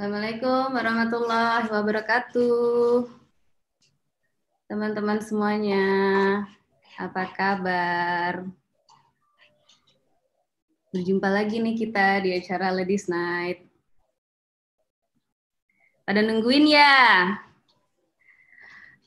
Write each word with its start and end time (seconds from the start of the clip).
Assalamualaikum 0.00 0.72
warahmatullahi 0.72 1.68
wabarakatuh. 1.68 3.04
Teman-teman 4.64 5.20
semuanya, 5.20 5.84
apa 6.96 7.28
kabar? 7.28 8.48
Berjumpa 10.88 11.28
lagi 11.28 11.60
nih 11.60 11.76
kita 11.76 12.24
di 12.24 12.32
acara 12.32 12.72
Ladies 12.72 13.12
Night. 13.12 13.68
Pada 16.08 16.24
nungguin 16.24 16.72
ya? 16.72 17.36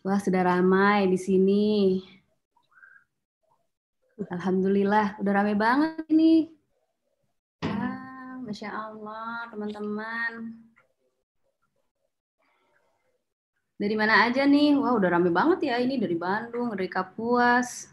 Wah, 0.05 0.21
sudah 0.21 0.45
ramai 0.45 1.09
di 1.09 1.17
sini. 1.17 2.05
Alhamdulillah, 4.29 5.17
udah 5.17 5.33
ramai 5.41 5.57
banget 5.57 6.05
ini. 6.13 6.53
Ah, 7.65 8.37
Masya 8.45 8.69
Allah, 8.69 9.49
teman-teman. 9.49 10.69
Dari 13.73 13.95
mana 13.97 14.29
aja 14.29 14.45
nih? 14.45 14.77
Wah, 14.77 14.93
udah 14.93 15.09
rame 15.17 15.33
banget 15.33 15.73
ya 15.73 15.75
ini 15.81 15.97
dari 15.97 16.13
Bandung, 16.13 16.77
dari 16.77 16.85
Kapuas. 16.85 17.89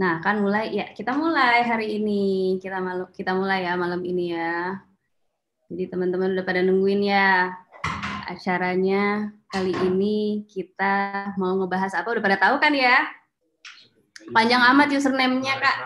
Nah, 0.00 0.18
kan 0.24 0.42
mulai 0.42 0.74
ya, 0.74 0.90
kita 0.90 1.14
mulai 1.14 1.62
hari 1.62 2.00
ini. 2.02 2.56
Kita 2.58 2.82
malu 2.82 3.06
kita 3.14 3.30
mulai 3.36 3.68
ya 3.68 3.78
malam 3.78 4.02
ini 4.02 4.34
ya. 4.34 4.80
Jadi 5.70 5.86
teman-teman 5.86 6.34
udah 6.34 6.44
pada 6.44 6.66
nungguin 6.66 7.02
ya. 7.06 7.54
Acaranya 8.26 9.30
kali 9.54 9.70
ini 9.86 10.48
kita 10.50 11.30
mau 11.38 11.54
ngebahas 11.62 11.94
apa? 11.94 12.10
Udah 12.10 12.24
pada 12.26 12.38
tahu 12.42 12.58
kan 12.58 12.74
ya? 12.74 13.06
Panjang 14.34 14.62
amat 14.74 14.90
username-nya, 14.90 15.54
Kak. 15.62 15.76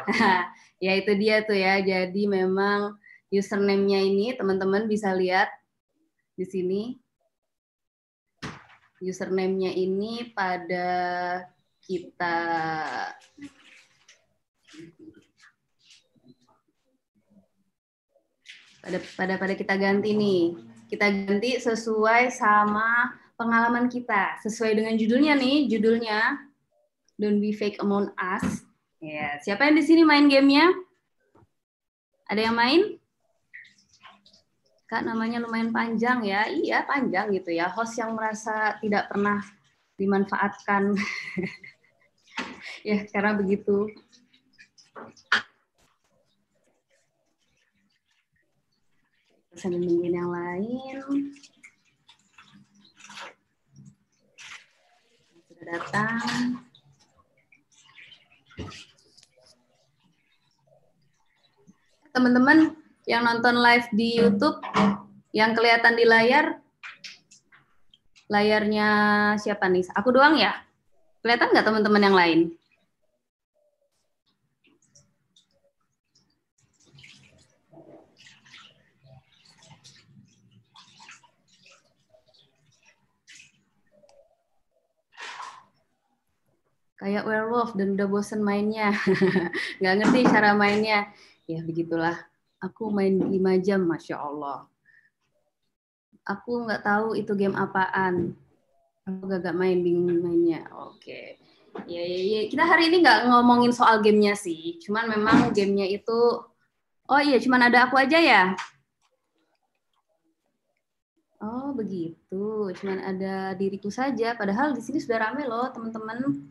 ya 0.84 0.92
itu 0.97 1.12
dia 1.20 1.44
tuh 1.44 1.56
ya. 1.58 1.84
Jadi 1.84 2.25
memang 2.25 2.97
username-nya 3.28 4.00
ini 4.00 4.32
teman-teman 4.32 4.88
bisa 4.88 5.12
lihat 5.12 5.52
di 6.34 6.44
sini 6.46 6.82
username-nya 9.04 9.70
ini 9.74 10.32
pada 10.32 10.91
kita 11.84 12.38
pada 18.84 18.98
pada 19.16 19.34
pada 19.41 19.54
kita 19.56 19.74
ganti 19.76 20.16
nih. 20.16 20.42
Kita 20.88 21.08
ganti 21.10 21.56
sesuai 21.58 22.28
sama 22.32 23.12
pengalaman 23.34 23.88
kita, 23.88 24.38
sesuai 24.44 24.78
dengan 24.78 24.94
judulnya 24.94 25.34
nih, 25.34 25.66
judulnya 25.66 26.38
Don't 27.16 27.41
Be 27.41 27.56
Fake 27.56 27.80
Among 27.80 28.12
Us. 28.14 28.62
Ya, 29.00 29.41
siapa 29.42 29.69
yang 29.69 29.76
di 29.80 29.84
sini 29.84 30.02
main 30.04 30.28
gamenya? 30.28 30.70
Ada 32.28 32.48
yang 32.48 32.56
main? 32.56 32.80
Kak 34.84 35.00
namanya 35.00 35.40
lumayan 35.40 35.72
panjang 35.72 36.20
ya. 36.28 36.44
Iya, 36.44 36.84
panjang 36.84 37.32
gitu 37.32 37.56
ya. 37.56 37.72
Host 37.72 37.96
yang 37.96 38.12
merasa 38.12 38.77
tidak 38.84 39.08
pernah 39.08 39.41
dimanfaatkan. 39.96 40.92
ya, 42.88 43.08
karena 43.08 43.32
begitu. 43.32 43.88
Sambil 49.56 49.80
nungguin 49.80 50.20
yang 50.20 50.28
lain. 50.28 50.96
Sudah 55.48 55.64
datang. 55.64 56.60
Teman-teman, 62.12 62.84
yang 63.04 63.20
nonton 63.25 63.60
live 63.60 63.84
di 63.92 64.16
YouTube 64.16 64.65
yang 65.37 65.53
kelihatan 65.53 65.92
di 65.92 66.09
layar 66.09 66.56
layarnya 68.32 68.88
siapa 69.37 69.69
nih? 69.69 69.84
Aku 69.92 70.09
doang 70.09 70.41
ya? 70.41 70.56
Kelihatan 71.20 71.53
nggak 71.53 71.66
teman-teman 71.69 72.04
yang 72.04 72.16
lain? 72.16 72.41
Kayak 86.97 87.28
werewolf 87.28 87.76
dan 87.76 88.00
udah 88.00 88.09
bosen 88.09 88.41
mainnya. 88.41 88.97
nggak 89.84 89.94
ngerti 90.00 90.21
cara 90.25 90.56
mainnya. 90.56 91.12
Ya 91.44 91.60
begitulah 91.60 92.16
aku 92.64 92.88
main 92.88 93.20
5 93.20 93.60
jam, 93.60 93.84
masya 93.84 94.16
Allah. 94.16 94.64
Aku 96.25 96.64
nggak 96.64 96.80
tahu 96.80 97.12
itu 97.20 97.36
game 97.36 97.52
apaan. 97.52 98.32
Aku 99.04 99.28
gak, 99.28 99.44
gak 99.44 99.56
main 99.60 99.84
bingung 99.84 100.08
mainnya. 100.25 100.64
Oke. 100.72 101.36
Ya, 101.84 102.00
ya, 102.00 102.20
ya. 102.24 102.41
Kita 102.48 102.64
hari 102.64 102.88
ini 102.88 103.04
nggak 103.04 103.28
ngomongin 103.28 103.69
soal 103.76 104.00
gamenya 104.00 104.32
sih. 104.32 104.80
Cuman 104.80 105.12
memang 105.12 105.53
gamenya 105.53 105.84
itu, 105.84 106.20
oh 107.04 107.20
iya, 107.20 107.36
cuman 107.36 107.69
ada 107.69 107.84
aku 107.84 108.00
aja 108.00 108.16
ya. 108.16 108.56
Oh 111.44 111.76
begitu, 111.76 112.72
cuman 112.80 113.04
ada 113.04 113.53
diriku 113.53 113.92
saja. 113.92 114.32
Padahal 114.32 114.72
di 114.72 114.80
sini 114.80 114.97
sudah 114.97 115.28
rame 115.28 115.44
loh 115.44 115.69
teman-teman. 115.69 116.48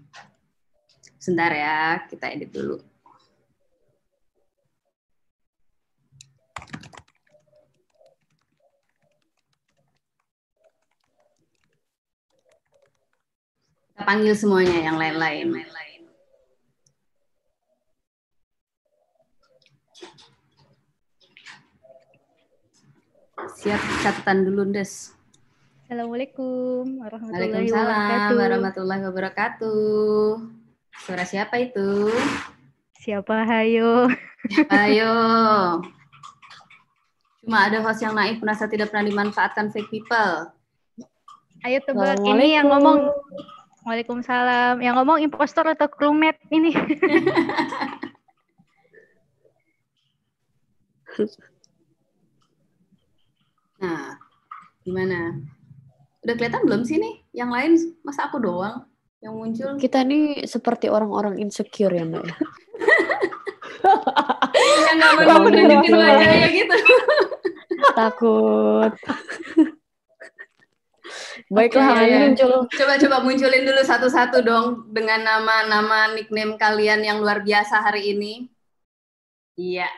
Sebentar 1.18 1.50
ya, 1.50 2.06
kita 2.06 2.30
edit 2.30 2.54
dulu. 2.54 2.93
Panggil 14.04 14.36
semuanya 14.36 14.92
yang 14.92 14.96
lain-lain. 15.00 15.64
Siap 23.64 23.82
catatan 24.04 24.48
dulu, 24.48 24.72
Des. 24.72 25.16
Assalamualaikum 25.84 27.04
warahmatullahi 27.04 27.72
Waalaikumsalam 27.72 28.32
warahmatullahi 28.40 29.04
wabarakatuh. 29.08 29.84
Suara 31.04 31.24
siapa 31.28 31.60
itu? 31.60 32.08
Siapa 33.04 33.44
hayo? 33.44 34.08
Ayo. 34.84 35.16
Cuma 37.44 37.68
ada 37.68 37.84
host 37.84 38.00
yang 38.00 38.16
naif 38.16 38.40
merasa 38.40 38.68
tidak 38.72 38.92
pernah 38.92 39.12
dimanfaatkan 39.12 39.72
fake 39.76 39.92
people. 39.92 40.52
Ayo 41.64 41.80
tebak 41.84 42.20
ini 42.24 42.56
yang 42.56 42.72
ngomong 42.72 43.12
Waalaikumsalam. 43.84 44.80
Yang 44.80 44.96
ngomong 45.00 45.20
impostor 45.20 45.68
atau 45.68 45.88
crewmate 45.92 46.40
ini? 46.52 46.72
nah, 53.84 54.16
gimana? 54.88 55.36
Udah 56.24 56.36
kelihatan 56.40 56.64
belum 56.64 56.88
sih 56.88 56.96
nih? 57.00 57.24
Yang 57.36 57.50
lain 57.52 57.72
masa 58.08 58.32
aku 58.32 58.40
doang 58.40 58.88
yang 59.20 59.36
muncul? 59.36 59.76
Kita 59.76 60.08
nih 60.08 60.48
seperti 60.48 60.88
orang-orang 60.88 61.44
insecure 61.44 61.92
ya, 61.92 62.08
Mbak. 62.08 62.24
yang 64.64 64.96
nggak 64.96 65.28
mau 65.28 65.44
wajahnya 65.44 66.48
gitu. 66.56 66.76
Takut. 67.94 68.96
Baiklah, 71.50 71.98
okay, 71.98 72.08
ya. 72.10 72.20
muncul. 72.28 72.54
Coba-coba 72.70 73.18
munculin 73.26 73.64
dulu 73.66 73.82
satu-satu 73.82 74.38
dong 74.46 74.66
dengan 74.94 75.22
nama-nama 75.26 76.14
nickname 76.14 76.58
kalian 76.58 77.02
yang 77.02 77.18
luar 77.22 77.42
biasa 77.42 77.82
hari 77.82 78.16
ini. 78.16 78.48
Iya. 79.58 79.90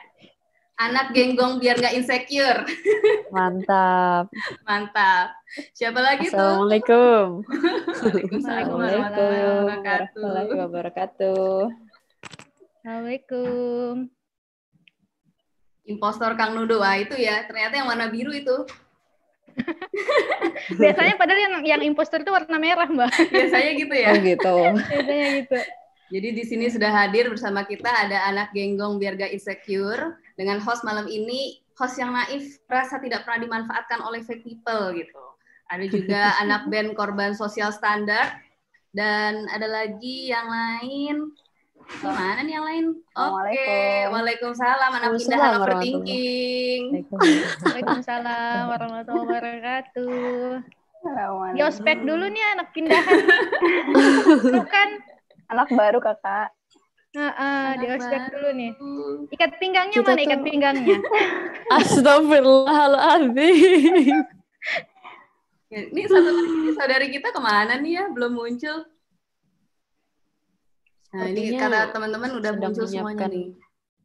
Anak 0.76 1.16
genggong 1.16 1.64
biar 1.64 1.80
nggak 1.80 1.96
insecure. 1.96 2.68
Mantap. 3.36 4.28
Mantap. 4.68 5.32
Siapa 5.72 6.04
lagi 6.04 6.28
tuh? 6.28 6.36
Assalamualaikum. 6.36 7.48
Waalaikumsalam 8.04 8.76
warahmatullahi 8.76 10.52
wabarakatuh. 10.52 11.72
Assalamualaikum. 12.84 14.12
Impostor 15.86 16.36
Kang 16.36 16.58
Nudo, 16.58 16.82
wah 16.84 17.00
itu 17.00 17.16
ya. 17.16 17.48
Ternyata 17.48 17.80
yang 17.80 17.88
warna 17.88 18.12
biru 18.12 18.36
itu. 18.36 18.68
Biasanya 20.82 21.16
padahal 21.16 21.40
yang 21.40 21.56
yang 21.64 21.82
imposter 21.84 22.22
itu 22.22 22.32
warna 22.32 22.58
merah, 22.60 22.88
Mbak. 22.88 23.12
Biasanya 23.36 23.72
gitu 23.76 23.96
ya. 23.96 24.10
Oh 24.12 24.18
gitu. 24.20 24.56
Biasanya 24.92 25.28
gitu. 25.44 25.60
Jadi 26.06 26.28
di 26.38 26.44
sini 26.46 26.66
sudah 26.70 26.92
hadir 26.94 27.26
bersama 27.34 27.66
kita 27.66 27.90
ada 27.90 28.30
anak 28.30 28.54
genggong 28.54 29.02
biar 29.02 29.18
gak 29.18 29.34
insecure 29.34 30.22
dengan 30.38 30.62
host 30.62 30.86
malam 30.86 31.10
ini 31.10 31.66
host 31.74 31.98
yang 31.98 32.14
naif 32.14 32.62
rasa 32.70 33.02
tidak 33.02 33.26
pernah 33.26 33.42
dimanfaatkan 33.42 34.06
oleh 34.06 34.22
fake 34.22 34.46
people 34.46 34.94
gitu. 34.94 35.24
Ada 35.66 35.86
juga 35.90 36.22
anak 36.38 36.70
band 36.70 36.94
korban 36.94 37.34
sosial 37.34 37.74
standar 37.74 38.38
dan 38.94 39.50
ada 39.50 39.66
lagi 39.66 40.30
yang 40.30 40.46
lain 40.46 41.16
Mana 42.02 42.42
nih 42.42 42.58
yang 42.58 42.66
lain? 42.66 42.98
Oke. 43.14 44.10
Waalaikumsalam. 44.10 44.90
Anak 44.90 45.22
pindahan 45.22 45.62
warahmatullahi 45.62 45.62
overthinking. 45.62 46.82
Waalaikumsalam 47.62 48.62
warahmatullahi 48.70 49.28
wabarakatuh. 49.30 50.66
Di 51.54 51.62
ospek 51.62 52.02
dulu 52.02 52.26
nih 52.30 52.44
anak 52.58 52.74
pindahan. 52.74 53.20
Bukan. 54.50 54.90
Anak 55.54 55.70
baru 55.70 56.02
kakak. 56.02 56.50
Heeh, 57.16 57.80
di 57.80 57.86
Anak 57.88 57.98
ospek 58.02 58.22
dulu 58.34 58.50
nih. 58.58 58.72
Ikat 59.32 59.52
pinggangnya 59.62 59.98
Kita 60.04 60.12
mana 60.12 60.22
ikat 60.26 60.42
pinggangnya? 60.44 60.98
Astagfirullahaladzim. 61.80 64.18
Ini 65.76 66.08
satu 66.08 66.30
lagi 66.30 66.72
saudari 66.76 67.08
kita 67.14 67.32
ke 67.32 67.40
mana 67.42 67.78
nih 67.80 67.92
ya? 68.02 68.08
Belum 68.12 68.34
muncul. 68.36 68.86
Nah 71.16 71.32
ini 71.32 71.56
kata 71.56 71.96
teman-teman 71.96 72.30
udah 72.36 72.52
muncul 72.60 72.84
semuanya 72.84 73.32
nih. 73.32 73.56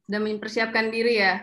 Sudah 0.06 0.20
mempersiapkan 0.22 0.86
diri 0.94 1.18
ya. 1.18 1.42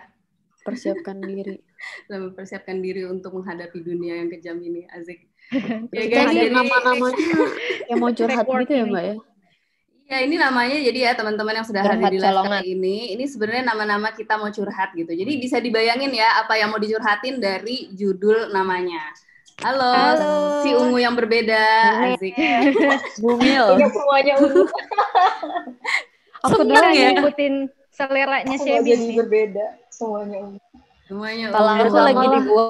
Persiapkan 0.64 1.19
diri. 1.19 1.60
Sudah 2.08 2.19
mempersiapkan 2.24 2.80
diri 2.80 3.04
untuk 3.04 3.36
menghadapi 3.36 3.80
dunia 3.84 4.24
yang 4.24 4.31
kejam 4.31 4.58
ini. 4.64 4.88
Asik. 4.92 5.28
Ya 5.96 6.04
guys, 6.12 6.36
nih 6.36 6.52
jadi 6.52 6.52
nama-namanya 6.52 7.40
yang 7.88 8.00
mau 8.04 8.12
curhat 8.12 8.44
gitu 8.44 8.74
ya 8.75 8.84
mbak 8.84 9.04
ya? 9.04 9.16
Ya 10.08 10.18
ini 10.24 10.36
namanya 10.40 10.75
jadi 10.75 11.00
ya 11.08 11.12
teman-teman 11.16 11.56
yang 11.56 11.68
sudah 11.68 11.84
Curhat 11.84 12.00
hadir 12.00 12.19
di 12.19 12.24
live 12.24 12.48
kali 12.48 12.68
ini, 12.75 12.98
ini 13.16 13.24
sebenarnya 13.28 13.64
nama-nama 13.72 14.12
kita 14.12 14.40
mau 14.40 14.52
curhat 14.52 14.96
gitu. 14.96 15.12
Jadi 15.12 15.31
bisa 15.40 15.60
dibayangin 15.60 16.16
ya 16.16 16.44
apa 16.44 16.56
yang 16.60 16.72
mau 16.72 16.80
dicurhatin 16.80 17.40
dari 17.44 17.92
judul 17.96 18.52
namanya. 18.52 19.08
Halo, 19.57 19.89
Halo. 19.89 20.62
si 20.62 20.69
ungu 20.69 21.01
yang 21.01 21.18
berbeda, 21.18 21.65
asik. 22.13 22.38
Bumil. 23.25 23.89
semuanya 23.89 24.33
ungu. 24.38 24.69
Aku 26.45 26.62
doang 26.62 26.94
ya. 26.94 27.18
ngikutin 27.18 27.65
seleranya 27.89 28.54
Shebi 28.62 28.94
jadi 28.94 29.18
berbeda. 29.18 29.65
Semuanya 29.89 30.45
ungu. 30.45 30.62
Semuanya 31.09 31.50
Kalau 31.50 31.71
aku 31.74 31.98
lagi 31.98 32.25
di 32.30 32.39
gua 32.45 32.65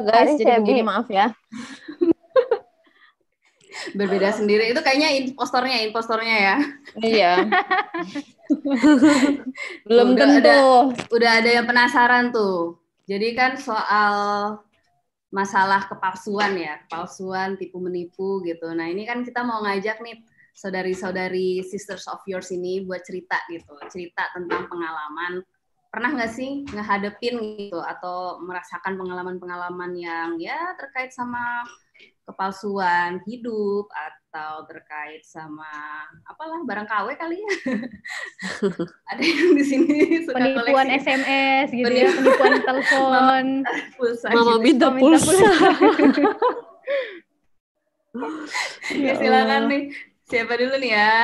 guys, 0.00 0.16
Hari 0.16 0.40
jadi 0.40 0.56
Shebi. 0.56 0.60
begini 0.64 0.82
maaf 0.88 1.06
ya. 1.12 1.26
berbeda 4.00 4.28
sendiri. 4.32 4.72
Itu 4.72 4.80
kayaknya 4.80 5.12
impostornya, 5.20 5.84
impostornya 5.84 6.36
ya. 6.40 6.56
Iya. 6.96 7.32
Belum 9.84 10.16
Udah 10.16 10.24
tentu. 10.24 10.64
Udah 11.12 11.30
ada 11.44 11.50
yang 11.60 11.68
penasaran 11.68 12.32
tuh. 12.32 12.80
Jadi 13.04 13.36
kan 13.36 13.60
soal 13.60 14.56
masalah 15.30 15.86
kepalsuan 15.86 16.58
ya, 16.58 16.82
kepalsuan, 16.86 17.54
tipu 17.54 17.78
menipu 17.78 18.42
gitu. 18.42 18.66
Nah 18.74 18.90
ini 18.90 19.06
kan 19.06 19.22
kita 19.22 19.46
mau 19.46 19.62
ngajak 19.62 20.02
nih 20.02 20.26
saudari-saudari 20.50 21.62
sisters 21.62 22.04
of 22.10 22.20
yours 22.26 22.50
ini 22.50 22.82
buat 22.82 23.06
cerita 23.06 23.38
gitu, 23.46 23.78
cerita 23.88 24.26
tentang 24.34 24.66
pengalaman. 24.66 25.40
Pernah 25.90 26.10
nggak 26.14 26.32
sih 26.34 26.66
ngehadepin 26.70 27.38
gitu 27.58 27.78
atau 27.78 28.38
merasakan 28.42 28.94
pengalaman-pengalaman 28.94 29.90
yang 29.98 30.38
ya 30.38 30.74
terkait 30.78 31.10
sama 31.10 31.66
kepalsuan 32.26 33.18
hidup 33.26 33.90
atau 34.30 34.62
terkait 34.62 35.26
sama 35.26 35.66
apalah 36.22 36.62
barang 36.62 36.86
KW 36.86 37.06
kali 37.18 37.34
ya. 37.34 37.52
Ada 39.10 39.18
yang 39.20 39.50
di 39.52 39.64
sini 39.66 39.96
suka 40.22 40.38
Penipuan 40.38 40.86
koleksi 40.86 41.02
SMS 41.02 41.66
gitu 41.68 41.90
ya, 41.90 42.08
penipuan 42.08 42.52
telepon. 42.62 43.44
pulsa 43.98 44.26
Mama 44.30 44.54
gitu. 44.54 44.62
minta 44.62 44.88
pulsa. 44.94 45.34
Ya, 48.90 49.14
silakan 49.14 49.70
nih. 49.70 49.82
Siapa 50.26 50.54
dulu 50.54 50.74
nih 50.78 50.92
ya? 50.92 51.14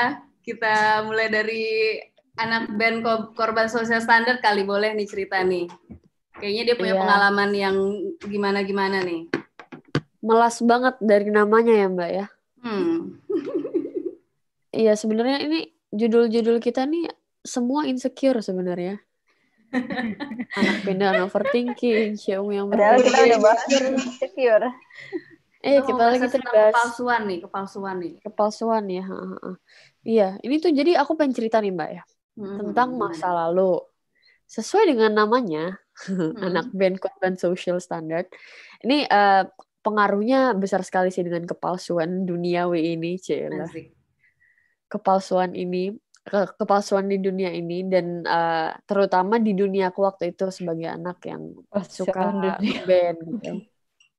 Kita 0.41 0.75
mulai 1.03 1.27
dari 1.27 1.99
anak 2.37 2.71
band 2.71 3.03
ko- 3.03 3.35
korban 3.35 3.67
sosial 3.67 3.99
standar 3.99 4.39
kali 4.39 4.63
boleh 4.63 4.95
nih 4.95 5.03
cerita 5.03 5.43
nih. 5.43 5.67
Kayaknya 6.33 6.63
dia 6.65 6.77
punya 6.77 6.95
Iya. 6.95 7.03
pengalaman 7.03 7.51
yang 7.51 7.77
gimana-gimana 8.21 9.03
nih. 9.03 9.27
Melas 10.23 10.59
banget 10.61 10.95
dari 11.01 11.27
namanya 11.27 11.75
ya 11.75 11.87
mbak 11.89 12.11
ya. 12.13 12.27
Hmm. 12.67 13.23
Iya 14.77 14.93
sebenarnya 14.93 15.41
ini 15.41 15.73
judul-judul 15.89 16.61
kita 16.61 16.85
nih 16.85 17.09
semua 17.41 17.89
insecure 17.89 18.45
sebenarnya. 18.45 19.01
Anak 20.59 20.85
pindahan 20.85 21.25
overthinking, 21.25 22.21
Xiaomi 22.21 22.61
yang 22.61 22.69
Padahal 22.69 23.01
kita 23.01 23.19
udah 23.25 23.41
bahas 23.41 23.61
secure. 24.21 24.69
Eh 25.65 25.81
Kita 25.81 25.89
kita 25.89 26.03
lagi 26.05 26.21
bahas 26.21 26.35
terbahas 26.37 26.73
kepalsuan 26.77 27.21
nih, 27.25 27.39
kepalsuan 27.49 27.97
nih. 28.05 28.13
kepalsuan 28.21 28.85
ya. 28.93 29.05
ha, 29.09 29.17
ha, 29.17 29.37
ha. 29.41 29.51
Iya, 30.05 30.29
ini 30.45 30.55
tuh 30.61 30.71
jadi 30.77 31.01
aku 31.01 31.17
pengen 31.17 31.33
cerita 31.33 31.57
nih 31.65 31.73
mbak 31.73 31.91
ya 31.97 32.03
Hmm. 32.37 32.61
tentang 32.61 33.01
masa 33.01 33.33
lalu. 33.33 33.81
Sesuai 34.45 34.93
dengan 34.93 35.25
namanya, 35.25 35.81
Hmm. 36.05 36.37
anak 36.53 36.69
band 36.77 37.01
korban 37.01 37.41
social 37.41 37.81
standard. 37.81 38.29
Ini 38.85 39.09
eh, 39.09 39.43
pengaruhnya 39.87 40.51
besar 40.59 40.83
sekali 40.83 41.15
sih 41.15 41.23
dengan 41.23 41.47
kepalsuan 41.47 42.27
duniawi 42.27 42.99
ini, 42.99 43.15
Cila. 43.23 43.71
Kepalsuan 44.91 45.55
ini, 45.55 45.95
ke- 46.27 46.55
kepalsuan 46.59 47.07
di 47.07 47.23
dunia 47.23 47.55
ini 47.55 47.87
dan 47.87 48.27
eh, 48.27 48.71
terutama 48.83 49.39
di 49.39 49.55
dunia 49.55 49.95
aku 49.95 50.03
waktu 50.03 50.35
itu 50.35 50.51
sebagai 50.51 50.91
anak 50.91 51.23
yang 51.23 51.55
suka 51.87 52.35
dunia. 52.35 52.83
band 52.83 53.19
gitu. 53.31 53.53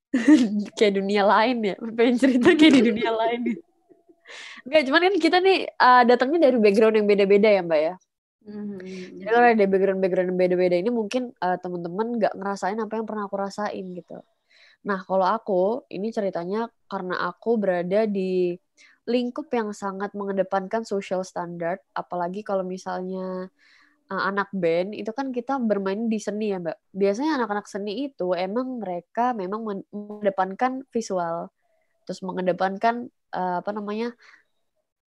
kayak 0.80 0.94
dunia 0.96 1.28
lain 1.28 1.58
ya, 1.68 1.76
pengen 1.76 2.16
cerita 2.16 2.56
kayak 2.56 2.74
di 2.80 2.82
dunia 2.96 3.12
lain. 3.28 3.42
Enggak, 4.64 4.82
cuman 4.88 5.02
kan 5.12 5.16
kita 5.20 5.38
nih 5.44 5.58
eh, 5.68 6.04
datangnya 6.08 6.40
dari 6.48 6.58
background 6.64 6.96
yang 6.96 7.08
beda-beda 7.08 7.50
ya, 7.52 7.62
Mbak 7.64 7.82
ya. 7.84 7.96
Hmm. 8.48 8.80
Jadi 9.20 9.28
kalau 9.28 9.48
ada 9.52 9.66
background-background 9.68 10.28
yang 10.32 10.40
beda-beda 10.40 10.76
ini 10.80 10.88
mungkin 10.88 11.36
eh, 11.36 11.58
teman-teman 11.60 12.08
nggak 12.16 12.34
ngerasain 12.40 12.80
apa 12.80 12.94
yang 12.96 13.04
pernah 13.04 13.28
aku 13.28 13.36
rasain 13.36 13.86
gitu. 13.92 14.24
Nah 14.88 15.00
kalau 15.04 15.28
aku 15.28 15.84
ini 15.92 16.10
ceritanya 16.16 16.72
karena 16.88 17.28
aku 17.28 17.60
berada 17.60 18.08
di 18.08 18.56
lingkup 19.08 19.48
yang 19.52 19.72
sangat 19.72 20.12
mengedepankan 20.16 20.84
social 20.84 21.24
standard, 21.24 21.80
apalagi 21.96 22.44
kalau 22.44 22.64
misalnya 22.64 23.52
eh, 24.12 24.24
anak 24.30 24.50
band 24.56 24.96
itu 24.96 25.12
kan 25.16 25.32
kita 25.36 25.60
bermain 25.60 26.08
di 26.12 26.20
seni 26.20 26.56
ya 26.56 26.60
mbak. 26.64 26.78
Biasanya 26.96 27.40
anak-anak 27.44 27.68
seni 27.68 28.08
itu 28.12 28.32
emang 28.36 28.80
mereka 28.84 29.36
memang 29.36 29.62
men- 29.68 29.88
mengedepankan 29.92 30.88
visual, 30.92 31.52
terus 32.08 32.20
mengedepankan 32.24 33.12
eh, 33.36 33.56
apa 33.64 33.72
namanya 33.76 34.16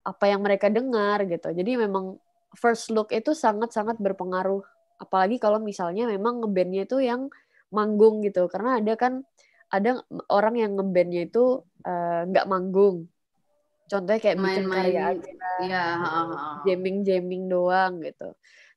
apa 0.01 0.25
yang 0.29 0.41
mereka 0.41 0.67
dengar 0.69 1.21
gitu. 1.29 1.53
Jadi 1.53 1.77
memang 1.77 2.17
first 2.57 2.89
look 2.93 3.13
itu 3.13 3.33
sangat-sangat 3.37 4.01
berpengaruh. 4.01 4.61
Apalagi 5.01 5.37
kalau 5.41 5.61
misalnya 5.61 6.09
memang 6.09 6.41
ngebandnya 6.41 6.85
itu 6.89 7.01
yang 7.01 7.29
manggung 7.69 8.21
gitu. 8.25 8.49
Karena 8.49 8.81
ada 8.81 8.93
kan 8.97 9.25
ada 9.71 10.03
orang 10.27 10.55
yang 10.59 10.71
ngebandnya 10.77 11.21
itu 11.31 11.63
eh, 11.87 12.21
nggak 12.29 12.45
manggung. 12.51 13.07
Contohnya 13.91 14.19
kayak 14.23 14.37
bikin 14.39 14.63
Main-main. 14.71 14.77
karya 14.87 15.01
aja, 15.11 15.31
Iya, 15.67 15.83
ha. 15.99 16.19
jamming-jamming 16.63 17.43
doang 17.51 17.99
gitu. 17.99 18.29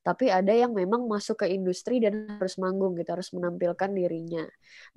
Tapi 0.05 0.29
ada 0.29 0.53
yang 0.53 0.75
memang 0.75 1.07
masuk 1.07 1.41
ke 1.41 1.47
industri 1.49 1.97
dan 2.03 2.27
harus 2.37 2.59
manggung 2.61 2.93
gitu, 2.99 3.09
harus 3.15 3.31
menampilkan 3.31 3.89
dirinya. 3.95 4.43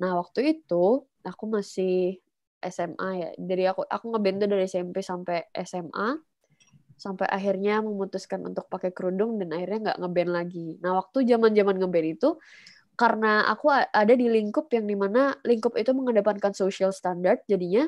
Nah 0.02 0.18
waktu 0.18 0.58
itu 0.58 1.06
aku 1.22 1.44
masih 1.48 2.18
SMA 2.60 3.10
ya. 3.16 3.28
Dari 3.38 3.64
aku 3.70 3.86
aku 3.86 4.04
ngeband 4.10 4.42
dari 4.42 4.66
SMP 4.66 5.00
sampai 5.00 5.46
SMA 5.54 6.18
sampai 6.98 7.30
akhirnya 7.30 7.78
memutuskan 7.78 8.42
untuk 8.42 8.66
pakai 8.66 8.90
kerudung 8.90 9.38
dan 9.38 9.54
akhirnya 9.54 9.94
nggak 9.94 9.98
ngeband 10.02 10.30
lagi. 10.34 10.68
Nah 10.82 10.98
waktu 10.98 11.24
zaman 11.30 11.54
zaman 11.54 11.78
ngeband 11.78 12.08
itu 12.18 12.28
karena 12.98 13.46
aku 13.46 13.70
ada 13.70 14.14
di 14.18 14.26
lingkup 14.26 14.66
yang 14.74 14.90
di 14.90 14.98
mana 14.98 15.38
lingkup 15.46 15.78
itu 15.78 15.94
mengedepankan 15.94 16.50
social 16.50 16.90
standard, 16.90 17.46
jadinya 17.46 17.86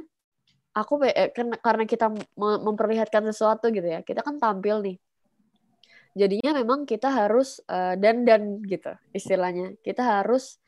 aku 0.71 1.03
eh, 1.03 1.35
karena 1.35 1.85
kita 1.85 2.15
me- 2.15 2.63
memperlihatkan 2.63 3.27
sesuatu 3.27 3.75
gitu 3.75 3.85
ya, 3.85 4.07
kita 4.07 4.23
kan 4.23 4.39
tampil 4.39 4.79
nih. 4.87 4.97
Jadinya 6.15 6.63
memang 6.63 6.87
kita 6.87 7.11
harus 7.11 7.59
eh, 7.67 7.99
dandan 7.99 8.63
gitu 8.63 8.95
istilahnya. 9.11 9.75
Kita 9.83 10.23
harus 10.23 10.63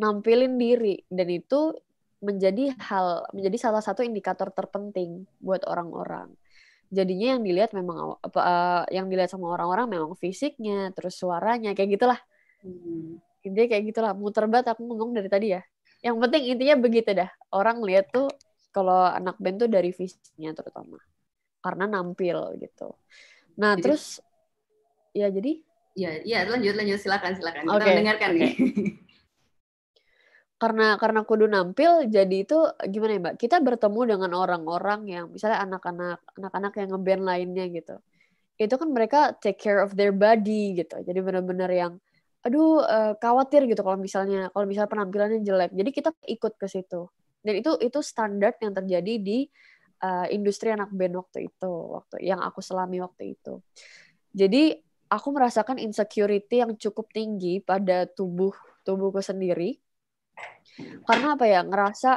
nampilin 0.00 0.56
diri 0.56 1.04
dan 1.12 1.28
itu 1.28 1.76
menjadi 2.24 2.72
hal 2.88 3.28
menjadi 3.36 3.56
salah 3.60 3.84
satu 3.84 4.00
indikator 4.00 4.48
terpenting 4.54 5.28
buat 5.42 5.66
orang-orang 5.68 6.32
jadinya 6.92 7.34
yang 7.34 7.42
dilihat 7.42 7.74
memang 7.74 8.14
apa 8.22 8.40
eh, 8.40 9.00
yang 9.00 9.10
dilihat 9.10 9.26
sama 9.32 9.50
orang-orang 9.52 9.90
memang 9.90 10.14
fisiknya 10.14 10.94
terus 10.94 11.18
suaranya 11.18 11.74
kayak 11.74 11.98
gitulah 11.98 12.20
Hmm. 12.62 13.18
Intinya 13.42 13.66
kayak 13.74 13.84
gitulah 13.90 14.12
muter 14.14 14.46
banget 14.46 14.74
aku 14.74 14.82
ngomong 14.86 15.12
dari 15.14 15.28
tadi 15.28 15.46
ya 15.54 15.62
yang 16.02 16.18
penting 16.18 16.42
intinya 16.50 16.74
begitu 16.78 17.10
dah 17.14 17.30
orang 17.54 17.78
lihat 17.82 18.10
tuh 18.10 18.26
kalau 18.74 19.06
anak 19.06 19.36
band 19.38 19.62
tuh 19.62 19.70
dari 19.70 19.90
fisiknya 19.92 20.54
terutama 20.54 20.98
karena 21.62 21.84
nampil 21.86 22.56
gitu 22.58 22.94
nah 23.54 23.74
Jadi- 23.76 23.82
terus 23.82 24.04
ya 25.12 25.28
jadi 25.28 25.62
Ya, 25.92 26.08
ya 26.24 26.48
lanjut 26.48 26.72
lanjut 26.72 26.96
silakan 27.04 27.36
silakan. 27.36 27.68
Kita 27.68 27.76
Oke, 27.76 27.84
mendengarkan 27.92 28.30
oke. 28.32 28.38
nih. 28.40 28.52
karena 30.56 30.94
karena 30.94 31.20
kudu 31.26 31.50
nampil 31.50 32.06
jadi 32.06 32.36
itu 32.46 32.54
gimana 32.86 33.12
ya 33.12 33.20
mbak 33.20 33.34
kita 33.34 33.58
bertemu 33.58 34.14
dengan 34.14 34.30
orang-orang 34.38 35.00
yang 35.10 35.26
misalnya 35.26 35.58
anak-anak 35.66 36.22
anak-anak 36.38 36.72
yang 36.78 36.88
ngeband 36.94 37.22
lainnya 37.26 37.64
gitu 37.66 37.98
itu 38.56 38.70
kan 38.70 38.88
mereka 38.94 39.34
take 39.42 39.58
care 39.58 39.82
of 39.82 39.90
their 39.98 40.14
body 40.14 40.78
gitu 40.78 41.02
jadi 41.02 41.18
benar-benar 41.18 41.66
yang 41.66 41.92
aduh 42.42 42.82
uh, 42.82 43.14
khawatir 43.22 43.70
gitu 43.70 43.86
kalau 43.86 43.98
misalnya 43.98 44.50
kalau 44.50 44.66
misalnya 44.66 44.90
penampilannya 44.90 45.40
jelek. 45.46 45.70
Jadi 45.70 45.90
kita 45.94 46.10
ikut 46.26 46.52
ke 46.58 46.66
situ. 46.66 47.06
Dan 47.42 47.58
itu 47.58 47.74
itu 47.78 47.98
standar 48.02 48.54
yang 48.58 48.74
terjadi 48.74 49.14
di 49.18 49.46
uh, 50.02 50.26
industri 50.30 50.70
anak 50.74 50.90
band 50.90 51.18
waktu 51.18 51.50
itu 51.50 51.70
waktu 51.70 52.16
yang 52.22 52.42
aku 52.42 52.58
selami 52.58 52.98
waktu 53.02 53.38
itu. 53.38 53.62
Jadi 54.34 54.74
aku 55.06 55.28
merasakan 55.30 55.78
insecurity 55.78 56.62
yang 56.62 56.74
cukup 56.74 57.10
tinggi 57.14 57.62
pada 57.62 58.10
tubuh 58.10 58.54
tubuhku 58.82 59.22
sendiri. 59.22 59.78
Karena 61.06 61.38
apa 61.38 61.46
ya? 61.46 61.62
Ngerasa 61.62 62.10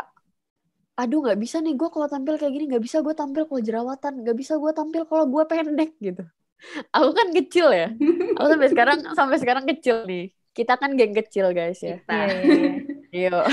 aduh 0.95 1.19
nggak 1.21 1.39
bisa 1.43 1.59
nih 1.59 1.75
gue 1.77 1.89
kalau 1.93 2.09
tampil 2.09 2.41
kayak 2.41 2.53
gini. 2.53 2.65
Nggak 2.71 2.83
bisa 2.85 2.97
gue 3.05 3.13
tampil 3.13 3.45
kalau 3.45 3.61
jerawatan. 3.61 4.13
Nggak 4.25 4.37
bisa 4.41 4.53
gue 4.57 4.71
tampil 4.73 5.01
kalau 5.05 5.25
gue 5.29 5.43
pendek 5.45 5.93
gitu 6.01 6.25
aku 6.89 7.09
kan 7.11 7.27
kecil 7.31 7.67
ya 7.69 7.87
aku 8.37 8.47
sampai 8.49 8.69
sekarang 8.69 8.97
sampai 9.11 9.37
sekarang 9.37 9.65
kecil 9.65 10.03
nih 10.03 10.29
kita 10.51 10.79
kan 10.79 10.95
geng 10.95 11.11
kecil 11.11 11.51
guys 11.51 11.79
ya 11.79 11.99
Kita. 11.99 12.15
Iya, 13.11 13.27
Yuk. 13.31 13.45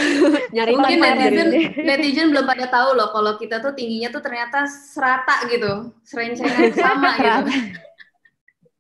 nyari 0.50 0.75
Mungkin 0.75 0.99
netizen, 0.99 1.49
netizen 1.78 2.26
belum 2.30 2.47
pada 2.47 2.66
tahu 2.66 2.94
loh 2.94 3.11
kalau 3.11 3.35
kita 3.37 3.59
tuh 3.59 3.75
tingginya 3.75 4.11
tuh 4.11 4.18
ternyata 4.18 4.66
serata 4.66 5.47
gitu, 5.47 5.94
serencengan 6.02 6.71
sama 6.82 7.14
gitu. 7.14 7.50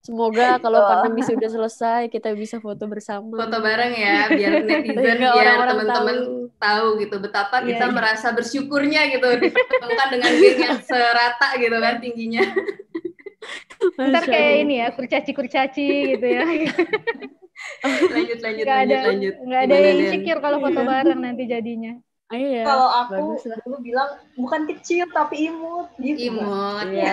semoga 0.02 0.58
kalau 0.58 0.82
Betul. 0.82 0.90
pandemi 0.90 1.22
sudah 1.22 1.46
selesai 1.48 2.02
kita 2.10 2.34
bisa 2.34 2.58
foto 2.58 2.90
bersama 2.90 3.30
Foto 3.38 3.58
bareng 3.58 3.94
ya, 3.94 4.26
biar 4.26 4.52
netizen, 4.66 5.18
biar 5.22 5.30
orang-orang 5.30 5.70
teman-teman 5.78 6.16
tahu. 6.18 6.26
tahu 6.58 6.86
gitu 6.98 7.16
betapa 7.18 7.56
Iya, 7.62 7.66
kita 7.70 7.84
iya. 7.86 7.94
merasa 7.94 8.28
bersyukurnya 8.30 9.00
gitu 9.14 9.28
dipertemukan 9.38 10.08
dengan 10.10 10.30
geng 10.34 10.58
yang 10.60 10.78
serata 10.82 11.48
gitu 11.54 11.76
kan 11.78 11.94
tingginya. 11.98 12.42
Ntar 13.98 14.24
kayak 14.26 14.54
ini 14.66 14.74
ya, 14.82 14.88
kurcaci-kurcaci 14.94 15.88
gitu 16.16 16.26
ya. 16.26 16.44
Lanjut 18.10 18.38
lanjut 18.42 18.64
Nggak 18.66 18.74
lanjut 18.74 18.98
ada, 18.98 18.98
lanjut. 19.06 19.34
nggak 19.46 19.60
ada 19.60 19.74
Gimana, 19.76 19.86
yang 19.86 19.98
insecure 20.02 20.40
kalau 20.42 20.58
foto 20.58 20.80
bareng 20.82 21.20
nanti 21.20 21.42
jadinya. 21.46 21.92
Ah, 22.32 22.38
iya 22.40 22.64
Kalau 22.64 22.88
aku 22.88 23.22
dulu 23.44 23.76
bilang 23.84 24.08
bukan 24.40 24.64
kecil 24.64 25.04
tapi 25.12 25.52
imut 25.52 25.92
gitu. 26.00 26.32
Imut. 26.32 26.86
Iya. 26.88 27.12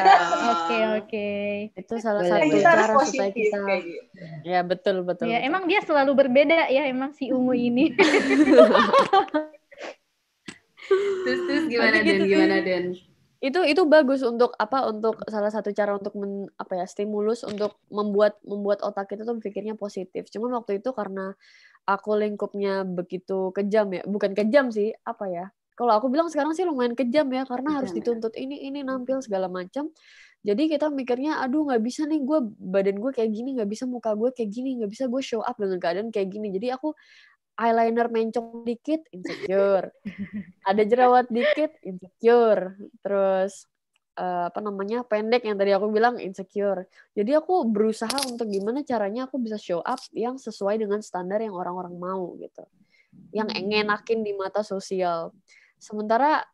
Oke, 0.55 0.77
oke. 1.03 1.29
itu 1.75 1.93
salah 1.99 2.23
Boleh, 2.23 2.39
satu 2.49 2.55
cara 2.63 2.93
supaya 3.03 3.29
kita 3.35 3.59
gitu. 3.83 4.23
ya 4.47 4.59
betul 4.63 5.03
betul, 5.03 5.27
Ya, 5.27 5.43
betul. 5.43 5.49
emang 5.51 5.63
dia 5.67 5.83
selalu 5.83 6.11
berbeda 6.15 6.71
ya, 6.71 6.87
emang 6.87 7.11
si 7.13 7.35
Ungu 7.35 7.51
ini. 7.51 7.91
Terus 10.89 11.39
terus 11.45 11.63
gimana 11.69 12.01
gitu 12.01 12.09
Den? 12.09 12.19
sih. 12.25 12.29
Gimana 12.33 12.57
Den? 12.65 12.85
Itu 13.39 13.59
itu 13.63 13.81
bagus 13.87 14.19
untuk 14.19 14.51
apa 14.59 14.91
untuk 14.91 15.23
salah 15.31 15.47
satu 15.47 15.71
cara 15.71 15.95
untuk 15.95 16.11
men, 16.19 16.51
apa 16.59 16.83
ya 16.83 16.85
stimulus 16.85 17.47
untuk 17.47 17.79
membuat 17.87 18.35
membuat 18.43 18.83
otak 18.83 19.15
kita 19.15 19.23
tuh 19.23 19.39
berpikirnya 19.39 19.79
positif. 19.79 20.27
Cuman 20.27 20.59
waktu 20.59 20.83
itu 20.83 20.91
karena 20.91 21.31
aku 21.87 22.19
lingkupnya 22.19 22.83
begitu 22.83 23.55
kejam 23.55 23.95
ya 23.95 24.03
bukan 24.03 24.35
kejam 24.35 24.69
sih 24.69 24.91
apa 25.07 25.25
ya 25.31 25.45
kalau 25.79 25.95
aku 25.95 26.11
bilang 26.11 26.27
sekarang 26.27 26.51
sih 26.51 26.67
lumayan 26.67 26.91
kejam 26.91 27.31
ya 27.31 27.47
karena 27.47 27.79
harus 27.79 27.95
ya. 27.95 28.03
dituntut 28.03 28.35
ini 28.35 28.67
ini 28.67 28.83
nampil 28.83 29.23
segala 29.23 29.47
macam. 29.47 29.87
Jadi 30.43 30.67
kita 30.75 30.91
mikirnya 30.91 31.39
aduh 31.39 31.71
nggak 31.71 31.79
bisa 31.79 32.03
nih 32.03 32.19
gue 32.19 32.39
badan 32.59 32.99
gue 32.99 33.11
kayak 33.15 33.31
gini 33.31 33.55
nggak 33.55 33.71
bisa 33.71 33.87
muka 33.87 34.11
gue 34.11 34.35
kayak 34.35 34.51
gini 34.51 34.75
nggak 34.75 34.91
bisa 34.91 35.07
gue 35.07 35.23
show 35.23 35.39
up 35.39 35.55
dengan 35.55 35.79
keadaan 35.79 36.11
kayak 36.11 36.35
gini. 36.35 36.51
Jadi 36.51 36.67
aku 36.75 36.91
eyeliner 37.59 38.07
mencong 38.07 38.63
dikit 38.63 39.03
insecure. 39.11 39.91
Ada 40.69 40.81
jerawat 40.87 41.27
dikit 41.27 41.75
insecure. 41.83 42.79
Terus 43.03 43.67
eh, 44.15 44.43
apa 44.47 44.59
namanya 44.63 45.03
pendek 45.03 45.43
yang 45.43 45.59
tadi 45.59 45.75
aku 45.75 45.91
bilang 45.91 46.15
insecure. 46.17 46.87
Jadi 47.11 47.35
aku 47.35 47.67
berusaha 47.67 48.15
untuk 48.31 48.47
gimana 48.47 48.81
caranya 48.87 49.27
aku 49.27 49.35
bisa 49.43 49.59
show 49.59 49.83
up 49.83 49.99
yang 50.15 50.39
sesuai 50.39 50.79
dengan 50.79 51.03
standar 51.03 51.43
yang 51.43 51.53
orang-orang 51.53 51.99
mau 51.99 52.39
gitu. 52.39 52.63
Yang 53.35 53.59
ngenakin 53.59 54.23
di 54.23 54.31
mata 54.39 54.63
sosial. 54.63 55.35
Sementara 55.75 56.47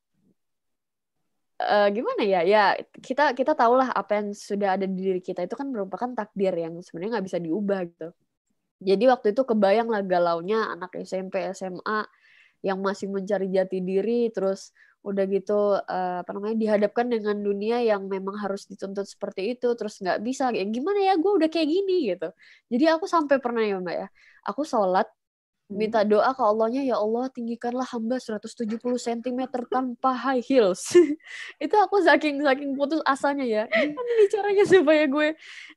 eh, 1.61 1.87
gimana 1.93 2.25
ya? 2.25 2.41
Ya 2.41 2.73
kita 2.97 3.37
kita 3.37 3.53
tahulah 3.53 3.93
apa 3.93 4.17
yang 4.17 4.33
sudah 4.33 4.73
ada 4.73 4.89
di 4.89 4.97
diri 4.97 5.21
kita. 5.21 5.45
Itu 5.45 5.53
kan 5.53 5.69
merupakan 5.69 6.09
takdir 6.17 6.57
yang 6.57 6.81
sebenarnya 6.81 7.21
nggak 7.21 7.27
bisa 7.29 7.37
diubah 7.37 7.81
gitu 7.93 8.09
jadi 8.79 9.03
waktu 9.11 9.31
itu 9.31 9.41
kebayang 9.47 9.87
lah 9.87 10.03
galaunya 10.03 10.75
anak 10.75 10.95
SMP 10.99 11.47
SMA 11.55 12.07
yang 12.65 12.81
masih 12.81 13.07
mencari 13.13 13.47
jati 13.53 13.79
diri 13.79 14.33
terus 14.33 14.73
udah 15.05 15.23
gitu 15.29 15.77
eh, 15.77 16.17
apa 16.25 16.33
namanya 16.33 16.57
dihadapkan 16.57 17.05
dengan 17.05 17.37
dunia 17.37 17.77
yang 17.85 18.09
memang 18.09 18.41
harus 18.41 18.65
dituntut 18.65 19.05
seperti 19.05 19.53
itu 19.53 19.77
terus 19.77 20.01
nggak 20.01 20.17
bisa 20.25 20.49
ya 20.49 20.65
gimana 20.65 20.97
ya 20.97 21.13
gue 21.21 21.29
udah 21.29 21.45
kayak 21.45 21.69
gini 21.69 22.09
gitu. 22.09 22.33
Jadi 22.73 22.85
aku 22.89 23.05
sampai 23.05 23.37
pernah 23.37 23.61
ya 23.61 23.77
mbak 23.77 23.95
ya 23.95 24.07
aku 24.49 24.65
sholat 24.65 25.05
minta 25.65 26.05
doa 26.05 26.29
ke 26.33 26.41
Allahnya 26.45 26.85
ya 26.85 26.97
Allah 27.01 27.25
tinggikanlah 27.33 27.85
hamba 27.89 28.21
170 28.21 28.81
cm 28.81 29.39
tanpa 29.69 30.13
high 30.13 30.41
heels. 30.41 30.93
Itu 31.63 31.75
aku 31.77 32.01
saking 32.01 32.41
saking 32.41 32.73
putus 32.73 33.01
asanya 33.05 33.45
ya. 33.45 33.63
Gimana 33.69 34.09
nih 34.21 34.27
caranya 34.33 34.65
supaya 34.65 35.03
gue 35.05 35.27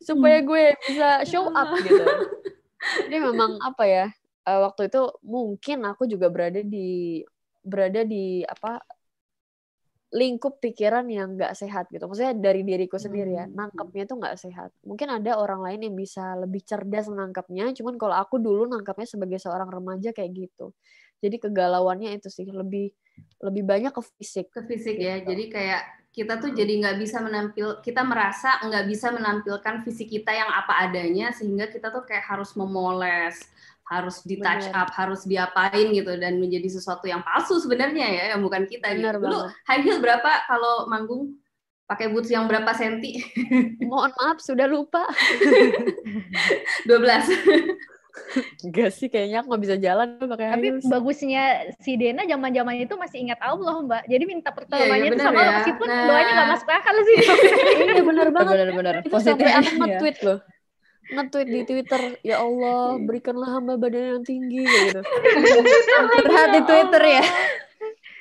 supaya 0.01 0.39
gue 0.41 0.65
bisa 0.89 1.09
show 1.29 1.53
up 1.53 1.69
gitu 1.85 2.05
jadi 3.07 3.17
memang 3.31 3.59
apa 3.63 3.85
ya 3.85 4.07
eh, 4.49 4.61
waktu 4.61 4.89
itu 4.89 5.01
mungkin 5.25 5.79
aku 5.85 6.07
juga 6.07 6.31
berada 6.31 6.61
di 6.63 7.23
berada 7.65 8.07
di 8.07 8.43
apa 8.47 8.81
lingkup 10.09 10.57
pikiran 10.65 11.05
yang 11.13 11.37
nggak 11.37 11.53
sehat 11.53 11.85
gitu 11.93 12.09
maksudnya 12.09 12.33
dari 12.33 12.65
diriku 12.65 12.97
sendiri 12.97 13.37
ya 13.37 13.45
Hmm. 13.45 13.53
nangkapnya 13.53 14.09
itu 14.09 14.15
nggak 14.17 14.37
sehat 14.41 14.71
mungkin 14.81 15.13
ada 15.13 15.37
orang 15.37 15.61
lain 15.61 15.85
yang 15.85 15.97
bisa 16.01 16.33
lebih 16.41 16.65
cerdas 16.65 17.13
menangkapnya 17.13 17.69
cuman 17.77 18.01
kalau 18.01 18.17
aku 18.17 18.41
dulu 18.41 18.65
nangkapnya 18.73 19.05
sebagai 19.05 19.37
seorang 19.37 19.69
remaja 19.69 20.17
kayak 20.17 20.33
gitu 20.49 20.73
jadi 21.21 21.37
kegalauannya 21.37 22.17
itu 22.17 22.33
sih 22.33 22.49
lebih 22.49 22.89
lebih 23.43 23.63
banyak 23.67 23.93
ke 23.93 24.03
fisik 24.17 24.47
ke 24.55 24.63
fisik 24.65 24.97
ya. 24.99 25.19
Gitu. 25.19 25.35
Jadi 25.35 25.45
kayak 25.51 25.83
kita 26.19 26.43
tuh 26.43 26.51
jadi 26.51 26.83
nggak 26.83 26.99
bisa 26.99 27.23
menampil, 27.23 27.79
kita 27.79 28.03
merasa 28.03 28.59
nggak 28.67 28.91
bisa 28.91 29.15
menampilkan 29.15 29.87
fisik 29.87 30.11
kita 30.11 30.35
yang 30.35 30.51
apa 30.51 30.91
adanya 30.91 31.31
sehingga 31.31 31.71
kita 31.71 31.95
tuh 31.95 32.03
kayak 32.03 32.27
harus 32.27 32.59
memoles, 32.59 33.39
harus 33.87 34.27
di 34.27 34.35
touch 34.43 34.67
Bener. 34.67 34.83
up, 34.83 34.91
harus 34.99 35.23
diapain 35.23 35.95
gitu 35.95 36.19
dan 36.19 36.43
menjadi 36.43 36.67
sesuatu 36.75 37.07
yang 37.07 37.23
palsu 37.23 37.63
sebenarnya 37.63 38.07
ya, 38.11 38.25
yang 38.35 38.43
bukan 38.43 38.67
kita 38.67 38.91
Bener 38.99 39.15
gitu. 39.15 39.31
Dulu 39.31 39.39
high 39.71 39.83
heel 39.87 40.03
berapa 40.03 40.43
kalau 40.51 40.91
manggung? 40.91 41.39
Pakai 41.89 42.13
boots 42.13 42.29
yang 42.29 42.45
berapa 42.45 42.69
senti? 42.77 43.17
mohon 43.89 44.13
maaf 44.21 44.45
sudah 44.45 44.69
lupa 44.69 45.09
12. 46.85 47.98
Enggak 48.61 48.91
sih 48.91 49.07
kayaknya 49.07 49.41
aku 49.41 49.49
nggak 49.49 49.63
bisa 49.63 49.77
jalan 49.77 50.09
pakai 50.21 50.47
Tapi 50.53 50.67
heels. 50.69 50.85
bagusnya 50.85 51.43
si 51.77 51.95
Dena 51.95 52.23
zaman-zaman 52.23 52.75
itu 52.79 52.95
masih 52.95 53.19
ingat 53.21 53.41
Allah, 53.41 53.77
Mbak. 53.81 54.03
Jadi 54.05 54.25
minta 54.25 54.51
pertolongannya 54.51 54.97
iya, 54.99 55.09
itu 55.09 55.15
bener 55.15 55.25
sama 55.25 55.35
ya. 55.35 55.41
Allah 55.41 55.55
meskipun 55.57 55.87
Nah. 55.87 56.05
doanya 56.05 56.33
nggak 56.33 56.49
masuk 56.51 56.69
akal 56.71 56.97
sih. 57.01 57.17
iya 57.89 58.03
benar 58.03 58.27
banget 58.31 58.55
Benar-benar 58.55 58.95
itu 58.97 59.09
positif. 59.09 59.31
sampai 59.33 59.51
aku 59.51 59.69
ya. 59.69 59.79
nge-tweet 59.81 60.19
loh 60.23 60.39
nge-tweet 61.09 61.49
di 61.49 61.61
Twitter 61.65 62.03
ya 62.21 62.37
Allah 62.39 63.01
berikanlah 63.01 63.49
hamba 63.51 63.75
badan 63.75 64.05
yang 64.13 64.23
tinggi 64.23 64.61
kayak 64.61 64.85
gitu 64.87 65.01
Curhat 66.21 66.49
di 66.51 66.61
Twitter 66.63 67.03
ya. 67.11 67.25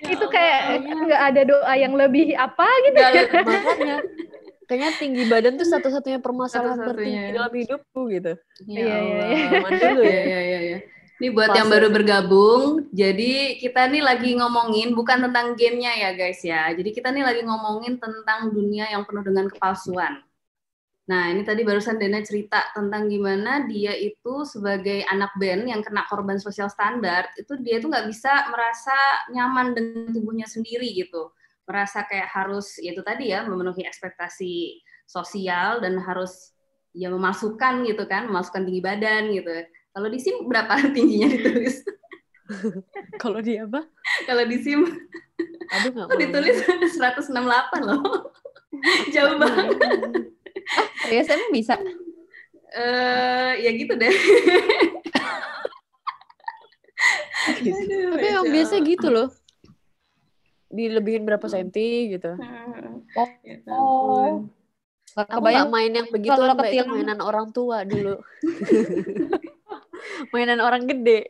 itu 0.08 0.26
kayak 0.26 0.60
nggak 0.86 1.22
ada 1.26 1.42
doa 1.44 1.74
yang 1.74 1.92
lebih 1.92 2.32
apa 2.32 2.64
gitu. 2.86 3.00
makanya 3.44 3.98
kayaknya 4.68 4.92
tinggi 5.00 5.24
badan 5.26 5.56
tuh 5.56 5.66
satu-satunya 5.66 6.20
permasalahan 6.20 6.78
Satu-satunya. 6.78 6.92
tertinggi 6.94 7.36
dalam 7.36 7.54
hidupku 7.56 8.02
gitu 8.12 8.34
Ya 8.68 8.84
Iya, 8.84 8.96
iya, 9.00 9.24
iya. 9.26 9.60
Ya 9.64 10.40
Iya, 10.46 10.60
iya. 10.62 10.80
Ini 11.18 11.34
buat 11.34 11.50
yang 11.58 11.66
Fase. 11.66 11.74
baru 11.74 11.88
bergabung, 11.90 12.62
jadi 12.94 13.58
kita 13.58 13.90
nih 13.90 14.06
lagi 14.06 14.38
ngomongin 14.38 14.94
bukan 14.94 15.26
tentang 15.26 15.58
gamenya 15.58 15.90
ya 15.98 16.10
guys 16.14 16.46
ya. 16.46 16.70
Jadi 16.78 16.94
kita 16.94 17.10
nih 17.10 17.26
lagi 17.26 17.42
ngomongin 17.42 17.98
tentang 17.98 18.54
dunia 18.54 18.86
yang 18.94 19.02
penuh 19.02 19.26
dengan 19.26 19.50
kepalsuan. 19.50 20.22
Nah 21.10 21.34
ini 21.34 21.42
tadi 21.42 21.66
barusan 21.66 21.98
Dena 21.98 22.22
cerita 22.22 22.70
tentang 22.70 23.10
gimana 23.10 23.66
dia 23.66 23.98
itu 23.98 24.46
sebagai 24.46 25.02
anak 25.10 25.34
band 25.42 25.66
yang 25.66 25.82
kena 25.82 26.06
korban 26.06 26.38
sosial 26.38 26.70
standar, 26.70 27.34
itu 27.34 27.58
dia 27.66 27.82
tuh 27.82 27.90
nggak 27.90 28.06
bisa 28.14 28.54
merasa 28.54 28.94
nyaman 29.34 29.74
dengan 29.74 30.14
tubuhnya 30.14 30.46
sendiri 30.46 30.86
gitu. 30.94 31.34
Merasa 31.68 32.08
kayak 32.08 32.32
harus, 32.32 32.80
ya 32.80 32.96
itu 32.96 33.04
tadi 33.04 33.36
ya, 33.36 33.44
memenuhi 33.44 33.84
ekspektasi 33.84 34.82
sosial 35.04 35.84
dan 35.84 36.00
harus 36.00 36.56
ya 36.96 37.12
memasukkan 37.12 37.84
gitu 37.86 38.08
kan, 38.08 38.32
memasukkan 38.32 38.64
tinggi 38.64 38.82
badan 38.82 39.36
gitu. 39.36 39.52
Kalau 39.92 40.08
di 40.08 40.20
SIM 40.22 40.48
berapa 40.48 40.74
tingginya 40.96 41.28
ditulis? 41.28 41.84
kalau 43.24 43.44
dia 43.44 43.68
apa 43.68 43.84
Kalau 44.24 44.44
di 44.48 44.58
SIM 44.64 44.88
aduh 45.68 45.92
nggak 45.92 46.08
tuh 46.10 46.16
mau 46.16 46.22
ditulis 46.22 46.58
168 46.64 47.36
loh. 47.84 48.02
Jauh 49.12 49.36
banget. 49.36 49.68
Serius 51.04 51.28
emang 51.28 51.52
bisa? 51.52 51.76
Eh 52.72 53.52
ya 53.68 53.72
gitu 53.76 53.94
deh. 54.00 54.16
Aduh, 57.48 57.74
tapi 58.16 58.28
yang 58.28 58.48
biasa 58.48 58.76
gitu 58.84 59.08
loh 59.12 59.28
dilebihin 60.68 61.24
berapa 61.24 61.48
senti 61.48 62.12
gitu 62.12 62.36
Hmm. 62.36 63.02
Oh. 63.16 63.30
Ya 63.42 63.56
ampun. 63.66 64.34
Gak 65.18 65.26
Aku 65.26 65.42
kebayang 65.42 65.66
nggak 65.66 65.74
main 65.74 65.92
yang 65.96 66.08
begitu 66.14 66.30
kalau 66.30 66.54
Mbak, 66.54 66.68
itu 66.70 66.78
kecil- 66.78 66.92
mainan 66.94 67.20
orang 67.20 67.48
tua 67.50 67.78
dulu. 67.82 68.16
mainan 70.34 70.60
orang 70.62 70.86
gede. 70.86 71.26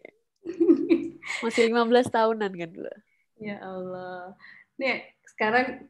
Masih 1.39 1.71
15 1.71 2.11
tahunan 2.11 2.51
kan 2.51 2.69
dulu. 2.69 2.93
Ya 3.37 3.61
Allah. 3.61 4.33
Nih, 4.75 5.07
sekarang 5.27 5.87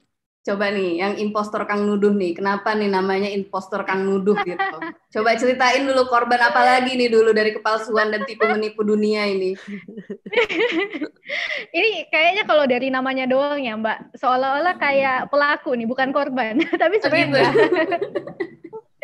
coba 0.47 0.71
nih 0.71 1.03
yang 1.03 1.13
impostor 1.19 1.67
Kang 1.67 1.83
Nuduh 1.83 2.15
nih. 2.15 2.39
Kenapa 2.39 2.71
nih 2.71 2.87
namanya 2.87 3.27
impostor 3.27 3.83
Kang 3.83 4.07
Nuduh 4.07 4.39
gitu? 4.47 4.77
Coba 5.19 5.35
ceritain 5.35 5.83
dulu 5.83 6.07
korban 6.07 6.39
apa 6.39 6.63
lagi 6.63 6.95
nih 6.95 7.11
dulu 7.11 7.35
dari 7.35 7.51
kepalsuan 7.51 8.15
dan 8.15 8.23
tipu 8.23 8.47
menipu 8.47 8.87
dunia 8.87 9.27
ini. 9.27 9.51
Ini 11.77 12.07
kayaknya 12.07 12.47
kalau 12.47 12.63
dari 12.63 12.87
namanya 12.87 13.27
doang 13.27 13.59
ya 13.59 13.75
Mbak, 13.75 14.15
seolah-olah 14.15 14.79
kayak 14.79 15.27
pelaku 15.27 15.75
nih, 15.75 15.87
bukan 15.87 16.15
korban. 16.15 16.63
Tapi 16.81 16.95
sebenarnya. 17.03 17.51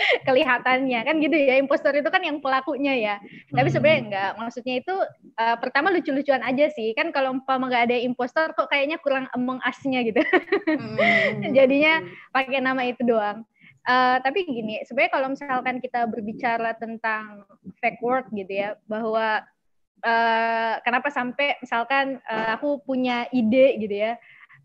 Kelihatannya 0.27 0.99
kan 1.03 1.15
gitu 1.19 1.35
ya, 1.35 1.55
impostor 1.59 1.93
itu 1.95 2.09
kan 2.09 2.21
yang 2.23 2.39
pelakunya 2.39 2.93
ya. 2.95 3.15
Tapi 3.51 3.69
sebenarnya 3.71 3.99
enggak. 4.07 4.31
Maksudnya 4.39 4.75
itu 4.81 4.95
eh, 5.39 5.57
pertama 5.59 5.91
lucu-lucuan 5.93 6.43
aja 6.43 6.69
sih. 6.71 6.91
Kan 6.97 7.11
kalau 7.11 7.35
umpama 7.35 7.67
nggak 7.71 7.91
ada 7.91 7.97
impostor 7.99 8.51
kok 8.53 8.69
kayaknya 8.71 8.99
kurang 9.01 9.27
among 9.33 9.59
us-nya 9.63 10.03
gitu. 10.03 10.21
Hmm. 10.67 11.53
Jadinya 11.57 12.03
pakai 12.31 12.59
nama 12.59 12.81
itu 12.87 13.01
doang. 13.03 13.45
Eh, 13.83 14.17
tapi 14.23 14.47
gini, 14.47 14.79
sebenarnya 14.87 15.11
kalau 15.11 15.27
misalkan 15.35 15.83
kita 15.83 16.07
berbicara 16.07 16.71
tentang 16.79 17.43
fake 17.83 17.99
word 17.99 18.31
gitu 18.31 18.47
ya, 18.47 18.79
bahwa 18.87 19.43
eh, 19.99 20.73
kenapa 20.87 21.11
sampai 21.11 21.59
misalkan 21.59 22.23
eh, 22.23 22.47
aku 22.55 22.79
punya 22.79 23.27
ide 23.35 23.75
gitu 23.83 23.91
ya, 23.91 24.15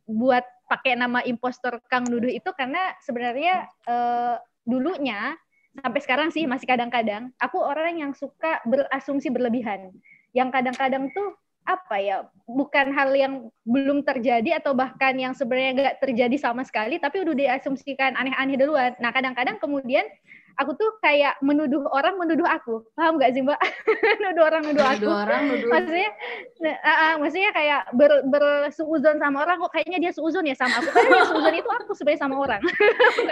buat 0.07 0.47
pakai 0.69 0.95
nama 0.95 1.25
impostor 1.25 1.83
Kang 1.89 2.07
Duduh 2.07 2.31
itu 2.31 2.47
karena 2.55 2.95
sebenarnya 3.03 3.67
eh, 3.89 4.37
dulunya 4.69 5.33
sampai 5.81 6.01
sekarang 6.05 6.29
sih 6.29 6.45
masih 6.45 6.69
kadang-kadang 6.69 7.33
aku 7.41 7.57
orang 7.57 7.97
yang 7.97 8.13
suka 8.13 8.61
berasumsi 8.69 9.33
berlebihan, 9.33 9.97
yang 10.37 10.53
kadang-kadang 10.53 11.09
tuh 11.17 11.33
apa 11.69 12.01
ya 12.01 12.25
bukan 12.49 12.97
hal 12.97 13.13
yang 13.13 13.53
belum 13.69 14.01
terjadi 14.01 14.57
atau 14.57 14.73
bahkan 14.73 15.13
yang 15.21 15.37
sebenarnya 15.37 15.73
nggak 15.77 15.97
terjadi 16.01 16.37
sama 16.41 16.65
sekali 16.65 16.97
tapi 16.97 17.21
udah 17.21 17.37
diasumsikan 17.37 18.17
aneh-aneh 18.17 18.57
duluan. 18.57 18.97
Nah 18.97 19.13
kadang-kadang 19.13 19.61
kemudian 19.61 20.09
aku 20.59 20.75
tuh 20.75 20.91
kayak 20.99 21.39
menuduh 21.39 21.87
orang 21.95 22.19
menuduh 22.19 22.45
aku, 22.45 22.83
paham 22.99 23.17
nggak 23.17 23.31
sih 23.31 23.43
mbak? 23.47 23.61
nuduh 24.25 24.45
orang 24.49 24.63
nuduh 24.67 24.85
aku. 24.85 25.07
Dua 25.07 25.17
orang 25.29 25.43
nuduh. 25.47 25.71
Maksudnya, 25.71 26.11
nah, 26.59 26.77
ah, 26.83 26.91
ah, 26.91 27.13
maksudnya 27.23 27.51
kayak 27.55 27.81
ber, 27.95 28.13
bersuuzon 28.27 29.23
sama 29.23 29.47
orang 29.47 29.63
kok 29.63 29.73
kayaknya 29.77 29.99
dia 30.03 30.13
suuzon 30.13 30.45
ya 30.51 30.59
sama 30.59 30.83
aku. 30.83 30.91
Karena 30.91 31.11
yang 31.15 31.29
suuzon 31.31 31.55
itu 31.55 31.71
aku 31.71 31.93
sebenarnya 31.95 32.23
sama 32.27 32.37
orang. 32.43 32.63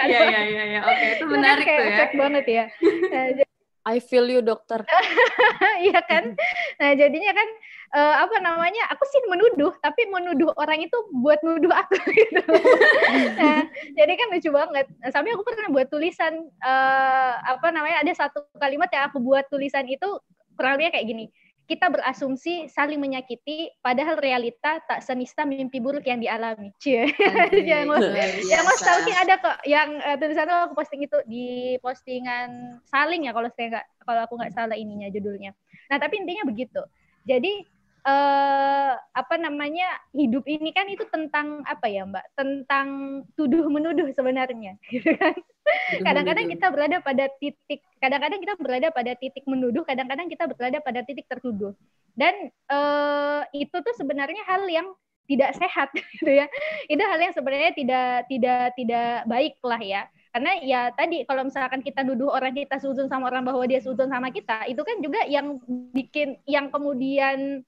Iya 0.06 0.20
iya 0.30 0.42
iya 0.46 0.62
iya. 0.70 0.80
Oke, 0.86 1.02
itu 1.02 1.14
Itu 1.18 1.24
kan 1.26 1.34
menarik 1.34 1.64
kayak 1.66 1.80
tuh 1.80 1.86
ya. 1.86 1.96
efek 1.98 2.10
banget 2.14 2.44
ya. 2.46 2.64
Nah, 3.16 3.26
I 3.86 3.96
feel 4.02 4.26
you 4.30 4.42
dokter. 4.42 4.86
Iya 5.82 6.00
kan? 6.06 6.34
Nah, 6.78 6.90
jadinya 6.94 7.32
kan 7.34 7.48
eh, 7.94 8.14
apa 8.18 8.36
namanya? 8.42 8.90
Aku 8.94 9.04
sih 9.06 9.20
menuduh, 9.30 9.70
tapi 9.78 10.08
menuduh 10.10 10.50
orang 10.58 10.82
itu 10.82 10.96
buat 11.14 11.38
nuduh 11.46 11.70
aku 11.70 11.94
gitu. 12.10 12.42
nah, 13.38 13.62
jadi 13.94 14.12
kan 14.16 14.26
lucu 14.32 14.50
banget. 14.50 14.86
Nah, 15.02 15.10
Sampai 15.12 15.36
aku 15.36 15.46
pernah 15.46 15.70
buat 15.70 15.86
tulisan 15.86 16.48
eh, 16.48 17.32
apa 17.38 17.68
namanya? 17.70 18.02
Ada 18.02 18.26
satu 18.26 18.46
kalimat 18.58 18.90
yang 18.90 19.06
aku 19.10 19.22
buat 19.22 19.46
tulisan 19.46 19.86
itu 19.86 20.18
kurang 20.56 20.80
lebihnya 20.80 20.96
kayak 20.98 21.08
gini. 21.08 21.26
Kita 21.66 21.90
berasumsi 21.90 22.70
saling 22.70 23.02
menyakiti, 23.02 23.74
padahal 23.82 24.22
realita 24.22 24.78
tak 24.86 25.02
senista 25.02 25.42
mimpi 25.42 25.82
buruk 25.82 26.06
yang 26.06 26.22
dialami. 26.22 26.70
Cie. 26.78 27.10
yang 27.74 27.90
Luar 27.90 28.14
yang 28.46 28.62
mas 28.62 28.78
stalking 28.78 29.18
ada 29.18 29.34
kok 29.34 29.58
yang 29.66 29.98
uh, 29.98 30.14
tulisan 30.14 30.46
aku 30.46 30.78
posting 30.78 31.02
itu 31.02 31.18
di 31.26 31.74
postingan 31.82 32.78
saling 32.86 33.26
ya 33.26 33.34
kalau 33.34 33.50
saya 33.50 33.66
nggak 33.74 33.86
kalau 34.06 34.20
aku 34.22 34.34
nggak 34.38 34.54
salah 34.54 34.78
ininya 34.78 35.10
judulnya 35.10 35.50
nah 35.90 35.98
tapi 35.98 36.22
intinya 36.22 36.46
begitu 36.46 36.78
jadi 37.26 37.66
eh 38.06 38.92
apa 38.94 39.34
namanya 39.34 39.90
hidup 40.14 40.46
ini 40.46 40.70
kan 40.70 40.86
itu 40.86 41.02
tentang 41.10 41.66
apa 41.66 41.90
ya 41.90 42.06
mbak? 42.06 42.22
Tentang 42.38 42.86
tuduh 43.34 43.66
menuduh 43.66 44.06
sebenarnya 44.14 44.78
gitu 44.94 45.10
kan? 45.18 45.34
Kadang-kadang 46.06 46.46
kita 46.46 46.66
berada 46.70 46.96
pada 47.02 47.26
titik 47.42 47.82
kadang-kadang 47.98 48.38
kita 48.38 48.54
berada 48.54 48.88
pada 48.94 49.12
titik 49.18 49.42
menuduh 49.50 49.82
kadang-kadang 49.82 50.30
kita 50.30 50.46
berada 50.46 50.78
pada 50.78 51.02
titik 51.02 51.26
tertuduh. 51.26 51.74
Dan 52.14 52.48
eh, 52.50 53.42
itu 53.58 53.74
tuh 53.74 53.94
sebenarnya 53.98 54.46
hal 54.46 54.62
yang 54.70 54.94
tidak 55.26 55.58
sehat 55.58 55.90
gitu 56.14 56.30
ya. 56.30 56.46
Itu 56.86 57.02
hal 57.02 57.18
yang 57.18 57.34
sebenarnya 57.34 57.74
tidak 57.74 58.30
tidak 58.30 58.62
tidak 58.78 59.10
baik 59.26 59.58
lah 59.66 59.82
ya. 59.82 60.02
Karena 60.30 60.52
ya 60.62 60.80
tadi 60.92 61.24
kalau 61.24 61.48
misalkan 61.48 61.80
kita 61.82 62.04
nuduh 62.04 62.28
orang 62.30 62.52
kita 62.52 62.76
suzon 62.78 63.08
sama 63.10 63.32
orang 63.32 63.42
bahwa 63.42 63.64
dia 63.66 63.80
suzon 63.80 64.12
sama 64.12 64.28
kita 64.28 64.68
itu 64.68 64.84
kan 64.84 65.00
juga 65.00 65.24
yang 65.26 65.58
bikin 65.96 66.36
yang 66.44 66.68
kemudian 66.68 67.64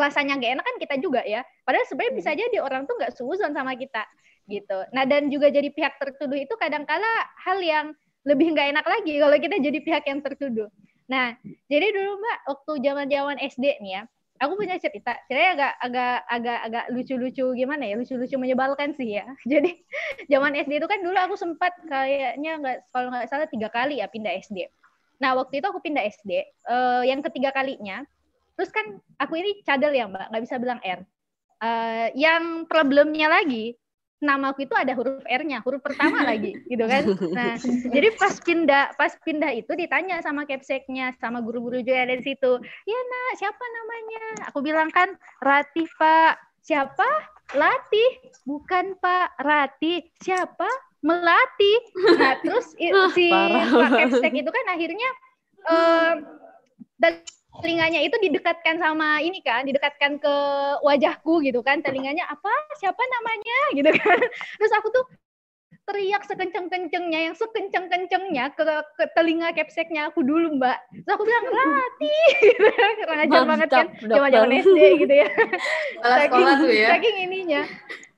rasanya 0.00 0.40
nggak 0.40 0.52
enak 0.58 0.64
kan 0.64 0.76
kita 0.80 0.94
juga 0.98 1.20
ya. 1.22 1.44
Padahal 1.62 1.86
sebenarnya 1.86 2.14
bisa 2.16 2.30
jadi 2.32 2.56
orang 2.64 2.88
tuh 2.88 2.96
nggak 2.96 3.12
suzon 3.14 3.52
sama 3.52 3.76
kita 3.76 4.02
gitu. 4.48 4.78
Nah 4.96 5.04
dan 5.06 5.28
juga 5.28 5.52
jadi 5.52 5.68
pihak 5.70 6.00
tertuduh 6.00 6.40
itu 6.40 6.54
kadangkala 6.56 7.06
hal 7.44 7.60
yang 7.60 7.86
lebih 8.24 8.52
nggak 8.56 8.72
enak 8.76 8.86
lagi 8.88 9.14
kalau 9.20 9.36
kita 9.36 9.56
jadi 9.60 9.78
pihak 9.84 10.04
yang 10.08 10.20
tertuduh. 10.24 10.68
Nah 11.06 11.36
jadi 11.68 11.92
dulu 11.92 12.18
mbak 12.18 12.38
waktu 12.48 12.72
zaman 12.82 13.06
zaman 13.12 13.36
SD 13.38 13.64
nih 13.84 13.92
ya 14.00 14.02
aku 14.40 14.56
punya 14.56 14.80
cerita 14.80 15.12
ceritanya 15.28 15.52
agak 15.52 15.72
agak 15.84 16.16
agak 16.32 16.58
agak 16.64 16.84
lucu-lucu 16.96 17.46
gimana 17.52 17.84
ya 17.84 17.94
lucu-lucu 18.00 18.40
menyebalkan 18.40 18.96
sih 18.96 19.20
ya. 19.20 19.28
Jadi 19.52 19.84
zaman 20.32 20.56
SD 20.56 20.80
itu 20.80 20.88
kan 20.88 21.04
dulu 21.04 21.16
aku 21.20 21.36
sempat 21.36 21.76
kayaknya 21.84 22.56
nggak 22.58 22.76
kalau 22.90 23.12
nggak 23.12 23.28
salah 23.28 23.46
tiga 23.46 23.68
kali 23.68 24.00
ya 24.00 24.08
pindah 24.08 24.32
SD 24.40 24.66
nah 25.20 25.36
waktu 25.36 25.60
itu 25.60 25.68
aku 25.68 25.84
pindah 25.84 26.00
SD 26.08 26.32
eh, 26.48 27.02
yang 27.04 27.20
ketiga 27.20 27.52
kalinya 27.52 28.02
terus 28.60 28.68
kan 28.68 29.00
aku 29.16 29.40
ini 29.40 29.64
cadel 29.64 29.96
ya 29.96 30.04
mbak 30.04 30.28
nggak 30.28 30.44
bisa 30.44 30.60
bilang 30.60 30.84
R 30.84 31.00
Eh, 31.60 32.08
yang 32.16 32.64
problemnya 32.64 33.28
lagi 33.28 33.76
nama 34.20 34.52
aku 34.52 34.68
itu 34.68 34.76
ada 34.76 34.92
huruf 34.96 35.24
R-nya, 35.24 35.60
huruf 35.64 35.80
pertama 35.80 36.24
lagi, 36.32 36.56
gitu 36.68 36.84
kan. 36.88 37.04
Nah, 37.32 37.56
jadi 37.88 38.08
pas 38.16 38.36
pindah, 38.40 38.96
pas 38.96 39.12
pindah 39.24 39.52
itu 39.52 39.72
ditanya 39.76 40.20
sama 40.24 40.44
capseknya, 40.44 41.12
sama 41.20 41.40
guru-guru 41.40 41.80
juga 41.84 42.04
ada 42.04 42.16
di 42.16 42.24
situ. 42.24 42.52
Ya 42.84 43.00
nak, 43.00 43.32
siapa 43.40 43.60
namanya? 43.60 44.24
Aku 44.52 44.60
bilang 44.64 44.88
kan 44.92 45.16
Rati 45.40 45.84
Pak. 46.00 46.36
Siapa? 46.60 47.08
Latih. 47.56 48.10
Bukan 48.44 48.96
Pak 49.00 49.40
Rati. 49.40 50.04
Siapa? 50.20 50.68
Melati. 51.00 51.72
Nah, 52.20 52.36
terus 52.44 52.76
si 53.16 53.32
Parah 53.32 53.68
Pak 53.68 53.88
capsek 54.04 54.32
itu 54.36 54.50
kan 54.52 54.66
akhirnya 54.68 55.10
dan 57.00 57.24
telinganya 57.58 58.00
itu 58.06 58.14
didekatkan 58.22 58.78
sama 58.78 59.18
ini 59.18 59.42
kan, 59.42 59.66
didekatkan 59.66 60.22
ke 60.22 60.36
wajahku 60.86 61.42
gitu 61.42 61.60
kan, 61.66 61.82
telinganya 61.82 62.30
apa, 62.30 62.54
siapa 62.78 63.02
namanya 63.02 63.58
gitu 63.74 63.90
kan. 63.90 64.18
Terus 64.62 64.72
aku 64.78 64.88
tuh 64.94 65.04
teriak 65.90 66.22
sekenceng-kencengnya, 66.22 67.20
yang 67.30 67.34
sekenceng-kencengnya 67.34 68.54
ke, 68.54 68.62
ke 68.94 69.04
telinga 69.18 69.50
capseknya 69.50 70.14
aku 70.14 70.22
dulu 70.22 70.54
mbak. 70.62 70.78
Terus 71.02 71.12
aku 71.18 71.24
bilang, 71.26 71.44
Rati, 71.50 72.14
gitu 72.54 72.68
kurang 73.02 73.20
ajar 73.26 73.42
banget 73.42 73.68
kan, 73.68 73.86
dokter. 73.98 74.46
SD 74.62 74.78
gitu 75.02 75.14
ya. 75.26 75.28
Kepala 75.98 76.16
sekolah 76.30 76.52
tuh 76.62 76.70
ya. 76.70 76.88
Saking 76.94 77.16
ininya, 77.26 77.62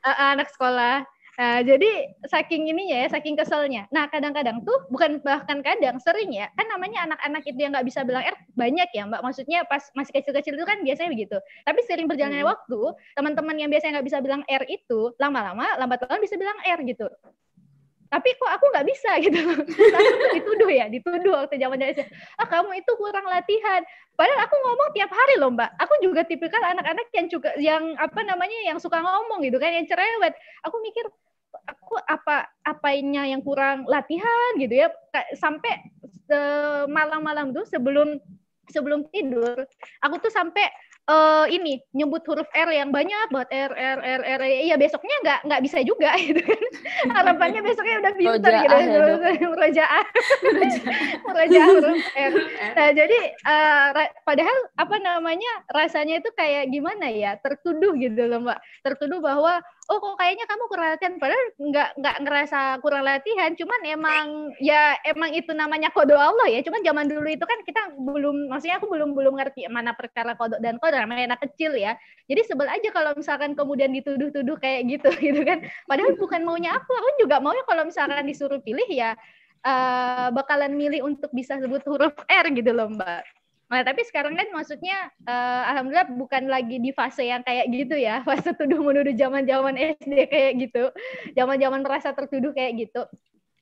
uh, 0.04 0.08
uh, 0.12 0.28
anak 0.36 0.48
sekolah. 0.52 1.08
Nah, 1.40 1.64
jadi 1.64 2.12
saking 2.28 2.68
ininya 2.68 3.02
ya, 3.02 3.08
saking 3.08 3.40
keselnya. 3.40 3.88
Nah, 3.88 4.04
kadang-kadang 4.12 4.60
tuh 4.68 4.76
bukan 4.92 5.16
bahkan 5.24 5.64
kadang 5.64 5.96
sering 5.96 6.28
ya, 6.28 6.52
kan 6.52 6.68
namanya 6.68 7.08
anak-anak 7.08 7.42
itu 7.48 7.56
yang 7.56 7.72
nggak 7.72 7.88
bisa 7.88 8.04
bilang 8.04 8.20
R 8.20 8.36
banyak 8.52 8.88
ya, 8.92 9.08
Mbak. 9.08 9.20
Maksudnya 9.24 9.64
pas 9.64 9.80
masih 9.96 10.12
kecil-kecil 10.12 10.60
itu 10.60 10.64
kan 10.68 10.84
biasanya 10.84 11.08
begitu. 11.08 11.36
Tapi 11.64 11.80
sering 11.88 12.04
berjalannya 12.04 12.44
Hmm. 12.44 12.52
waktu, 12.52 12.80
teman-teman 13.16 13.56
yang 13.56 13.70
biasanya 13.72 13.98
nggak 14.00 14.08
bisa 14.12 14.18
bilang 14.20 14.44
R 14.44 14.64
itu 14.68 15.16
lama-lama 15.16 15.64
lambat 15.80 16.04
laun 16.04 16.20
bisa 16.20 16.36
bilang 16.36 16.58
R 16.68 16.80
gitu. 16.84 17.08
Tapi 18.12 18.29
kok 18.37 18.51
aku 18.61 18.64
nggak 18.77 18.87
bisa 18.92 19.11
gitu. 19.25 19.40
Aku 19.72 20.25
dituduh 20.37 20.68
ya, 20.68 20.92
dituduh 20.92 21.33
waktu 21.33 21.57
zaman 21.57 21.81
SD. 21.81 22.05
Ah, 22.37 22.44
kamu 22.44 22.77
itu 22.77 22.92
kurang 23.01 23.25
latihan. 23.25 23.81
Padahal 24.12 24.44
aku 24.44 24.57
ngomong 24.61 24.88
tiap 24.92 25.09
hari 25.09 25.40
loh, 25.40 25.48
Mbak. 25.57 25.70
Aku 25.81 25.94
juga 26.05 26.20
tipikal 26.29 26.61
anak-anak 26.61 27.09
yang 27.16 27.27
juga 27.33 27.51
yang 27.57 27.96
apa 27.96 28.20
namanya 28.20 28.68
yang 28.68 28.77
suka 28.77 29.01
ngomong 29.01 29.40
gitu 29.48 29.57
kan, 29.57 29.72
yang 29.72 29.88
cerewet. 29.88 30.37
Aku 30.68 30.77
mikir 30.85 31.09
aku 31.68 31.96
apa 32.09 32.48
apanya 32.64 33.29
yang 33.29 33.44
kurang 33.44 33.85
latihan 33.85 34.51
gitu 34.57 34.72
ya 34.72 34.88
sampai 35.37 35.85
eh, 36.33 36.85
malam-malam 36.88 37.53
tuh 37.53 37.68
sebelum 37.68 38.16
sebelum 38.72 39.05
tidur 39.12 39.68
aku 40.01 40.14
tuh 40.22 40.33
sampai 40.33 40.64
eh, 41.02 41.44
ini 41.50 41.82
nyebut 41.90 42.22
huruf 42.26 42.46
R 42.50 42.70
yang 42.70 42.94
banyak 42.94 43.30
buat 43.30 43.50
R 43.50 43.72
R 43.72 43.98
R 44.00 44.22
R 44.22 44.40
iya 44.46 44.76
besoknya 44.78 45.16
nggak 45.24 45.40
nggak 45.50 45.62
bisa 45.66 45.78
juga 45.82 46.14
gitu 46.22 46.40
kan. 46.40 46.62
Harapannya 47.10 47.60
besoknya 47.60 47.96
udah 48.02 48.12
pintar 48.14 48.52
gitu 48.62 48.70
Rojaan 48.72 48.86
ya, 48.86 49.02
rojaan 51.32 51.68
huruf 51.82 52.02
R. 52.14 52.32
Nah, 52.76 52.88
jadi 52.94 53.18
ra- 53.92 54.14
padahal 54.22 54.56
apa 54.78 54.96
namanya 54.98 55.52
rasanya 55.70 56.22
itu 56.22 56.30
kayak 56.34 56.70
gimana 56.70 57.06
ya 57.10 57.38
tertuduh 57.42 57.94
gitu 57.98 58.22
loh 58.26 58.42
mbak. 58.42 58.58
Tertuduh 58.86 59.18
bahwa 59.18 59.58
oh 59.90 59.98
kok 59.98 60.14
kayaknya 60.18 60.46
kamu 60.46 60.64
kurang 60.70 60.88
latihan. 60.94 61.14
Padahal 61.18 61.44
nggak 61.58 61.88
nggak 61.98 62.16
ngerasa 62.22 62.60
kurang 62.78 63.04
latihan. 63.06 63.50
Cuman 63.58 63.80
emang 63.82 64.26
ya 64.62 64.94
emang 65.02 65.34
itu 65.34 65.50
namanya 65.50 65.90
kode 65.90 66.14
Allah 66.14 66.46
ya. 66.46 66.62
Cuman 66.62 66.82
zaman 66.86 67.06
dulu 67.10 67.26
itu 67.26 67.42
kan 67.42 67.58
kita 67.66 67.82
belum 67.98 68.52
maksudnya 68.52 68.78
aku 68.78 68.86
belum 68.86 69.16
belum 69.16 69.34
ngerti 69.38 69.66
mana 69.72 69.92
perkara 69.96 70.38
kodok 70.38 70.62
dan 70.62 70.78
kode 70.78 70.94
namanya 70.98 71.34
anak 71.34 71.40
kecil 71.50 71.74
ya. 71.74 71.98
Jadi 72.30 72.40
sebel 72.46 72.70
aja 72.70 72.88
kalau 72.94 73.16
misalkan 73.18 73.58
kemudian 73.58 73.90
dituduh-tuduh 73.90 74.56
kayak 74.62 74.86
gitu 74.86 75.10
gitu 75.32 75.40
kan. 75.42 75.66
Padahal 75.90 76.14
bukan 76.14 76.46
maunya 76.46 76.76
aku 76.76 76.90
aku 76.94 77.10
juga 77.26 77.42
maunya 77.42 77.64
kalau 77.66 77.82
misalkan 77.88 78.24
disuruh 78.28 78.62
pilih 78.62 78.86
ya 78.86 79.18
uh, 79.66 80.28
bakalan 80.34 80.74
milih 80.74 81.06
untuk 81.06 81.30
bisa 81.34 81.58
sebut 81.58 81.82
huruf 81.86 82.14
R 82.26 82.46
gitu 82.54 82.70
loh 82.74 82.90
mbak 82.90 83.41
Nah, 83.72 83.80
tapi 83.80 84.04
sekarang 84.04 84.37
kan 84.37 84.52
maksudnya 84.52 85.08
uh, 85.24 85.64
alhamdulillah 85.72 86.12
bukan 86.12 86.44
lagi 86.44 86.76
di 86.76 86.92
fase 86.92 87.24
yang 87.24 87.40
kayak 87.40 87.72
gitu 87.72 87.96
ya, 87.96 88.20
fase 88.28 88.52
tuduh 88.52 88.85
menuduh 88.85 89.16
zaman-zaman 89.16 89.80
SD 89.96 90.28
kayak 90.28 90.52
gitu. 90.61 90.92
Zaman-zaman 91.32 91.80
merasa 91.80 92.12
tertuduh 92.12 92.52
kayak 92.52 92.85
gitu. 92.85 93.08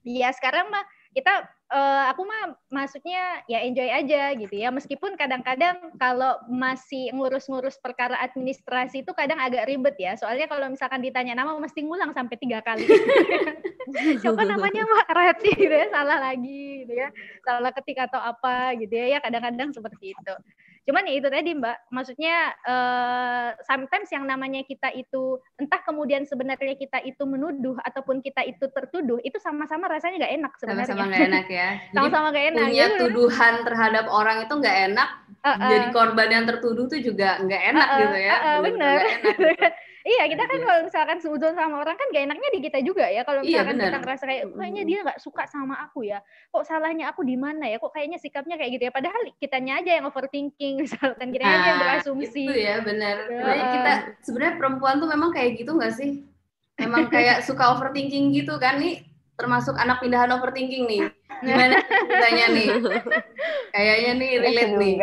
Iya, 0.02 0.34
sekarang 0.34 0.66
mah 0.74 0.82
kita 1.14 1.46
uh, 1.70 2.04
aku 2.10 2.26
mah 2.26 2.58
maksudnya 2.68 3.42
ya 3.46 3.62
enjoy 3.62 3.88
aja 3.88 4.34
gitu 4.34 4.54
ya. 4.54 4.68
Meskipun 4.74 5.14
kadang-kadang 5.14 5.94
kalau 5.96 6.36
masih 6.50 7.14
ngurus-ngurus 7.14 7.78
perkara 7.78 8.18
administrasi 8.20 9.06
itu 9.06 9.12
kadang 9.14 9.38
agak 9.38 9.70
ribet 9.70 9.96
ya. 9.96 10.18
Soalnya 10.18 10.50
kalau 10.50 10.66
misalkan 10.68 11.00
ditanya 11.00 11.38
nama 11.38 11.56
mesti 11.56 11.86
ngulang 11.86 12.12
sampai 12.12 12.36
tiga 12.36 12.60
kali. 12.60 12.84
Siapa 14.22 14.42
namanya 14.46 14.86
Mbak? 14.86 15.08
Rati 15.10 15.50
gitu 15.56 15.74
ya 15.74 15.86
salah 15.90 16.18
lagi 16.20 16.86
gitu 16.86 16.94
ya. 16.94 17.08
Salah 17.42 17.70
ketik 17.74 17.98
atau 17.98 18.20
apa 18.20 18.74
gitu 18.76 18.92
ya. 18.92 19.16
Ya 19.16 19.18
kadang-kadang 19.22 19.70
seperti 19.72 20.14
itu 20.14 20.34
Cuman 20.88 21.04
ya 21.04 21.14
itu 21.20 21.28
tadi 21.28 21.50
Mbak, 21.52 21.92
maksudnya 21.92 22.36
uh, 22.64 23.52
sometimes 23.68 24.08
yang 24.08 24.24
namanya 24.24 24.64
kita 24.64 24.88
itu 24.96 25.36
entah 25.60 25.80
kemudian 25.84 26.24
sebenarnya 26.24 26.74
kita 26.74 27.04
itu 27.04 27.20
menuduh 27.28 27.76
ataupun 27.84 28.24
kita 28.24 28.40
itu 28.48 28.64
tertuduh, 28.72 29.20
itu 29.20 29.36
sama-sama 29.36 29.86
rasanya 29.92 30.24
nggak 30.24 30.34
enak 30.40 30.52
sebenarnya. 30.56 30.88
Sama-sama 30.88 31.10
nggak 31.12 31.28
enak 31.28 31.46
ya. 31.52 31.68
Sama-sama 31.94 32.26
nggak 32.32 32.46
enak. 32.56 32.66
Punya 32.66 32.86
gitu. 32.88 32.98
tuduhan 33.06 33.54
terhadap 33.68 34.04
orang 34.08 34.36
itu 34.48 34.52
nggak 34.56 34.76
enak, 34.92 35.08
uh, 35.44 35.48
uh. 35.52 35.68
jadi 35.68 35.86
korban 35.92 36.28
yang 36.32 36.44
tertuduh 36.48 36.86
tuh 36.88 37.00
juga 37.04 37.36
nggak 37.44 37.62
enak 37.76 37.86
uh, 37.86 37.92
uh, 37.92 38.00
gitu 38.00 38.18
ya. 38.18 38.34
Uh, 38.34 38.48
uh, 38.48 38.58
benar. 38.64 38.98
Iya, 40.00 40.22
kita 40.32 40.44
kan 40.48 40.58
iya. 40.58 40.64
kalau 40.64 40.80
misalkan 40.88 41.18
seudon 41.20 41.52
sama 41.52 41.76
orang 41.84 41.96
kan 41.96 42.08
gak 42.08 42.24
enaknya 42.24 42.48
di 42.56 42.60
kita 42.64 42.78
juga 42.80 43.04
ya. 43.04 43.20
Kalau 43.20 43.44
iya, 43.44 43.60
misalkan 43.60 43.76
iya, 43.76 43.84
kita 43.84 43.98
ngerasa 44.00 44.24
kayak 44.24 44.44
kayaknya 44.56 44.82
dia 44.88 44.98
nggak 45.04 45.20
suka 45.20 45.44
sama 45.44 45.74
aku 45.84 46.00
ya. 46.08 46.18
Kok 46.48 46.64
salahnya 46.64 47.12
aku 47.12 47.20
di 47.20 47.36
mana 47.36 47.68
ya? 47.68 47.76
Kok 47.76 47.92
kayaknya 47.92 48.16
sikapnya 48.16 48.56
kayak 48.56 48.80
gitu 48.80 48.84
ya. 48.88 48.92
Padahal 48.92 49.20
kitanya 49.36 49.72
aja 49.84 49.90
yang 50.00 50.08
overthinking 50.08 50.74
misalkan 50.88 51.28
kita 51.28 51.44
nah, 51.44 51.52
aja 51.52 51.68
yang 51.68 51.80
berasumsi. 51.84 52.44
Itu 52.48 52.56
ya 52.56 52.76
benar. 52.80 53.16
Ya. 53.28 53.66
Kita 53.76 53.92
sebenarnya 54.24 54.54
perempuan 54.56 54.96
tuh 55.04 55.08
memang 55.12 55.30
kayak 55.36 55.60
gitu 55.60 55.76
nggak 55.76 55.92
sih? 55.92 56.24
Memang 56.80 57.12
kayak 57.12 57.42
suka 57.48 57.76
overthinking 57.76 58.32
gitu 58.32 58.56
kan 58.56 58.80
nih 58.80 59.04
termasuk 59.36 59.76
anak 59.76 60.00
pindahan 60.00 60.32
overthinking 60.32 60.88
nih. 60.88 61.02
Gimana 61.44 61.76
ceritanya 61.80 62.46
nih? 62.52 62.68
Kayaknya 63.72 64.12
nih 64.16 64.30
relate 64.40 64.74
nih. 64.76 64.94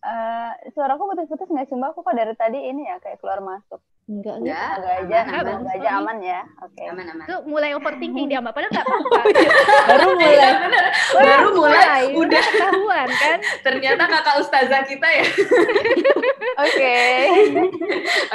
Uh, 0.00 0.56
suaraku 0.72 1.12
putus-putus 1.12 1.52
nggak 1.52 1.68
sih 1.68 1.76
mbak? 1.76 1.92
Aku 1.92 2.00
kok 2.00 2.16
dari 2.16 2.32
tadi 2.32 2.56
ini 2.56 2.88
ya 2.88 2.96
kayak 3.04 3.20
keluar 3.20 3.44
masuk. 3.44 3.84
Enggak, 4.10 4.42
enggak. 4.42 4.56
Enggak 4.58 4.94
aja, 4.96 5.18
enggak, 5.22 5.56
enggak 5.60 5.76
aja 5.76 5.90
aman 6.02 6.16
ya. 6.18 6.40
Oke. 6.64 6.72
Okay. 6.74 6.86
Aman, 6.90 7.06
aman. 7.14 7.24
Itu 7.28 7.36
mulai 7.46 7.70
overthinking 7.78 8.26
dia 8.26 8.40
mbak, 8.42 8.52
padahal 8.56 8.72
nggak 8.74 8.86
apa-apa. 8.88 9.20
Baru 9.86 10.06
mulai. 10.16 10.52
Baru 11.14 11.48
mulai. 11.54 12.02
Udah 12.16 12.42
ketahuan 12.42 13.08
kan? 13.12 13.38
Ternyata 13.62 14.02
kakak 14.08 14.36
ustazah 14.40 14.82
kita 14.88 15.08
ya. 15.08 15.26
Oke. 16.64 16.96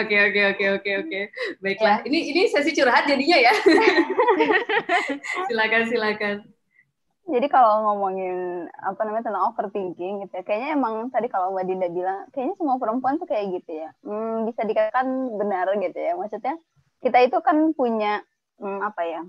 Oke, 0.01 0.15
oke, 0.17 0.41
oke, 0.55 0.65
oke, 0.81 0.91
oke. 1.05 1.21
Baiklah. 1.61 2.01
Ini 2.07 2.19
ini 2.33 2.41
sesi 2.49 2.73
curhat 2.73 3.05
jadinya 3.05 3.37
ya. 3.37 3.53
silakan, 5.49 5.83
silakan 5.91 6.54
jadi 7.25 7.47
kalau 7.49 7.89
ngomongin 7.89 8.69
apa 8.85 9.01
namanya 9.01 9.33
tentang 9.33 9.49
overthinking 9.49 10.25
gitu 10.25 10.33
ya, 10.37 10.43
kayaknya 10.45 10.69
emang 10.77 11.09
tadi 11.09 11.25
kalau 11.25 11.57
Mbak 11.57 11.65
Dinda 11.65 11.87
bilang, 11.89 12.19
kayaknya 12.29 12.55
semua 12.57 12.77
perempuan 12.77 13.17
tuh 13.17 13.25
kayak 13.25 13.61
gitu 13.61 13.81
ya. 13.81 13.89
Hmm, 14.05 14.45
bisa 14.45 14.61
dikatakan 14.61 15.33
benar 15.33 15.73
gitu 15.81 15.97
ya. 15.97 16.13
Maksudnya 16.13 16.55
kita 17.01 17.17
itu 17.25 17.37
kan 17.41 17.73
punya 17.73 18.21
hmm, 18.61 18.79
apa 18.85 19.01
ya 19.09 19.21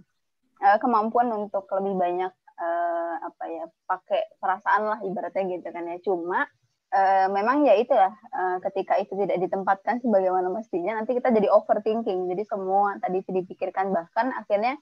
eh, 0.61 0.79
kemampuan 0.81 1.33
untuk 1.33 1.65
lebih 1.73 1.97
banyak 1.97 2.33
uh, 2.57 3.15
apa 3.21 3.45
ya 3.49 3.65
pakai 3.85 4.21
perasaan 4.41 4.83
lah 4.89 4.99
ibaratnya 5.01 5.45
gitu 5.57 5.69
kan 5.73 5.85
ya. 5.89 5.97
Cuma 6.05 6.45
uh, 6.93 7.27
memang 7.33 7.65
ya 7.65 7.81
itulah 7.81 8.13
uh, 8.33 8.59
ketika 8.61 9.01
itu 9.01 9.13
tidak 9.25 9.41
ditempatkan 9.41 10.01
sebagaimana 10.05 10.53
mestinya, 10.53 11.01
nanti 11.01 11.17
kita 11.17 11.33
jadi 11.33 11.49
overthinking. 11.53 12.29
Jadi 12.29 12.43
semua 12.45 12.97
tadi 13.01 13.25
dipikirkan 13.25 13.93
bahkan 13.93 14.33
akhirnya 14.37 14.77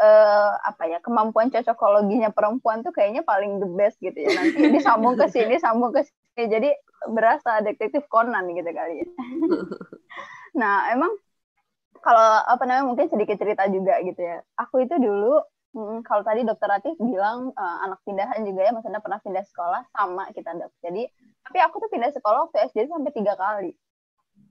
uh, 0.00 0.50
apa 0.60 0.82
ya 0.88 0.98
kemampuan 1.00 1.48
cocokologinya 1.48 2.30
perempuan 2.32 2.84
tuh 2.84 2.92
kayaknya 2.92 3.24
paling 3.24 3.58
the 3.60 3.68
best 3.76 3.96
gitu 4.00 4.16
ya. 4.16 4.30
Nanti 4.32 4.72
disambung 4.72 5.16
ke 5.16 5.26
sini 5.28 5.56
sambung 5.60 5.92
ke 5.92 6.04
sini. 6.04 6.44
Jadi 6.48 6.70
berasa 7.12 7.64
detektif 7.64 8.04
Conan 8.08 8.48
gitu 8.52 8.68
kali 8.70 9.04
ya. 9.04 9.08
nah 10.60 10.88
emang 10.92 11.12
kalau 12.00 12.40
apa 12.46 12.62
namanya 12.64 12.86
mungkin 12.86 13.06
sedikit 13.10 13.36
cerita 13.40 13.66
juga 13.68 13.98
gitu 14.04 14.20
ya. 14.20 14.44
Aku 14.60 14.84
itu 14.84 14.94
dulu 15.00 15.40
hmm, 15.74 16.04
kalau 16.04 16.22
tadi 16.22 16.44
dokter 16.44 16.68
Ratih 16.68 16.94
bilang 17.00 17.52
uh, 17.56 17.76
anak 17.84 18.00
pindahan 18.04 18.44
juga 18.44 18.60
ya 18.68 18.72
maksudnya 18.72 19.02
pernah 19.02 19.20
pindah 19.20 19.44
sekolah 19.48 19.82
sama 19.92 20.28
kita 20.36 20.54
dok. 20.54 20.72
Jadi 20.84 21.08
tapi 21.46 21.58
aku 21.62 21.78
tuh 21.78 21.90
pindah 21.90 22.10
sekolah 22.10 22.50
waktu 22.50 22.68
SD 22.74 22.90
sampai 22.90 23.14
tiga 23.14 23.38
kali 23.38 23.70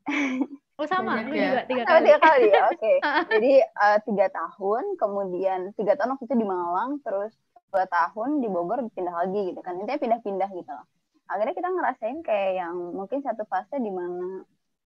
Oh 0.76 0.88
sama, 0.92 1.24
aku 1.24 1.32
ya. 1.32 1.56
juga 1.56 1.62
tiga 1.72 1.84
kali. 1.88 2.04
Tiga 2.04 2.20
kali 2.20 2.48
ya, 2.52 2.62
oke. 2.68 2.76
Okay. 2.76 2.98
Jadi 3.32 3.54
uh, 3.64 3.98
tiga 4.04 4.28
tahun, 4.28 4.84
kemudian 5.00 5.60
tiga 5.80 5.94
tahun 5.96 6.20
waktu 6.20 6.28
itu 6.28 6.36
di 6.36 6.48
Malang, 6.48 7.00
terus 7.00 7.32
dua 7.72 7.88
tahun 7.88 8.44
di 8.44 8.48
Bogor 8.52 8.84
pindah 8.92 9.16
lagi 9.16 9.56
gitu 9.56 9.64
kan. 9.64 9.80
Intinya 9.80 10.00
pindah-pindah 10.04 10.50
gitu 10.52 10.72
loh. 10.76 10.86
Akhirnya 11.32 11.56
kita 11.56 11.70
ngerasain 11.72 12.20
kayak 12.28 12.52
yang 12.60 12.76
mungkin 12.92 13.24
satu 13.24 13.48
fase 13.48 13.80
di 13.80 13.88
mana 13.90 14.44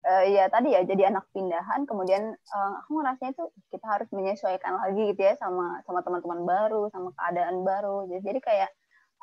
uh, 0.07 0.23
ya 0.23 0.47
tadi 0.47 0.71
ya 0.71 0.87
jadi 0.87 1.11
anak 1.11 1.27
pindahan, 1.35 1.83
kemudian 1.83 2.31
uh, 2.31 2.71
aku 2.79 3.03
ngerasain 3.03 3.35
itu 3.35 3.45
kita 3.67 3.85
harus 3.85 4.07
menyesuaikan 4.15 4.79
lagi 4.79 5.11
gitu 5.11 5.19
ya 5.19 5.35
sama 5.35 5.83
sama 5.83 5.99
teman-teman 5.99 6.47
baru, 6.47 6.87
sama 6.95 7.11
keadaan 7.19 7.59
baru. 7.67 8.07
Jadi, 8.07 8.23
jadi 8.23 8.39
kayak 8.39 8.69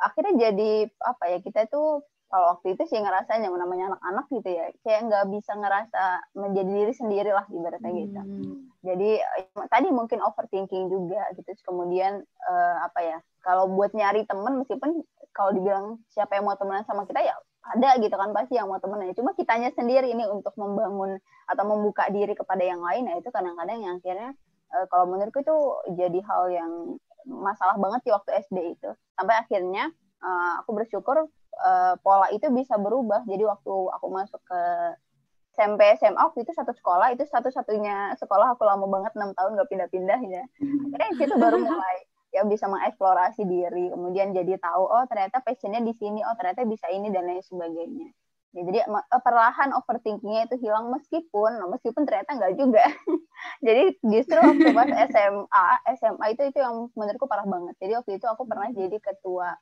akhirnya 0.01 0.53
jadi 0.53 0.73
apa 1.09 1.25
ya 1.29 1.39
kita 1.41 1.73
itu 1.73 2.05
kalau 2.31 2.55
waktu 2.55 2.79
itu 2.79 2.87
sih 2.87 3.03
ngerasa 3.03 3.43
yang 3.43 3.59
namanya 3.59 3.95
anak-anak 3.95 4.27
gitu 4.31 4.49
ya. 4.55 4.71
Kayak 4.87 5.01
nggak 5.11 5.25
bisa 5.35 5.53
ngerasa 5.59 6.03
menjadi 6.39 6.71
diri 6.71 6.95
sendiri 6.95 7.31
lah 7.35 7.45
ibaratnya 7.51 7.91
gitu. 7.91 8.21
Hmm. 8.23 8.71
jadi 8.81 9.11
eh, 9.21 9.67
tadi 9.69 9.91
mungkin 9.91 10.23
overthinking 10.23 10.89
juga 10.89 11.27
gitu. 11.35 11.51
Kemudian 11.67 12.23
uh, 12.23 12.77
apa 12.87 13.01
ya 13.03 13.19
kalau 13.43 13.67
buat 13.69 13.91
nyari 13.93 14.25
temen 14.31 14.63
meskipun 14.63 15.03
kalau 15.35 15.51
dibilang 15.53 15.99
siapa 16.15 16.39
yang 16.39 16.47
mau 16.47 16.55
temenan 16.55 16.87
sama 16.87 17.05
kita 17.05 17.21
ya 17.21 17.35
ada 17.61 17.99
gitu 18.01 18.15
kan 18.15 18.31
pasti 18.33 18.57
yang 18.57 18.71
mau 18.71 18.79
temenan. 18.79 19.11
Cuma 19.13 19.35
kitanya 19.35 19.75
sendiri 19.75 20.15
ini 20.15 20.25
untuk 20.31 20.55
membangun 20.55 21.19
atau 21.51 21.65
membuka 21.67 22.09
diri 22.15 22.33
kepada 22.39 22.63
yang 22.63 22.81
lain 22.81 23.11
ya 23.11 23.19
itu 23.19 23.29
kadang-kadang 23.35 23.79
yang 23.83 23.99
akhirnya 23.99 24.31
uh, 24.71 24.87
kalau 24.87 25.11
menurutku 25.11 25.43
itu 25.43 25.57
jadi 25.99 26.19
hal 26.25 26.43
yang 26.55 26.73
masalah 27.27 27.77
banget 27.77 28.07
di 28.07 28.11
waktu 28.15 28.31
SD 28.49 28.59
itu. 28.79 28.91
Sampai 29.19 29.35
akhirnya 29.35 29.91
uh, 30.23 30.63
aku 30.65 30.73
bersyukur 30.79 31.27
uh, 31.61 31.95
pola 32.01 32.29
itu 32.33 32.49
bisa 32.51 32.81
berubah. 32.81 33.25
Jadi 33.29 33.45
waktu 33.45 33.75
aku 33.95 34.07
masuk 34.09 34.41
ke 34.45 34.61
SMP 35.61 35.81
SMA 36.01 36.17
waktu 36.17 36.47
itu 36.47 36.53
satu 36.57 36.73
sekolah 36.73 37.13
itu 37.13 37.27
satu-satunya 37.29 38.17
sekolah 38.17 38.57
aku 38.57 38.65
lama 38.65 38.89
banget 38.89 39.13
enam 39.19 39.37
tahun 39.37 39.61
gak 39.61 39.69
pindah-pindah 39.69 40.21
ya. 40.25 40.45
Akhirnya 40.57 41.09
itu 41.21 41.37
baru 41.37 41.59
mulai 41.61 41.97
ya 42.31 42.47
bisa 42.47 42.71
mengeksplorasi 42.71 43.43
diri, 43.43 43.91
kemudian 43.91 44.31
jadi 44.31 44.55
tahu 44.63 44.87
oh 44.87 45.03
ternyata 45.11 45.43
passionnya 45.43 45.83
di 45.83 45.91
sini, 45.99 46.23
oh 46.23 46.35
ternyata 46.39 46.63
bisa 46.63 46.87
ini 46.87 47.11
dan 47.11 47.27
lain 47.27 47.43
sebagainya. 47.43 48.09
Ya, 48.51 48.67
jadi 48.67 48.79
eh, 48.87 49.23
perlahan 49.23 49.71
overthinkingnya 49.79 50.51
itu 50.51 50.59
hilang 50.59 50.91
meskipun 50.91 51.59
meskipun 51.71 52.03
ternyata 52.07 52.35
nggak 52.35 52.55
juga. 52.59 52.83
jadi 53.67 53.95
justru 54.03 54.39
waktu 54.39 54.75
pas 54.75 54.91
SMA 55.11 55.67
SMA 55.99 56.27
itu 56.35 56.43
itu 56.55 56.59
yang 56.59 56.91
menurutku 56.95 57.27
parah 57.31 57.47
banget. 57.47 57.75
Jadi 57.83 57.93
waktu 57.99 58.11
itu 58.19 58.27
aku 58.27 58.43
pernah 58.47 58.71
jadi 58.75 58.99
ketua 58.99 59.55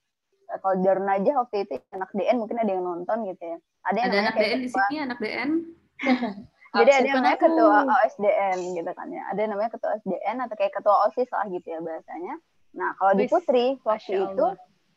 kalau 0.48 0.76
Darun 0.80 1.08
aja 1.08 1.30
waktu 1.44 1.68
itu 1.68 1.76
anak 1.92 2.10
DN 2.16 2.36
mungkin 2.40 2.56
ada 2.56 2.70
yang 2.72 2.84
nonton 2.84 3.18
gitu 3.28 3.42
ya. 3.44 3.58
Ada, 3.84 3.98
yang 4.00 4.08
ada 4.08 4.18
anak 4.24 4.34
DN 4.40 4.58
di 4.64 4.70
sini, 4.72 4.96
anak 5.00 5.18
DN. 5.20 5.50
Jadi 6.78 6.90
ada 6.92 7.06
yang 7.08 7.16
namanya 7.24 7.40
ketua 7.40 7.76
OSDN 7.84 8.58
gitu 8.76 8.90
kan 8.92 9.08
ya. 9.08 9.22
Ada 9.32 9.38
yang 9.40 9.50
namanya 9.56 9.70
ketua 9.72 9.88
OSDN 9.96 10.36
atau 10.44 10.54
kayak 10.56 10.72
ketua 10.76 10.94
OSIS 11.08 11.28
lah 11.32 11.46
gitu 11.48 11.66
ya 11.66 11.80
bahasanya. 11.80 12.34
Nah 12.76 12.90
kalau 13.00 13.12
di 13.16 13.24
Putri 13.24 13.66
waktu 13.82 14.12
itu 14.28 14.46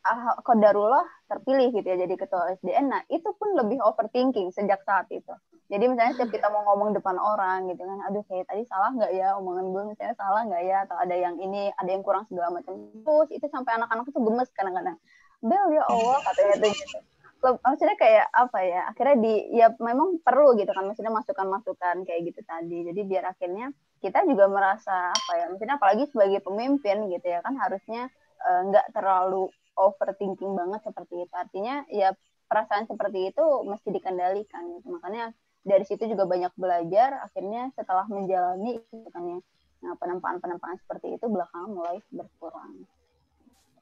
uh, 0.04 0.34
Kodarullah 0.44 1.06
terpilih 1.32 1.72
gitu 1.72 1.86
ya 1.88 1.96
jadi 2.04 2.14
ketua 2.20 2.52
OSDN. 2.52 2.86
Nah 2.92 3.00
itu 3.08 3.28
pun 3.36 3.56
lebih 3.56 3.80
overthinking 3.80 4.52
sejak 4.52 4.84
saat 4.84 5.08
itu. 5.08 5.32
Jadi 5.72 5.88
misalnya 5.88 6.12
setiap 6.12 6.36
kita 6.36 6.52
mau 6.52 6.68
ngomong 6.68 6.92
depan 6.92 7.16
orang 7.16 7.64
gitu 7.72 7.80
kan, 7.80 8.04
aduh 8.04 8.20
kayak 8.28 8.44
tadi 8.44 8.60
salah 8.68 8.92
nggak 8.92 9.08
ya 9.16 9.40
omongan 9.40 9.72
gue 9.72 9.82
misalnya 9.88 10.12
salah 10.20 10.44
nggak 10.44 10.62
ya 10.68 10.84
atau 10.84 11.00
ada 11.00 11.16
yang 11.16 11.40
ini 11.40 11.72
ada 11.80 11.88
yang 11.88 12.04
kurang 12.04 12.28
segala 12.28 12.52
macam 12.52 12.76
terus 12.92 13.28
itu 13.32 13.48
sampai 13.48 13.80
anak-anak 13.80 14.04
itu 14.04 14.20
gemes 14.20 14.52
kadang-kadang 14.52 15.00
Bel 15.42 15.68
ya 15.74 15.84
Allah 15.90 16.18
katanya 16.22 16.54
tuh 16.62 16.70
gitu. 16.70 16.98
Maksudnya 17.42 17.96
kayak 17.98 18.30
apa 18.30 18.58
ya 18.62 18.80
akhirnya 18.86 19.16
di 19.18 19.34
ya 19.58 19.66
memang 19.82 20.22
perlu 20.22 20.54
gitu 20.54 20.70
kan 20.70 20.86
maksudnya 20.86 21.10
masukan-masukan 21.10 22.06
kayak 22.06 22.30
gitu 22.30 22.40
tadi. 22.46 22.86
Jadi 22.86 23.00
biar 23.02 23.34
akhirnya 23.34 23.74
kita 23.98 24.22
juga 24.30 24.46
merasa 24.46 25.10
apa 25.10 25.32
ya 25.42 25.44
maksudnya 25.50 25.74
apalagi 25.82 26.06
sebagai 26.14 26.38
pemimpin 26.46 27.10
gitu 27.10 27.26
ya 27.26 27.42
kan 27.42 27.58
harusnya 27.58 28.06
eh, 28.46 28.60
nggak 28.70 28.94
terlalu 28.94 29.50
overthinking 29.74 30.54
banget 30.54 30.86
seperti 30.86 31.26
itu. 31.26 31.34
Artinya 31.34 31.82
ya 31.90 32.14
perasaan 32.46 32.86
seperti 32.86 33.34
itu 33.34 33.44
mesti 33.66 33.90
dikendalikan 33.90 34.62
gitu. 34.78 34.94
Makanya 34.94 35.34
dari 35.66 35.82
situ 35.82 36.06
juga 36.06 36.30
banyak 36.30 36.54
belajar 36.54 37.26
akhirnya 37.26 37.74
setelah 37.74 38.06
menjalani 38.06 38.82
gitu 38.90 39.10
kan 39.10 39.22
ya 39.26 39.40
nah 39.82 39.98
penempaan-penempaan 39.98 40.78
seperti 40.86 41.18
itu 41.18 41.26
belakangan 41.26 41.74
mulai 41.74 41.98
berkurang. 42.14 42.86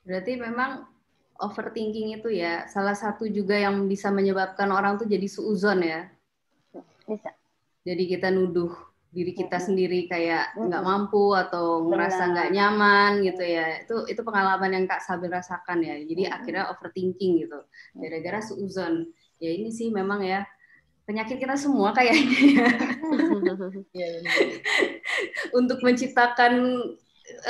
Berarti 0.01 0.33
memang 0.41 0.89
overthinking 1.47 2.09
itu 2.21 2.29
ya 2.43 2.69
salah 2.75 2.97
satu 3.03 3.25
juga 3.39 3.57
yang 3.65 3.77
bisa 3.93 4.09
menyebabkan 4.19 4.69
orang 4.79 4.93
tuh 5.01 5.07
jadi 5.09 5.27
suuzon 5.35 5.81
ya. 5.93 6.01
bisa 7.09 7.31
Jadi 7.87 8.03
kita 8.13 8.29
nuduh 8.33 8.73
diri 9.11 9.33
kita 9.35 9.59
Mm-mm. 9.59 9.67
sendiri 9.67 10.07
kayak 10.07 10.55
nggak 10.55 10.83
Mm-mm. 10.83 10.87
mampu 10.87 11.35
atau 11.35 11.83
ngerasa 11.91 12.23
Benar. 12.23 12.33
nggak 12.33 12.49
nyaman 12.55 13.11
gitu 13.27 13.43
ya. 13.43 13.67
Itu 13.83 13.95
itu 14.07 14.21
pengalaman 14.23 14.71
yang 14.77 14.85
Kak 14.91 15.03
Sabil 15.03 15.31
rasakan 15.33 15.81
ya. 15.83 15.97
Jadi 16.05 16.23
Mm-mm. 16.23 16.37
akhirnya 16.37 16.65
overthinking 16.73 17.33
gitu. 17.47 17.59
Gara-gara 17.99 18.39
suuzon. 18.45 19.09
Ya 19.43 19.51
ini 19.57 19.73
sih 19.73 19.89
memang 19.91 20.21
ya 20.23 20.45
penyakit 21.09 21.43
kita 21.43 21.57
semua 21.59 21.91
kayaknya 21.97 22.65
ya. 24.01 24.09
Untuk 25.57 25.83
menciptakan 25.83 26.53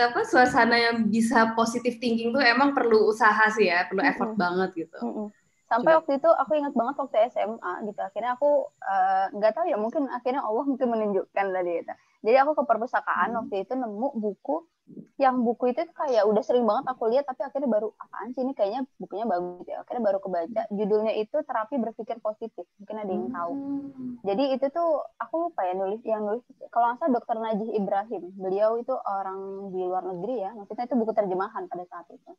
apa 0.06 0.20
suasana 0.30 0.76
yang 0.86 0.96
bisa 1.14 1.38
positive 1.58 1.96
thinking 2.02 2.30
tuh 2.36 2.42
emang 2.44 2.70
perlu 2.76 3.10
usaha 3.12 3.44
sih 3.56 3.66
ya, 3.72 3.86
perlu 3.88 4.02
effort 4.10 4.32
Mm-mm. 4.32 4.42
banget 4.42 4.70
gitu. 4.86 5.00
Mm-mm. 5.02 5.26
Sampai 5.70 5.92
Coba. 5.92 5.96
waktu 5.98 6.18
itu 6.18 6.28
aku 6.28 6.52
ingat 6.58 6.74
banget 6.74 6.96
waktu 6.98 7.16
SMA 7.30 7.72
gitu. 7.86 8.00
Akhirnya 8.02 8.30
aku 8.36 8.48
eh, 8.82 9.24
nggak 9.36 9.52
tahu 9.56 9.66
ya 9.72 9.76
mungkin 9.78 10.04
akhirnya 10.10 10.42
Allah 10.42 10.64
mungkin 10.66 10.88
menunjukkan 10.90 11.46
tadi 11.56 11.72
itu. 11.82 11.92
Jadi 12.26 12.36
aku 12.42 12.52
ke 12.58 12.64
perpustakaan 12.68 13.30
Hmm. 13.30 13.36
waktu 13.38 13.54
itu 13.64 13.72
nemu 13.78 14.08
buku 14.18 14.54
yang 15.20 15.44
buku 15.44 15.76
itu 15.76 15.84
kayak 15.92 16.24
udah 16.24 16.40
sering 16.40 16.64
banget 16.64 16.88
aku 16.88 17.12
lihat 17.12 17.28
tapi 17.28 17.44
akhirnya 17.44 17.68
baru 17.68 17.92
apaan 18.00 18.32
sih 18.32 18.40
ini 18.40 18.56
kayaknya 18.56 18.88
bukunya 18.96 19.28
bagus 19.28 19.68
ya. 19.68 19.84
Akhirnya 19.84 20.02
baru 20.08 20.18
kebaca 20.24 20.62
judulnya 20.72 21.12
itu 21.20 21.36
terapi 21.44 21.76
berpikir 21.76 22.16
positif. 22.24 22.64
Mungkin 22.80 22.96
ada 22.96 23.12
yang 23.12 23.28
tahu. 23.28 23.52
Hmm. 23.52 24.12
Jadi 24.24 24.44
itu 24.56 24.66
tuh 24.72 25.04
aku 25.20 25.34
lupa 25.48 25.60
ya 25.68 25.76
nulis 25.76 26.00
yang 26.08 26.24
nulis 26.24 26.40
kalau 26.72 26.90
nggak 26.90 26.98
salah 27.04 27.12
Dokter 27.20 27.36
Najih 27.36 27.70
Ibrahim. 27.76 28.22
Beliau 28.34 28.70
itu 28.80 28.94
orang 28.96 29.70
di 29.76 29.80
luar 29.84 30.08
negeri 30.08 30.40
ya. 30.40 30.50
Maksudnya 30.56 30.88
itu 30.88 30.96
buku 30.96 31.12
terjemahan 31.12 31.68
pada 31.68 31.84
saat 31.84 32.06
itu. 32.08 32.32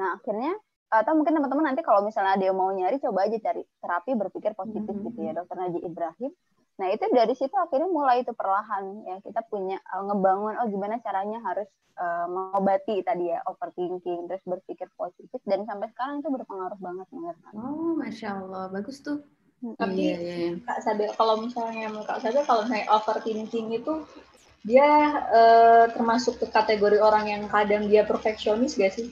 Nah 0.00 0.16
akhirnya 0.16 0.56
atau 0.86 1.12
mungkin 1.18 1.34
teman-teman 1.34 1.74
nanti 1.74 1.82
kalau 1.82 2.00
misalnya 2.00 2.38
ada 2.38 2.44
yang 2.46 2.54
mau 2.54 2.70
nyari 2.70 3.02
coba 3.02 3.26
aja 3.26 3.36
cari 3.42 3.66
terapi 3.82 4.14
berpikir 4.14 4.54
positif 4.54 4.94
Mhm. 4.94 5.04
gitu 5.10 5.18
ya 5.20 5.32
Dokter 5.34 5.56
Najih 5.58 5.82
Ibrahim. 5.82 6.32
Nah 6.76 6.92
itu 6.92 7.04
dari 7.08 7.32
situ 7.32 7.52
akhirnya 7.56 7.88
mulai 7.88 8.20
itu 8.20 8.36
perlahan 8.36 9.04
ya 9.08 9.16
kita 9.24 9.40
punya 9.48 9.80
uh, 9.96 10.04
ngebangun 10.12 10.60
oh 10.60 10.66
gimana 10.68 11.00
caranya 11.00 11.40
harus 11.40 11.68
uh, 11.96 12.28
mengobati 12.28 13.00
tadi 13.00 13.32
ya 13.32 13.40
overthinking 13.48 14.28
terus 14.28 14.44
berpikir 14.44 14.88
positif 14.96 15.40
dan 15.48 15.64
sampai 15.64 15.88
sekarang 15.96 16.20
itu 16.20 16.28
berpengaruh 16.28 16.76
banget 16.76 17.06
menurut 17.12 17.40
aku. 17.48 17.56
Oh, 17.56 17.92
masya 17.96 18.36
Allah, 18.44 18.68
bagus 18.68 19.00
tuh. 19.00 19.24
Tapi 19.80 19.96
Iya, 19.96 20.16
iya, 20.20 20.36
iya. 20.36 20.50
Kak 20.68 20.84
Sadel, 20.84 21.10
kalau 21.16 21.40
misalnya 21.40 21.88
Kak 22.04 22.20
Sadel, 22.20 22.44
kalau 22.44 22.68
misalnya 22.68 22.92
overthinking 22.92 23.72
itu 23.72 24.04
dia 24.66 24.88
eh, 25.32 25.84
termasuk 25.96 26.42
ke 26.42 26.46
kategori 26.52 27.00
orang 27.00 27.30
yang 27.30 27.42
kadang 27.48 27.88
dia 27.88 28.04
perfeksionis 28.04 28.76
gak 28.76 28.92
sih? 28.92 29.08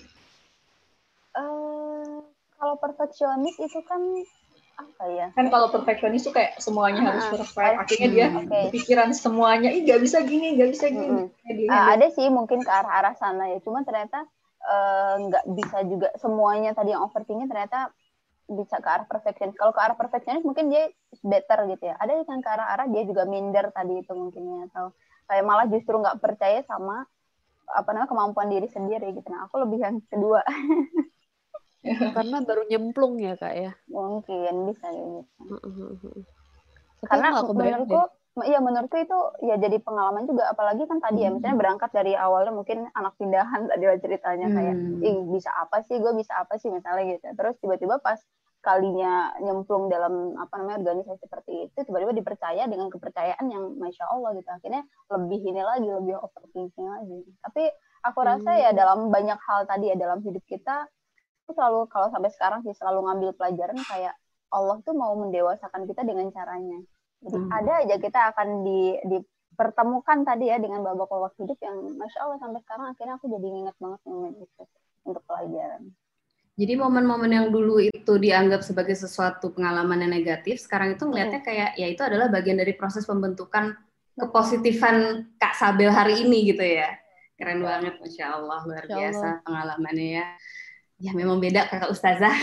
Eh, 1.34 2.16
kalau 2.60 2.74
perfeksionis 2.76 3.56
itu 3.56 3.80
kan 3.88 4.02
apa 4.80 5.04
ya? 5.10 5.26
Kan 5.34 5.46
kalau 5.50 5.66
perfeksionis 5.74 6.22
tuh 6.26 6.34
kayak 6.36 6.52
semuanya 6.62 7.02
harus 7.10 7.24
Ah, 7.26 7.32
perfect. 7.32 7.74
Akhirnya 7.82 8.08
dia 8.14 8.26
Hmm, 8.30 8.46
Oke. 8.46 8.62
pikiran 8.74 9.10
semuanya, 9.14 9.68
ih 9.74 9.82
gak 9.82 10.00
bisa 10.04 10.18
gini, 10.22 10.54
gak 10.60 10.70
bisa 10.74 10.86
gini. 10.90 11.22
Kayak 11.42 11.54
dia 11.58 11.68
Ah, 11.72 11.84
ada 11.96 12.06
sih 12.12 12.26
mungkin 12.30 12.60
ke 12.62 12.70
arah-arah 12.70 13.14
sana 13.18 13.50
ya. 13.50 13.58
Cuma 13.64 13.82
ternyata 13.88 14.18
eh, 14.64 15.14
nggak 15.28 15.44
bisa 15.58 15.78
juga 15.90 16.08
semuanya 16.22 16.70
tadi 16.76 16.92
yang 16.94 17.02
overthinking 17.04 17.48
ternyata 17.50 17.92
bisa 18.48 18.76
ke 18.84 18.88
arah 18.88 19.06
perfeksionis. 19.08 19.56
Kalau 19.60 19.72
ke 19.76 19.80
arah 19.82 19.96
perfeksionis 19.96 20.44
mungkin 20.44 20.68
dia 20.72 20.88
better 21.24 21.58
gitu 21.72 21.84
ya. 21.90 21.94
Ada 22.02 22.12
yang 22.24 22.42
ke 22.44 22.50
arah-arah 22.50 22.86
dia 22.92 23.02
juga 23.08 23.22
minder 23.28 23.66
tadi 23.74 23.94
itu 24.02 24.12
mungkin 24.12 24.42
ya 24.44 24.58
atau 24.72 24.86
kayak 25.28 25.44
malah 25.48 25.66
justru 25.72 25.94
nggak 26.00 26.20
percaya 26.20 26.60
sama 26.68 27.06
apa 27.70 27.88
namanya 27.94 28.10
kemampuan 28.12 28.48
diri 28.52 28.68
sendiri 28.70 29.12
gitu. 29.16 29.28
Nah 29.32 29.48
aku 29.48 29.56
lebih 29.64 29.80
yang 29.82 29.96
kedua 30.12 30.40
Karena 32.16 32.40
baru 32.40 32.62
nyemplung 32.64 33.20
ya 33.20 33.36
kak 33.36 33.54
ya. 33.54 33.70
mungkin 33.86 34.54
bisa. 34.68 34.88
Tapi 37.04 37.04
karena 37.04 37.26
aku 37.36 37.52
menurutku 37.52 38.00
deh. 38.00 38.48
iya 38.48 38.58
menurutku 38.58 38.96
itu 38.98 39.18
ya 39.44 39.54
jadi 39.60 39.76
pengalaman 39.78 40.24
juga 40.24 40.50
apalagi 40.50 40.88
kan 40.88 40.98
tadi 40.98 41.22
ya 41.22 41.30
Hmm. 41.30 41.38
misalnya 41.38 41.58
berangkat 41.60 41.90
dari 41.92 42.16
awalnya 42.16 42.50
mungkin 42.50 42.88
anak 42.92 43.14
pindahan 43.20 43.62
tadi 43.70 43.84
lah 43.84 43.98
ceritanya 44.00 44.48
kayak 44.48 44.74
Hmm. 44.74 45.04
ih 45.04 45.16
bisa 45.28 45.52
apa 45.54 45.84
sih 45.84 46.00
gue 46.00 46.12
bisa 46.16 46.32
apa 46.34 46.56
sih 46.56 46.72
misalnya 46.72 47.14
gitu 47.14 47.28
terus 47.36 47.54
tiba-tiba 47.60 48.00
pas 48.00 48.18
kalinya 48.64 49.36
nyemplung 49.38 49.92
dalam 49.92 50.32
apa 50.40 50.56
namanya 50.56 50.80
organisasi 50.80 51.20
seperti 51.20 51.68
itu 51.68 51.78
tiba-tiba 51.84 52.16
dipercaya 52.16 52.64
dengan 52.64 52.88
kepercayaan 52.88 53.44
yang 53.46 53.76
masya 53.76 54.08
Allah 54.08 54.32
gitu 54.34 54.48
akhirnya 54.48 54.82
lebih 55.12 55.40
ini 55.44 55.60
lagi 55.60 55.84
lebih 55.84 56.16
overthinking 56.16 56.88
lagi 56.88 57.20
tapi 57.44 57.68
aku 58.02 58.18
rasa 58.24 58.50
ya 58.56 58.72
Hmm. 58.72 58.78
dalam 58.80 58.98
banyak 59.12 59.36
hal 59.38 59.68
tadi 59.68 59.92
ya 59.92 59.96
dalam 60.00 60.24
hidup 60.24 60.40
kita 60.48 60.88
aku 61.44 61.52
selalu 61.52 61.86
kalau 61.92 62.08
sampai 62.08 62.32
sekarang 62.32 62.64
sih 62.64 62.72
selalu 62.72 63.04
ngambil 63.04 63.30
pelajaran 63.36 63.76
kayak 63.84 64.16
Allah 64.48 64.80
tuh 64.82 64.96
mau 64.96 65.12
mendewasakan 65.14 65.84
kita 65.84 66.02
dengan 66.02 66.32
caranya 66.32 66.80
jadi 67.24 67.38
Hmm. 67.40 67.52
ada 67.52 67.72
aja 67.84 67.96
kita 68.00 68.20
akan 68.32 68.48
di 68.64 68.80
dipertemukan 69.08 70.26
tadi 70.26 70.50
ya 70.50 70.58
dengan 70.58 70.82
babak-babak 70.82 71.32
hidup 71.40 71.56
yang 71.62 71.76
masya 71.96 72.26
Allah 72.26 72.38
sampai 72.42 72.60
sekarang 72.64 72.86
akhirnya 72.92 73.14
aku 73.16 73.26
jadi 73.30 73.46
ingat 73.48 73.76
banget 73.80 74.00
momen 74.04 74.34
itu 74.40 74.62
untuk 75.04 75.22
pelajaran. 75.28 75.92
Jadi 76.54 76.74
momen-momen 76.78 77.30
yang 77.34 77.46
dulu 77.50 77.82
itu 77.82 78.12
dianggap 78.14 78.62
sebagai 78.62 78.94
sesuatu 78.94 79.50
pengalaman 79.50 80.06
yang 80.06 80.12
negatif, 80.14 80.62
sekarang 80.62 80.94
itu 80.94 81.02
ngelihatnya 81.02 81.42
kayak 81.42 81.70
ya 81.74 81.86
itu 81.90 81.98
adalah 81.98 82.30
bagian 82.30 82.54
dari 82.62 82.78
proses 82.78 83.02
pembentukan 83.02 83.74
kepositifan 84.14 85.26
Kak 85.34 85.58
Sabel 85.58 85.90
hari 85.90 86.22
ini 86.22 86.54
gitu 86.54 86.62
ya. 86.62 86.94
Keren 87.34 87.58
banget, 87.58 87.98
Masya 87.98 88.38
Allah, 88.38 88.62
luar 88.70 88.86
biasa 88.86 89.42
pengalamannya 89.42 90.08
ya. 90.22 90.26
Ya 91.02 91.10
memang 91.12 91.42
beda 91.42 91.66
kakak 91.66 91.90
Ustazah. 91.90 92.34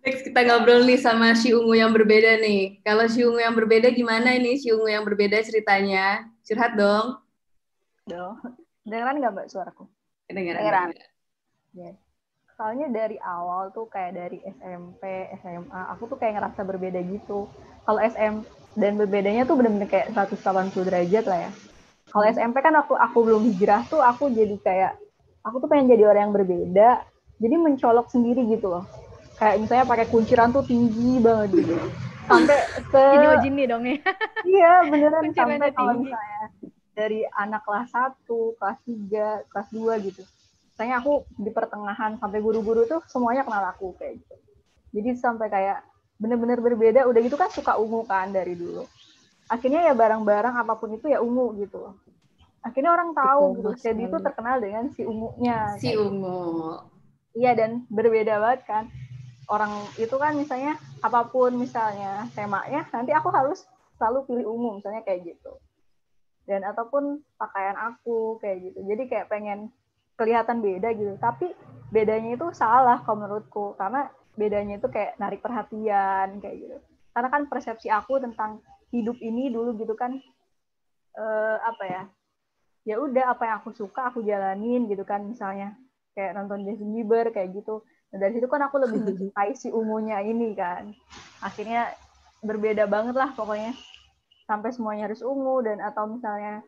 Next 0.00 0.24
kita 0.24 0.40
ngobrol 0.48 0.88
nih 0.88 0.96
sama 0.96 1.36
si 1.36 1.52
Ungu 1.52 1.76
yang 1.76 1.92
berbeda 1.92 2.40
nih. 2.40 2.80
Kalau 2.80 3.04
si 3.04 3.20
Ungu 3.20 3.36
yang 3.36 3.52
berbeda 3.52 3.92
gimana 3.92 4.32
ini 4.32 4.56
si 4.56 4.72
Ungu 4.72 4.88
yang 4.88 5.04
berbeda 5.04 5.36
ceritanya? 5.44 6.24
Curhat 6.46 6.72
dong. 6.78 7.20
dong. 8.08 8.40
Dengeran 8.88 9.20
nggak 9.20 9.32
mbak 9.36 9.46
suaraku? 9.52 9.84
Kedengeran. 10.24 10.64
Kedengeran. 10.64 11.94
Soalnya 12.56 12.88
dari 12.92 13.16
awal 13.20 13.72
tuh 13.72 13.88
kayak 13.88 14.16
dari 14.16 14.40
SMP, 14.44 15.32
SMA, 15.40 15.80
aku 15.96 16.12
tuh 16.12 16.16
kayak 16.16 16.40
ngerasa 16.40 16.60
berbeda 16.64 17.00
gitu. 17.04 17.48
Kalau 17.84 18.00
SM 18.00 18.44
dan 18.76 18.92
berbedanya 18.96 19.44
tuh 19.44 19.56
bener-bener 19.60 19.88
kayak 19.88 20.12
180 20.12 20.72
derajat 20.84 21.24
lah 21.28 21.48
ya. 21.48 21.50
Kalau 22.08 22.24
SMP 22.24 22.56
kan 22.64 22.74
aku 22.76 22.96
aku 22.96 23.18
belum 23.20 23.42
hijrah 23.52 23.84
tuh 23.88 24.00
aku 24.00 24.32
jadi 24.32 24.56
kayak 24.60 24.92
aku 25.44 25.56
tuh 25.64 25.68
pengen 25.68 25.92
jadi 25.92 26.04
orang 26.08 26.30
yang 26.30 26.34
berbeda. 26.34 26.90
Jadi 27.40 27.54
mencolok 27.56 28.12
sendiri 28.12 28.44
gitu 28.52 28.68
loh. 28.68 28.84
Kayak 29.40 29.64
misalnya 29.64 29.86
pakai 29.88 30.06
kunciran 30.12 30.52
tuh 30.52 30.64
tinggi 30.68 31.16
banget 31.24 31.56
gitu. 31.56 31.74
Sampai 32.28 32.58
se 32.92 33.04
Ojini 33.32 33.64
dong 33.64 33.82
nih. 33.88 33.98
Iya, 34.44 34.72
beneran 34.88 35.24
sampai 35.32 35.70
kalau 35.72 35.92
misalnya 36.00 36.44
dari 36.92 37.24
anak 37.24 37.64
kelas 37.64 37.88
1, 37.92 38.56
kelas 38.60 38.78
3, 38.84 39.26
kelas 39.48 39.68
2 39.72 39.92
gitu. 40.04 40.22
Misalnya 40.72 41.00
aku 41.00 41.24
di 41.36 41.50
pertengahan 41.52 42.20
sampai 42.20 42.40
guru-guru 42.40 42.84
tuh 42.88 43.00
semuanya 43.08 43.44
kenal 43.44 43.64
aku 43.68 43.96
kayak 43.96 44.20
gitu. 44.20 44.36
Jadi 44.96 45.10
sampai 45.16 45.48
kayak 45.48 45.84
bener-bener 46.20 46.60
berbeda, 46.60 47.08
udah 47.08 47.20
gitu 47.24 47.36
kan 47.40 47.48
suka 47.48 47.80
ungu 47.80 48.04
kan 48.04 48.28
dari 48.28 48.52
dulu. 48.52 48.84
Akhirnya 49.48 49.88
ya 49.88 49.96
barang-barang 49.96 50.54
apa 50.60 50.76
pun 50.76 50.92
itu 50.92 51.08
ya 51.08 51.24
ungu 51.24 51.56
gitu 51.56 51.80
loh. 51.80 51.94
Akhirnya 52.60 52.92
orang 52.92 53.16
tahu 53.16 53.56
gitu, 53.56 53.72
jadi 53.80 54.02
itu 54.04 54.18
terkenal 54.20 54.60
dengan 54.60 54.92
si 54.92 55.02
ungunya. 55.08 55.72
Si 55.80 55.96
kayak 55.96 56.04
Ungu. 56.04 56.76
Iya 57.32 57.56
dan 57.56 57.88
berbeda 57.88 58.36
banget 58.36 58.60
kan. 58.68 58.84
Orang 59.48 59.72
itu 59.96 60.12
kan 60.20 60.36
misalnya 60.36 60.76
apa 61.00 61.24
pun 61.26 61.56
misalnya 61.56 62.28
temanya, 62.36 62.84
nanti 62.92 63.16
aku 63.16 63.32
harus 63.32 63.64
selalu 63.96 64.28
pilih 64.28 64.46
umum 64.52 64.72
misalnya 64.78 65.00
kayak 65.00 65.34
gitu. 65.34 65.56
Dan 66.44 66.68
ataupun 66.68 67.24
pakaian 67.40 67.80
aku 67.80 68.36
kayak 68.44 68.70
gitu. 68.70 68.78
Jadi 68.84 69.02
kayak 69.08 69.30
pengen 69.32 69.72
kelihatan 70.20 70.60
beda 70.60 70.92
gitu. 70.92 71.16
Tapi 71.16 71.56
bedanya 71.88 72.36
itu 72.36 72.46
salah 72.52 73.00
kalau 73.00 73.24
menurutku 73.24 73.72
karena 73.80 74.12
bedanya 74.36 74.76
itu 74.76 74.88
kayak 74.92 75.16
narik 75.16 75.40
perhatian 75.40 76.44
kayak 76.44 76.56
gitu. 76.60 76.76
Karena 77.16 77.28
kan 77.32 77.48
persepsi 77.48 77.88
aku 77.88 78.20
tentang 78.20 78.60
hidup 78.92 79.16
ini 79.24 79.48
dulu 79.48 79.74
gitu 79.80 79.96
kan 79.96 80.12
eh, 81.16 81.56
apa 81.64 81.84
ya? 81.88 82.02
Ya 82.88 82.96
udah 82.96 83.36
apa 83.36 83.42
yang 83.44 83.56
aku 83.60 83.76
suka 83.76 84.08
aku 84.08 84.24
jalanin 84.24 84.88
gitu 84.88 85.04
kan 85.04 85.24
misalnya 85.24 85.76
kayak 86.16 86.36
nonton 86.36 86.64
Justin 86.64 86.96
Bieber 86.96 87.28
kayak 87.30 87.52
gitu 87.52 87.84
Nah, 88.10 88.18
dari 88.18 88.32
situ 88.36 88.46
kan 88.50 88.62
aku 88.66 88.76
lebih 88.82 89.00
mencintai 89.06 89.54
si 89.54 89.70
ungunya 89.70 90.18
ini 90.22 90.54
kan. 90.54 90.90
Akhirnya 91.42 91.94
berbeda 92.42 92.90
banget 92.90 93.14
lah 93.16 93.30
pokoknya. 93.34 93.74
Sampai 94.50 94.74
semuanya 94.74 95.06
harus 95.06 95.22
ungu 95.22 95.62
dan 95.62 95.78
atau 95.78 96.10
misalnya 96.10 96.66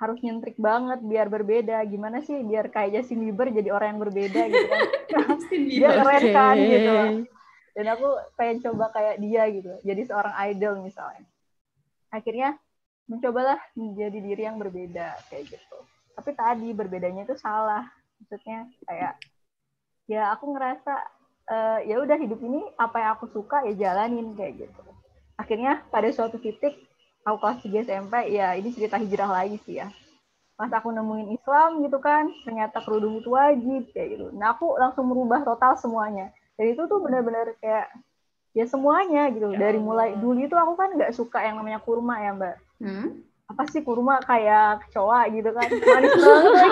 harus 0.00 0.16
nyentrik 0.24 0.56
banget 0.56 1.04
biar 1.04 1.28
berbeda. 1.28 1.84
Gimana 1.84 2.24
sih 2.24 2.40
biar 2.40 2.72
kayak 2.72 2.96
Justin 2.96 3.28
Bieber 3.28 3.52
jadi 3.52 3.68
orang 3.68 3.96
yang 3.96 4.00
berbeda 4.00 4.42
gitu 4.48 4.66
kan. 4.66 4.80
dia 5.68 5.88
keren 6.00 6.24
kan 6.32 6.56
gitu. 6.56 6.92
Dan 7.76 7.86
aku 7.94 8.08
pengen 8.34 8.58
coba 8.64 8.90
kayak 8.90 9.20
dia 9.20 9.44
gitu. 9.52 9.70
Jadi 9.84 10.02
seorang 10.08 10.34
idol 10.48 10.80
misalnya. 10.80 11.28
Akhirnya 12.08 12.56
mencobalah 13.08 13.58
menjadi 13.72 14.18
diri 14.20 14.42
yang 14.44 14.60
berbeda 14.60 15.16
kayak 15.32 15.56
gitu. 15.56 15.78
Tapi 16.14 16.30
tadi 16.36 16.68
berbedanya 16.76 17.24
itu 17.24 17.34
salah. 17.40 17.88
Maksudnya 18.20 18.68
kayak 18.84 19.14
ya 20.04 20.32
aku 20.36 20.52
ngerasa 20.52 20.94
eh, 21.48 21.78
ya 21.88 21.96
udah 22.04 22.16
hidup 22.20 22.40
ini 22.44 22.60
apa 22.76 22.96
yang 23.00 23.10
aku 23.16 23.26
suka 23.32 23.64
ya 23.64 23.74
jalanin 23.74 24.36
kayak 24.36 24.68
gitu. 24.68 24.82
Akhirnya 25.40 25.82
pada 25.88 26.12
suatu 26.12 26.36
titik 26.36 26.76
aku 27.24 27.36
kelas 27.40 27.58
3 27.64 27.86
SMP 27.88 28.14
ya 28.36 28.52
ini 28.54 28.68
cerita 28.76 29.00
hijrah 29.00 29.30
lagi 29.32 29.56
sih 29.64 29.80
ya. 29.80 29.88
Pas 30.58 30.68
aku 30.74 30.90
nemuin 30.90 31.38
Islam 31.38 31.86
gitu 31.86 32.02
kan, 32.02 32.26
ternyata 32.42 32.82
kerudung 32.82 33.22
itu 33.22 33.30
wajib 33.30 33.88
kayak 33.94 34.18
gitu. 34.18 34.26
Nah 34.34 34.58
aku 34.58 34.74
langsung 34.74 35.06
merubah 35.06 35.46
total 35.46 35.78
semuanya. 35.78 36.34
Dan 36.58 36.74
itu 36.74 36.82
tuh 36.90 36.98
benar-benar 36.98 37.54
kayak 37.62 37.94
ya 38.58 38.66
semuanya 38.66 39.30
gitu. 39.30 39.54
Dari 39.54 39.78
mulai 39.78 40.18
dulu 40.18 40.42
itu 40.42 40.58
aku 40.58 40.74
kan 40.74 40.98
nggak 40.98 41.14
suka 41.14 41.46
yang 41.46 41.62
namanya 41.62 41.78
kurma 41.78 42.18
ya 42.18 42.34
mbak. 42.34 42.58
Hmm? 42.78 43.26
Apa 43.48 43.64
sih 43.70 43.82
kurma 43.82 44.20
kayak 44.22 44.86
kecoa 44.88 45.26
gitu 45.32 45.50
kan, 45.50 45.68
manis 45.70 46.14
banget. 46.20 46.70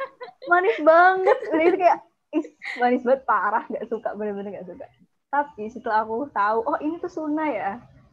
manis 0.50 0.78
banget. 0.80 1.38
Itu 1.52 1.76
kayak 1.78 1.98
ih, 2.34 2.46
manis 2.80 3.02
banget 3.04 3.22
parah 3.28 3.64
nggak 3.70 3.86
suka 3.86 4.16
bener-bener 4.16 4.58
nggak 4.58 4.68
suka. 4.68 4.86
Tapi 5.30 5.64
setelah 5.70 6.06
aku 6.06 6.30
tahu, 6.30 6.58
oh 6.64 6.78
ini 6.80 6.96
tuh 7.02 7.12
sunnah 7.12 7.48
ya. 7.50 7.72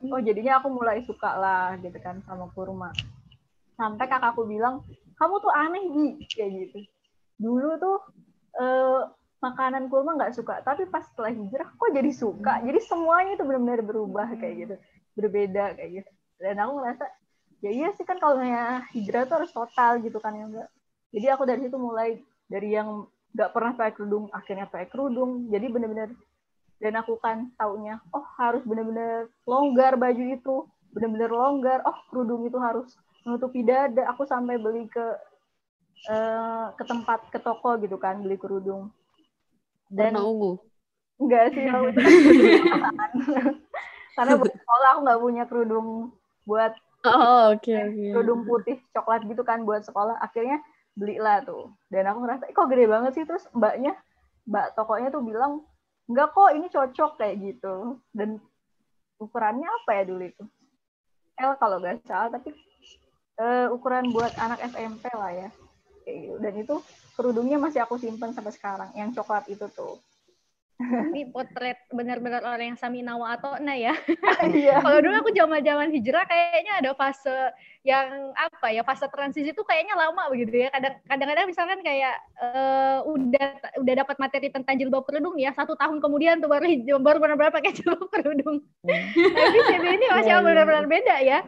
Oh 0.10 0.18
jadinya 0.18 0.58
aku 0.58 0.74
mulai 0.74 1.06
suka 1.06 1.38
lah 1.38 1.78
gitu 1.80 1.98
kan 2.02 2.20
sama 2.26 2.50
kurma. 2.54 2.90
Sampai 3.78 4.10
kakakku 4.10 4.46
bilang, 4.46 4.82
kamu 5.18 5.34
tuh 5.42 5.54
aneh 5.54 5.84
Bi, 5.94 6.08
kayak 6.34 6.50
gitu. 6.68 6.80
Dulu 7.38 7.78
tuh 7.78 7.98
eh, 8.58 9.02
makanan 9.42 9.90
kurma 9.90 10.18
nggak 10.18 10.38
suka, 10.38 10.62
tapi 10.62 10.86
pas 10.86 11.02
setelah 11.02 11.34
hijrah 11.34 11.70
kok 11.74 11.92
jadi 11.94 12.12
suka. 12.14 12.62
Jadi 12.62 12.80
semuanya 12.86 13.34
itu 13.34 13.44
benar-benar 13.46 13.82
berubah 13.82 14.28
kayak 14.38 14.56
gitu, 14.66 14.76
berbeda 15.18 15.78
kayak 15.78 15.92
gitu. 16.02 16.12
Dan 16.38 16.62
aku 16.62 16.72
ngerasa, 16.78 17.06
ya 17.62 17.70
iya 17.70 17.90
sih 17.94 18.04
kan 18.04 18.18
kalau 18.18 18.42
misalnya 18.42 18.90
hijrah 18.94 19.24
tuh 19.30 19.36
harus 19.42 19.52
total 19.54 20.02
gitu 20.02 20.18
kan 20.18 20.34
ya 20.34 20.46
mbak. 20.50 20.68
Jadi 21.14 21.26
aku 21.30 21.44
dari 21.46 21.62
situ 21.68 21.78
mulai 21.78 22.18
dari 22.50 22.74
yang 22.74 23.06
nggak 23.32 23.52
pernah 23.54 23.72
pakai 23.78 23.94
kerudung, 23.96 24.26
akhirnya 24.34 24.66
pakai 24.68 24.90
kerudung. 24.90 25.48
Jadi 25.54 25.66
benar-benar 25.70 26.10
dan 26.82 26.98
aku 26.98 27.14
kan 27.22 27.54
taunya, 27.62 28.02
oh 28.10 28.26
harus 28.42 28.66
benar-benar 28.66 29.30
longgar 29.46 29.94
baju 30.02 30.24
itu, 30.34 30.56
benar-benar 30.98 31.30
longgar. 31.30 31.80
Oh 31.86 31.98
kerudung 32.10 32.42
itu 32.50 32.58
harus 32.58 32.98
menutupi 33.22 33.62
dada. 33.62 34.10
Aku 34.10 34.26
sampai 34.26 34.58
beli 34.58 34.90
ke 34.90 35.06
eh, 36.10 36.66
ke 36.74 36.84
tempat 36.90 37.30
ke 37.30 37.38
toko 37.38 37.78
gitu 37.78 38.02
kan 38.02 38.18
beli 38.26 38.42
kerudung. 38.42 38.90
Dan 39.92 40.18
Warna 40.18 40.26
ungu. 40.26 40.52
enggak 41.22 41.54
sih 41.54 41.70
kan 41.70 41.86
karena 44.18 44.34
sekolah 44.38 44.88
aku 44.96 45.00
nggak 45.06 45.22
punya 45.22 45.44
kerudung 45.46 45.88
buat 46.50 46.74
Oh, 47.02 47.58
oke 47.58 47.74
oke. 47.74 48.06
kerudung 48.14 48.46
putih 48.46 48.78
coklat 48.94 49.26
gitu 49.26 49.42
kan 49.42 49.66
buat 49.66 49.82
sekolah. 49.82 50.22
Akhirnya 50.22 50.62
belilah 50.94 51.42
tuh. 51.42 51.74
Dan 51.90 52.06
aku 52.06 52.22
ngerasa 52.26 52.44
"Ih, 52.50 52.56
kok 52.56 52.70
gede 52.70 52.86
banget 52.86 53.12
sih? 53.18 53.24
Terus 53.26 53.48
mbaknya 53.58 53.98
mbak 54.46 54.78
tokonya 54.78 55.10
tuh 55.10 55.24
bilang 55.26 55.66
enggak 56.06 56.34
kok 56.36 56.52
ini 56.54 56.68
cocok 56.70 57.12
kayak 57.18 57.36
gitu. 57.42 57.98
Dan 58.14 58.38
ukurannya 59.18 59.66
apa 59.66 59.92
ya 59.98 60.04
dulu 60.06 60.24
itu? 60.30 60.44
L 61.42 61.58
kalau 61.58 61.82
nggak 61.82 62.06
salah 62.06 62.30
tapi 62.30 62.54
eh, 63.42 63.66
ukuran 63.74 64.14
buat 64.14 64.34
anak 64.38 64.62
SMP 64.70 65.10
lah 65.10 65.32
ya. 65.34 65.50
Kayak 66.06 66.18
gitu. 66.22 66.36
Dan 66.38 66.54
itu 66.62 66.76
kerudungnya 67.18 67.58
masih 67.58 67.82
aku 67.82 67.98
simpen 67.98 68.34
sampai 68.34 68.54
sekarang 68.54 68.90
yang 68.94 69.10
coklat 69.14 69.46
itu 69.50 69.66
tuh 69.74 69.98
Ini 70.82 71.30
potret 71.30 71.78
benar-benar 71.90 72.42
orang 72.42 72.74
yang 72.74 72.80
Saminawa 72.80 73.38
atau 73.38 73.56
Nah 73.62 73.78
ya. 73.78 73.94
iya 74.58 74.82
Kalau 74.82 75.00
dulu 75.00 75.16
aku 75.22 75.32
zaman-zaman 75.32 75.94
hijrah 75.94 76.26
kayaknya 76.26 76.74
ada 76.82 76.92
fase 76.94 77.34
yang 77.82 78.30
apa 78.38 78.70
ya 78.70 78.86
fase 78.86 79.10
transisi 79.10 79.50
itu 79.50 79.64
kayaknya 79.66 79.98
lama 79.98 80.30
begitu 80.30 80.66
ya. 80.66 80.70
Kadang 80.70 81.02
kadang-kadang 81.06 81.46
misalkan 81.50 81.80
kayak 81.82 82.16
eh, 82.40 82.98
udah 83.06 83.48
udah 83.82 83.94
dapat 84.02 84.16
materi 84.18 84.48
tentang 84.50 84.76
jilbab 84.78 85.06
kerudung 85.06 85.38
ya 85.38 85.50
satu 85.54 85.74
tahun 85.74 85.98
kemudian 85.98 86.42
tuh 86.42 86.50
baru 86.50 86.66
baru 87.02 87.18
benar-benar 87.18 87.54
pakai 87.54 87.72
jilbab 87.78 88.06
kerudung. 88.10 88.62
Tapi 88.86 89.58
CB 89.70 89.86
ini 89.86 90.06
masih 90.10 90.30
Iya, 90.32 90.38
iya. 90.38 90.46
benar-benar 90.46 90.86
beda 90.88 91.16
ya. 91.22 91.40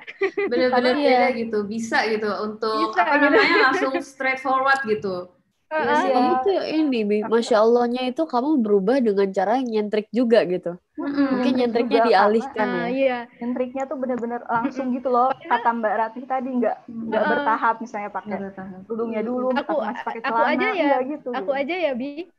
Bener-bener 0.49 0.95
Iya. 0.97 1.09
beda 1.09 1.27
gitu. 1.39 1.57
Bisa 1.65 1.97
gitu 2.09 2.29
untuk 2.43 2.91
Bisa, 2.91 3.01
apa 3.01 3.15
gitu. 3.15 3.25
namanya 3.29 3.57
langsung 3.69 3.93
straightforward 4.01 4.81
gitu. 4.85 5.29
Iya 5.73 5.83
Heeh. 5.89 6.01
sih. 6.05 6.09
Kamu 6.13 6.31
tuh 6.45 6.57
ini, 6.77 6.97
Bi. 7.09 7.17
Masya 7.33 7.55
Allahnya 7.65 8.01
itu 8.09 8.21
kamu 8.33 8.49
berubah 8.63 8.97
dengan 9.01 9.27
cara 9.37 9.51
yang 9.59 9.67
nyentrik 9.73 10.05
juga 10.13 10.39
gitu. 10.45 10.77
Mm-mm. 10.93 11.25
Mungkin 11.33 11.51
Nyentrik 11.57 11.89
nyentriknya 11.89 11.97
juga, 11.97 12.09
dialihkan 12.09 12.67
Ah, 12.69 12.85
ya. 12.85 12.85
iya. 12.93 13.17
yang 13.41 13.51
triknya 13.57 13.83
tuh 13.89 13.97
bener-bener 13.97 14.39
langsung 14.45 14.87
gitu 14.93 15.09
loh 15.09 15.27
kata 15.49 15.69
Mbak 15.73 15.93
Ratih 15.99 16.23
tadi 16.29 16.49
nggak 16.53 16.75
nggak 16.85 17.21
Heeh. 17.25 17.31
bertahap 17.33 17.75
misalnya 17.81 18.09
pakai 18.13 18.37
kerudungnya 18.85 19.21
dulu 19.25 19.47
Aku- 19.57 19.81
pakai 19.81 20.21
aku 20.21 20.37
celana 20.37 20.53
aja 20.53 20.67
ya, 20.69 20.83
iya 20.85 20.97
gitu 21.09 21.29
Aku 21.33 21.49
aja 21.49 21.75
ya 21.85 21.91
Bi. 21.97 22.29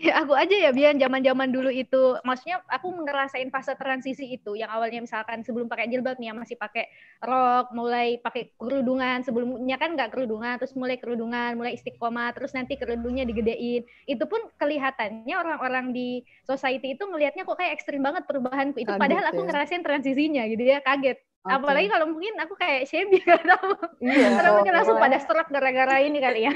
Ya, 0.00 0.24
aku 0.24 0.32
aja 0.32 0.56
ya 0.56 0.72
Bian. 0.72 0.96
Zaman-zaman 0.96 1.52
dulu 1.52 1.68
itu. 1.68 2.16
Maksudnya 2.24 2.64
aku 2.72 2.88
ngerasain 3.04 3.52
fase 3.52 3.76
transisi 3.76 4.32
itu. 4.32 4.56
Yang 4.56 4.70
awalnya 4.72 5.00
misalkan 5.04 5.44
sebelum 5.44 5.68
pakai 5.68 5.92
jilbab 5.92 6.16
nih 6.16 6.32
ya 6.32 6.34
masih 6.34 6.56
pakai 6.56 6.88
rok 7.20 7.76
mulai 7.76 8.16
pakai 8.24 8.56
kerudungan 8.56 9.20
sebelumnya. 9.20 9.76
Kan 9.76 10.00
nggak 10.00 10.16
kerudungan 10.16 10.56
terus 10.56 10.72
mulai 10.72 10.96
kerudungan 10.96 11.52
mulai 11.52 11.76
istiqomah 11.76 12.32
terus 12.32 12.56
nanti 12.56 12.80
kerudungnya 12.80 13.28
digedein. 13.28 13.84
Itu 14.08 14.24
pun 14.24 14.40
kelihatannya 14.56 15.36
orang-orang 15.36 15.92
di 15.92 16.24
society 16.48 16.96
itu 16.96 17.04
ngelihatnya 17.04 17.44
kok 17.44 17.60
kayak 17.60 17.76
ekstrim 17.76 18.00
banget 18.00 18.24
perubahanku 18.24 18.80
itu. 18.80 18.88
Kaget 18.88 19.04
padahal 19.04 19.24
aku 19.28 19.44
ya. 19.44 19.46
ngerasain 19.52 19.84
transisinya 19.84 20.48
gitu 20.48 20.64
ya 20.64 20.80
kaget. 20.80 21.20
Oke. 21.40 21.56
apalagi 21.56 21.88
kalau 21.88 22.04
mungkin 22.12 22.36
aku 22.36 22.52
kayak 22.52 22.84
Shelby 22.84 23.20
nggak 23.24 23.44
tahu. 23.48 23.72
Iya 24.04 24.28
Karena 24.36 24.50
mungkin 24.60 24.72
langsung 24.76 24.96
pada 25.00 25.18
serak 25.20 25.48
gara-gara 25.48 25.96
ini 26.04 26.18
kali 26.20 26.40
ya. 26.48 26.52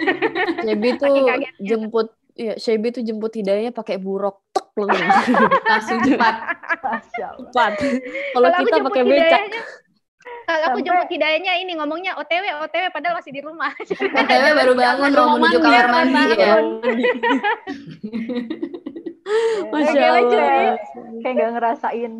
Shebi 0.60 0.88
tuh 1.00 1.08
jemput 1.60 2.12
ya 2.34 2.54
Shebi 2.58 2.90
tuh 2.90 3.02
jemput 3.06 3.30
hidayahnya 3.30 3.70
pakai 3.70 4.02
buruk 4.02 4.42
tek 4.50 4.66
langsung 4.74 5.38
Langsung 5.70 5.98
cepat. 6.02 6.34
Cepat. 7.14 7.72
Kalau 8.34 8.48
kita 8.50 8.76
pakai 8.82 9.02
becak. 9.06 9.42
kalau 10.44 10.64
aku 10.72 10.78
jemput 10.82 11.08
hidayahnya 11.08 11.52
ini 11.62 11.72
ngomongnya 11.78 12.18
OTW 12.18 12.66
OTW 12.66 12.90
padahal 12.90 13.16
masih 13.22 13.32
di 13.32 13.40
rumah. 13.40 13.70
OTW 13.78 14.44
baru 14.52 14.72
bangun 14.74 15.10
mau 15.14 15.38
menuju 15.38 15.58
kamar 15.62 15.86
mandi 15.88 16.22
ya. 16.36 16.54
Masya 19.72 20.04
Allah. 20.20 20.76
kayak 21.24 21.32
nggak 21.32 21.50
ngerasain 21.56 22.12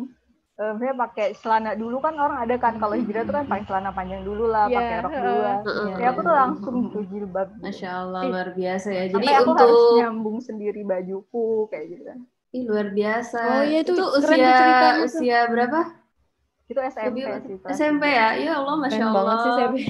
eh, 0.55 0.71
misalnya 0.71 0.95
pakai 1.01 1.27
celana 1.35 1.71
dulu 1.73 1.97
kan 1.99 2.15
orang 2.15 2.37
ada 2.41 2.55
kan 2.55 2.75
kalau 2.75 2.95
hijrah 2.95 3.23
tuh 3.23 3.33
kan 3.33 3.45
pakai 3.45 3.63
celana 3.65 3.91
panjang 3.91 4.23
dulu 4.23 4.47
lah 4.47 4.65
Iya, 4.65 4.77
pakai 4.77 4.95
rok 4.99 5.11
dulu 5.13 5.35
lah 5.39 5.57
Heeh. 5.63 5.87
ya 5.99 6.07
aku 6.09 6.19
tuh 6.21 6.33
langsung 6.33 6.75
gitu 6.85 6.99
jilbab 7.07 7.49
Masya 7.59 7.89
Allah 7.91 8.21
luar 8.25 8.49
biasa 8.51 8.87
ya. 8.89 9.03
Jadi 9.07 9.25
sampai 9.25 9.35
aku 9.37 9.51
harus 9.51 9.67
untuk 9.75 9.97
nyambung 9.99 10.37
sendiri 10.39 10.81
bajuku 10.81 11.45
kayak 11.67 11.85
gitu 11.91 12.03
kan 12.05 12.19
Ih, 12.55 12.63
luar 12.63 12.87
biasa. 12.89 13.41
Oh, 13.43 13.63
iya, 13.67 13.83
itu 13.83 13.91
tuh 13.91 14.07
usia 14.15 14.55
usia 15.03 15.39
berapa? 15.51 15.79
itu 16.65 16.79
SMP 16.81 17.19
sih 17.45 17.55
Pak. 17.59 17.69
SMP 17.69 18.03
ya? 18.09 18.33
Ya 18.39 18.57
Allah, 18.57 18.75
masya 18.79 18.97
Keren 18.97 19.05
Allah. 19.05 19.21
banget 19.21 19.37
sih 19.37 19.51
Shebi. 19.53 19.81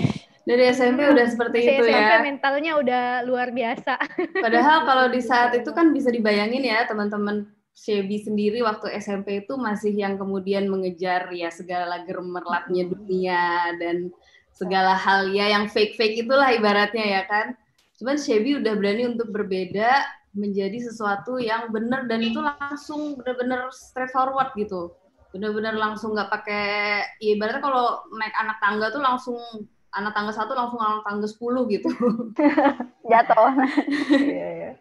Dari 0.44 0.64
SMP 0.70 1.00
udah 1.08 1.26
seperti 1.26 1.58
Masih 1.62 1.72
itu 1.72 1.84
SMP 1.88 2.10
ya. 2.10 2.20
mentalnya 2.20 2.72
udah 2.76 3.04
luar 3.24 3.48
biasa. 3.50 3.94
Padahal 4.42 4.78
kalau 4.84 5.06
di 5.08 5.22
saat 5.22 5.54
itu 5.54 5.70
kan 5.72 5.90
bisa 5.90 6.10
dibayangin 6.10 6.62
ya 6.62 6.84
teman-teman 6.84 7.48
Shebi 7.76 8.24
sendiri 8.24 8.64
waktu 8.64 8.88
SMP 8.96 9.44
itu 9.44 9.60
masih 9.60 9.92
yang 9.92 10.16
kemudian 10.16 10.72
mengejar 10.72 11.28
ya 11.36 11.52
segala 11.52 12.08
gemerlapnya 12.08 12.88
dunia 12.88 13.76
dan 13.76 14.16
segala 14.56 14.96
hal 14.96 15.28
ya 15.36 15.52
yang 15.52 15.68
fake-fake 15.68 16.24
itulah 16.24 16.56
ibaratnya 16.56 17.04
ya 17.04 17.22
kan. 17.28 17.52
Cuman 18.00 18.16
Shebi 18.16 18.64
udah 18.64 18.74
berani 18.80 19.12
untuk 19.12 19.28
berbeda 19.28 20.08
menjadi 20.36 20.88
sesuatu 20.88 21.36
yang 21.40 21.68
benar 21.72 22.08
dan 22.08 22.24
itu 22.24 22.40
langsung 22.40 23.20
benar-benar 23.20 23.68
straightforward 23.76 24.56
gitu. 24.56 24.96
Benar-benar 25.36 25.76
langsung 25.76 26.16
nggak 26.16 26.32
pakai 26.32 26.64
ya 27.20 27.36
ibaratnya 27.36 27.60
kalau 27.60 28.08
naik 28.16 28.36
anak 28.40 28.58
tangga 28.64 28.88
tuh 28.88 29.04
langsung 29.04 29.36
anak 29.92 30.16
tangga 30.16 30.32
satu 30.32 30.56
langsung 30.56 30.80
anak 30.80 31.04
tangga 31.04 31.28
10 31.28 31.72
gitu. 31.76 31.90
jatuh 33.12 33.52
iya, 34.16 34.48
iya. 34.60 34.72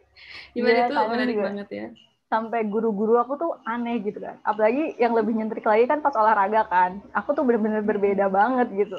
Gimana 0.55 0.75
Iya, 0.75 0.87
itu 0.87 0.95
menarik 1.11 1.35
juga. 1.35 1.47
banget 1.51 1.69
ya. 1.75 1.87
Sampai 2.29 2.67
guru-guru 2.67 3.21
aku 3.21 3.37
tuh 3.37 3.53
aneh 3.69 4.01
gitu 4.01 4.19
kan. 4.19 4.41
Apalagi 4.43 4.97
yang 4.97 5.13
lebih 5.13 5.37
nyentrik 5.37 5.65
lagi 5.65 5.85
kan 5.87 6.01
pas 6.01 6.17
olahraga 6.17 6.65
kan. 6.67 6.91
Aku 7.13 7.37
tuh 7.37 7.45
bener-bener 7.45 7.85
berbeda 7.85 8.27
banget 8.33 8.69
gitu. 8.75 8.99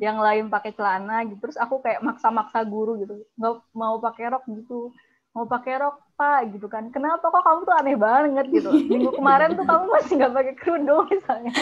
Yang 0.00 0.18
lain 0.20 0.44
pakai 0.52 0.72
celana 0.76 1.24
gitu 1.28 1.40
terus 1.40 1.58
aku 1.58 1.80
kayak 1.80 2.04
maksa-maksa 2.04 2.62
guru 2.68 3.00
gitu. 3.00 3.24
Nggak 3.36 3.54
mau 3.72 3.96
pakai 3.98 4.32
rok 4.32 4.44
gitu. 4.48 4.92
Mau 5.32 5.46
pakai 5.46 5.80
rok 5.80 5.96
apa 6.20 6.44
gitu 6.52 6.68
kan. 6.68 6.92
Kenapa 6.92 7.32
kok 7.32 7.40
kamu 7.40 7.64
tuh 7.64 7.74
aneh 7.80 7.96
banget 7.96 8.46
gitu? 8.52 8.68
Minggu 8.92 9.16
kemarin 9.16 9.56
tuh 9.56 9.64
kamu 9.64 9.88
masih 9.88 10.12
nggak 10.20 10.32
pakai 10.36 10.54
kerudung 10.60 11.08
misalnya. 11.08 11.52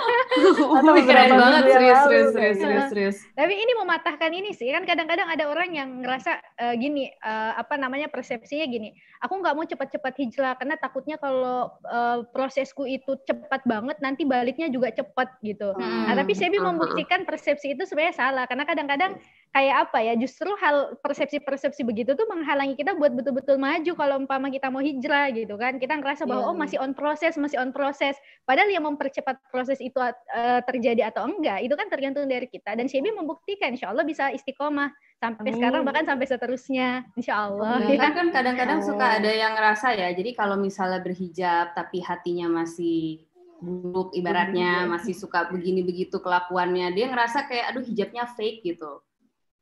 Atau 0.80 0.94
keren 1.04 1.30
banget 1.36 1.62
serius 1.76 2.00
serius 2.00 2.28
serius 2.32 2.56
serius 2.56 2.84
serius. 2.88 3.16
Tapi 3.36 3.52
ini 3.52 3.72
mematahkan 3.76 4.32
ini 4.32 4.56
sih 4.56 4.72
kan 4.72 4.88
kadang-kadang 4.88 5.28
ada 5.28 5.44
orang 5.44 5.76
yang 5.76 6.00
ngerasa 6.00 6.40
uh, 6.40 6.74
gini 6.80 7.12
uh, 7.20 7.52
apa 7.60 7.76
namanya 7.76 8.08
persepsinya 8.08 8.64
gini 8.64 8.96
aku 9.20 9.32
nggak 9.44 9.54
mau 9.54 9.68
cepat-cepat 9.68 10.14
hijrah 10.24 10.54
karena 10.56 10.74
takutnya 10.80 11.20
kalau 11.20 11.76
uh, 11.84 12.24
prosesku 12.32 12.88
itu 12.88 13.20
cepat 13.28 13.60
banget 13.68 14.00
nanti 14.00 14.24
baliknya 14.24 14.72
juga 14.72 14.88
cepat 14.88 15.36
gitu. 15.44 15.76
Hmm. 15.76 16.08
nah 16.08 16.14
tapi 16.16 16.32
Sebi 16.32 16.56
membuktikan 16.56 17.28
persepsi 17.28 17.76
itu 17.76 17.84
sebenarnya 17.84 18.16
salah 18.16 18.44
karena 18.48 18.64
kadang-kadang 18.64 19.20
kayak 19.52 19.88
apa 19.88 19.98
ya 20.00 20.14
justru 20.16 20.48
hal 20.64 20.96
persepsi-persepsi 21.04 21.84
begitu 21.84 22.16
tuh 22.16 22.24
menghalangi 22.24 22.72
kita 22.72 22.96
buat 22.96 23.12
betul-betul 23.12 23.60
maju 23.60 23.81
kalau 23.98 24.22
umpama 24.22 24.46
kita 24.54 24.70
mau 24.70 24.78
hijrah 24.78 25.34
gitu 25.34 25.58
kan. 25.58 25.82
Kita 25.82 25.98
ngerasa 25.98 26.22
bahwa 26.22 26.46
yeah. 26.46 26.50
oh 26.54 26.56
masih 26.56 26.78
on 26.78 26.94
proses 26.94 27.34
masih 27.34 27.58
on 27.58 27.74
proses. 27.74 28.14
Padahal 28.46 28.70
yang 28.70 28.86
mempercepat 28.86 29.42
proses 29.50 29.82
itu 29.82 29.98
uh, 29.98 30.60
terjadi 30.62 31.10
atau 31.10 31.26
enggak 31.26 31.66
itu 31.66 31.74
kan 31.74 31.90
tergantung 31.90 32.30
dari 32.30 32.46
kita. 32.46 32.78
Dan 32.78 32.86
Shebi 32.86 33.10
membuktikan 33.10 33.74
insya 33.74 33.90
Allah 33.90 34.06
bisa 34.06 34.30
istiqomah 34.30 34.94
sampai 35.18 35.50
Amin. 35.50 35.58
sekarang 35.58 35.82
bahkan 35.82 36.06
sampai 36.06 36.26
seterusnya 36.30 37.02
insya 37.18 37.50
Allah. 37.50 37.82
Ya. 37.90 38.10
kan 38.16 38.30
kadang-kadang 38.30 38.78
suka 38.86 39.18
ada 39.18 39.30
yang 39.30 39.58
ngerasa 39.58 39.98
ya 39.98 40.14
jadi 40.14 40.30
kalau 40.38 40.54
misalnya 40.54 41.02
berhijab 41.02 41.74
tapi 41.74 41.98
hatinya 41.98 42.62
masih 42.62 43.26
buruk 43.62 44.10
ibaratnya 44.18 44.90
masih 44.90 45.14
suka 45.14 45.46
begini 45.46 45.86
begitu 45.86 46.18
kelakuannya 46.18 46.90
dia 46.98 47.06
ngerasa 47.06 47.46
kayak 47.46 47.70
aduh 47.70 47.84
hijabnya 47.86 48.26
fake 48.34 48.66
gitu 48.66 48.98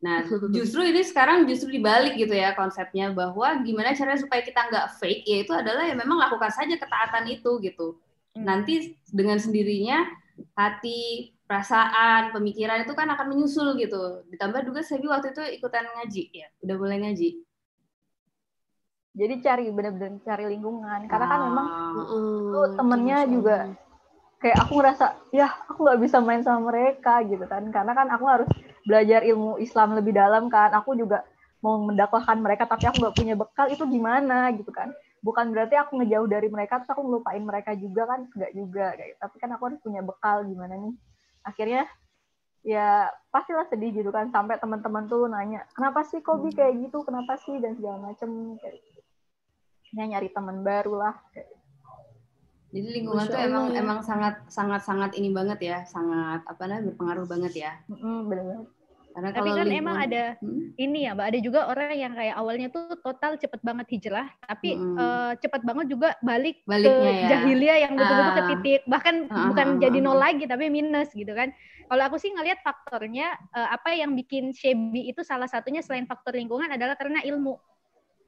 Nah, 0.00 0.24
justru 0.56 0.80
ini 0.84 1.04
sekarang 1.04 1.44
justru 1.44 1.68
dibalik 1.76 2.16
gitu 2.16 2.32
ya 2.32 2.56
konsepnya 2.56 3.12
bahwa 3.12 3.60
gimana 3.60 3.92
caranya 3.92 4.20
supaya 4.20 4.40
kita 4.40 4.60
nggak 4.72 4.86
fake, 4.96 5.24
yaitu 5.28 5.52
adalah 5.52 5.84
ya 5.84 5.94
memang 5.94 6.16
lakukan 6.16 6.50
saja 6.50 6.74
ketaatan 6.80 7.28
itu 7.28 7.60
gitu. 7.60 8.00
Hmm. 8.32 8.44
Nanti 8.48 8.96
dengan 9.12 9.36
sendirinya 9.36 10.08
hati, 10.56 11.36
perasaan, 11.44 12.32
pemikiran 12.32 12.88
itu 12.88 12.96
kan 12.96 13.12
akan 13.12 13.26
menyusul 13.28 13.76
gitu. 13.76 14.24
Ditambah 14.32 14.64
juga 14.64 14.80
saya 14.80 15.04
waktu 15.04 15.36
itu 15.36 15.42
ikutan 15.60 15.84
ngaji 15.84 16.22
ya, 16.32 16.48
udah 16.64 16.76
mulai 16.80 16.98
ngaji. 17.04 17.44
Jadi 19.10 19.34
cari 19.42 19.64
benar-benar 19.74 20.22
cari 20.22 20.46
lingkungan, 20.46 21.10
karena 21.10 21.26
kan 21.26 21.40
memang 21.50 21.66
uh, 21.98 22.52
tuh 22.54 22.66
temennya 22.78 23.26
juga 23.26 23.74
kayak 24.40 24.56
aku 24.64 24.72
ngerasa 24.80 25.06
ya 25.36 25.52
aku 25.68 25.84
nggak 25.84 26.00
bisa 26.00 26.16
main 26.24 26.40
sama 26.40 26.72
mereka 26.72 27.20
gitu 27.28 27.44
kan, 27.44 27.68
karena 27.68 27.92
kan 27.92 28.08
aku 28.08 28.24
harus 28.24 28.48
belajar 28.88 29.20
ilmu 29.22 29.60
Islam 29.60 29.94
lebih 29.94 30.16
dalam 30.16 30.48
kan. 30.48 30.72
Aku 30.80 30.96
juga 30.96 31.22
mau 31.60 31.76
mendakwahkan 31.76 32.40
mereka 32.40 32.64
tapi 32.64 32.88
aku 32.88 33.04
nggak 33.04 33.16
punya 33.20 33.34
bekal 33.36 33.68
itu 33.68 33.84
gimana 33.84 34.48
gitu 34.56 34.72
kan. 34.72 34.88
Bukan 35.20 35.52
berarti 35.52 35.76
aku 35.76 36.00
ngejauh 36.00 36.24
dari 36.24 36.48
mereka 36.48 36.80
terus 36.80 36.96
aku 36.96 37.04
ngelupain 37.04 37.44
mereka 37.44 37.76
juga 37.76 38.08
kan. 38.08 38.20
Nggak 38.32 38.52
juga 38.56 38.86
kayak 38.96 39.14
tapi 39.20 39.36
kan 39.36 39.50
aku 39.52 39.62
harus 39.68 39.80
punya 39.84 40.00
bekal 40.00 40.48
gimana 40.48 40.74
nih. 40.80 40.94
Akhirnya 41.44 41.84
ya 42.64 43.12
pastilah 43.28 43.68
sedih 43.68 43.92
gitu 43.92 44.08
kan. 44.08 44.32
Sampai 44.32 44.56
teman-teman 44.56 45.04
tuh 45.04 45.28
nanya 45.28 45.68
kenapa 45.76 46.00
sih 46.08 46.24
Kobi 46.24 46.56
kayak 46.56 46.80
gitu? 46.88 47.04
Kenapa 47.04 47.36
sih? 47.44 47.60
Dan 47.60 47.76
segala 47.76 48.08
macem 48.08 48.56
kayak 48.56 48.80
gitu. 48.80 49.00
nyari 49.92 50.32
teman 50.32 50.64
baru 50.64 50.96
lah 50.96 51.14
kayak. 51.36 51.59
Jadi 52.70 52.88
lingkungan 53.02 53.26
tuh 53.26 53.40
emang 53.42 53.64
ya. 53.74 53.82
emang 53.82 53.98
sangat 54.06 54.34
sangat 54.46 54.86
sangat 54.86 55.10
ini 55.18 55.34
banget 55.34 55.58
ya, 55.58 55.78
sangat 55.90 56.46
apa 56.46 56.62
namanya 56.70 56.94
berpengaruh 56.94 57.26
banget 57.26 57.52
ya. 57.66 57.72
Mm, 57.90 58.30
benar. 58.30 58.62
Karena 59.10 59.30
Tapi 59.34 59.50
kan 59.50 59.66
lingkungan, 59.66 59.82
emang 59.82 59.96
ada 59.98 60.22
hmm? 60.38 60.66
ini 60.78 60.98
ya, 61.02 61.10
Mbak, 61.18 61.26
ada 61.34 61.38
juga 61.42 61.60
orang 61.66 61.98
yang 61.98 62.12
kayak 62.14 62.36
awalnya 62.38 62.68
tuh 62.70 62.94
total 63.02 63.34
cepet 63.34 63.60
banget 63.66 63.86
hijrah, 63.90 64.30
tapi 64.46 64.78
hmm. 64.78 64.96
uh, 64.96 65.32
cepet 65.34 65.62
banget 65.66 65.86
juga 65.90 66.14
balik 66.22 66.62
Baliknya 66.62 67.10
ke 67.10 67.10
ya. 67.10 67.28
jahiliyah 67.34 67.78
yang 67.90 67.92
betul-betul 67.98 68.30
ke 68.30 68.40
ah. 68.40 68.48
titik, 68.54 68.80
bahkan 68.86 69.14
uh, 69.26 69.46
bukan 69.50 69.66
uh, 69.66 69.74
uh, 69.74 69.80
jadi 69.82 69.98
nol 69.98 70.18
lagi 70.18 70.44
tapi 70.46 70.70
minus 70.70 71.10
gitu 71.10 71.34
kan. 71.34 71.50
Kalau 71.90 72.02
aku 72.06 72.22
sih 72.22 72.30
ngelihat 72.30 72.62
faktornya 72.62 73.34
uh, 73.50 73.74
apa 73.74 73.98
yang 73.98 74.14
bikin 74.14 74.54
Shebi 74.54 75.10
itu 75.10 75.26
salah 75.26 75.50
satunya 75.50 75.82
selain 75.82 76.06
faktor 76.06 76.38
lingkungan 76.38 76.70
adalah 76.70 76.94
karena 76.94 77.18
ilmu 77.26 77.58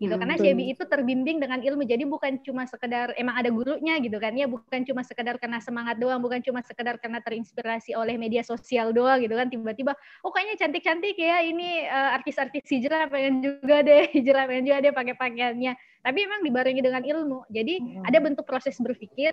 gitu 0.03 0.19
hmm, 0.19 0.23
karena 0.27 0.35
Shebi 0.35 0.65
itu 0.75 0.83
terbimbing 0.83 1.39
dengan 1.39 1.63
ilmu. 1.63 1.87
Jadi 1.87 2.03
bukan 2.11 2.43
cuma 2.43 2.67
sekedar 2.67 3.15
emang 3.15 3.39
ada 3.39 3.55
gurunya 3.55 4.03
gitu 4.03 4.19
kan. 4.19 4.35
Ya 4.35 4.51
bukan 4.51 4.83
cuma 4.83 5.07
sekedar 5.07 5.39
karena 5.39 5.63
semangat 5.63 6.03
doang 6.03 6.19
bukan 6.19 6.43
cuma 6.43 6.59
sekedar 6.67 6.99
karena 6.99 7.23
terinspirasi 7.23 7.95
oleh 7.95 8.19
media 8.19 8.43
sosial 8.43 8.91
doang 8.91 9.23
gitu 9.23 9.39
kan. 9.39 9.47
Tiba-tiba 9.47 9.95
oh 10.27 10.35
kayaknya 10.35 10.59
cantik-cantik 10.59 11.15
ya 11.15 11.47
ini 11.47 11.87
uh, 11.87 12.19
artis-artis 12.19 12.67
hijrah 12.67 13.07
pengen 13.07 13.47
juga 13.47 13.87
deh 13.87 14.11
hijrah 14.19 14.51
pengen 14.51 14.65
juga 14.67 14.79
deh 14.83 14.93
pakai 14.93 15.15
pakaiannya. 15.15 15.73
Tapi 16.03 16.19
emang 16.19 16.43
dibarengi 16.43 16.83
dengan 16.83 17.03
ilmu. 17.07 17.47
Jadi 17.47 17.75
hmm. 17.79 18.09
ada 18.11 18.19
bentuk 18.19 18.43
proses 18.43 18.75
berpikir 18.83 19.31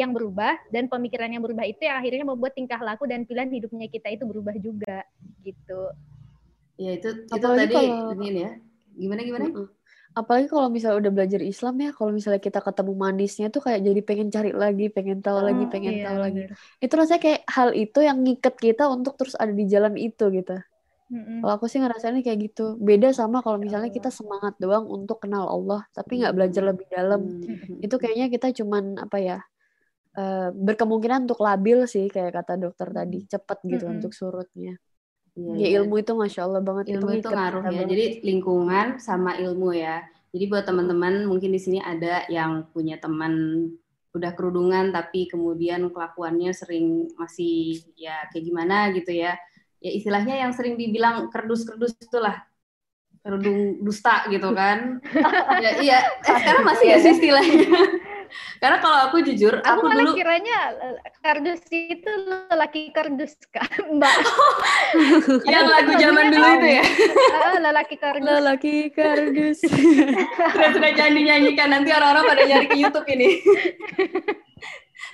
yang 0.00 0.16
berubah 0.16 0.56
dan 0.72 0.88
pemikiran 0.88 1.28
yang 1.28 1.44
berubah 1.44 1.64
itu 1.68 1.84
yang 1.84 2.00
akhirnya 2.00 2.24
membuat 2.24 2.56
tingkah 2.56 2.80
laku 2.80 3.04
dan 3.08 3.24
pilihan 3.28 3.48
hidupnya 3.48 3.88
kita 3.88 4.12
itu 4.12 4.24
berubah 4.24 4.56
juga 4.56 5.04
gitu. 5.44 5.92
Ya 6.76 6.96
itu 6.96 7.08
itu 7.24 7.32
Apalagi 7.32 7.72
tadi 7.72 7.88
kalau... 7.88 8.24
ini 8.24 8.40
ya. 8.44 8.52
Gimana 8.96 9.20
gimana 9.28 9.44
apalagi 10.16 10.48
kalau 10.48 10.72
misalnya 10.72 10.96
udah 11.04 11.12
belajar 11.12 11.44
Islam 11.44 11.76
ya 11.76 11.90
kalau 11.92 12.08
misalnya 12.08 12.40
kita 12.40 12.64
ketemu 12.64 12.92
manisnya 12.96 13.46
tuh 13.52 13.60
kayak 13.60 13.84
jadi 13.84 14.00
pengen 14.00 14.28
cari 14.32 14.50
lagi 14.56 14.88
pengen 14.88 15.20
tahu 15.20 15.44
lagi 15.44 15.64
oh, 15.64 15.68
pengen 15.68 15.92
iya, 16.00 16.04
tahu 16.08 16.18
lagi. 16.24 16.42
itu 16.80 16.94
rasanya 16.96 17.20
kayak 17.20 17.40
hal 17.44 17.68
itu 17.76 17.98
yang 18.00 18.18
ngiket 18.24 18.56
kita 18.56 18.88
untuk 18.88 19.20
terus 19.20 19.36
ada 19.36 19.52
di 19.52 19.68
jalan 19.68 19.92
itu 20.00 20.32
gitu. 20.32 20.56
Mm-hmm. 21.06 21.38
kalau 21.38 21.52
aku 21.54 21.70
sih 21.70 21.78
ngerasainnya 21.78 22.24
kayak 22.24 22.50
gitu. 22.50 22.74
Beda 22.82 23.14
sama 23.14 23.38
kalau 23.44 23.62
misalnya 23.62 23.94
kita 23.94 24.10
semangat 24.10 24.58
doang 24.58 24.90
untuk 24.90 25.22
kenal 25.22 25.46
Allah 25.46 25.86
tapi 25.92 26.24
nggak 26.24 26.34
belajar 26.34 26.62
lebih 26.64 26.88
dalam. 26.88 27.20
Mm-hmm. 27.44 27.84
itu 27.84 27.94
kayaknya 28.00 28.26
kita 28.32 28.48
cuman 28.64 28.96
apa 28.98 29.16
ya 29.20 29.38
uh, 30.16 30.48
berkemungkinan 30.50 31.28
untuk 31.28 31.44
labil 31.44 31.84
sih 31.86 32.08
kayak 32.08 32.40
kata 32.40 32.56
dokter 32.56 32.88
tadi. 32.88 33.22
Cepet 33.28 33.58
gitu 33.68 33.84
mm-hmm. 33.84 33.96
untuk 34.00 34.16
surutnya 34.16 34.80
ya, 35.36 35.54
ya 35.54 35.68
ilmu 35.80 36.00
itu 36.00 36.12
masya 36.16 36.48
Allah 36.48 36.64
banget 36.64 36.96
ilmu 36.96 37.12
itu, 37.12 37.28
itu 37.28 37.28
ngaruh 37.28 37.62
ya. 37.68 37.82
Jadi 37.84 38.06
lingkungan 38.24 38.86
sama 38.96 39.36
ilmu 39.36 39.76
ya. 39.76 40.02
Jadi 40.32 40.44
buat 40.48 40.64
teman-teman 40.64 41.28
mungkin 41.28 41.52
di 41.52 41.60
sini 41.60 41.78
ada 41.80 42.24
yang 42.32 42.68
punya 42.72 42.96
teman 42.96 43.64
udah 44.16 44.32
kerudungan 44.32 44.96
tapi 44.96 45.28
kemudian 45.28 45.92
kelakuannya 45.92 46.56
sering 46.56 47.12
masih 47.20 47.84
ya 48.00 48.24
kayak 48.32 48.44
gimana 48.48 48.90
gitu 48.96 49.12
ya. 49.12 49.36
Ya 49.76 49.90
istilahnya 49.92 50.40
yang 50.40 50.56
sering 50.56 50.80
dibilang 50.80 51.28
kerdus-kerdus 51.28 52.00
itulah 52.00 52.40
kerudung 53.20 53.84
dusta 53.84 54.24
gitu 54.32 54.56
kan. 54.56 55.04
ya, 55.64 55.70
iya, 55.84 55.98
eh, 56.24 56.36
sekarang 56.40 56.64
masih 56.64 56.86
ya 56.88 56.96
sih 57.02 57.12
istilahnya. 57.12 57.66
Karena 58.58 58.78
kalau 58.80 58.98
aku 59.10 59.16
jujur, 59.24 59.60
aku, 59.60 59.68
aku 59.68 59.84
malah 59.86 60.04
dulu 60.04 60.12
kiranya 60.16 60.58
eh, 60.78 60.96
kardus 61.20 61.62
itu 61.70 62.10
lelaki 62.50 62.90
kardus 62.90 63.34
kan, 63.50 63.68
Mbak. 63.68 64.16
yang 65.54 65.66
lagu 65.66 65.92
zaman 65.98 66.24
dulu 66.32 66.48
itu 66.60 66.68
ya. 66.80 66.84
Uh, 66.84 67.56
lelaki 67.60 67.96
kardus. 67.98 68.26
Lelaki 68.26 68.74
kardus. 68.92 69.58
sudah 70.54 70.70
sudah 70.74 70.90
jangan 70.94 71.12
dinyanyikan 71.14 71.68
nanti 71.72 71.90
orang-orang 71.92 72.24
pada 72.30 72.42
nyari 72.46 72.66
ke 72.70 72.76
YouTube 72.78 73.08
ini. 73.12 73.28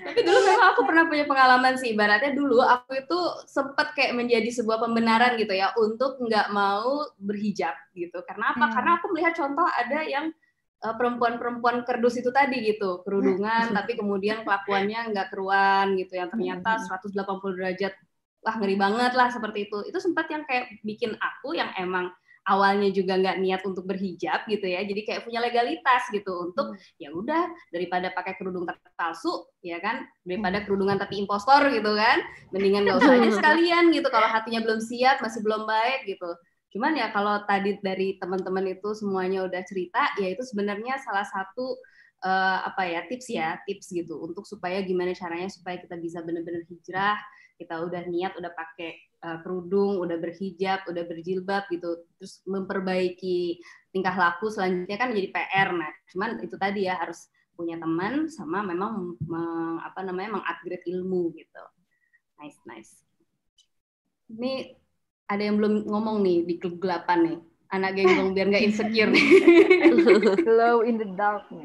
Tapi 0.03 0.19
dulu 0.25 0.39
memang 0.43 0.67
aku 0.75 0.83
pernah 0.83 1.05
punya 1.07 1.25
pengalaman 1.29 1.75
sih, 1.79 1.95
ibaratnya 1.95 2.35
dulu 2.35 2.59
aku 2.59 3.07
itu 3.07 3.19
sempat 3.47 3.95
kayak 3.95 4.19
menjadi 4.19 4.51
sebuah 4.51 4.83
pembenaran 4.83 5.39
gitu 5.39 5.55
ya 5.55 5.71
untuk 5.79 6.19
nggak 6.19 6.51
mau 6.51 7.07
berhijab 7.23 7.75
gitu. 7.95 8.19
Karena 8.27 8.51
apa? 8.51 8.67
Hmm. 8.67 8.75
Karena 8.75 8.91
aku 8.99 9.07
melihat 9.15 9.35
contoh 9.39 9.67
ada 9.69 10.03
yang 10.03 10.33
Eh, 10.33 10.42
perempuan-perempuan 10.83 11.87
kerdus 11.87 12.19
itu 12.19 12.35
tadi 12.35 12.59
gitu. 12.67 13.07
Kerudungan 13.07 13.71
tapi 13.71 13.95
kemudian 13.95 14.43
kelakuannya 14.43 15.15
nggak 15.15 15.31
keruan 15.31 15.95
gitu 15.95 16.19
yang 16.19 16.29
ternyata 16.29 16.83
180 16.83 17.15
derajat 17.55 17.95
wah 18.43 18.59
ngeri 18.59 18.75
banget 18.75 19.13
lah 19.15 19.31
seperti 19.31 19.71
itu. 19.71 19.79
Itu 19.87 20.03
sempat 20.03 20.27
yang 20.35 20.43
kayak 20.43 20.83
bikin 20.83 21.15
aku 21.23 21.55
yang 21.55 21.71
emang 21.79 22.11
awalnya 22.43 22.91
juga 22.91 23.15
nggak 23.15 23.39
niat 23.39 23.63
untuk 23.63 23.87
berhijab 23.87 24.43
gitu 24.51 24.67
ya. 24.67 24.83
Jadi 24.83 25.07
kayak 25.07 25.23
punya 25.23 25.39
legalitas 25.39 26.03
gitu 26.11 26.51
untuk 26.51 26.75
hmm. 26.75 26.99
ya 26.99 27.15
udah 27.15 27.47
daripada 27.71 28.11
pakai 28.11 28.35
kerudung 28.35 28.67
palsu 28.99 29.47
ya 29.63 29.79
kan? 29.79 30.03
Daripada 30.27 30.67
kerudungan 30.67 30.99
tapi 30.99 31.23
impostor 31.23 31.71
gitu 31.71 31.95
kan? 31.95 32.19
Mendingan 32.51 32.91
nggak 32.91 32.99
usah 32.99 33.15
aja 33.23 33.31
sekalian 33.39 33.95
gitu. 33.95 34.11
Kalau 34.11 34.27
hatinya 34.27 34.59
belum 34.67 34.83
siap 34.83 35.23
masih 35.23 35.47
belum 35.47 35.63
baik 35.63 36.11
gitu 36.11 36.35
Cuman 36.73 36.97
ya 36.97 37.13
kalau 37.13 37.45
tadi 37.45 37.77
dari 37.85 38.17
teman-teman 38.17 38.65
itu 38.73 38.97
semuanya 38.97 39.45
udah 39.45 39.61
cerita, 39.69 40.09
ya 40.17 40.33
itu 40.33 40.41
sebenarnya 40.41 40.97
salah 41.05 41.29
satu 41.29 41.77
uh, 42.25 42.59
apa 42.65 42.83
ya 42.89 43.01
tips 43.07 43.29
ya 43.29 43.61
tips 43.69 43.93
gitu 43.93 44.17
untuk 44.25 44.49
supaya 44.49 44.81
gimana 44.81 45.13
caranya 45.13 45.53
supaya 45.53 45.77
kita 45.77 46.01
bisa 46.01 46.25
benar-benar 46.25 46.65
hijrah, 46.65 47.21
kita 47.61 47.77
udah 47.85 48.03
niat, 48.09 48.33
udah 48.41 48.53
pakai 48.57 48.97
uh, 49.21 49.39
kerudung, 49.45 50.01
udah 50.01 50.17
berhijab, 50.17 50.89
udah 50.89 51.05
berjilbab 51.05 51.69
gitu, 51.69 52.09
terus 52.17 52.41
memperbaiki 52.49 53.61
tingkah 53.93 54.17
laku 54.17 54.49
selanjutnya 54.49 54.97
kan 54.97 55.13
jadi 55.13 55.29
PR. 55.29 55.69
Nah, 55.77 55.93
cuman 56.09 56.41
itu 56.41 56.57
tadi 56.57 56.89
ya 56.89 56.97
harus 56.97 57.29
punya 57.53 57.77
teman 57.77 58.33
sama 58.33 58.65
memang 58.65 59.21
meng, 59.29 59.77
apa 59.85 60.01
namanya 60.03 60.41
mengupgrade 60.41 60.89
ilmu 60.89 61.37
gitu. 61.37 61.65
Nice, 62.41 62.59
nice. 62.65 62.93
Ini 64.33 64.82
ada 65.33 65.43
yang 65.43 65.57
belum 65.57 65.89
ngomong 65.89 66.21
nih 66.21 66.45
di 66.45 66.55
kegelapan 66.57 67.19
nih. 67.25 67.39
anak 67.73 67.97
genggong 67.97 68.37
biar 68.37 68.47
nggak 68.53 68.63
insecure 68.63 69.09
nih. 69.09 69.27
Glow 70.45 70.85
in 70.85 71.01
the 71.01 71.09
dark 71.17 71.49
nih. 71.49 71.65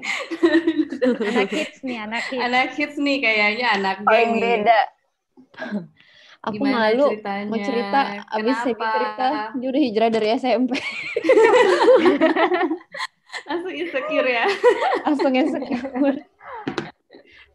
Anak 1.28 1.51
hits 1.51 1.84
nih, 1.84 1.99
anak 1.99 2.24
hits. 2.26 2.39
anak 2.39 2.72
hits 2.74 2.95
nih 2.95 3.20
kayaknya 3.20 3.68
anak 3.76 3.95
Paling 4.01 4.07
geng 4.07 4.32
nih. 4.32 4.41
beda. 4.63 4.80
Aku 6.47 6.53
Gimana 6.55 6.88
malu 6.88 7.11
ceritanya? 7.11 7.45
mau 7.45 7.59
cerita 7.59 7.99
abis 8.30 8.55
Sebi 8.63 8.78
Kenapa? 8.78 8.93
cerita 8.95 9.28
dia 9.53 9.68
udah 9.68 9.82
hijrah 9.84 10.07
dari 10.07 10.28
SMP 10.34 10.72
Langsung 13.47 13.74
insecure 13.74 14.28
ya. 14.28 14.45
langsung 15.03 15.34
insecure. 15.34 16.15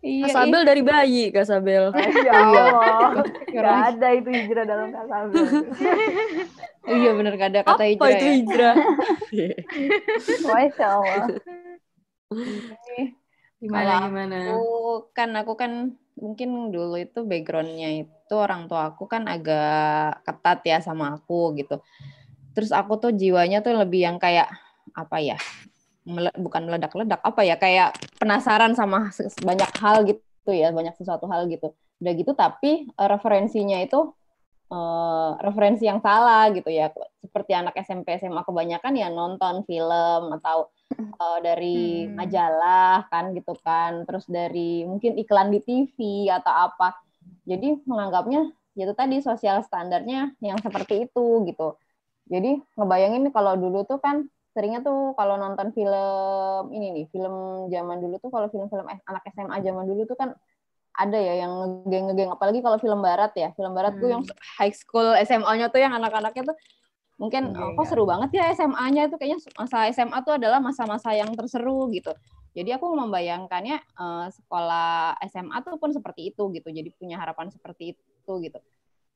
Iya, 0.03 0.26
Kak 0.26 0.34
Sabel 0.34 0.62
dari 0.66 0.82
bayi, 0.82 1.22
Kak 1.30 1.46
Sabel. 1.46 1.94
Ya 2.26 2.34
Allah. 2.34 3.22
iya. 3.55 3.62
Gak 3.62 3.82
ada 3.94 4.09
itu 4.18 4.28
hijrah 4.34 4.64
dalam 4.66 4.88
kasabel. 4.90 5.44
iya 6.98 7.11
bener 7.14 7.32
gak 7.38 7.50
ada 7.55 7.61
kata 7.62 7.74
Apa 7.78 7.84
hijrah 7.86 8.11
itu 8.11 8.26
ya. 8.26 8.32
hijrah? 8.34 8.74
Masya 10.50 10.86
Allah. 10.90 11.24
Gimana 13.62 13.92
gimana? 14.11 14.36
Aku 14.59 15.07
kan 15.14 15.30
aku 15.38 15.55
kan 15.55 15.94
mungkin 16.18 16.74
dulu 16.74 16.98
itu 16.98 17.22
backgroundnya 17.22 18.03
itu 18.03 18.34
orang 18.34 18.66
tua 18.66 18.90
aku 18.90 19.07
kan 19.07 19.30
agak 19.30 20.18
ketat 20.26 20.59
ya 20.66 20.78
sama 20.82 21.14
aku 21.14 21.55
gitu. 21.62 21.78
Terus 22.59 22.74
aku 22.74 22.98
tuh 22.98 23.14
jiwanya 23.14 23.62
tuh 23.62 23.78
lebih 23.78 24.03
yang 24.03 24.18
kayak 24.18 24.50
apa 24.98 25.22
ya? 25.22 25.38
Mele- 26.07 26.34
bukan 26.34 26.66
meledak-ledak 26.66 27.20
apa 27.22 27.40
ya 27.46 27.57
kayak 27.57 27.94
penasaran 28.18 28.74
sama 28.74 29.11
banyak 29.42 29.70
hal 29.78 30.03
gitu 30.09 30.50
ya 30.50 30.74
banyak 30.74 30.94
sesuatu 30.98 31.30
hal 31.30 31.46
gitu. 31.46 31.70
Udah 32.03 32.12
gitu 32.18 32.32
tapi 32.34 32.90
eh, 32.90 33.09
referensinya 33.09 33.78
itu 33.78 34.11
eh, 34.72 35.30
referensi 35.38 35.84
yang 35.86 36.03
salah 36.03 36.50
gitu 36.50 36.70
ya. 36.72 36.90
Seperti 37.22 37.53
anak 37.55 37.74
SMP 37.78 38.18
SMA 38.18 38.42
kebanyakan 38.42 38.92
ya 38.98 39.09
nonton 39.12 39.62
film 39.68 40.22
atau 40.42 40.70
eh, 40.98 41.38
dari 41.44 42.09
Hmm. 42.09 42.18
majalah 42.18 43.07
kan 43.12 43.30
gitu 43.36 43.55
kan. 43.62 44.03
Terus 44.09 44.26
dari 44.26 44.82
mungkin 44.88 45.14
iklan 45.20 45.55
di 45.55 45.61
TV 45.62 45.96
atau 46.32 46.50
apa. 46.72 46.98
Jadi 47.46 47.82
menganggapnya 47.86 48.50
ya 48.72 48.88
itu 48.88 48.94
tadi 48.96 49.20
sosial 49.20 49.61
standarnya 49.62 50.32
yang 50.40 50.57
seperti 50.59 51.07
itu 51.07 51.44
gitu. 51.46 51.76
Jadi 52.26 52.57
ngebayangin 52.78 53.28
kalau 53.34 53.55
dulu 53.61 53.84
tuh 53.84 54.00
kan 54.00 54.24
seringnya 54.53 54.84
tuh 54.84 55.16
kalau 55.16 55.40
nonton 55.40 55.72
film 55.72 56.68
ini 56.76 56.92
nih 56.92 57.07
film 57.09 57.66
zaman 57.72 57.96
dulu 58.05 58.20
tuh 58.20 58.28
kalau 58.28 58.46
film-film 58.53 58.84
eh, 58.92 59.00
anak 59.09 59.24
SMA 59.32 59.57
zaman 59.64 59.84
dulu 59.88 60.05
tuh 60.05 60.16
kan 60.16 60.36
ada 60.92 61.16
ya 61.16 61.48
yang 61.48 61.53
ngegeng 61.88 62.12
ngegeng 62.12 62.30
apalagi 62.36 62.61
kalau 62.61 62.76
film 62.76 63.00
barat 63.00 63.32
ya 63.32 63.48
film 63.57 63.72
barat 63.72 63.96
tuh 63.96 64.12
Hmm. 64.12 64.14
yang 64.20 64.22
high 64.61 64.74
school 64.76 65.16
SMA-nya 65.24 65.72
tuh 65.72 65.80
yang 65.80 65.96
anak-anaknya 65.96 66.53
tuh 66.53 66.57
mungkin 67.16 67.57
Iya, 67.57 67.64
oh, 67.64 67.72
kok 67.80 67.86
seru 67.88 68.05
banget 68.05 68.30
ya 68.36 68.44
SMA-nya 68.53 69.09
itu 69.09 69.16
kayaknya 69.16 69.40
masa 69.57 69.88
SMA 69.88 70.18
tuh 70.20 70.36
adalah 70.36 70.61
masa-masa 70.61 71.16
yang 71.16 71.32
terseru 71.32 71.88
gitu. 71.94 72.12
Jadi 72.53 72.76
aku 72.76 72.92
membayangkannya 72.92 73.76
eh, 73.80 74.26
sekolah 74.36 75.16
SMA 75.32 75.57
tuh 75.64 75.80
pun 75.80 75.96
seperti 75.96 76.28
itu 76.28 76.42
gitu. 76.53 76.68
Jadi 76.68 76.92
punya 76.92 77.16
harapan 77.16 77.48
seperti 77.48 77.96
itu 77.96 78.32
gitu. 78.44 78.59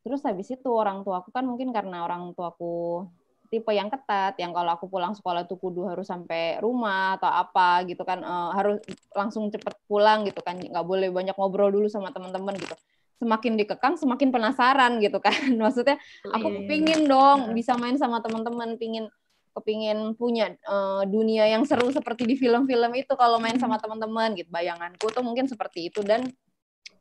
Terus 0.01 0.23
habis 0.25 0.49
itu 0.49 0.71
orang 0.71 1.05
tua 1.05 1.21
aku 1.21 1.29
kan 1.35 1.45
mungkin 1.45 1.75
karena 1.75 2.07
orang 2.09 2.33
tuaku 2.33 3.05
tipe 3.47 3.71
yang 3.73 3.89
ketat 3.89 4.35
yang 4.37 4.51
kalau 4.51 4.75
aku 4.75 4.87
pulang 4.91 5.15
sekolah 5.15 5.47
tuh 5.47 5.57
kudu 5.59 5.87
harus 5.89 6.07
sampai 6.07 6.59
rumah 6.59 7.17
atau 7.19 7.31
apa 7.31 7.87
gitu 7.87 8.03
kan 8.03 8.21
eh, 8.21 8.51
harus 8.55 8.79
langsung 9.15 9.49
cepet 9.49 9.75
pulang 9.87 10.27
gitu 10.27 10.43
kan 10.43 10.59
nggak 10.59 10.87
boleh 10.87 11.09
banyak 11.11 11.35
ngobrol 11.39 11.71
dulu 11.71 11.87
sama 11.87 12.11
teman-teman 12.11 12.55
gitu. 12.59 12.75
Semakin 13.17 13.57
dikekang 13.57 13.97
semakin 13.97 14.29
penasaran 14.29 15.01
gitu 15.01 15.17
kan. 15.23 15.33
Maksudnya 15.65 15.97
aku 16.29 16.49
Iya. 16.53 16.61
pingin 16.69 17.01
dong 17.09 17.55
bisa 17.57 17.73
main 17.81 17.97
sama 17.97 18.21
teman-teman 18.21 18.77
pingin 18.77 19.09
kepingin 19.57 20.13
punya 20.21 20.53
eh, 20.53 21.03
dunia 21.09 21.49
yang 21.49 21.65
seru 21.65 21.89
seperti 21.89 22.29
di 22.29 22.37
film-film 22.37 22.93
itu 22.93 23.13
kalau 23.17 23.41
main 23.41 23.57
sama 23.57 23.81
teman-teman 23.81 24.37
gitu. 24.37 24.53
Bayanganku 24.53 25.09
tuh 25.09 25.25
mungkin 25.25 25.49
seperti 25.49 25.89
itu. 25.89 26.05
Dan 26.05 26.29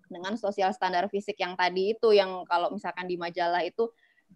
dengan 0.08 0.38
sosial 0.38 0.72
standar 0.72 1.10
fisik 1.10 1.36
yang 1.42 1.58
tadi 1.58 1.98
itu 1.98 2.14
yang 2.14 2.46
kalau 2.46 2.70
misalkan 2.72 3.10
di 3.10 3.18
majalah 3.18 3.66
itu 3.66 3.90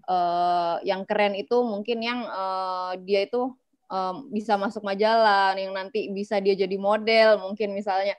eh, 0.06 0.76
yang 0.88 1.04
keren 1.04 1.36
itu 1.36 1.58
mungkin 1.66 2.00
yang 2.00 2.20
eh, 2.24 2.92
dia 3.04 3.26
itu 3.28 3.52
eh, 3.92 4.16
bisa 4.32 4.56
masuk 4.56 4.86
majalah 4.86 5.58
yang 5.60 5.76
nanti 5.76 6.08
bisa 6.14 6.40
dia 6.40 6.56
jadi 6.56 6.78
model 6.80 7.42
mungkin 7.44 7.76
misalnya 7.76 8.16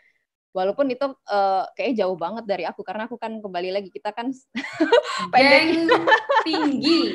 walaupun 0.50 0.90
itu 0.90 1.06
eh, 1.06 1.64
kayak 1.78 1.94
jauh 1.98 2.18
banget 2.18 2.44
dari 2.46 2.64
aku 2.66 2.82
karena 2.82 3.06
aku 3.06 3.16
kan 3.16 3.38
kembali 3.38 3.70
lagi 3.70 3.90
kita 3.90 4.10
kan 4.10 4.34
pendek 5.32 5.62
Geng 5.70 5.86
tinggi 6.42 7.14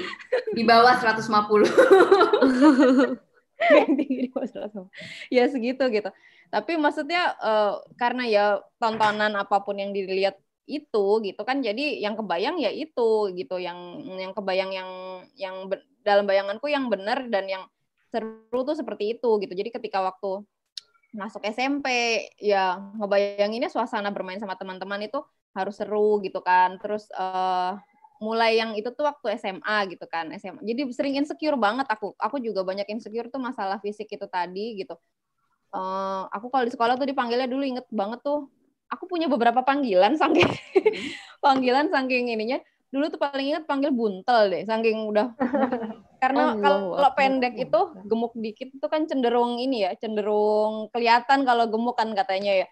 di 0.55 0.63
bawah 0.63 0.95
150. 0.95 1.27
yang 3.65 3.91
tinggi 3.95 4.17
di 4.27 4.29
bawah 4.31 4.47
150. 4.47 4.87
ya 5.35 5.43
segitu 5.51 5.83
gitu 5.91 6.09
tapi 6.47 6.79
maksudnya 6.79 7.35
eh, 7.35 7.73
karena 7.99 8.23
ya 8.27 8.45
tontonan 8.79 9.35
apa 9.35 9.59
pun 9.59 9.75
yang 9.75 9.91
dilihat 9.91 10.39
itu 10.65 11.05
gitu 11.21 11.41
kan. 11.45 11.61
Jadi 11.61 12.01
yang 12.01 12.17
kebayang 12.17 12.57
ya 12.57 12.73
itu 12.73 13.31
gitu. 13.37 13.55
Yang 13.61 13.77
yang 14.19 14.33
kebayang 14.33 14.71
yang 14.73 14.89
yang 15.37 15.55
dalam 16.01 16.25
bayanganku 16.25 16.69
yang 16.69 16.89
benar 16.89 17.25
dan 17.29 17.45
yang 17.49 17.63
seru 18.09 18.61
tuh 18.65 18.77
seperti 18.77 19.17
itu 19.17 19.29
gitu. 19.41 19.53
Jadi 19.53 19.69
ketika 19.73 20.01
waktu 20.01 20.45
masuk 21.15 21.41
SMP 21.47 21.87
ya 22.43 22.75
ngebayanginnya 22.99 23.71
suasana 23.71 24.11
bermain 24.11 24.41
sama 24.41 24.59
teman-teman 24.59 25.07
itu 25.07 25.21
harus 25.55 25.75
seru 25.77 26.19
gitu 26.25 26.41
kan. 26.41 26.81
Terus 26.81 27.07
eh, 27.13 27.71
mulai 28.23 28.57
yang 28.57 28.73
itu 28.73 28.89
tuh 28.93 29.05
waktu 29.05 29.37
SMA 29.39 29.93
gitu 29.93 30.05
kan. 30.09 30.29
SMA 30.37 30.61
jadi 30.65 30.81
sering 30.91 31.15
insecure 31.21 31.57
banget 31.59 31.85
aku. 31.89 32.17
Aku 32.17 32.41
juga 32.41 32.65
banyak 32.65 32.89
insecure 32.89 33.29
tuh 33.29 33.41
masalah 33.41 33.77
fisik 33.79 34.09
itu 34.09 34.25
tadi 34.27 34.81
gitu. 34.81 34.97
Eh, 35.75 36.23
aku 36.31 36.47
kalau 36.53 36.65
di 36.67 36.73
sekolah 36.73 36.95
tuh 36.95 37.07
dipanggilnya 37.09 37.49
dulu 37.49 37.63
inget 37.65 37.87
banget 37.91 38.21
tuh 38.23 38.47
aku 38.95 39.05
punya 39.11 39.27
beberapa 39.27 39.61
panggilan 39.61 40.15
saking 40.15 40.47
panggilan 41.45 41.91
saking 41.91 42.31
ininya. 42.31 42.63
Dulu 42.89 43.11
tuh 43.11 43.19
paling 43.19 43.51
inget 43.51 43.67
panggil 43.67 43.91
buntel 43.91 44.47
deh 44.47 44.63
saking 44.63 45.11
udah 45.11 45.35
karena 46.23 46.55
Allahu 46.55 46.95
kalau 46.95 47.11
pendek 47.11 47.53
itu 47.59 47.81
gemuk 48.07 48.33
dikit 48.39 48.71
itu 48.71 48.87
kan 48.87 49.03
cenderung 49.03 49.59
ini 49.59 49.83
ya 49.83 49.91
cenderung 49.99 50.87
kelihatan 50.95 51.43
kalau 51.43 51.67
gemuk 51.67 51.99
kan 51.99 52.15
katanya 52.15 52.65
ya. 52.65 52.67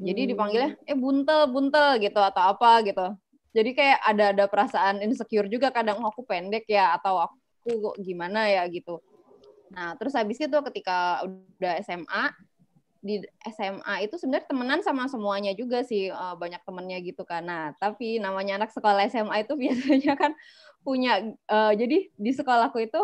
Jadi 0.00 0.32
dipanggilnya 0.32 0.78
eh 0.86 0.96
buntel 0.96 1.50
buntel 1.50 1.98
gitu 1.98 2.20
atau 2.22 2.54
apa 2.54 2.80
gitu. 2.86 3.16
Jadi 3.50 3.70
kayak 3.74 3.98
ada 4.06 4.24
ada 4.30 4.44
perasaan 4.46 5.02
insecure 5.02 5.50
juga 5.50 5.74
kadang 5.74 5.98
oh, 6.00 6.08
aku 6.08 6.22
pendek 6.22 6.70
ya 6.70 6.94
atau 6.94 7.18
aku 7.18 7.68
kok 7.90 7.96
gimana 7.98 8.46
ya? 8.46 8.62
gitu. 8.70 9.02
Nah 9.74 9.98
terus 9.98 10.14
habis 10.14 10.38
itu 10.38 10.58
ketika 10.70 11.26
udah 11.26 11.74
SMA 11.82 12.24
di 13.00 13.24
SMA 13.48 14.04
itu 14.04 14.20
sebenarnya 14.20 14.46
temenan 14.48 14.80
sama 14.84 15.08
semuanya 15.08 15.52
juga 15.56 15.80
sih 15.84 16.12
eh, 16.12 16.34
banyak 16.36 16.60
temennya 16.64 16.98
gitu 17.00 17.24
kan. 17.24 17.44
Nah 17.44 17.72
tapi 17.80 18.20
namanya 18.20 18.60
anak 18.60 18.70
sekolah 18.72 19.08
SMA 19.08 19.44
itu 19.44 19.56
biasanya 19.62 20.14
kan 20.16 20.32
punya 20.84 21.32
eh, 21.32 21.72
jadi 21.76 21.98
di 22.12 22.30
sekolahku 22.32 22.78
itu 22.80 23.00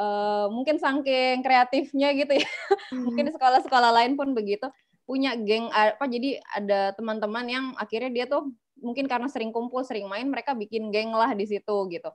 eh, 0.00 0.46
mungkin 0.52 0.76
saking 0.80 1.40
kreatifnya 1.44 2.12
gitu 2.16 2.32
ya 2.40 2.48
mungkin 2.92 3.28
di 3.28 3.32
sekolah-sekolah 3.32 3.90
lain 3.92 4.16
pun 4.16 4.36
begitu 4.36 4.68
punya 5.06 5.38
geng 5.38 5.70
apa 5.70 6.02
jadi 6.10 6.42
ada 6.50 6.90
teman-teman 6.98 7.46
yang 7.46 7.64
akhirnya 7.78 8.10
dia 8.10 8.26
tuh 8.26 8.50
mungkin 8.82 9.08
karena 9.08 9.28
sering 9.30 9.54
kumpul 9.54 9.80
sering 9.86 10.04
main 10.10 10.28
mereka 10.28 10.52
bikin 10.52 10.92
geng 10.92 11.12
lah 11.12 11.32
di 11.32 11.48
situ 11.48 11.76
gitu. 11.88 12.10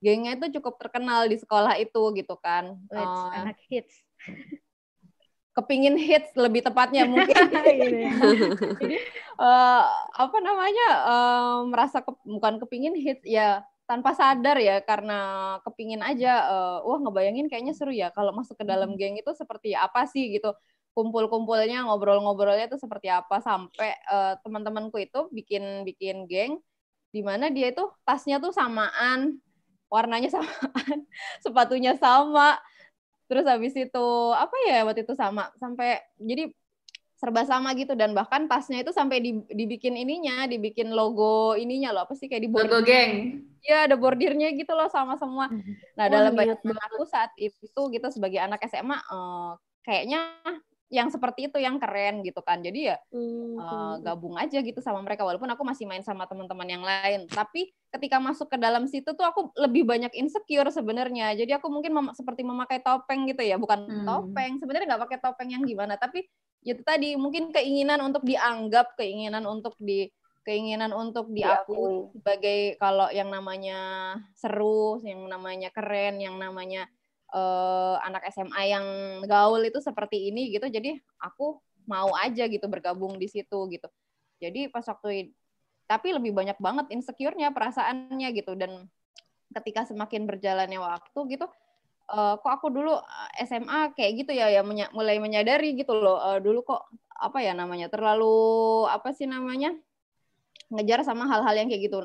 Gengnya 0.00 0.36
itu 0.36 0.60
cukup 0.60 0.76
terkenal 0.76 1.24
di 1.28 1.36
sekolah 1.40 1.76
itu 1.80 2.02
gitu 2.16 2.36
kan. 2.40 2.76
Wets, 2.92 3.20
Eh, 3.32 3.36
anak 3.36 3.56
hits. 3.68 3.94
kepingin 5.56 5.96
hits 5.96 6.30
lebih 6.36 6.60
tepatnya 6.66 7.02
mungkin. 7.08 7.34
Jadi 8.80 8.96
eh, 9.40 9.82
apa 10.20 10.38
namanya 10.44 10.86
eh, 11.08 11.56
merasa 11.72 11.98
ke- 12.04 12.20
bukan 12.28 12.60
kepingin 12.62 12.94
hits 12.96 13.24
ya 13.24 13.64
tanpa 13.86 14.12
sadar 14.18 14.58
ya 14.58 14.82
karena 14.82 15.14
kepingin 15.64 16.02
aja 16.04 16.32
eh, 16.52 16.78
wah 16.86 16.98
ngebayangin 17.00 17.46
kayaknya 17.50 17.72
seru 17.76 17.92
ya 17.94 18.12
kalau 18.12 18.32
masuk 18.36 18.58
ke 18.60 18.64
dalam 18.68 18.94
geng 19.00 19.16
itu 19.16 19.32
seperti 19.32 19.72
apa 19.76 20.04
sih 20.08 20.28
gitu. 20.36 20.52
Kumpul-kumpulnya 20.96 21.84
ngobrol-ngobrolnya 21.84 22.72
itu 22.72 22.80
seperti 22.80 23.08
apa 23.12 23.40
sampai 23.40 23.90
eh, 23.96 24.34
teman-temanku 24.44 24.96
itu 25.00 25.28
bikin 25.32 25.84
bikin 25.88 26.28
geng 26.28 26.60
di 27.14 27.20
mana 27.24 27.48
dia 27.48 27.72
itu 27.72 27.84
tasnya 28.04 28.36
tuh 28.44 28.52
samaan 28.52 29.40
warnanya 29.88 30.28
samaan 30.36 31.06
sepatunya 31.40 31.94
sama 31.96 32.58
terus 33.26 33.44
habis 33.46 33.74
itu 33.74 34.06
apa 34.34 34.56
ya 34.70 34.86
waktu 34.86 35.02
itu 35.06 35.14
sama 35.18 35.50
sampai 35.58 36.00
jadi 36.18 36.50
serba 37.16 37.42
sama 37.48 37.72
gitu. 37.74 37.96
Dan 37.96 38.12
bahkan 38.12 38.44
tasnya 38.46 38.84
itu 38.84 38.92
sampai 38.92 39.18
di- 39.24 39.46
dibikin 39.50 39.96
ininya 39.96 40.44
dibikin 40.46 40.92
logo 40.92 41.56
ininya 41.56 41.96
loh. 41.96 42.02
Apa 42.04 42.14
sih 42.14 42.28
kayak 42.28 42.42
di 42.44 42.48
Logo 42.52 42.78
geng. 42.84 43.42
ya 43.66 43.88
ada 43.90 43.96
bordirnya 43.98 44.52
gitu 44.54 44.72
loh 44.76 44.86
sama 44.92 45.18
semua. 45.18 45.50
Nah 45.96 46.06
Wah, 46.06 46.12
dalam 46.12 46.32
bayangan 46.36 46.76
aku 46.92 47.02
saat 47.08 47.32
itu 47.40 47.80
gitu 47.90 48.06
sebagai 48.12 48.38
anak 48.38 48.62
SMA 48.68 48.98
eh, 49.00 49.50
kayaknya 49.82 50.18
yang 50.92 51.08
seperti 51.10 51.50
itu 51.50 51.58
yang 51.58 51.76
keren 51.82 52.22
gitu 52.22 52.40
kan. 52.42 52.62
Jadi 52.62 52.92
ya 52.94 52.96
Hmm, 53.10 53.56
uh, 53.58 53.96
gabung 54.04 54.36
aja 54.38 54.60
gitu 54.62 54.78
sama 54.84 55.02
mereka 55.02 55.24
walaupun 55.26 55.48
aku 55.50 55.62
masih 55.66 55.88
main 55.88 56.02
sama 56.04 56.28
teman-teman 56.30 56.68
yang 56.68 56.84
lain. 56.84 57.26
Tapi 57.26 57.72
ketika 57.90 58.20
masuk 58.22 58.46
ke 58.52 58.58
dalam 58.60 58.84
situ 58.86 59.10
tuh 59.16 59.26
aku 59.26 59.50
lebih 59.58 59.82
banyak 59.88 60.12
insecure 60.14 60.68
sebenarnya. 60.70 61.34
Jadi 61.34 61.50
aku 61.56 61.66
mungkin 61.72 61.92
mem- 61.94 62.14
seperti 62.14 62.46
memakai 62.46 62.82
topeng 62.84 63.26
gitu 63.26 63.42
ya. 63.42 63.56
Bukan 63.58 63.86
Hmm. 63.86 64.04
topeng 64.06 64.58
sebenarnya 64.62 64.86
nggak 64.94 65.02
pakai 65.10 65.18
topeng 65.22 65.48
yang 65.50 65.62
gimana 65.66 65.98
tapi 65.98 66.26
ya 66.66 66.74
itu 66.74 66.82
tadi 66.82 67.14
mungkin 67.14 67.54
keinginan 67.54 68.02
untuk 68.02 68.26
dianggap 68.26 68.98
keinginan 68.98 69.46
untuk 69.46 69.74
di 69.78 70.10
keinginan 70.46 70.94
untuk 70.94 71.26
diakui. 71.30 71.74
Diakui. 71.74 71.96
sebagai 72.14 72.58
kalau 72.78 73.10
yang 73.10 73.30
namanya 73.34 73.78
seru 74.38 75.02
yang 75.02 75.26
namanya 75.26 75.70
keren 75.74 76.22
yang 76.22 76.38
namanya 76.38 76.86
eh, 77.34 77.96
anak 78.06 78.22
SMA 78.30 78.62
yang 78.70 78.86
gaul 79.26 79.62
itu 79.64 79.78
seperti 79.82 80.30
ini 80.30 80.50
gitu 80.54 80.66
jadi 80.70 80.98
aku 81.22 81.58
mau 81.86 82.10
aja 82.18 82.44
gitu 82.50 82.66
bergabung 82.66 83.16
di 83.16 83.30
situ 83.30 83.70
gitu. 83.70 83.88
Jadi 84.42 84.68
pas 84.68 84.84
waktu 84.84 85.32
tapi 85.86 86.10
lebih 86.10 86.34
banyak 86.34 86.58
banget 86.58 86.86
insecure-nya 86.90 87.54
perasaannya 87.54 88.28
gitu. 88.34 88.58
Dan 88.58 88.90
ketika 89.54 89.86
semakin 89.86 90.26
berjalannya 90.26 90.82
waktu 90.82 91.18
gitu 91.38 91.46
eh, 92.10 92.34
kok 92.42 92.52
aku 92.52 92.68
dulu 92.74 92.98
eh, 92.98 93.46
SMA 93.46 93.94
kayak 93.94 94.12
gitu 94.26 94.32
ya 94.34 94.50
ya 94.50 94.62
menya- 94.66 94.90
mulai 94.92 95.22
menyadari 95.22 95.78
gitu 95.78 95.94
loh. 95.96 96.18
Eh, 96.34 96.38
dulu 96.42 96.66
kok 96.66 96.90
apa 97.16 97.38
ya 97.40 97.56
namanya 97.56 97.88
terlalu 97.88 98.84
apa 98.90 99.14
sih 99.16 99.24
namanya 99.24 99.72
ngejar 100.74 101.00
sama 101.06 101.24
hal-hal 101.30 101.54
yang 101.56 101.68
kayak 101.70 101.88
gitu 101.88 102.02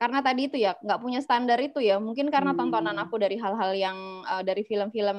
karena 0.00 0.24
tadi 0.24 0.48
itu 0.48 0.56
ya 0.56 0.72
nggak 0.80 1.00
punya 1.04 1.20
standar 1.20 1.60
itu 1.60 1.78
ya. 1.84 2.00
Mungkin 2.00 2.32
karena 2.32 2.56
Hmm. 2.56 2.60
tontonan 2.64 2.96
aku 2.96 3.20
dari 3.20 3.36
hal-hal 3.36 3.76
yang 3.76 3.98
eh, 4.24 4.42
dari 4.48 4.62
film-film 4.64 5.18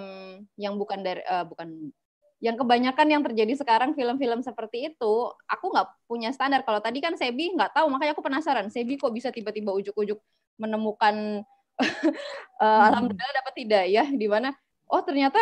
yang 0.58 0.74
bukan 0.82 1.00
dari 1.06 1.22
eh, 1.22 1.46
bukan 1.46 1.94
yang 2.42 2.58
kebanyakan 2.58 3.06
yang 3.06 3.22
terjadi 3.22 3.54
sekarang 3.54 3.94
film-film 3.94 4.42
seperti 4.42 4.90
itu 4.90 5.14
aku 5.46 5.66
nggak 5.70 5.88
punya 6.10 6.34
standar. 6.34 6.66
Kalau 6.66 6.82
tadi 6.82 6.98
kan 6.98 7.14
Sebi 7.14 7.54
nggak 7.54 7.78
tahu 7.78 7.88
makanya 7.94 8.18
aku 8.18 8.26
penasaran 8.26 8.68
Sebi 8.74 8.98
kok 8.98 9.14
bisa 9.14 9.30
tiba-tiba 9.30 9.70
ujuk-ujuk 9.78 10.18
menemukan 10.58 11.46
eh, 12.66 12.82
alhamdulillah 12.90 13.34
dapat 13.46 13.54
hidayah 13.62 14.08
di 14.10 14.26
mana? 14.26 14.50
Oh 14.90 15.06
ternyata 15.06 15.40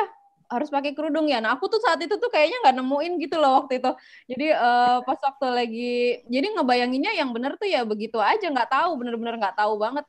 harus 0.50 0.70
pakai 0.74 0.98
kerudung 0.98 1.30
ya. 1.30 1.38
Nah 1.40 1.56
aku 1.56 1.70
tuh 1.70 1.78
saat 1.80 2.02
itu 2.02 2.18
tuh 2.18 2.28
kayaknya 2.34 2.58
nggak 2.66 2.76
nemuin 2.82 3.14
gitu 3.22 3.38
loh 3.38 3.64
waktu 3.64 3.78
itu. 3.78 3.92
Jadi 4.34 4.46
eh, 4.50 4.98
pas 5.06 5.20
waktu 5.22 5.48
lagi, 5.54 5.94
jadi 6.26 6.48
ngebayanginnya 6.58 7.14
yang 7.16 7.30
bener 7.30 7.56
tuh 7.56 7.70
ya 7.70 7.86
begitu 7.86 8.18
aja 8.18 8.50
nggak 8.50 8.70
tahu, 8.74 8.98
bener-bener 9.00 9.38
nggak 9.38 9.56
tahu 9.56 9.78
banget. 9.78 10.06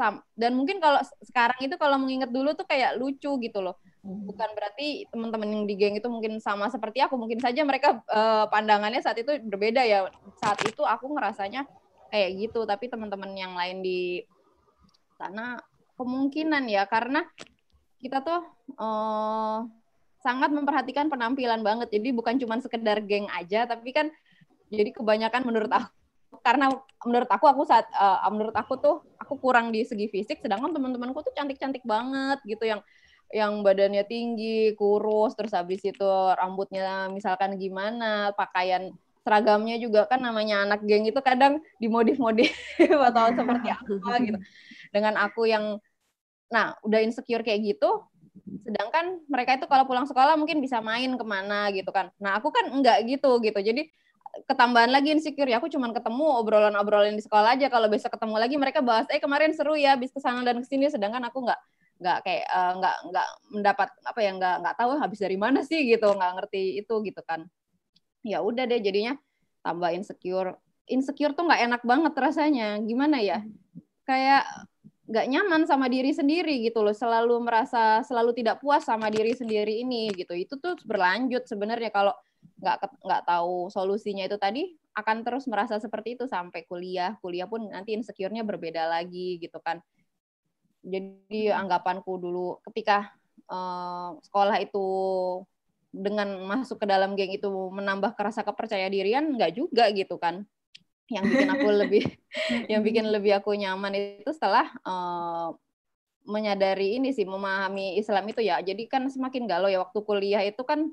Sam. 0.00 0.24
Dan 0.32 0.56
mungkin 0.56 0.80
kalau 0.80 0.96
sekarang 1.20 1.60
itu 1.60 1.76
kalau 1.76 2.00
mengingat 2.00 2.32
dulu 2.32 2.56
tuh 2.56 2.64
kayak 2.64 2.96
lucu 2.96 3.36
gitu 3.36 3.60
loh. 3.60 3.76
Bukan 4.00 4.48
berarti 4.56 5.04
teman-teman 5.12 5.44
yang 5.44 5.64
di 5.68 5.76
geng 5.76 5.92
itu 5.92 6.08
mungkin 6.08 6.40
sama 6.40 6.72
seperti 6.72 7.04
aku. 7.04 7.20
Mungkin 7.20 7.36
saja 7.44 7.60
mereka 7.68 8.00
eh, 8.08 8.44
pandangannya 8.48 9.04
saat 9.04 9.20
itu 9.20 9.36
berbeda 9.44 9.84
ya. 9.84 10.08
Saat 10.40 10.64
itu 10.64 10.80
aku 10.88 11.12
ngerasanya 11.12 11.68
kayak 12.08 12.48
gitu. 12.48 12.64
Tapi 12.64 12.88
teman-teman 12.88 13.36
yang 13.36 13.52
lain 13.52 13.84
di 13.84 14.24
sana 15.20 15.60
kemungkinan 16.00 16.64
ya 16.64 16.88
karena 16.88 17.28
kita 18.00 18.24
tuh 18.24 18.40
eh, 18.74 19.58
sangat 20.20 20.50
memperhatikan 20.52 21.08
penampilan 21.08 21.60
banget. 21.64 21.92
Jadi 21.92 22.08
bukan 22.12 22.36
cuma 22.40 22.56
sekedar 22.60 23.00
geng 23.04 23.28
aja, 23.32 23.68
tapi 23.68 23.92
kan 23.92 24.08
jadi 24.72 24.92
kebanyakan 24.92 25.44
menurut 25.44 25.72
aku 25.72 25.90
karena 26.46 26.70
menurut 27.04 27.26
aku 27.26 27.44
aku 27.50 27.62
saat 27.68 27.86
eh, 27.92 28.30
menurut 28.32 28.56
aku 28.56 28.74
tuh 28.80 28.96
aku 29.20 29.36
kurang 29.40 29.72
di 29.72 29.84
segi 29.84 30.08
fisik, 30.08 30.40
sedangkan 30.40 30.72
teman-temanku 30.72 31.20
tuh 31.20 31.34
cantik-cantik 31.36 31.84
banget 31.84 32.40
gitu 32.48 32.64
yang 32.64 32.80
yang 33.30 33.62
badannya 33.62 34.02
tinggi, 34.10 34.74
kurus, 34.74 35.38
terus 35.38 35.54
habis 35.54 35.78
itu 35.86 36.10
rambutnya 36.34 37.06
misalkan 37.14 37.54
gimana, 37.54 38.34
pakaian 38.34 38.90
seragamnya 39.22 39.78
juga 39.78 40.08
kan 40.10 40.18
namanya 40.18 40.66
anak 40.66 40.82
geng 40.82 41.06
itu 41.06 41.20
kadang 41.22 41.62
dimodif-modif 41.78 42.50
atau 43.08 43.30
seperti 43.30 43.68
apa 43.70 44.10
gitu. 44.26 44.38
Dengan 44.90 45.14
aku 45.22 45.46
yang 45.46 45.78
nah 46.50 46.74
udah 46.82 46.98
insecure 47.02 47.46
kayak 47.46 47.62
gitu, 47.62 48.04
sedangkan 48.66 49.22
mereka 49.30 49.56
itu 49.58 49.66
kalau 49.70 49.86
pulang 49.86 50.06
sekolah 50.06 50.34
mungkin 50.34 50.58
bisa 50.58 50.82
main 50.82 51.14
ke 51.14 51.24
mana 51.24 51.70
gitu 51.70 51.90
kan. 51.94 52.10
Nah 52.18 52.38
aku 52.38 52.50
kan 52.50 52.68
enggak 52.70 53.06
gitu 53.06 53.38
gitu. 53.42 53.58
Jadi 53.58 53.86
ketambahan 54.46 54.90
lagi 54.94 55.10
insecure 55.14 55.50
ya 55.50 55.58
aku 55.58 55.66
cuman 55.70 55.90
ketemu 55.90 56.24
obrolan-obrolan 56.42 57.14
di 57.18 57.22
sekolah 57.24 57.58
aja. 57.58 57.66
Kalau 57.70 57.86
besok 57.90 58.14
ketemu 58.14 58.36
lagi 58.38 58.56
mereka 58.58 58.80
bahas 58.82 59.06
eh 59.10 59.18
kemarin 59.22 59.54
seru 59.54 59.74
ya 59.74 59.94
habis 59.98 60.10
ke 60.14 60.20
sana 60.22 60.42
dan 60.46 60.62
ke 60.62 60.66
sini 60.68 60.86
sedangkan 60.90 61.22
aku 61.30 61.46
nggak 61.46 61.60
nggak 62.00 62.18
kayak 62.24 62.46
eh, 62.48 62.72
nggak 62.80 62.96
nggak 63.12 63.28
mendapat 63.52 63.88
apa 64.08 64.20
ya 64.24 64.30
nggak 64.38 64.54
nggak 64.64 64.76
tahu 64.80 64.90
habis 64.96 65.18
dari 65.20 65.36
mana 65.36 65.60
sih 65.66 65.80
gitu 65.84 66.06
nggak 66.14 66.32
ngerti 66.40 66.62
itu 66.80 66.94
gitu 67.06 67.20
kan. 67.26 67.46
Ya 68.24 68.44
udah 68.44 68.64
deh 68.68 68.80
jadinya 68.80 69.16
tambah 69.64 69.90
insecure. 69.92 70.56
Insecure 70.90 71.32
tuh 71.36 71.44
nggak 71.46 71.62
enak 71.70 71.82
banget 71.86 72.12
rasanya. 72.16 72.80
Gimana 72.82 73.20
ya? 73.22 73.44
Kayak 74.08 74.44
nggak 75.10 75.26
nyaman 75.26 75.66
sama 75.66 75.90
diri 75.90 76.14
sendiri 76.14 76.62
gitu 76.62 76.86
loh 76.86 76.94
selalu 76.94 77.42
merasa 77.42 77.98
selalu 78.06 78.30
tidak 78.30 78.62
puas 78.62 78.86
sama 78.86 79.10
diri 79.10 79.34
sendiri 79.34 79.82
ini 79.82 80.14
gitu. 80.14 80.38
Itu 80.38 80.62
tuh 80.62 80.78
berlanjut 80.86 81.50
sebenarnya 81.50 81.90
kalau 81.90 82.14
nggak 82.62 83.02
nggak 83.02 83.22
tahu 83.26 83.68
solusinya 83.74 84.24
itu 84.30 84.38
tadi 84.38 84.70
akan 84.94 85.26
terus 85.26 85.50
merasa 85.50 85.82
seperti 85.82 86.14
itu 86.14 86.30
sampai 86.30 86.62
kuliah. 86.70 87.18
Kuliah 87.18 87.50
pun 87.50 87.66
nanti 87.66 87.98
insecure-nya 87.98 88.46
berbeda 88.46 88.86
lagi 88.86 89.42
gitu 89.42 89.58
kan. 89.58 89.82
Jadi 90.86 91.50
anggapanku 91.50 92.14
dulu 92.22 92.62
ketika 92.70 93.10
eh, 93.50 94.10
sekolah 94.22 94.62
itu 94.62 94.86
dengan 95.90 96.38
masuk 96.46 96.78
ke 96.78 96.86
dalam 96.86 97.18
geng 97.18 97.34
itu 97.34 97.50
menambah 97.50 98.14
rasa 98.14 98.46
kepercaya 98.46 98.86
dirian 98.86 99.34
nggak 99.34 99.58
juga 99.58 99.90
gitu 99.90 100.22
kan 100.22 100.46
yang 101.10 101.26
bikin 101.26 101.50
aku 101.50 101.68
lebih 101.82 102.04
yang 102.70 102.80
bikin 102.86 103.06
lebih 103.10 103.42
aku 103.42 103.52
nyaman 103.58 103.92
itu 103.98 104.30
setelah 104.30 104.70
eh, 104.70 105.48
menyadari 106.28 107.00
ini 107.00 107.10
sih 107.10 107.26
memahami 107.26 107.98
Islam 107.98 108.24
itu 108.30 108.40
ya. 108.44 108.62
Jadi 108.62 108.86
kan 108.86 109.08
semakin 109.10 109.50
galau 109.50 109.66
ya 109.66 109.82
waktu 109.82 109.98
kuliah 110.06 110.42
itu 110.46 110.62
kan 110.62 110.86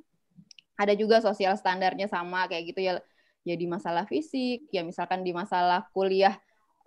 ada 0.78 0.94
juga 0.98 1.22
sosial 1.22 1.58
standarnya 1.58 2.10
sama 2.10 2.50
kayak 2.50 2.74
gitu 2.74 2.82
ya. 2.82 2.94
Jadi 3.48 3.64
masalah 3.70 4.04
fisik 4.10 4.68
ya 4.74 4.84
misalkan 4.84 5.24
di 5.24 5.32
masalah 5.32 5.88
kuliah 5.94 6.36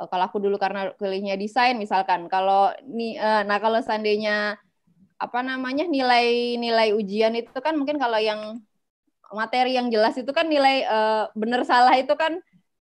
eh, 0.00 0.08
kalau 0.10 0.24
aku 0.26 0.42
dulu 0.42 0.56
karena 0.58 0.92
kuliahnya 0.98 1.38
desain 1.38 1.78
misalkan 1.78 2.26
kalau 2.26 2.74
nih 2.84 3.16
eh, 3.16 3.42
nah 3.46 3.62
kalau 3.62 3.80
seandainya 3.80 4.58
apa 5.20 5.40
namanya 5.44 5.84
nilai 5.84 6.56
nilai 6.56 6.96
ujian 6.96 7.36
itu 7.36 7.60
kan 7.60 7.76
mungkin 7.76 8.00
kalau 8.00 8.16
yang 8.16 8.56
materi 9.30 9.76
yang 9.76 9.92
jelas 9.92 10.16
itu 10.18 10.32
kan 10.32 10.48
nilai 10.48 10.84
eh, 10.84 11.24
bener 11.36 11.62
salah 11.64 11.94
itu 11.96 12.12
kan 12.18 12.40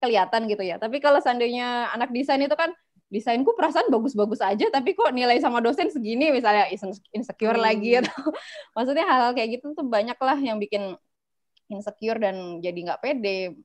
kelihatan 0.02 0.48
gitu 0.52 0.64
ya. 0.64 0.76
Tapi 0.82 0.98
kalau 1.04 1.20
seandainya 1.24 1.92
anak 1.96 2.10
desain 2.16 2.42
itu 2.42 2.56
kan 2.56 2.72
desainku 3.10 3.58
perasaan 3.58 3.90
bagus-bagus 3.90 4.38
aja 4.38 4.70
tapi 4.70 4.94
kok 4.94 5.10
nilai 5.10 5.42
sama 5.42 5.58
dosen 5.66 5.90
segini 5.90 6.30
misalnya 6.30 6.70
insecure 7.10 7.58
Hmm. 7.58 7.66
lagi 7.66 7.98
atau 7.98 8.14
maksudnya 8.78 9.02
hal-hal 9.10 9.34
kayak 9.34 9.50
gitu 9.58 9.74
tuh 9.74 9.86
banyak 9.90 10.14
lah 10.22 10.38
yang 10.38 10.62
bikin 10.62 10.94
insecure 11.70 12.20
dan 12.22 12.62
jadi 12.66 12.80
nggak 12.90 13.02
pede. 13.02 13.58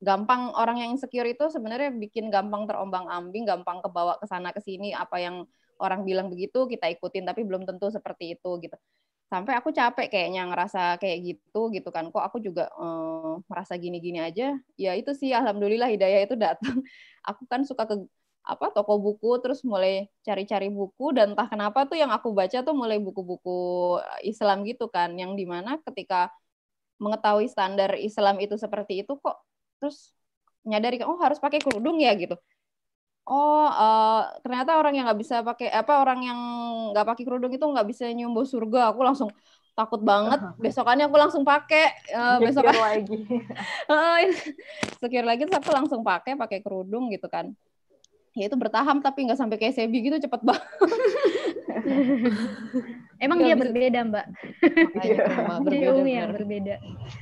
Gampang 0.00 0.56
orang 0.56 0.80
yang 0.80 0.90
insecure 0.96 1.28
itu 1.28 1.44
sebenarnya 1.52 1.92
bikin 1.92 2.32
gampang 2.32 2.64
terombang-ambing 2.64 3.44
gampang 3.44 3.84
kebawa 3.84 4.16
ke 4.16 4.26
sana 4.28 4.48
ke 4.56 4.60
sini 4.64 4.96
apa 4.96 5.20
yang 5.20 5.44
orang 5.80 6.04
bilang 6.08 6.32
begitu 6.32 6.64
kita 6.68 6.88
ikutin 6.88 7.24
tapi 7.28 7.44
belum 7.44 7.68
tentu 7.68 7.92
seperti 7.92 8.36
itu 8.36 8.50
gitu 8.64 8.76
sampai 9.30 9.52
aku 9.58 9.70
capek 9.78 10.06
kayaknya 10.12 10.40
ngerasa 10.50 10.98
kayak 11.00 11.18
gitu 11.28 11.58
gitu 11.74 11.88
kan. 11.94 12.04
Kok 12.12 12.24
aku 12.28 12.38
juga 12.46 12.62
eh, 12.70 13.32
merasa 13.50 13.74
gini-gini 13.78 14.18
aja? 14.20 14.44
Ya 14.74 14.90
itu 14.98 15.10
sih 15.20 15.30
alhamdulillah 15.32 15.88
hidayah 15.94 16.20
itu 16.26 16.34
datang 16.34 16.76
aku 17.28 17.42
kan 17.50 17.62
suka 17.68 17.84
ke 17.90 17.94
apa 18.40 18.66
toko 18.74 18.96
buku 18.98 19.28
terus 19.44 19.60
mulai 19.62 20.08
cari-cari 20.26 20.66
buku 20.72 21.12
dan 21.16 21.36
entah 21.36 21.46
kenapa 21.46 21.84
tuh 21.86 21.96
yang 22.00 22.10
aku 22.10 22.32
baca 22.32 22.58
tuh 22.66 22.74
mulai 22.74 22.98
buku-buku 22.98 23.50
Islam 24.26 24.66
gitu 24.68 24.90
kan. 24.90 25.14
Yang 25.14 25.32
di 25.40 25.44
mana 25.46 25.78
ketika 25.86 26.30
mengetahui 27.00 27.48
standar 27.48 27.96
Islam 27.96 28.36
itu 28.44 28.54
seperti 28.60 29.02
itu 29.06 29.12
kok 29.20 29.36
terus 29.80 30.12
nyadari 30.68 31.00
oh 31.08 31.16
harus 31.24 31.40
pakai 31.40 31.60
kerudung 31.64 31.96
ya? 32.00 32.12
gitu 32.18 32.36
oh 33.30 33.66
eh, 33.68 34.22
ternyata 34.40 34.74
orang 34.74 34.92
yang 34.92 35.06
nggak 35.06 35.20
bisa 35.20 35.36
pakai 35.40 35.70
apa 35.70 35.92
orang 35.96 36.20
yang 36.20 36.38
nggak 36.90 37.06
pakai 37.06 37.22
kerudung 37.22 37.48
itu 37.48 37.62
nggak 37.62 37.86
bisa 37.86 38.10
nyumbu 38.10 38.42
surga 38.42 38.90
aku 38.90 39.00
langsung 39.00 39.30
takut 39.72 40.02
banget 40.02 40.42
besokannya 40.62 41.06
aku 41.06 41.14
langsung 41.16 41.42
pakai 41.42 41.84
eh, 42.06 42.36
besok 42.38 42.66
lagi. 42.74 43.16
secure 44.98 45.22
lagi 45.22 45.46
terus 45.46 45.56
aku 45.56 45.70
langsung 45.70 46.02
pakai 46.02 46.34
pakai 46.34 46.58
kerudung 46.58 47.06
gitu 47.08 47.26
kan 47.26 47.54
ya 48.30 48.46
itu 48.46 48.54
bertahap 48.54 48.98
tapi 49.00 49.26
nggak 49.26 49.34
sampai 49.36 49.56
kayak 49.56 49.74
Sebi 49.74 50.02
gitu 50.02 50.18
cepet 50.20 50.40
banget 50.40 50.66
Emang 53.20 53.36
Nggak 53.36 53.46
dia 53.46 53.52
bisa- 53.52 53.64
berbeda, 53.66 54.00
Mbak. 54.02 54.26
Berbeda. 56.32 56.74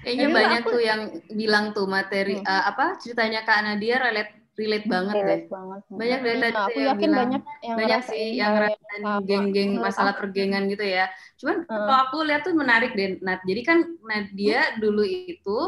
Kayaknya 0.02 0.26
banyak 0.30 0.60
aku- 0.62 0.70
tuh 0.70 0.80
yang 0.80 1.00
bilang 1.28 1.64
tuh 1.72 1.86
materi 1.86 2.38
Hmm. 2.38 2.46
eh, 2.46 2.64
apa 2.66 2.98
ceritanya 2.98 3.42
Kak 3.42 3.60
Nadia 3.62 3.98
relate 3.98 4.37
relate 4.58 4.86
banget 4.90 5.14
deh. 5.14 5.22
relate 5.22 5.46
banget. 5.48 5.80
Banyak 5.88 6.18
dari 6.20 6.38
tadi 6.42 6.50
Nah, 6.52 6.64
aku 6.66 6.78
yang 6.78 6.88
yakin 6.90 7.08
bilang 7.08 7.20
banyak 7.22 7.42
yang 7.62 7.76
banyak 7.78 8.00
sih 8.02 8.26
yang 8.34 8.50
kayak 8.50 8.58
ngerasain 8.58 9.02
geng-geng 9.22 9.70
masalah 9.78 10.14
pergengan 10.18 10.62
gitu 10.66 10.82
ya. 10.82 11.06
Cuman 11.38 11.56
Heeh. 11.62 11.70
kalau 11.70 11.94
aku 12.04 12.16
lihat 12.26 12.42
tuh 12.42 12.54
menarik 12.58 12.92
deh, 12.92 13.22
Nat. 13.22 13.40
Jadi 13.46 13.60
kan 13.62 13.78
Nadia 14.02 14.74
dulu 14.76 15.06
itu 15.06 15.58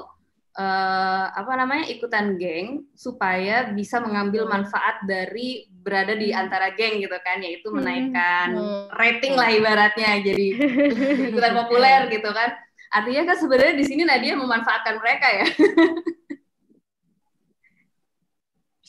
eh, 0.50 1.26
apa 1.30 1.54
namanya 1.54 1.86
ikutan 1.86 2.34
geng 2.34 2.90
supaya 2.92 3.70
bisa 3.70 4.02
mengambil 4.02 4.50
Hmm. 4.50 4.58
manfaat 4.58 4.98
dari 5.06 5.70
berada 5.70 6.12
di 6.12 6.34
antara 6.34 6.74
geng 6.74 6.98
gitu 6.98 7.14
kan, 7.22 7.38
yaitu 7.38 7.70
Hmm. 7.70 7.78
menaikkan 7.78 8.48
Hmm. 8.52 8.90
rating 8.92 9.38
lah 9.38 9.46
ibaratnya. 9.48 10.18
Jadi 10.20 10.46
ikutan 11.30 11.54
populer 11.54 12.10
gitu 12.10 12.28
kan. 12.34 12.50
Artinya 12.90 13.30
kan 13.30 13.36
sebenarnya 13.38 13.74
di 13.78 13.84
sini 13.86 14.02
Nadia 14.02 14.34
memanfaatkan 14.34 14.98
mereka 14.98 15.30
ya. 15.30 15.46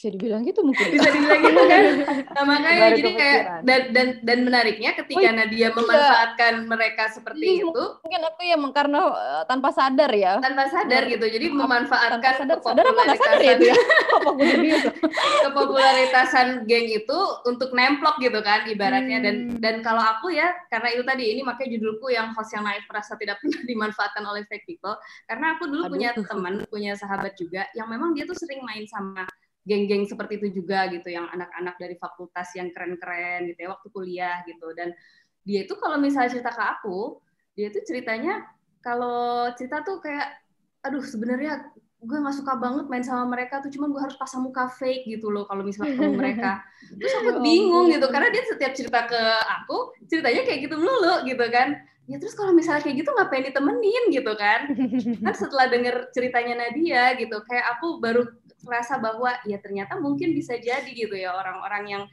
Bisa 0.02 0.10
dibilang 0.10 0.42
gitu 0.42 0.66
mungkin. 0.66 0.82
bisa 0.90 1.08
dibilang 1.08 1.42
gitu 1.46 1.62
kan 1.62 1.82
nah, 2.34 2.44
makanya 2.44 2.74
Baru 2.82 2.98
jadi 2.98 3.12
kayak 3.14 3.42
dan 3.62 3.82
dan 3.94 4.08
dan 4.26 4.38
menariknya 4.42 4.98
ketika 4.98 5.22
Oh, 5.22 5.36
Nadia 5.38 5.70
memanfaatkan 5.70 6.54
mereka 6.66 7.04
seperti 7.14 7.46
Iya, 7.46 7.70
itu 7.70 7.84
Mungkin 8.02 8.22
aku 8.26 8.42
ya 8.42 8.58
karena 8.74 9.00
eh, 9.14 9.44
tanpa 9.46 9.70
sadar 9.70 10.10
ya. 10.10 10.42
tanpa 10.42 10.66
sadar 10.66 11.06
gitu 11.06 11.22
jadi 11.22 11.54
memanfaatkan 11.54 12.18
Tanpa 12.18 12.34
sadar, 12.34 12.58
sadar 12.66 12.84
apa 12.84 13.02
nggak 13.06 13.20
sadar 13.22 13.40
ya 13.40 13.54
itu 13.54 13.66
ya? 13.70 13.76
Jadi 14.42 14.70
kepopularitasan 15.46 16.48
geng 16.66 16.88
itu 16.88 17.20
untuk 17.44 17.70
nemplok 17.72 18.18
gitu 18.18 18.42
kan 18.42 18.66
ibaratnya 18.66 19.20
dan 19.20 19.36
Hmm. 19.42 19.62
dan 19.62 19.76
kalau 19.80 20.02
aku 20.02 20.30
ya 20.30 20.50
karena 20.68 20.90
itu 20.92 21.04
tadi 21.04 21.24
ini 21.30 21.42
makanya 21.42 21.78
judulku 21.78 22.10
yang 22.10 22.34
host 22.34 22.52
yang 22.52 22.66
naif 22.66 22.82
merasa 22.86 23.14
tidak 23.16 23.38
pernah 23.38 23.62
dimanfaatkan 23.64 24.24
oleh 24.24 24.42
fake 24.46 24.66
people 24.66 24.98
karena 25.24 25.54
aku 25.54 25.70
dulu 25.70 25.86
Aduh. 25.86 25.94
punya 25.94 26.10
teman 26.18 26.54
punya 26.66 26.92
sahabat 26.94 27.34
juga 27.36 27.70
yang 27.72 27.86
memang 27.86 28.12
dia 28.12 28.26
tuh 28.26 28.34
sering 28.34 28.62
main 28.62 28.84
sama 28.84 29.30
geng-geng 29.62 30.10
seperti 30.10 30.42
itu 30.42 30.62
juga 30.62 30.90
gitu 30.90 31.06
yang 31.10 31.30
anak-anak 31.30 31.78
dari 31.78 31.96
fakultas 31.98 32.50
yang 32.58 32.74
keren-keren 32.74 33.54
gitu 33.54 33.60
ya 33.66 33.70
waktu 33.74 33.88
kuliah 33.94 34.38
gitu. 34.50 34.74
Dan 34.74 34.94
dia 35.46 35.66
itu 35.66 35.74
kalau 35.78 35.98
misalnya 35.98 36.34
cerita 36.38 36.52
ke 36.54 36.64
aku 36.64 37.22
dia 37.58 37.68
itu 37.70 37.80
ceritanya 37.86 38.46
kalau 38.82 39.52
cerita 39.54 39.86
tuh 39.86 40.02
kayak 40.02 40.42
aduh 40.82 41.04
sebenarnya 41.06 41.70
gue 42.02 42.18
nggak 42.18 42.34
suka 42.34 42.58
banget 42.58 42.90
main 42.90 43.06
sama 43.06 43.30
mereka 43.30 43.62
tuh 43.62 43.70
cuman 43.70 43.94
gue 43.94 44.02
harus 44.02 44.18
pasang 44.18 44.42
muka 44.42 44.66
fake 44.74 45.06
gitu 45.06 45.30
loh 45.30 45.46
kalau 45.46 45.62
misalnya 45.62 45.94
ketemu 45.94 46.14
mereka. 46.22 46.66
Terus 46.98 47.14
aku 47.22 47.30
Ya 47.38 47.42
bingung 47.46 47.86
gitu 47.94 48.08
karena 48.10 48.30
dia 48.34 48.44
setiap 48.50 48.74
cerita 48.74 49.06
ke 49.06 49.22
aku 49.62 49.94
ceritanya 50.10 50.42
kayak 50.42 50.60
gitu 50.66 50.76
melulu 50.82 51.22
gitu 51.30 51.46
kan. 51.54 51.78
Ya 52.10 52.18
terus 52.18 52.34
kalau 52.34 52.58
misalnya 52.58 52.82
kayak 52.82 53.06
gitu 53.06 53.14
ngapain 53.14 53.46
ditemenin 53.46 54.04
gitu 54.10 54.34
kan? 54.34 54.74
Kan 55.22 55.34
setelah 55.38 55.70
denger 55.70 56.10
ceritanya 56.10 56.66
Nadia 56.66 57.14
gitu 57.22 57.38
kayak 57.46 57.78
aku 57.78 58.02
baru 58.02 58.26
merasa 58.66 58.98
bahwa 58.98 59.34
ya 59.46 59.58
ternyata 59.62 59.98
mungkin 59.98 60.34
bisa 60.34 60.58
jadi 60.58 60.88
gitu 60.88 61.14
ya. 61.14 61.34
Orang-orang 61.34 61.84
yang 61.88 62.04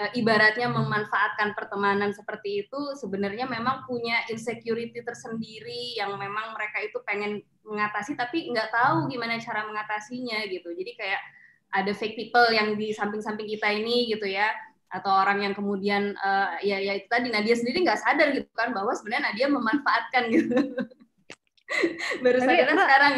eh, 0.00 0.10
ibaratnya 0.16 0.70
memanfaatkan 0.70 1.52
pertemanan 1.52 2.14
seperti 2.16 2.66
itu 2.66 2.80
sebenarnya 2.96 3.44
memang 3.44 3.84
punya 3.84 4.24
insecurity 4.32 5.04
tersendiri 5.04 5.98
yang 5.98 6.16
memang 6.16 6.56
mereka 6.56 6.80
itu 6.80 6.98
pengen 7.04 7.44
mengatasi 7.66 8.16
tapi 8.16 8.48
nggak 8.50 8.72
tahu 8.72 9.10
gimana 9.12 9.36
cara 9.38 9.66
mengatasinya 9.68 10.46
gitu. 10.48 10.72
Jadi 10.72 10.92
kayak 10.96 11.22
ada 11.70 11.92
fake 11.94 12.18
people 12.18 12.48
yang 12.50 12.74
di 12.74 12.90
samping-samping 12.90 13.46
kita 13.46 13.70
ini 13.70 14.10
gitu 14.10 14.26
ya. 14.26 14.50
Atau 14.90 15.14
orang 15.14 15.46
yang 15.46 15.54
kemudian 15.54 16.18
eh, 16.18 16.50
ya 16.66 16.76
ya 16.82 16.92
itu 16.98 17.06
tadi 17.06 17.30
Nadia 17.30 17.54
sendiri 17.54 17.86
nggak 17.86 18.00
sadar 18.00 18.34
gitu 18.34 18.50
kan 18.56 18.74
bahwa 18.74 18.90
sebenarnya 18.96 19.30
Nadia 19.30 19.46
memanfaatkan 19.46 20.22
gitu. 20.34 20.54
Baru 22.24 22.38
sadar 22.42 22.74
sekarang 22.74 23.14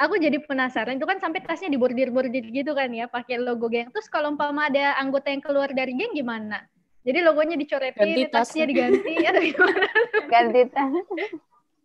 aku 0.00 0.18
jadi 0.18 0.38
penasaran 0.42 0.98
itu 0.98 1.06
kan 1.06 1.22
sampai 1.22 1.44
tasnya 1.44 1.70
dibordir-bordir 1.70 2.50
gitu 2.50 2.74
kan 2.74 2.90
ya 2.90 3.06
pakai 3.06 3.38
logo 3.38 3.70
geng 3.70 3.90
terus 3.94 4.10
kalau 4.10 4.34
umpama 4.34 4.66
ada 4.66 4.98
anggota 4.98 5.30
yang 5.30 5.42
keluar 5.42 5.70
dari 5.70 5.94
geng 5.94 6.12
gimana 6.14 6.66
jadi 7.04 7.20
logonya 7.20 7.60
dicoretin 7.60 8.00
Ganti 8.00 8.22
tas. 8.32 8.48
tasnya 8.48 8.64
diganti 8.64 9.14
atau 9.28 9.42
gimana 9.44 9.86
Ganti 10.24 10.62
tas. 10.72 10.92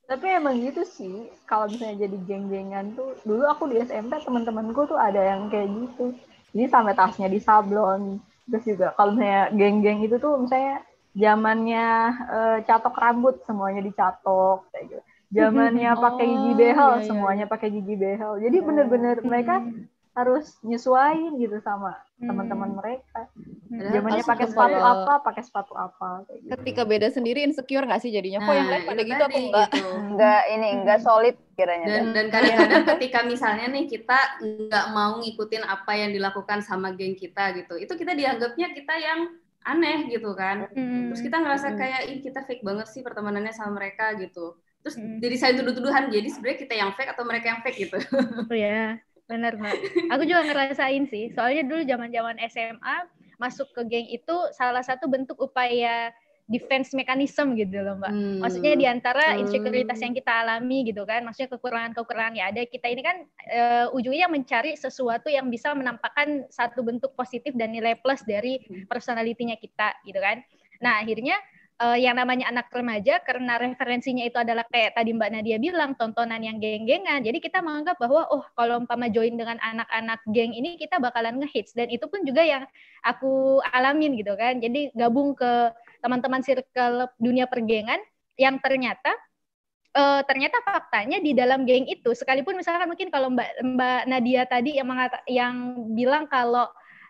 Tapi 0.10 0.26
emang 0.26 0.58
gitu 0.58 0.82
sih, 0.90 1.30
kalau 1.46 1.70
misalnya 1.70 2.10
jadi 2.10 2.18
geng-gengan 2.26 2.98
tuh, 2.98 3.14
dulu 3.22 3.46
aku 3.46 3.70
di 3.70 3.78
SMP 3.78 4.18
teman-temanku 4.26 4.90
tuh 4.90 4.98
ada 4.98 5.22
yang 5.22 5.54
kayak 5.54 5.70
gitu. 5.70 6.18
Jadi 6.50 6.66
sampai 6.66 6.98
tasnya 6.98 7.30
disablon. 7.30 8.18
Terus 8.50 8.66
juga 8.66 8.98
kalau 8.98 9.14
misalnya 9.14 9.54
geng-geng 9.54 10.02
itu 10.02 10.18
tuh 10.18 10.34
misalnya 10.42 10.82
zamannya 11.14 11.88
eh, 12.26 12.58
catok 12.66 12.98
rambut 12.98 13.38
semuanya 13.46 13.86
dicatok 13.86 14.66
kayak 14.74 14.98
gitu. 14.98 15.02
Zamannya 15.30 15.92
pakai 16.06 16.26
gigi 16.26 16.50
Oh, 16.50 16.56
behel 16.56 16.90
iya, 16.90 16.98
iya, 16.98 17.06
semuanya 17.06 17.46
pakai 17.46 17.70
gigi 17.70 17.96
behel. 17.96 18.34
Jadi 18.40 18.58
bener-bener 18.60 19.16
mereka 19.22 19.62
harus 20.12 20.58
nyesuaiin 20.62 21.38
gitu 21.38 21.62
sama 21.62 21.96
teman-teman 22.20 22.76
mereka. 22.76 23.30
Padahal 23.70 23.94
Zamannya 23.94 24.24
pakai 24.26 24.46
sepatu 24.50 24.76
ya. 24.76 24.84
apa, 24.84 25.14
pakai 25.22 25.44
sepatu 25.46 25.74
apa 25.74 26.08
kayak 26.26 26.40
gitu. 26.42 26.52
Ketika 26.52 26.82
beda 26.84 27.08
sendiri 27.08 27.40
insecure 27.40 27.86
nggak 27.86 28.02
sih 28.02 28.12
jadinya? 28.12 28.42
Kok 28.42 28.52
yang 28.52 28.68
lain 28.68 28.84
pada 28.84 29.00
itu 29.00 29.08
gitu 29.08 29.24
aku 29.24 29.40
enggak? 29.40 29.70
gitu. 29.70 29.90
Enggak 30.10 30.42
ini 30.50 30.68
enggak 30.74 31.00
solid 31.00 31.36
kiranya. 31.54 31.88
dan 31.88 32.04
dan 32.12 32.26
kadang-kadang 32.28 32.84
ketika 32.90 33.20
misalnya 33.24 33.66
nih 33.70 33.86
kita 33.86 34.20
nggak 34.42 34.86
mau 34.90 35.12
ngikutin 35.20 35.64
apa 35.64 35.92
yang 35.94 36.12
dilakukan 36.12 36.60
sama 36.60 36.92
geng 36.92 37.14
kita 37.14 37.52
gitu 37.54 37.76
itu 37.76 37.94
kita 37.94 38.12
dianggapnya 38.12 38.72
kita 38.72 38.96
yang 38.96 39.20
aneh 39.62 40.08
gitu 40.08 40.32
kan 40.34 40.72
Hmm. 40.72 41.12
terus 41.12 41.20
kita 41.20 41.36
ngerasa 41.36 41.76
kayak 41.76 42.02
ih 42.08 42.20
kita 42.20 42.42
fake 42.42 42.64
banget 42.64 42.88
sih 42.88 43.00
pertemanannya 43.00 43.52
sama 43.52 43.76
mereka 43.76 44.16
gitu 44.16 44.56
terus 44.90 44.98
Hmm. 44.98 45.22
jadi 45.22 45.36
saya 45.38 45.52
tuduh-tuduhan 45.62 46.10
jadi 46.10 46.28
sebenarnya 46.34 46.60
kita 46.66 46.74
yang 46.74 46.90
fake 46.98 47.14
atau 47.14 47.24
mereka 47.30 47.46
yang 47.54 47.62
fake 47.62 47.78
gitu 47.78 47.98
Oh 48.50 48.58
ya, 48.58 48.98
benar 49.30 49.54
mbak. 49.54 49.78
Aku 50.10 50.26
juga 50.26 50.42
ngerasain 50.42 51.06
sih. 51.06 51.30
Soalnya 51.38 51.62
dulu 51.62 51.86
zaman-zaman 51.86 52.42
SMA 52.50 53.06
masuk 53.38 53.70
ke 53.78 53.86
geng 53.86 54.10
itu 54.10 54.36
salah 54.58 54.82
satu 54.82 55.06
bentuk 55.06 55.38
upaya 55.38 56.10
defense 56.50 56.98
mechanism 56.98 57.54
gitu 57.54 57.78
loh 57.78 58.02
mbak. 58.02 58.10
Hmm. 58.10 58.42
Maksudnya 58.42 58.74
di 58.74 58.90
antara 58.90 59.38
Hmm. 59.38 59.46
yang 59.54 60.14
kita 60.18 60.34
alami 60.34 60.90
gitu 60.90 61.06
kan, 61.06 61.22
maksudnya 61.22 61.54
kekurangan-kekurangan 61.54 62.34
ya 62.34 62.50
ada. 62.50 62.66
Kita 62.66 62.90
ini 62.90 63.02
kan 63.06 63.18
eh, 63.46 63.86
ujungnya 63.94 64.26
mencari 64.26 64.74
sesuatu 64.74 65.30
yang 65.30 65.46
bisa 65.54 65.78
menampakkan 65.78 66.50
satu 66.50 66.82
bentuk 66.82 67.14
positif 67.14 67.54
dan 67.54 67.70
nilai 67.70 67.94
plus 68.02 68.26
dari 68.26 68.58
personalitinya 68.90 69.54
kita 69.62 69.94
gitu 70.10 70.18
kan. 70.18 70.42
Nah 70.82 71.06
akhirnya 71.06 71.38
eh, 71.80 71.98
yang 72.04 72.16
namanya 72.20 72.52
anak 72.52 72.68
remaja 72.72 73.24
karena 73.24 73.56
referensinya 73.56 74.24
itu 74.28 74.36
adalah 74.36 74.68
kayak 74.68 74.96
tadi 74.96 75.16
Mbak 75.16 75.30
Nadia 75.32 75.58
bilang 75.58 75.96
tontonan 75.96 76.44
yang 76.44 76.60
geng-gengan. 76.60 77.24
Jadi 77.24 77.40
kita 77.40 77.64
menganggap 77.64 77.96
bahwa 77.98 78.28
oh 78.30 78.44
kalau 78.54 78.84
umpama 78.84 79.08
join 79.08 79.36
dengan 79.40 79.58
anak-anak 79.64 80.20
geng 80.30 80.52
ini 80.52 80.76
kita 80.76 81.00
bakalan 81.00 81.40
ngehits 81.40 81.74
dan 81.74 81.88
itu 81.88 82.06
pun 82.12 82.24
juga 82.28 82.44
yang 82.44 82.64
aku 83.04 83.64
alamin 83.72 84.20
gitu 84.20 84.36
kan. 84.36 84.60
Jadi 84.60 84.92
gabung 84.94 85.34
ke 85.34 85.72
teman-teman 86.04 86.44
circle 86.44 87.08
dunia 87.20 87.48
pergengan 87.48 88.00
yang 88.40 88.60
ternyata 88.64 89.12
eh, 89.96 90.22
ternyata 90.28 90.64
faktanya 90.64 91.20
di 91.20 91.32
dalam 91.36 91.64
geng 91.68 91.88
itu 91.88 92.12
sekalipun 92.16 92.56
misalkan 92.60 92.88
mungkin 92.92 93.12
kalau 93.12 93.32
Mbak 93.32 93.50
Mbak 93.76 94.02
Nadia 94.08 94.44
tadi 94.48 94.80
yang 94.80 94.88
mengata, 94.88 95.20
yang 95.28 95.56
bilang 95.96 96.28
kalau 96.28 96.68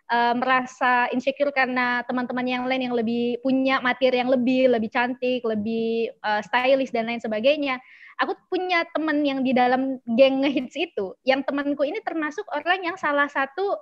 eh, 0.10 0.34
merasa 0.36 1.08
insecure 1.14 1.54
karena 1.54 2.02
teman-teman 2.06 2.46
yang 2.46 2.64
lain 2.66 2.90
yang 2.90 2.96
lebih 2.98 3.40
punya 3.46 3.80
materi 3.80 4.20
yang 4.20 4.30
lebih 4.34 4.70
lebih 4.74 4.90
cantik, 4.90 5.42
lebih 5.46 6.12
eh, 6.12 6.42
stylish 6.44 6.92
dan 6.92 7.08
lain 7.08 7.22
sebagainya. 7.22 7.78
Aku 8.20 8.36
punya 8.52 8.84
teman 8.92 9.24
yang 9.24 9.48
di 9.48 9.56
dalam 9.56 9.96
geng 10.04 10.44
ngehits 10.44 10.76
itu, 10.76 11.16
yang 11.24 11.40
temanku 11.48 11.88
ini 11.88 12.04
termasuk 12.04 12.44
orang 12.52 12.84
yang 12.84 13.00
salah 13.00 13.32
satu 13.32 13.80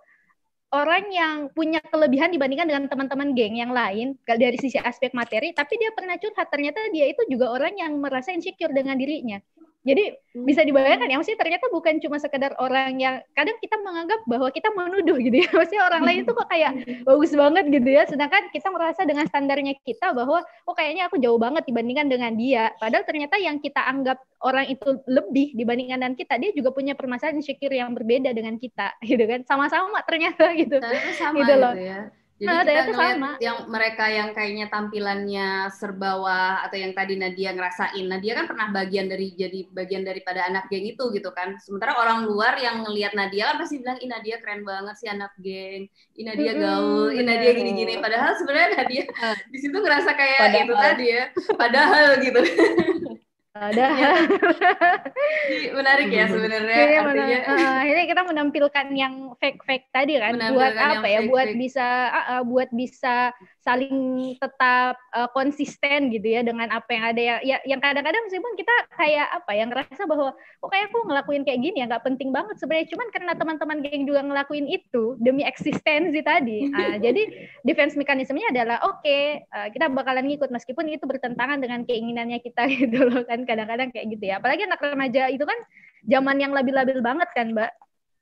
orang 0.75 1.07
yang 1.09 1.37
punya 1.55 1.79
kelebihan 1.87 2.27
dibandingkan 2.29 2.67
dengan 2.67 2.85
teman-teman 2.91 3.31
geng 3.31 3.55
yang 3.55 3.71
lain 3.71 4.19
dari 4.27 4.59
sisi 4.59 4.75
aspek 4.77 5.15
materi, 5.15 5.55
tapi 5.55 5.79
dia 5.79 5.95
pernah 5.95 6.19
curhat 6.19 6.51
ternyata 6.51 6.77
dia 6.91 7.07
itu 7.07 7.23
juga 7.31 7.55
orang 7.55 7.79
yang 7.79 7.97
merasa 7.97 8.35
insecure 8.35 8.75
dengan 8.75 8.99
dirinya. 8.99 9.39
Jadi 9.87 10.03
bisa 10.43 10.67
dibayangkan 10.67 11.07
ya, 11.07 11.15
maksudnya 11.15 11.39
ternyata 11.39 11.71
bukan 11.71 12.03
cuma 12.03 12.19
sekedar 12.19 12.51
orang 12.59 12.99
yang 12.99 13.15
kadang 13.31 13.55
kita 13.63 13.79
menganggap 13.79 14.19
bahwa 14.27 14.51
kita 14.51 14.67
menuduh 14.75 15.15
gitu 15.15 15.39
ya, 15.39 15.47
maksudnya 15.55 15.87
orang 15.87 16.03
lain 16.03 16.19
itu 16.27 16.31
kok 16.35 16.49
kayak 16.51 16.71
bagus 17.07 17.31
banget 17.31 17.65
gitu 17.71 17.89
ya, 17.89 18.03
sedangkan 18.03 18.43
kita 18.51 18.67
merasa 18.67 19.07
dengan 19.07 19.25
standarnya 19.31 19.73
kita 19.87 20.11
bahwa 20.11 20.43
oh 20.67 20.75
kayaknya 20.75 21.07
aku 21.07 21.15
jauh 21.23 21.39
banget 21.39 21.63
dibandingkan 21.63 22.11
dengan 22.11 22.35
dia, 22.35 22.75
padahal 22.75 23.07
ternyata 23.07 23.39
yang 23.39 23.63
kita 23.63 23.79
anggap 23.79 24.19
orang 24.43 24.67
itu 24.67 24.99
lebih 25.07 25.55
dibandingkan 25.55 25.97
dengan 26.03 26.15
kita, 26.19 26.35
dia 26.35 26.51
juga 26.51 26.75
punya 26.75 26.93
permasalahan 26.93 27.39
insecure 27.39 27.71
yang 27.71 27.95
berbeda 27.95 28.35
dengan 28.35 28.59
kita, 28.59 28.91
gitu 29.09 29.23
kan, 29.23 29.47
sama-sama 29.47 30.03
ternyata 30.03 30.51
gitu. 30.59 30.83
sama 31.15 31.39
Gitu 31.39 31.47
gitu, 31.47 31.55
loh. 31.63 31.73
ya 31.79 32.11
jadi 32.37 32.45
Nah, 32.47 32.61
kita 32.61 32.81
ngeliat 32.93 33.17
sama. 33.17 33.29
yang 33.41 33.57
mereka 33.65 34.05
yang 34.13 34.29
kayaknya 34.31 34.65
tampilannya 34.69 35.47
serbawa 35.73 36.61
atau 36.63 36.77
yang 36.77 36.93
tadi 36.93 37.17
Nadia 37.17 37.49
ngerasain. 37.51 38.05
Nadia 38.05 38.37
kan 38.37 38.45
pernah 38.45 38.69
bagian 38.69 39.09
dari 39.09 39.33
jadi 39.33 39.65
bagian 39.73 40.05
daripada 40.05 40.45
anak 40.45 40.69
geng 40.69 40.85
itu 40.85 41.01
gitu 41.11 41.33
kan. 41.33 41.57
Sementara 41.57 41.97
orang 41.97 42.29
luar 42.29 42.53
yang 42.61 42.85
ngelihat 42.85 43.17
Nadia 43.17 43.49
kan 43.49 43.57
pasti 43.57 43.81
bilang 43.81 43.97
ih 43.97 44.09
Nadia 44.09 44.37
keren 44.37 44.61
banget 44.61 44.95
sih 45.01 45.09
anak 45.09 45.33
geng. 45.41 45.89
Ih 46.13 46.25
Nadia 46.29 46.53
gaul. 46.53 47.09
Ih 47.09 47.25
Nadia 47.25 47.51
gini-gini. 47.57 47.97
Padahal 47.97 48.37
sebenarnya 48.37 48.69
Nadia 48.85 49.03
di 49.49 49.57
situ 49.57 49.73
ngerasa 49.73 50.09
kayak 50.13 50.37
Padahal. 50.39 50.61
itu 50.61 50.73
tadi 50.77 51.05
ya 51.09 51.23
padahal 51.57 52.07
gitu 52.21 52.41
Udah. 53.57 53.89
Jadi 55.47 55.67
menarik 55.73 56.07
ya 56.07 56.25
sebenarnya 56.27 56.75
Iya, 56.77 56.99
artinya. 57.01 57.25
mena- 57.25 57.45
eh, 57.47 57.75
akhirnya 57.81 58.05
kita 58.07 58.21
menampilkan 58.23 58.85
yang 58.93 59.13
fake-fake 59.37 59.87
tadi 59.89 60.13
kan 60.19 60.33
buat 60.53 60.73
apa 60.75 61.07
ya 61.07 61.19
buat 61.25 61.49
bisa 61.53 61.85
ah, 62.09 62.25
ah, 62.37 62.41
buat 62.43 62.69
bisa 62.71 63.31
saling 63.61 63.95
tetap 64.37 64.95
eh, 65.13 65.29
konsisten 65.33 66.11
gitu 66.11 66.27
ya 66.27 66.41
dengan 66.41 66.69
apa 66.69 66.89
yang 66.91 67.03
ada 67.09 67.21
ya, 67.21 67.35
ya 67.41 67.57
yang 67.65 67.79
kadang-kadang 67.79 68.23
meskipun 68.27 68.53
kita 68.55 68.73
kayak 68.93 69.27
apa 69.33 69.51
yang 69.53 69.67
ngerasa 69.71 70.03
bahwa 70.05 70.31
kok 70.33 70.69
kayak 70.69 70.87
aku 70.87 70.99
ngelakuin 71.07 71.43
kayak 71.43 71.59
gini 71.61 71.77
ya 71.81 71.85
nggak 71.87 72.05
penting 72.05 72.29
banget 72.31 72.55
sebenarnya. 72.59 72.87
Cuman 72.93 73.07
karena 73.09 73.33
teman-teman 73.33 73.77
geng 73.81 74.03
juga 74.05 74.21
ngelakuin 74.21 74.67
itu 74.67 75.17
demi 75.17 75.41
eksistensi 75.43 76.21
tadi 76.21 76.69
Ah, 76.77 76.99
jadi 76.99 77.25
defense 77.65 77.97
mekanismenya 77.97 78.53
adalah 78.53 78.77
oke 78.85 79.17
eh, 79.41 79.67
kita 79.73 79.89
bakalan 79.89 80.29
ngikut 80.29 80.51
meskipun 80.51 80.85
itu 80.91 81.07
bertentangan 81.09 81.57
dengan 81.57 81.81
keinginannya 81.83 82.37
kita 82.37 82.69
gitu 82.77 83.01
loh 83.01 83.23
kan 83.25 83.46
kadang-kadang 83.47 83.89
kayak 83.89 84.05
gitu 84.11 84.23
ya 84.27 84.37
apalagi 84.37 84.67
anak 84.67 84.83
remaja 84.83 85.31
itu 85.31 85.47
kan 85.47 85.57
zaman 86.03 86.37
yang 86.37 86.51
labil-labil 86.51 86.99
banget 87.01 87.29
kan 87.33 87.55
mbak 87.55 87.71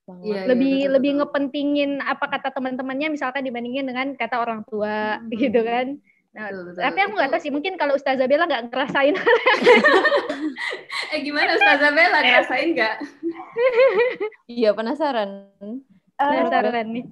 Iya, 0.05 0.21
iya, 0.21 0.41
lebih 0.45 0.73
betul, 0.77 0.91
lebih 0.93 1.11
betul. 1.11 1.19
ngepentingin 1.25 1.91
apa 1.97 2.25
kata 2.29 2.53
teman-temannya 2.53 3.17
misalkan 3.17 3.41
dibandingin 3.41 3.89
dengan 3.89 4.13
kata 4.13 4.37
orang 4.37 4.61
tua 4.69 5.17
Hmm. 5.17 5.33
gitu 5.33 5.65
kan 5.65 5.97
nah, 6.29 6.53
Betul, 6.53 6.61
betul. 6.69 6.81
tapi 6.85 6.99
aku 7.01 7.13
nggak 7.17 7.29
tahu 7.33 7.41
sih 7.41 7.49
mungkin 7.49 7.73
kalau 7.73 7.97
Ustazah 7.97 8.27
Bella 8.29 8.45
nggak 8.45 8.69
ngerasain 8.69 9.15
Eh 11.13 11.19
gimana 11.25 11.57
Ustazah 11.57 11.89
Bella 11.89 12.19
ngerasain 12.21 12.67
nggak? 12.75 12.95
Iya 14.51 14.77
penasaran. 14.77 15.49
Eh, 15.57 15.81
penasaran 16.21 16.85
nih 16.93 17.05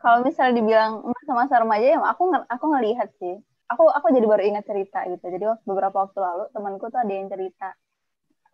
kalau 0.00 0.24
misalnya 0.24 0.56
dibilang 0.58 1.04
masa-masa 1.04 1.60
remaja 1.60 1.86
ya 1.94 1.98
aku 2.00 2.32
aku 2.48 2.64
ngelihat 2.74 3.08
sih 3.20 3.36
aku 3.70 3.84
aku 3.86 4.06
jadi 4.10 4.26
baru 4.26 4.42
ingat 4.42 4.64
cerita 4.66 5.06
gitu. 5.06 5.24
Jadi 5.30 5.44
waktu- 5.46 5.66
beberapa 5.66 5.96
waktu 6.04 6.18
lalu 6.18 6.44
temanku 6.50 6.90
tuh 6.90 7.00
ada 7.00 7.12
yang 7.12 7.30
cerita. 7.30 7.68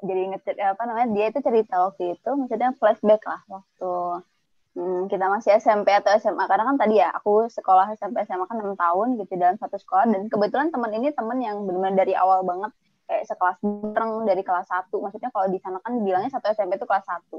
Jadi 0.04 0.20
inget 0.28 0.40
apa 0.60 0.82
namanya 0.84 1.08
dia 1.16 1.32
itu 1.32 1.40
cerita 1.40 1.74
waktu 1.88 2.20
itu 2.20 2.30
maksudnya 2.36 2.76
flashback 2.76 3.24
lah 3.24 3.40
waktu 3.48 3.92
hmm, 4.76 5.08
kita 5.08 5.24
masih 5.32 5.56
SMP 5.56 5.88
atau 5.88 6.12
SMA 6.20 6.44
karena 6.44 6.68
kan 6.68 6.76
tadi 6.76 7.00
ya 7.00 7.08
aku 7.16 7.48
sekolah 7.48 7.96
SMP 7.96 8.28
SMA 8.28 8.44
kan 8.44 8.60
enam 8.60 8.76
tahun 8.76 9.16
gitu 9.16 9.32
dalam 9.40 9.56
satu 9.56 9.80
sekolah. 9.80 10.04
Dan 10.12 10.28
kebetulan 10.28 10.68
teman 10.68 10.92
ini 10.92 11.08
teman 11.16 11.40
yang 11.40 11.64
benar-benar 11.64 11.96
dari 11.96 12.12
awal 12.12 12.44
banget. 12.44 12.72
Kayak 13.06 13.24
sekelas 13.30 13.58
bareng 13.62 14.26
dari 14.26 14.42
kelas 14.42 14.66
1 14.66 14.98
maksudnya 14.98 15.30
kalau 15.30 15.46
di 15.46 15.62
sana 15.62 15.78
kan 15.78 15.94
bilangnya 16.02 16.26
satu 16.26 16.50
SMP 16.50 16.74
itu 16.74 16.86
kelas 16.90 17.06
1 17.06 17.38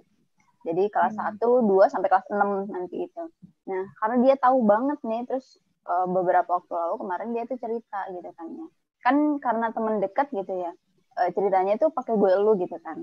jadi 0.68 0.84
kelas 0.92 1.16
1, 1.16 1.64
2 1.64 1.88
sampai 1.88 2.12
kelas 2.12 2.28
6 2.28 2.68
nanti 2.68 3.08
itu. 3.08 3.24
Nah, 3.72 3.84
karena 4.04 4.16
dia 4.20 4.36
tahu 4.36 4.68
banget 4.68 5.00
nih, 5.06 5.24
terus 5.24 5.64
eh, 5.94 6.06
beberapa 6.16 6.50
waktu 6.60 6.74
lalu 6.74 6.96
kemarin 7.04 7.30
dia 7.36 7.44
tuh 7.50 7.60
cerita 7.64 8.00
gitu 8.16 8.30
kan 8.38 8.48
ya. 8.60 8.68
Kan 9.06 9.16
karena 9.40 9.68
temen 9.76 9.96
dekat 10.04 10.28
gitu 10.36 10.54
ya, 10.66 10.72
eh, 11.22 11.30
ceritanya 11.36 11.78
itu 11.80 11.88
pakai 11.94 12.14
gue 12.20 12.32
lu 12.44 12.52
gitu 12.64 12.78
kan. 12.84 12.98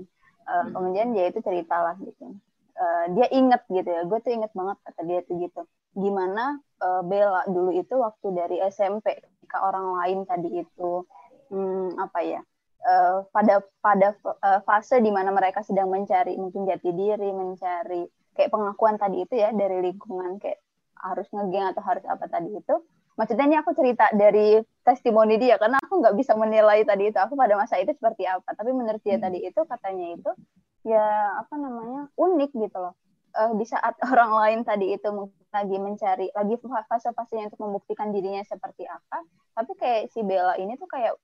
Eh, 0.45 0.65
Kemudian 0.73 1.07
dia 1.15 1.25
itu 1.31 1.39
cerita 1.41 1.75
lah 1.81 1.95
gitu. 1.99 2.35
Dia 3.15 3.27
inget 3.31 3.63
gitu 3.71 3.87
ya, 3.87 4.03
gue 4.03 4.19
tuh 4.19 4.31
inget 4.35 4.51
banget 4.51 4.77
kata 4.83 5.01
dia 5.07 5.19
tuh 5.23 5.35
gitu. 5.39 5.61
Gimana 5.95 6.59
eh, 6.83 7.01
Bella 7.07 7.41
dulu 7.47 7.71
itu 7.71 7.95
waktu 7.95 8.27
dari 8.35 8.57
SMP 8.67 9.15
ketika 9.23 9.57
orang 9.63 9.95
lain 10.01 10.19
tadi 10.27 10.49
itu 10.63 10.91
hmm, 11.51 11.97
apa 12.01 12.19
ya 12.25 12.41
pada 13.33 13.65
pada 13.81 14.13
fase 14.61 15.01
di 15.01 15.09
mana 15.09 15.33
mereka 15.33 15.65
sedang 15.65 15.89
mencari 15.89 16.37
mungkin 16.37 16.69
jati 16.69 16.93
diri, 16.93 17.33
mencari 17.33 18.05
kayak 18.37 18.51
pengakuan 18.53 18.99
tadi 18.99 19.23
itu 19.25 19.33
ya 19.39 19.49
dari 19.55 19.81
lingkungan 19.89 20.37
kayak 20.37 20.59
harus 20.99 21.27
ngegeng 21.31 21.71
atau 21.75 21.83
harus 21.83 22.03
apa 22.07 22.25
tadi 22.27 22.51
itu. 22.55 22.75
Maksudnya 23.15 23.45
ini 23.47 23.57
aku 23.59 23.71
cerita 23.71 24.11
dari 24.11 24.59
testimoni 24.83 25.39
dia 25.39 25.55
karena 25.55 25.79
aku 25.79 26.03
nggak 26.03 26.15
bisa 26.19 26.35
menilai 26.35 26.83
tadi 26.83 27.07
itu 27.11 27.15
aku 27.15 27.39
pada 27.39 27.55
masa 27.55 27.79
itu 27.79 27.95
seperti 27.95 28.27
apa. 28.27 28.51
Tapi 28.55 28.71
menurut 28.75 28.99
dia 29.03 29.15
tadi 29.15 29.39
itu 29.43 29.61
katanya 29.63 30.15
itu 30.19 30.31
ya 30.83 31.39
apa 31.39 31.55
namanya 31.55 32.11
unik 32.19 32.51
gitu 32.55 32.77
loh. 32.77 32.93
Eh, 33.35 33.51
di 33.55 33.65
saat 33.67 33.95
orang 34.11 34.31
lain 34.35 34.59
tadi 34.67 34.95
itu 34.95 35.31
lagi 35.55 35.77
mencari 35.79 36.27
lagi 36.35 36.55
fase-fasenya 36.63 37.51
untuk 37.51 37.63
membuktikan 37.63 38.11
dirinya 38.11 38.43
seperti 38.43 38.83
apa 38.83 39.23
tapi 39.55 39.71
kayak 39.79 40.11
si 40.11 40.19
Bella 40.19 40.59
ini 40.59 40.75
tuh 40.75 40.85
kayak 40.91 41.15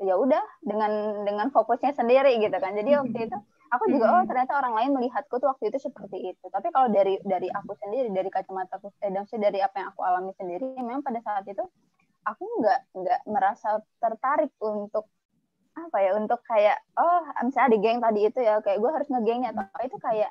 ya 0.00 0.14
udah 0.16 0.40
dengan 0.62 1.22
dengan 1.26 1.50
fokusnya 1.50 1.92
sendiri 1.92 2.38
gitu 2.40 2.54
kan. 2.56 2.72
Jadi 2.72 2.90
waktu 2.96 3.18
itu 3.28 3.36
aku 3.70 3.84
juga 3.86 4.06
oh 4.18 4.24
ternyata 4.26 4.58
orang 4.58 4.74
lain 4.74 4.90
melihatku 4.98 5.38
tuh 5.38 5.48
waktu 5.54 5.70
itu 5.70 5.78
seperti 5.78 6.34
itu. 6.34 6.44
Tapi 6.50 6.68
kalau 6.74 6.90
dari 6.90 7.22
dari 7.22 7.46
aku 7.48 7.78
sendiri 7.78 8.10
dari 8.10 8.26
kacamata 8.26 8.82
aku 8.82 8.90
eh, 9.06 9.38
dari 9.38 9.58
apa 9.62 9.74
yang 9.78 9.88
aku 9.94 10.00
alami 10.02 10.34
sendiri 10.34 10.74
memang 10.74 11.06
pada 11.06 11.22
saat 11.22 11.46
itu 11.46 11.62
aku 12.26 12.44
nggak 12.60 12.80
nggak 12.98 13.20
merasa 13.30 13.78
tertarik 14.02 14.50
untuk 14.58 15.06
apa 15.78 15.96
ya 16.02 16.18
untuk 16.18 16.42
kayak 16.44 16.82
oh 16.98 17.22
misalnya 17.46 17.70
di 17.72 17.78
geng 17.78 18.02
tadi 18.02 18.20
itu 18.26 18.38
ya 18.42 18.58
kayak 18.58 18.78
gue 18.82 18.90
harus 18.90 19.08
ngegengnya. 19.08 19.54
Atau 19.54 19.64
apa 19.70 19.82
itu 19.86 19.96
kayak 20.02 20.30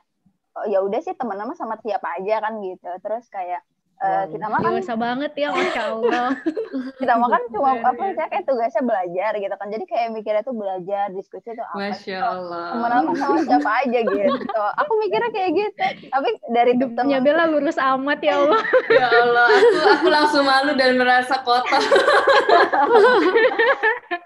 oh, 0.59 0.65
ya 0.67 0.79
udah 0.83 0.99
sih 0.99 1.15
teman-teman 1.15 1.55
sama 1.55 1.79
siapa 1.79 2.19
aja 2.19 2.43
kan 2.43 2.59
gitu. 2.59 2.91
Terus 2.99 3.25
kayak 3.31 3.63
eh, 4.00 4.08
Wow. 4.10 4.30
kita 4.30 4.45
makan 4.47 4.70
dewasa 4.70 4.93
banget 4.95 5.32
ya 5.34 5.47
masya 5.50 5.82
Allah 5.89 6.28
kita 7.02 7.14
makan 7.16 7.41
cuma 7.50 7.70
apa 7.76 7.91
ya. 8.02 8.12
saya 8.14 8.28
kayak 8.30 8.45
tugasnya 8.45 8.82
belajar 8.82 9.32
gitu 9.36 9.52
kan 9.54 9.68
jadi 9.68 9.84
kayak 9.86 10.08
mikirnya 10.10 10.41
tuh 10.41 10.54
belajar 10.54 11.06
diskusi 11.12 11.50
tuh 11.50 11.66
apa 11.66 11.76
Masya 11.82 12.00
sih? 12.00 12.16
Allah. 12.16 12.66
temen 12.72 12.91
aku 12.93 13.12
sama 13.14 13.38
siapa 13.41 13.72
aja 13.82 14.00
gitu 14.02 14.36
aku 14.74 14.91
mikirnya 14.97 15.30
kayak 15.30 15.50
gitu 15.54 15.84
tapi 16.08 16.30
dari 16.50 16.72
hidupnya 16.74 16.95
temen 17.12 17.22
Bella 17.22 17.43
lurus 17.45 17.76
amat 17.78 18.20
ya 18.20 18.34
Allah 18.38 18.62
Ya 18.95 19.08
Allah, 19.10 19.45
aku 19.45 19.80
aku 19.93 20.08
langsung 20.10 20.43
malu 20.43 20.72
dan 20.74 20.95
merasa 20.95 21.36
kotor. 21.39 21.80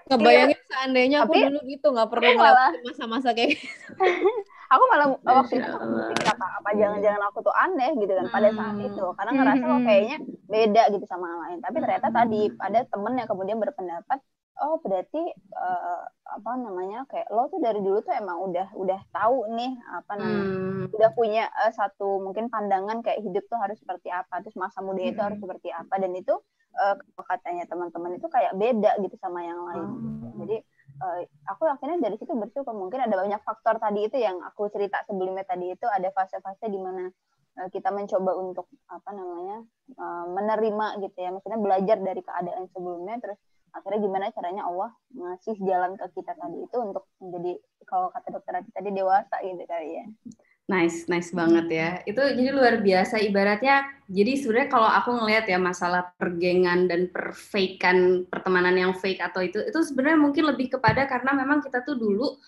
Ngebayangin 0.06 0.58
seandainya 0.64 1.18
aku 1.20 1.32
Tapi- 1.32 1.44
dulu 1.46 1.60
gitu 1.66 1.86
nggak 1.88 2.08
perlu 2.08 2.22
malah- 2.30 2.70
ngelewatin 2.70 2.82
masa-masa 2.84 3.28
kayak 3.32 3.50
gitu. 3.54 3.66
Aku 4.66 4.84
malah 4.86 5.06
waktu 5.14 5.54
itu 5.54 5.62
Masya 5.62 5.74
aku 5.74 5.84
Allah. 5.84 6.06
mikir 6.06 6.26
apa 6.26 6.46
apa 6.54 6.70
jangan-jangan 6.72 7.22
aku 7.24 7.38
tuh 7.40 7.54
aneh 7.54 7.90
gitu 7.96 8.12
kan 8.12 8.26
pada 8.28 8.48
saat 8.50 8.74
Hmm. 8.74 8.86
itu 8.86 9.04
karena 9.12 9.30
ngerasa 9.32 9.62
kok 9.62 9.74
Hmm. 9.74 9.86
kayaknya 9.86 10.16
beda 10.44 10.82
gitu 10.90 11.04
sama 11.04 11.24
yang 11.26 11.40
lain 11.42 11.58
tapi 11.60 11.76
ternyata 11.78 12.08
Hmm. 12.08 12.16
tadi 12.16 12.40
ada 12.58 12.80
temen 12.84 13.12
yang 13.14 13.26
kemudian 13.26 13.58
berpendapat 13.58 14.18
oh 14.56 14.78
berarti 14.78 15.22
eh, 15.34 16.02
apa 16.24 16.50
namanya 16.56 17.04
kayak 17.04 17.26
lo 17.28 17.46
tuh 17.48 17.58
dari 17.58 17.78
dulu 17.78 17.98
tuh 18.00 18.14
emang 18.14 18.38
udah 18.40 18.70
udah 18.72 19.00
tahu 19.10 19.50
nih 19.50 19.72
apa 19.90 20.12
namanya 20.14 20.46
Hmm. 20.46 20.84
udah 20.90 21.10
punya 21.12 21.44
eh, 21.60 21.72
satu 21.72 22.18
mungkin 22.18 22.46
pandangan 22.46 23.02
kayak 23.02 23.20
hidup 23.20 23.44
tuh 23.44 23.58
harus 23.58 23.76
seperti 23.76 24.08
apa 24.08 24.40
terus 24.40 24.54
masa 24.54 24.78
muda 24.78 25.02
itu 25.02 25.18
harus 25.18 25.36
Hmm. 25.36 25.44
seperti 25.44 25.68
apa 25.70 25.94
dan 25.96 26.12
itu 26.12 26.34
kalau 26.74 26.98
katanya 27.24 27.64
teman-teman 27.64 28.18
itu 28.18 28.26
kayak 28.26 28.50
beda 28.52 28.98
gitu 28.98 29.14
sama 29.16 29.38
yang 29.40 29.62
lain 29.64 29.86
Hmm. 29.86 30.34
jadi 30.38 30.56
eh, 31.00 31.22
aku 31.48 31.62
akhirnya 31.66 31.98
dari 32.10 32.16
situ 32.20 32.32
bersyukur. 32.34 32.74
Mungkin 32.74 33.00
ada 33.02 33.14
banyak 33.14 33.40
faktor 33.42 33.78
tadi 33.82 34.06
itu 34.06 34.16
yang 34.18 34.38
aku 34.42 34.70
cerita 34.70 35.02
sebelumnya 35.08 35.42
tadi 35.46 35.74
itu 35.74 35.86
ada 35.88 36.08
fase-fase 36.14 36.70
di 36.70 36.78
mana 36.78 37.10
eh, 37.62 37.68
kita 37.70 37.90
mencoba 37.90 38.32
untuk 38.38 38.70
apa 38.90 39.10
namanya 39.10 39.64
eh, 39.94 40.26
menerima 40.30 40.86
gitu 41.02 41.18
ya. 41.18 41.30
Maksudnya 41.34 41.60
belajar 41.60 41.98
dari 41.98 42.22
keadaan 42.22 42.64
sebelumnya 42.70 43.16
terus 43.20 43.38
akhirnya 43.74 44.00
gimana 44.06 44.30
caranya 44.30 44.62
Allah 44.70 44.90
ngasih 45.10 45.58
jalan 45.66 45.98
ke 45.98 46.06
kita 46.14 46.38
tadi 46.38 46.62
itu 46.62 46.76
untuk 46.78 47.10
menjadi 47.18 47.58
kalau 47.90 48.06
kata 48.14 48.38
dokter 48.38 48.62
tadi 48.70 48.90
dewasa 48.94 49.34
gitu 49.42 49.66
kali 49.66 49.98
ya 49.98 50.06
Nice, 50.64 51.04
nice 51.12 51.28
banget 51.36 51.66
ya. 51.68 51.90
Itu 52.08 52.24
jadi 52.24 52.48
luar 52.48 52.80
biasa 52.80 53.20
ibaratnya. 53.20 53.84
Jadi 54.08 54.32
sebenarnya 54.40 54.68
kalau 54.72 54.88
aku 54.88 55.12
ngelihat 55.12 55.44
ya 55.44 55.60
masalah 55.60 56.16
pergengan 56.16 56.88
dan 56.88 57.12
perfakean 57.12 58.24
pertemanan 58.32 58.72
yang 58.72 58.92
fake 58.96 59.20
atau 59.20 59.44
itu 59.44 59.60
itu 59.60 59.78
sebenarnya 59.84 60.16
mungkin 60.24 60.48
lebih 60.48 60.72
kepada 60.72 61.04
karena 61.04 61.36
memang 61.36 61.60
kita 61.60 61.84
tuh 61.84 62.00
dulu 62.00 62.40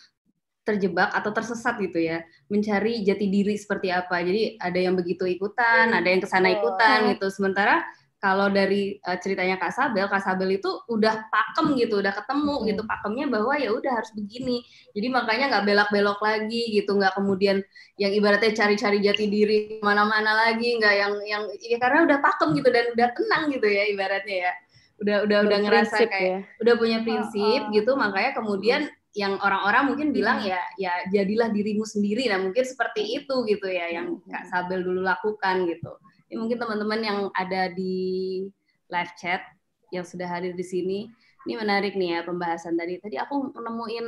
terjebak 0.66 1.14
atau 1.14 1.30
tersesat 1.30 1.78
gitu 1.78 2.02
ya 2.02 2.26
mencari 2.50 3.06
jati 3.06 3.30
diri 3.30 3.54
seperti 3.54 3.94
apa 3.94 4.18
jadi 4.18 4.58
ada 4.58 4.74
yang 4.82 4.98
begitu 4.98 5.22
ikutan 5.22 5.94
ada 5.94 6.08
yang 6.10 6.18
ke 6.18 6.26
sana 6.26 6.50
ikutan 6.50 7.14
gitu 7.14 7.30
sementara 7.30 7.86
kalau 8.16 8.48
dari 8.48 8.96
uh, 9.04 9.18
ceritanya 9.20 9.60
Kak 9.60 9.76
Sabel, 9.76 10.08
Kak 10.08 10.24
Sabel 10.24 10.56
itu 10.56 10.70
udah 10.88 11.28
pakem 11.28 11.76
gitu, 11.76 12.00
udah 12.00 12.16
ketemu 12.16 12.64
gitu 12.64 12.82
pakemnya 12.88 13.26
bahwa 13.28 13.54
ya 13.60 13.70
udah 13.76 13.92
harus 13.92 14.10
begini. 14.16 14.64
Jadi 14.96 15.06
makanya 15.12 15.44
nggak 15.52 15.64
belak-belok 15.68 16.20
lagi 16.24 16.62
gitu, 16.72 16.96
nggak 16.96 17.12
kemudian 17.12 17.60
yang 18.00 18.12
ibaratnya 18.16 18.56
cari-cari 18.56 19.04
jati 19.04 19.28
diri 19.28 19.58
mana-mana 19.84 20.48
lagi, 20.48 20.80
nggak 20.80 20.94
yang 20.96 21.14
yang 21.28 21.42
ya 21.60 21.76
karena 21.76 22.08
udah 22.08 22.18
pakem 22.24 22.56
gitu 22.56 22.68
dan 22.72 22.84
udah 22.96 23.08
tenang 23.12 23.44
gitu 23.52 23.66
ya 23.68 23.82
ibaratnya 23.92 24.36
ya. 24.48 24.52
Udah 24.96 25.16
udah 25.28 25.38
udah 25.44 25.58
ngerasa 25.60 26.08
kayak 26.08 26.24
ya. 26.24 26.38
udah 26.64 26.74
punya 26.80 26.98
prinsip 27.04 27.68
gitu, 27.68 27.92
makanya 28.00 28.32
kemudian 28.32 28.88
yang 29.16 29.36
orang-orang 29.40 29.92
mungkin 29.92 30.08
bilang 30.12 30.44
ya 30.44 30.60
ya 30.80 31.04
jadilah 31.12 31.52
dirimu 31.52 31.84
sendiri. 31.84 32.32
Nah 32.32 32.40
mungkin 32.40 32.64
seperti 32.64 33.20
itu 33.20 33.44
gitu 33.44 33.68
ya 33.68 33.92
yang 33.92 34.24
Kak 34.24 34.48
Sabel 34.48 34.80
dulu 34.80 35.04
lakukan 35.04 35.68
gitu. 35.68 36.00
Ini 36.26 36.36
mungkin 36.38 36.58
teman-teman 36.58 37.00
yang 37.02 37.18
ada 37.34 37.70
di 37.70 38.46
live 38.90 39.12
chat 39.18 39.42
yang 39.94 40.02
sudah 40.02 40.26
hadir 40.26 40.54
di 40.58 40.66
sini, 40.66 40.98
ini 41.46 41.54
menarik 41.54 41.94
nih 41.94 42.18
ya 42.18 42.20
pembahasan 42.26 42.74
tadi. 42.74 42.98
Tadi 42.98 43.16
aku 43.22 43.54
menemuin 43.54 44.06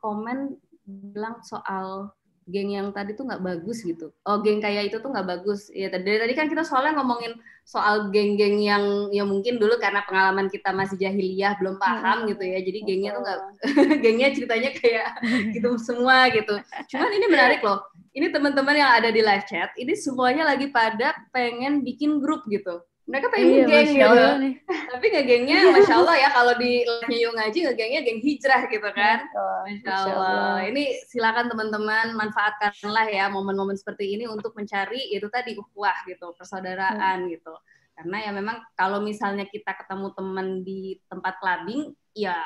komen 0.00 0.56
bilang 0.88 1.44
soal 1.44 2.08
geng 2.50 2.74
yang 2.74 2.90
tadi 2.90 3.14
tuh 3.14 3.24
nggak 3.24 3.40
bagus 3.40 3.80
gitu. 3.86 4.12
Oh, 4.26 4.42
geng 4.44 4.58
kayak 4.58 4.90
itu 4.90 4.98
tuh 4.98 5.08
nggak 5.08 5.26
bagus. 5.26 5.70
Ya 5.70 5.88
tadi 5.88 6.18
tadi 6.18 6.34
kan 6.34 6.50
kita 6.50 6.66
soalnya 6.66 6.98
ngomongin 6.98 7.38
soal 7.62 8.10
geng-geng 8.10 8.58
yang 8.58 9.14
yang 9.14 9.30
mungkin 9.30 9.62
dulu 9.62 9.78
karena 9.78 10.02
pengalaman 10.02 10.50
kita 10.50 10.74
masih 10.74 10.98
jahiliyah 10.98 11.56
belum 11.62 11.78
paham 11.78 12.26
gitu 12.26 12.42
ya. 12.42 12.58
Jadi 12.60 12.78
gengnya 12.82 13.10
tuh 13.14 13.22
nggak 13.22 13.38
gengnya 14.04 14.28
ceritanya 14.34 14.70
kayak 14.74 15.08
gitu 15.54 15.78
semua 15.78 16.28
gitu. 16.34 16.54
Cuman 16.90 17.10
ini 17.14 17.26
menarik 17.30 17.62
loh. 17.62 17.80
Ini 18.10 18.34
teman-teman 18.34 18.74
yang 18.74 18.90
ada 18.90 19.14
di 19.14 19.22
live 19.22 19.46
chat, 19.46 19.70
ini 19.78 19.94
semuanya 19.94 20.42
lagi 20.42 20.66
pada 20.74 21.14
pengen 21.30 21.86
bikin 21.86 22.18
grup 22.18 22.42
gitu 22.50 22.82
mereka 23.10 23.26
pengen 23.34 23.48
iya, 23.50 23.66
geng 23.66 23.90
gitu. 23.90 24.26
nih. 24.38 24.54
tapi 24.94 25.06
ngegengnya 25.10 25.58
masya 25.74 25.94
Allah 25.98 26.16
ya 26.16 26.28
kalau 26.30 26.54
di 26.54 26.86
live 26.86 27.18
Yuk 27.26 27.32
Ngaji 27.34 27.58
ngegengnya 27.66 28.00
geng 28.06 28.20
hijrah 28.22 28.62
gitu 28.70 28.88
kan. 28.94 29.18
Masya 29.66 29.92
Allah, 30.14 30.56
ini 30.70 30.94
silakan 31.10 31.50
teman-teman 31.50 32.14
manfaatkanlah 32.14 33.06
ya 33.10 33.26
momen-momen 33.26 33.74
seperti 33.74 34.14
ini 34.14 34.30
untuk 34.30 34.54
mencari 34.54 35.10
itu 35.10 35.26
tadi 35.26 35.58
ukhuwah 35.58 36.06
gitu 36.06 36.30
persaudaraan 36.38 37.26
hmm. 37.26 37.30
gitu. 37.34 37.54
Karena 37.98 38.16
ya 38.22 38.30
memang 38.30 38.62
kalau 38.78 39.02
misalnya 39.02 39.44
kita 39.50 39.74
ketemu 39.74 40.14
teman 40.14 40.46
di 40.62 40.96
tempat 41.10 41.42
clubbing 41.42 41.90
ya 42.14 42.38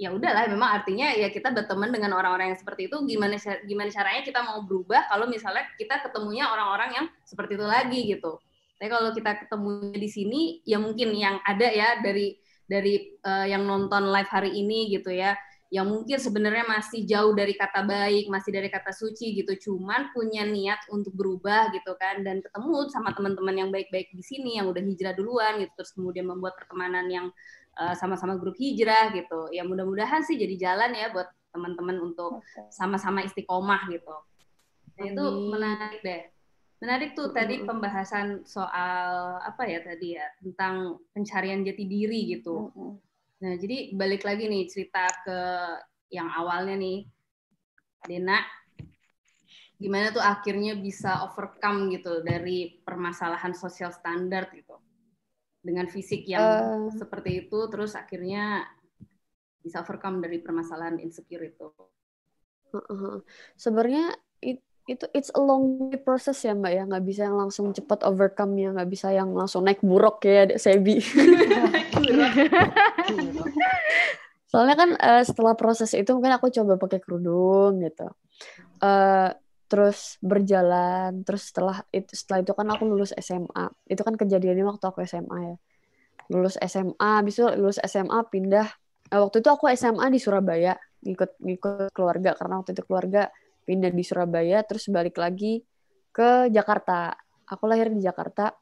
ya 0.00 0.08
udahlah. 0.08 0.48
Memang 0.48 0.80
artinya 0.80 1.12
ya 1.12 1.28
kita 1.28 1.52
berteman 1.52 1.92
dengan 1.92 2.16
orang-orang 2.16 2.56
yang 2.56 2.58
seperti 2.58 2.88
itu. 2.88 2.96
Gimana 3.04 3.36
gimana 3.68 3.92
caranya 3.92 4.24
kita 4.24 4.40
mau 4.40 4.64
berubah 4.64 5.12
kalau 5.12 5.28
misalnya 5.28 5.68
kita 5.76 6.00
ketemunya 6.00 6.48
orang-orang 6.48 6.90
yang 6.96 7.06
seperti 7.28 7.60
itu 7.60 7.66
lagi 7.68 8.00
gitu 8.08 8.40
tapi 8.82 8.90
kalau 8.90 9.14
kita 9.14 9.46
ketemu 9.46 9.94
di 9.94 10.08
sini, 10.10 10.40
ya 10.66 10.82
mungkin 10.82 11.14
yang 11.14 11.38
ada 11.46 11.70
ya 11.70 12.02
dari 12.02 12.34
dari 12.66 13.14
uh, 13.22 13.46
yang 13.46 13.62
nonton 13.62 14.10
live 14.10 14.26
hari 14.26 14.58
ini 14.58 14.90
gitu 14.90 15.14
ya, 15.14 15.38
yang 15.70 15.86
mungkin 15.86 16.18
sebenarnya 16.18 16.66
masih 16.66 17.06
jauh 17.06 17.30
dari 17.30 17.54
kata 17.54 17.86
baik, 17.86 18.26
masih 18.26 18.50
dari 18.50 18.66
kata 18.66 18.90
suci 18.90 19.38
gitu, 19.38 19.70
cuman 19.70 20.10
punya 20.10 20.42
niat 20.42 20.82
untuk 20.90 21.14
berubah 21.14 21.70
gitu 21.70 21.94
kan, 21.94 22.26
dan 22.26 22.42
ketemu 22.42 22.90
sama 22.90 23.14
teman-teman 23.14 23.54
yang 23.54 23.70
baik-baik 23.70 24.10
di 24.18 24.24
sini, 24.26 24.58
yang 24.58 24.66
udah 24.66 24.82
hijrah 24.82 25.14
duluan 25.14 25.62
gitu, 25.62 25.70
terus 25.78 25.94
kemudian 25.94 26.26
membuat 26.26 26.58
pertemanan 26.58 27.06
yang 27.06 27.30
uh, 27.78 27.94
sama-sama 27.94 28.34
grup 28.34 28.58
hijrah 28.58 29.14
gitu. 29.14 29.46
Ya 29.54 29.62
mudah-mudahan 29.62 30.26
sih 30.26 30.34
jadi 30.34 30.58
jalan 30.58 30.90
ya 30.98 31.14
buat 31.14 31.30
teman-teman 31.54 32.02
untuk 32.02 32.42
sama-sama 32.74 33.22
istiqomah 33.22 33.86
gitu. 33.94 34.10
Nah, 34.98 35.06
itu 35.06 35.24
menarik 35.54 36.02
deh. 36.02 36.31
Menarik 36.82 37.14
tuh 37.14 37.30
tadi 37.30 37.62
pembahasan 37.62 38.42
soal 38.42 39.38
apa 39.38 39.62
ya 39.70 39.86
tadi 39.86 40.18
ya 40.18 40.26
tentang 40.42 40.98
pencarian 41.14 41.62
jati 41.62 41.86
diri 41.86 42.26
gitu. 42.34 42.74
Nah 43.38 43.54
jadi 43.54 43.94
balik 43.94 44.26
lagi 44.26 44.50
nih 44.50 44.66
cerita 44.66 45.06
ke 45.22 45.38
yang 46.10 46.26
awalnya 46.26 46.74
nih, 46.74 47.06
Dena, 48.02 48.42
gimana 49.78 50.10
tuh 50.10 50.26
akhirnya 50.26 50.74
bisa 50.74 51.22
overcome 51.22 51.94
gitu 51.94 52.18
dari 52.26 52.82
permasalahan 52.82 53.54
sosial 53.54 53.94
standar 53.94 54.50
gitu? 54.50 54.74
Dengan 55.62 55.86
fisik 55.86 56.26
yang 56.26 56.42
uh, 56.42 56.90
seperti 56.90 57.46
itu, 57.46 57.58
terus 57.70 57.94
akhirnya 57.94 58.66
bisa 59.62 59.86
overcome 59.86 60.18
dari 60.18 60.42
permasalahan 60.42 60.98
insecure 60.98 61.46
itu. 61.46 61.70
Uh, 62.74 62.78
uh, 62.90 63.14
Sebenarnya 63.54 64.10
itu 64.90 65.06
it's 65.14 65.30
a 65.34 65.38
long 65.38 65.94
process 66.02 66.42
ya 66.42 66.56
mbak 66.56 66.72
ya. 66.74 66.82
Nggak 66.86 67.04
bisa 67.06 67.22
yang 67.28 67.36
langsung 67.38 67.70
cepat 67.70 68.02
overcome 68.02 68.58
ya. 68.58 68.74
Nggak 68.74 68.90
bisa 68.90 69.14
yang 69.14 69.30
langsung 69.30 69.62
naik 69.62 69.78
buruk 69.80 70.26
ya 70.26 70.50
Sebi. 70.58 70.98
Soalnya 74.52 74.76
kan 74.76 74.90
uh, 75.00 75.24
setelah 75.24 75.56
proses 75.56 75.96
itu 75.96 76.12
mungkin 76.12 76.36
aku 76.36 76.52
coba 76.52 76.76
pakai 76.76 77.00
kerudung 77.00 77.80
gitu. 77.80 78.04
Uh, 78.84 79.32
terus 79.64 80.20
berjalan. 80.20 81.24
Terus 81.24 81.48
setelah 81.48 81.80
itu 81.88 82.12
setelah 82.12 82.44
itu 82.44 82.52
kan 82.52 82.68
aku 82.68 82.84
lulus 82.84 83.16
SMA 83.16 83.72
itu 83.88 84.04
kan 84.04 84.14
kejadiannya 84.20 84.68
waktu 84.68 84.84
aku 84.84 85.00
SMA 85.08 85.38
ya. 85.40 85.56
Lulus 86.28 86.60
SMA 86.60 87.24
habis 87.24 87.40
itu 87.40 87.48
lulus 87.56 87.80
SMA 87.80 88.28
pindah. 88.28 88.68
Uh, 89.08 89.24
waktu 89.24 89.40
itu 89.40 89.48
aku 89.48 89.72
SMA 89.72 90.12
di 90.12 90.20
Surabaya 90.20 90.76
ngikut 91.00 91.40
ngikut 91.40 91.88
keluarga. 91.96 92.36
Karena 92.36 92.60
waktu 92.60 92.76
itu 92.76 92.84
keluarga 92.84 93.32
pindah 93.62 93.90
di 93.94 94.02
Surabaya 94.04 94.62
terus 94.66 94.90
balik 94.90 95.18
lagi 95.18 95.62
ke 96.12 96.52
Jakarta. 96.52 97.16
Aku 97.48 97.64
lahir 97.66 97.90
di 97.90 98.04
Jakarta. 98.04 98.54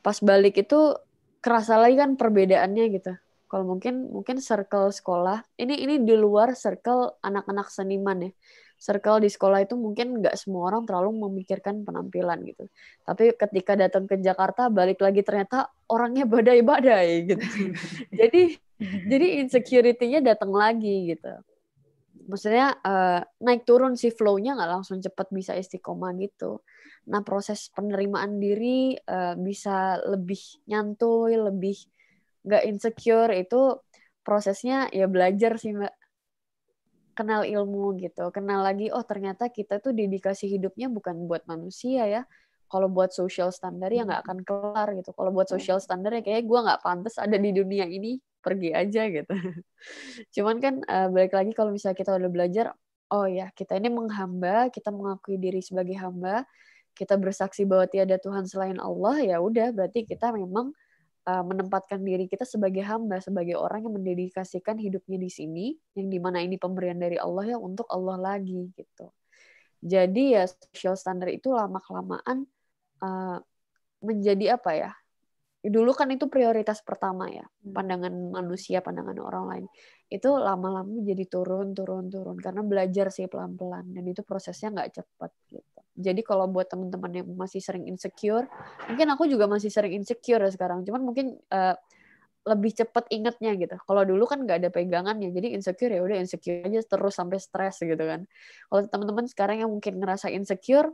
Pas 0.00 0.16
balik 0.20 0.60
itu 0.60 0.96
kerasa 1.40 1.80
lagi 1.80 1.96
kan 1.96 2.14
perbedaannya 2.14 2.84
gitu. 2.92 3.12
Kalau 3.50 3.66
mungkin 3.66 4.14
mungkin 4.14 4.38
circle 4.38 4.94
sekolah 4.94 5.42
ini 5.58 5.74
ini 5.82 5.94
di 6.06 6.14
luar 6.14 6.54
circle 6.54 7.18
anak-anak 7.24 7.66
seniman 7.72 8.30
ya. 8.30 8.32
Circle 8.80 9.20
di 9.20 9.28
sekolah 9.28 9.60
itu 9.60 9.76
mungkin 9.76 10.24
nggak 10.24 10.40
semua 10.40 10.72
orang 10.72 10.88
terlalu 10.88 11.28
memikirkan 11.28 11.84
penampilan 11.84 12.40
gitu. 12.48 12.64
Tapi 13.04 13.36
ketika 13.36 13.76
datang 13.76 14.08
ke 14.08 14.16
Jakarta 14.16 14.72
balik 14.72 15.04
lagi 15.04 15.20
ternyata 15.20 15.68
orangnya 15.90 16.24
badai-badai 16.24 17.08
gitu. 17.28 17.44
Jadi 18.20 18.56
jadi 18.80 19.44
insecurity-nya 19.44 20.24
datang 20.24 20.56
lagi 20.56 21.12
gitu 21.12 21.28
maksudnya 22.30 22.78
uh, 22.86 23.20
naik 23.42 23.66
turun 23.66 23.98
si 23.98 24.14
flow-nya 24.14 24.54
nggak 24.54 24.70
langsung 24.70 25.02
cepat 25.02 25.26
bisa 25.34 25.52
istiqomah 25.58 26.14
gitu. 26.22 26.62
Nah 27.10 27.26
proses 27.26 27.66
penerimaan 27.74 28.38
diri 28.38 28.94
uh, 28.94 29.34
bisa 29.34 29.98
lebih 30.06 30.38
nyantuy, 30.70 31.34
lebih 31.34 31.76
nggak 32.46 32.62
insecure 32.70 33.34
itu 33.34 33.82
prosesnya 34.22 34.86
ya 34.94 35.10
belajar 35.10 35.58
sih 35.58 35.74
mbak. 35.74 35.90
Kenal 37.18 37.42
ilmu 37.44 37.98
gitu, 37.98 38.30
kenal 38.30 38.62
lagi 38.62 38.88
oh 38.94 39.02
ternyata 39.02 39.50
kita 39.50 39.82
tuh 39.82 39.90
dedikasi 39.90 40.46
hidupnya 40.46 40.86
bukan 40.86 41.26
buat 41.26 41.44
manusia 41.50 42.06
ya. 42.06 42.22
Kalau 42.70 42.86
buat 42.86 43.10
social 43.10 43.50
standar 43.50 43.90
ya 43.90 44.06
nggak 44.06 44.22
akan 44.24 44.38
kelar 44.46 44.88
gitu. 44.94 45.10
Kalau 45.10 45.34
buat 45.34 45.50
social 45.50 45.82
standar 45.82 46.14
ya 46.14 46.22
kayak 46.22 46.46
gue 46.46 46.58
nggak 46.62 46.80
pantas 46.86 47.18
ada 47.18 47.34
di 47.34 47.50
dunia 47.50 47.82
ini 47.90 48.22
pergi 48.40 48.70
aja 48.72 49.06
gitu. 49.08 49.30
Cuman 50.34 50.56
kan 50.58 50.74
uh, 50.84 51.08
balik 51.12 51.36
lagi 51.36 51.52
kalau 51.52 51.70
misalnya 51.72 51.96
kita 51.96 52.16
udah 52.16 52.30
belajar, 52.32 52.66
oh 53.12 53.26
ya 53.28 53.52
kita 53.52 53.76
ini 53.76 53.92
menghamba, 53.92 54.68
kita 54.72 54.90
mengakui 54.92 55.36
diri 55.36 55.60
sebagai 55.60 55.96
hamba, 56.00 56.44
kita 56.96 57.16
bersaksi 57.16 57.64
bahwa 57.64 57.86
tiada 57.88 58.16
Tuhan 58.20 58.44
selain 58.44 58.76
Allah, 58.80 59.20
ya 59.22 59.36
udah 59.38 59.72
berarti 59.72 60.04
kita 60.04 60.32
memang 60.34 60.72
uh, 61.28 61.44
menempatkan 61.44 62.00
diri 62.00 62.26
kita 62.26 62.44
sebagai 62.48 62.84
hamba, 62.84 63.20
sebagai 63.20 63.56
orang 63.56 63.84
yang 63.86 63.94
mendedikasikan 63.96 64.76
hidupnya 64.76 65.18
di 65.20 65.30
sini, 65.30 65.66
yang 65.96 66.08
di 66.08 66.18
mana 66.18 66.40
ini 66.40 66.56
pemberian 66.56 66.98
dari 66.98 67.16
Allah 67.16 67.56
ya 67.56 67.58
untuk 67.60 67.88
Allah 67.88 68.16
lagi 68.16 68.68
gitu. 68.74 69.08
Jadi 69.80 70.36
ya 70.36 70.44
social 70.44 70.96
standard 70.96 71.32
itu 71.32 71.56
lama 71.56 71.80
kelamaan 71.80 72.44
uh, 73.00 73.40
menjadi 74.04 74.60
apa 74.60 74.70
ya 74.76 74.92
dulu 75.60 75.92
kan 75.92 76.08
itu 76.08 76.24
prioritas 76.32 76.80
pertama 76.80 77.28
ya 77.28 77.44
hmm. 77.44 77.76
pandangan 77.76 78.14
manusia 78.32 78.80
pandangan 78.80 79.16
orang 79.20 79.44
lain 79.44 79.64
itu 80.08 80.28
lama-lama 80.32 81.04
jadi 81.04 81.24
turun 81.28 81.76
turun 81.76 82.08
turun 82.08 82.40
karena 82.40 82.64
belajar 82.64 83.12
sih 83.12 83.28
pelan-pelan 83.28 83.92
dan 83.92 84.04
itu 84.08 84.24
prosesnya 84.24 84.72
nggak 84.72 84.90
cepat 84.96 85.30
gitu 85.52 85.80
jadi 86.00 86.20
kalau 86.24 86.48
buat 86.48 86.64
teman-teman 86.72 87.12
yang 87.12 87.28
masih 87.36 87.60
sering 87.60 87.84
insecure 87.84 88.48
mungkin 88.88 89.06
aku 89.12 89.28
juga 89.28 89.44
masih 89.44 89.68
sering 89.68 89.92
insecure 90.00 90.40
sekarang 90.48 90.80
cuman 90.88 91.02
mungkin 91.04 91.36
uh, 91.52 91.76
lebih 92.40 92.72
cepat 92.72 93.04
ingetnya 93.12 93.52
gitu. 93.52 93.76
Kalau 93.84 94.02
dulu 94.08 94.24
kan 94.24 94.40
nggak 94.48 94.64
ada 94.64 94.70
pegangan 94.72 95.20
ya, 95.20 95.28
jadi 95.28 95.52
insecure 95.52 95.92
ya 95.92 96.00
udah 96.00 96.24
insecure 96.24 96.64
aja 96.64 96.80
terus 96.80 97.12
sampai 97.12 97.36
stres 97.36 97.84
gitu 97.84 98.00
kan. 98.00 98.24
Kalau 98.72 98.80
teman-teman 98.88 99.28
sekarang 99.28 99.56
yang 99.60 99.70
mungkin 99.70 100.00
ngerasa 100.00 100.32
insecure, 100.32 100.88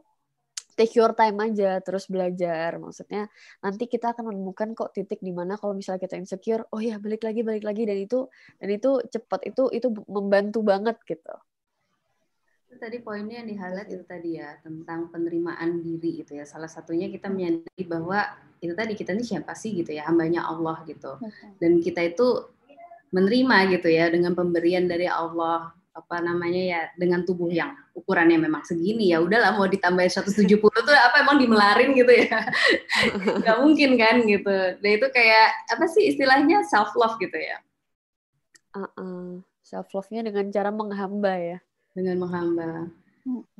take 0.77 0.95
your 0.95 1.17
time 1.17 1.41
aja 1.41 1.81
terus 1.81 2.07
belajar. 2.07 2.77
Maksudnya 2.77 3.27
nanti 3.65 3.89
kita 3.89 4.13
akan 4.13 4.31
menemukan 4.31 4.77
kok 4.77 4.93
titik 4.93 5.19
di 5.25 5.33
mana 5.33 5.57
kalau 5.57 5.73
misalnya 5.73 6.05
kita 6.05 6.21
insecure 6.21 6.69
oh 6.71 6.79
ya 6.79 7.01
balik 7.01 7.25
lagi 7.25 7.41
balik 7.41 7.65
lagi 7.65 7.89
dan 7.89 7.99
itu 7.99 8.29
dan 8.61 8.69
itu 8.69 9.01
cepat 9.09 9.49
itu 9.49 9.73
itu 9.73 9.89
membantu 10.07 10.61
banget 10.61 11.01
gitu. 11.09 11.35
Tadi 12.77 13.01
poinnya 13.01 13.41
yang 13.41 13.49
di 13.49 13.57
highlight 13.57 13.89
itu 13.89 14.05
tadi 14.05 14.37
ya 14.37 14.53
tentang 14.61 15.09
penerimaan 15.09 15.81
diri 15.81 16.21
itu 16.21 16.37
ya. 16.37 16.45
Salah 16.45 16.69
satunya 16.69 17.09
kita 17.09 17.33
menyadari 17.33 17.89
bahwa 17.89 18.21
itu 18.61 18.77
tadi 18.77 18.93
kita 18.93 19.17
ini 19.17 19.25
siapa 19.25 19.57
sih 19.57 19.73
gitu 19.73 19.97
ya 19.97 20.05
hambanya 20.05 20.45
Allah 20.45 20.85
gitu. 20.85 21.17
Dan 21.57 21.81
kita 21.81 22.05
itu 22.05 22.53
menerima 23.17 23.57
gitu 23.81 23.89
ya 23.89 24.13
dengan 24.13 24.37
pemberian 24.37 24.85
dari 24.85 25.09
Allah 25.09 25.73
apa 25.97 26.21
namanya 26.21 26.61
ya 26.61 26.81
dengan 27.01 27.25
tubuh 27.25 27.49
yang 27.49 27.73
ukurannya 27.97 28.37
memang 28.37 28.61
segini 28.69 29.17
ya 29.17 29.25
udahlah 29.25 29.57
mau 29.57 29.65
ditambahin 29.65 30.13
170 30.13 30.61
tuh 30.61 30.93
apa 30.93 31.25
emang 31.25 31.41
dimelarin 31.41 31.97
gitu 31.97 32.13
ya? 32.13 32.37
Nggak 33.41 33.59
mungkin 33.65 33.91
kan 33.97 34.17
gitu. 34.29 34.57
Dan 34.85 34.91
itu 35.01 35.07
kayak 35.09 35.49
apa 35.73 35.85
sih 35.89 36.13
istilahnya 36.13 36.69
self 36.69 36.93
love 36.93 37.17
gitu 37.17 37.41
ya. 37.41 37.57
Uh 38.77 38.85
-uh. 38.93 39.27
self 39.65 39.89
love 39.97 40.13
nya 40.13 40.21
dengan 40.21 40.53
cara 40.53 40.69
menghamba 40.69 41.33
ya. 41.41 41.59
Dengan 41.97 42.21
menghamba 42.21 42.93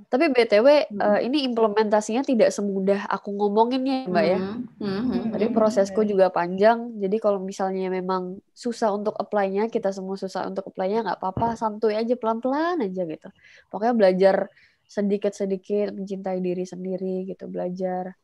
tapi 0.07 0.31
btw 0.31 0.87
hmm. 0.87 1.01
uh, 1.03 1.19
ini 1.19 1.43
implementasinya 1.43 2.23
tidak 2.23 2.55
semudah 2.55 3.11
aku 3.11 3.35
ngomonginnya 3.35 4.07
mbak 4.07 4.25
ya. 4.25 4.39
Hmm. 4.39 4.63
Hmm. 4.79 5.35
Jadi 5.35 5.47
prosesku 5.51 6.07
juga 6.07 6.31
panjang. 6.31 6.95
Jadi 7.03 7.17
kalau 7.19 7.43
misalnya 7.43 7.91
memang 7.91 8.39
susah 8.55 8.95
untuk 8.95 9.19
apply-nya, 9.19 9.67
kita 9.67 9.91
semua 9.91 10.15
susah 10.15 10.47
untuk 10.47 10.71
apply-nya 10.71 11.03
nggak 11.03 11.19
apa-apa, 11.19 11.59
santuy 11.59 11.99
aja 11.99 12.15
pelan-pelan 12.15 12.79
aja 12.87 13.03
gitu. 13.05 13.29
Pokoknya 13.69 13.95
belajar 13.99 14.37
sedikit-sedikit 14.87 15.91
mencintai 15.93 16.39
diri 16.39 16.63
sendiri 16.63 17.27
gitu 17.27 17.51
belajar 17.51 18.15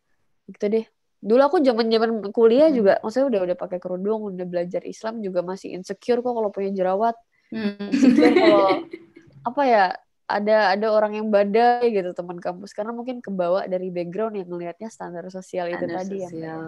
gitu 0.47 0.65
deh 0.71 0.87
dulu 1.23 1.43
aku 1.43 1.57
zaman 1.63 1.87
zaman 1.91 2.11
kuliah 2.35 2.71
Hmm. 2.71 2.79
juga 2.83 2.93
maksudnya 3.03 3.27
udah 3.31 3.41
udah 3.51 3.57
pakai 3.59 3.79
kerudung 3.79 4.21
udah 4.35 4.47
belajar 4.47 4.83
Islam 4.87 5.23
juga 5.23 5.43
masih 5.43 5.75
insecure 5.75 6.23
kok 6.23 6.35
kalau 6.35 6.51
punya 6.51 6.71
jerawat 6.75 7.15
Hmm. 7.51 7.91
insecure 7.91 8.35
kalau 8.35 8.67
apa 9.49 9.63
ya 9.67 9.85
ada 10.33 10.73
ada 10.73 10.87
orang 10.89 11.13
yang 11.21 11.29
badai 11.29 11.93
gitu 11.93 12.17
teman 12.17 12.41
kampus 12.41 12.73
karena 12.73 12.97
mungkin 12.97 13.21
kebawa 13.21 13.69
dari 13.69 13.93
background 13.93 14.41
yang 14.41 14.49
ngelihatnya 14.49 14.89
standar 14.89 15.29
sosial 15.29 15.69
itu 15.69 15.85
Standar 15.85 15.99
tadi 16.01 16.17
ya 16.17 16.29
sosial. 16.33 16.63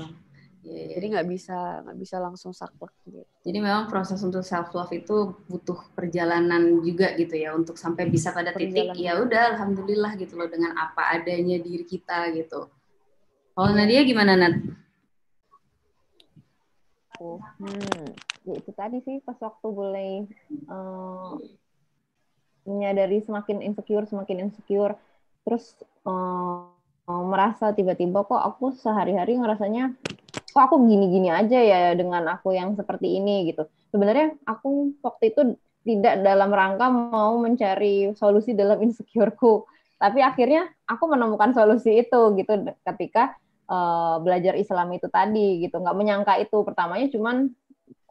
Iya, 0.65 0.81
iya. 0.81 0.95
jadi 0.97 1.07
nggak 1.13 1.29
bisa 1.29 1.57
nggak 1.85 1.99
bisa 2.01 2.17
langsung 2.25 2.57
saklek 2.57 2.93
gitu 3.05 3.21
Jadi 3.45 3.59
memang 3.61 3.85
proses 3.93 4.17
untuk 4.25 4.41
self 4.41 4.73
love 4.73 4.89
itu 4.97 5.37
butuh 5.45 5.77
perjalanan 5.93 6.81
juga 6.81 7.13
gitu 7.21 7.37
ya 7.37 7.53
untuk 7.53 7.77
sampai 7.77 8.09
bisa 8.09 8.33
pada 8.33 8.57
titik 8.57 8.97
ya 8.97 9.21
udah 9.21 9.53
alhamdulillah 9.53 10.17
gitu 10.17 10.41
loh 10.41 10.49
dengan 10.49 10.73
apa 10.81 11.21
adanya 11.21 11.61
diri 11.61 11.85
kita 11.85 12.33
gitu. 12.33 12.73
Kalau 13.53 13.71
Nadia 13.77 14.01
gimana 14.09 14.41
Nat? 14.41 14.57
hmm 17.21 18.09
ya 18.45 18.55
itu 18.61 18.71
tadi 18.77 18.99
sih 19.05 19.17
pas 19.25 19.37
waktu 19.41 19.69
mulai 19.73 20.11
eh, 20.51 21.31
menyadari 22.65 23.21
semakin 23.21 23.61
insecure 23.61 24.05
semakin 24.09 24.49
insecure. 24.49 24.97
Terus 25.45 25.77
eh, 26.05 26.61
merasa 27.05 27.77
tiba-tiba 27.77 28.25
kok 28.25 28.41
aku 28.41 28.73
sehari-hari 28.81 29.37
ngerasanya 29.37 29.93
kok 30.55 30.63
aku 30.71 30.77
gini-gini 30.89 31.29
aja 31.29 31.59
ya 31.61 31.81
dengan 31.93 32.25
aku 32.33 32.57
yang 32.57 32.73
seperti 32.75 33.21
ini 33.21 33.53
gitu. 33.53 33.69
Sebenarnya 33.93 34.35
aku 34.49 34.97
waktu 35.05 35.35
itu 35.35 35.41
tidak 35.85 36.25
dalam 36.25 36.49
rangka 36.49 36.89
mau 36.89 37.37
mencari 37.37 38.17
solusi 38.17 38.57
dalam 38.57 38.81
insecureku. 38.81 39.69
Tapi 40.01 40.25
akhirnya 40.25 40.69
aku 40.89 41.05
menemukan 41.13 41.53
solusi 41.53 42.01
itu 42.01 42.21
gitu 42.41 42.53
ketika 42.89 43.37
eh, 43.69 44.17
belajar 44.25 44.57
Islam 44.57 44.89
itu 44.97 45.07
tadi 45.13 45.61
gitu. 45.69 45.77
Nggak 45.85 45.97
menyangka 45.97 46.35
itu. 46.41 46.65
Pertamanya 46.65 47.07
cuman 47.13 47.53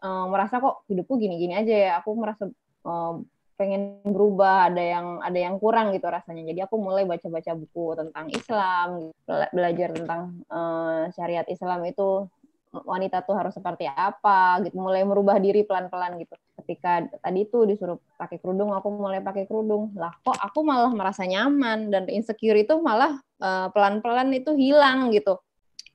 eh, 0.06 0.26
merasa 0.30 0.62
kok 0.62 0.86
hidupku 0.86 1.18
gini-gini 1.18 1.58
aja 1.58 1.74
ya. 1.74 1.92
Aku 2.06 2.14
merasa 2.14 2.46
eh, 2.86 3.14
pengen 3.54 4.02
berubah 4.02 4.74
ada 4.74 4.82
yang 4.82 5.22
ada 5.22 5.40
yang 5.40 5.56
kurang 5.62 5.94
gitu 5.94 6.10
rasanya. 6.10 6.44
Jadi 6.50 6.60
aku 6.66 6.76
mulai 6.82 7.06
baca-baca 7.06 7.54
buku 7.54 7.86
tentang 7.98 8.26
Islam 8.34 9.14
bela- 9.24 9.52
belajar 9.54 9.90
tentang 9.94 10.22
eh, 10.50 11.04
syariat 11.14 11.48
Islam 11.48 11.86
itu 11.86 12.28
wanita 12.74 13.22
tuh 13.22 13.38
harus 13.38 13.54
seperti 13.54 13.86
apa 13.86 14.58
gitu. 14.66 14.82
Mulai 14.82 15.06
merubah 15.06 15.38
diri 15.38 15.62
pelan-pelan 15.62 16.18
gitu. 16.18 16.34
Ketika 16.64 17.06
tadi 17.22 17.46
itu 17.46 17.70
disuruh 17.70 18.02
pakai 18.18 18.42
kerudung 18.42 18.74
aku 18.74 18.90
mulai 18.90 19.22
pakai 19.22 19.46
kerudung. 19.46 19.94
Lah 19.94 20.14
kok 20.26 20.38
aku 20.38 20.66
malah 20.66 20.90
merasa 20.90 21.22
nyaman 21.24 21.94
dan 21.94 22.10
insecure 22.10 22.58
itu 22.58 22.74
malah 22.82 23.22
eh, 23.38 23.68
pelan-pelan 23.70 24.34
itu 24.34 24.58
hilang 24.58 25.14
gitu. 25.14 25.38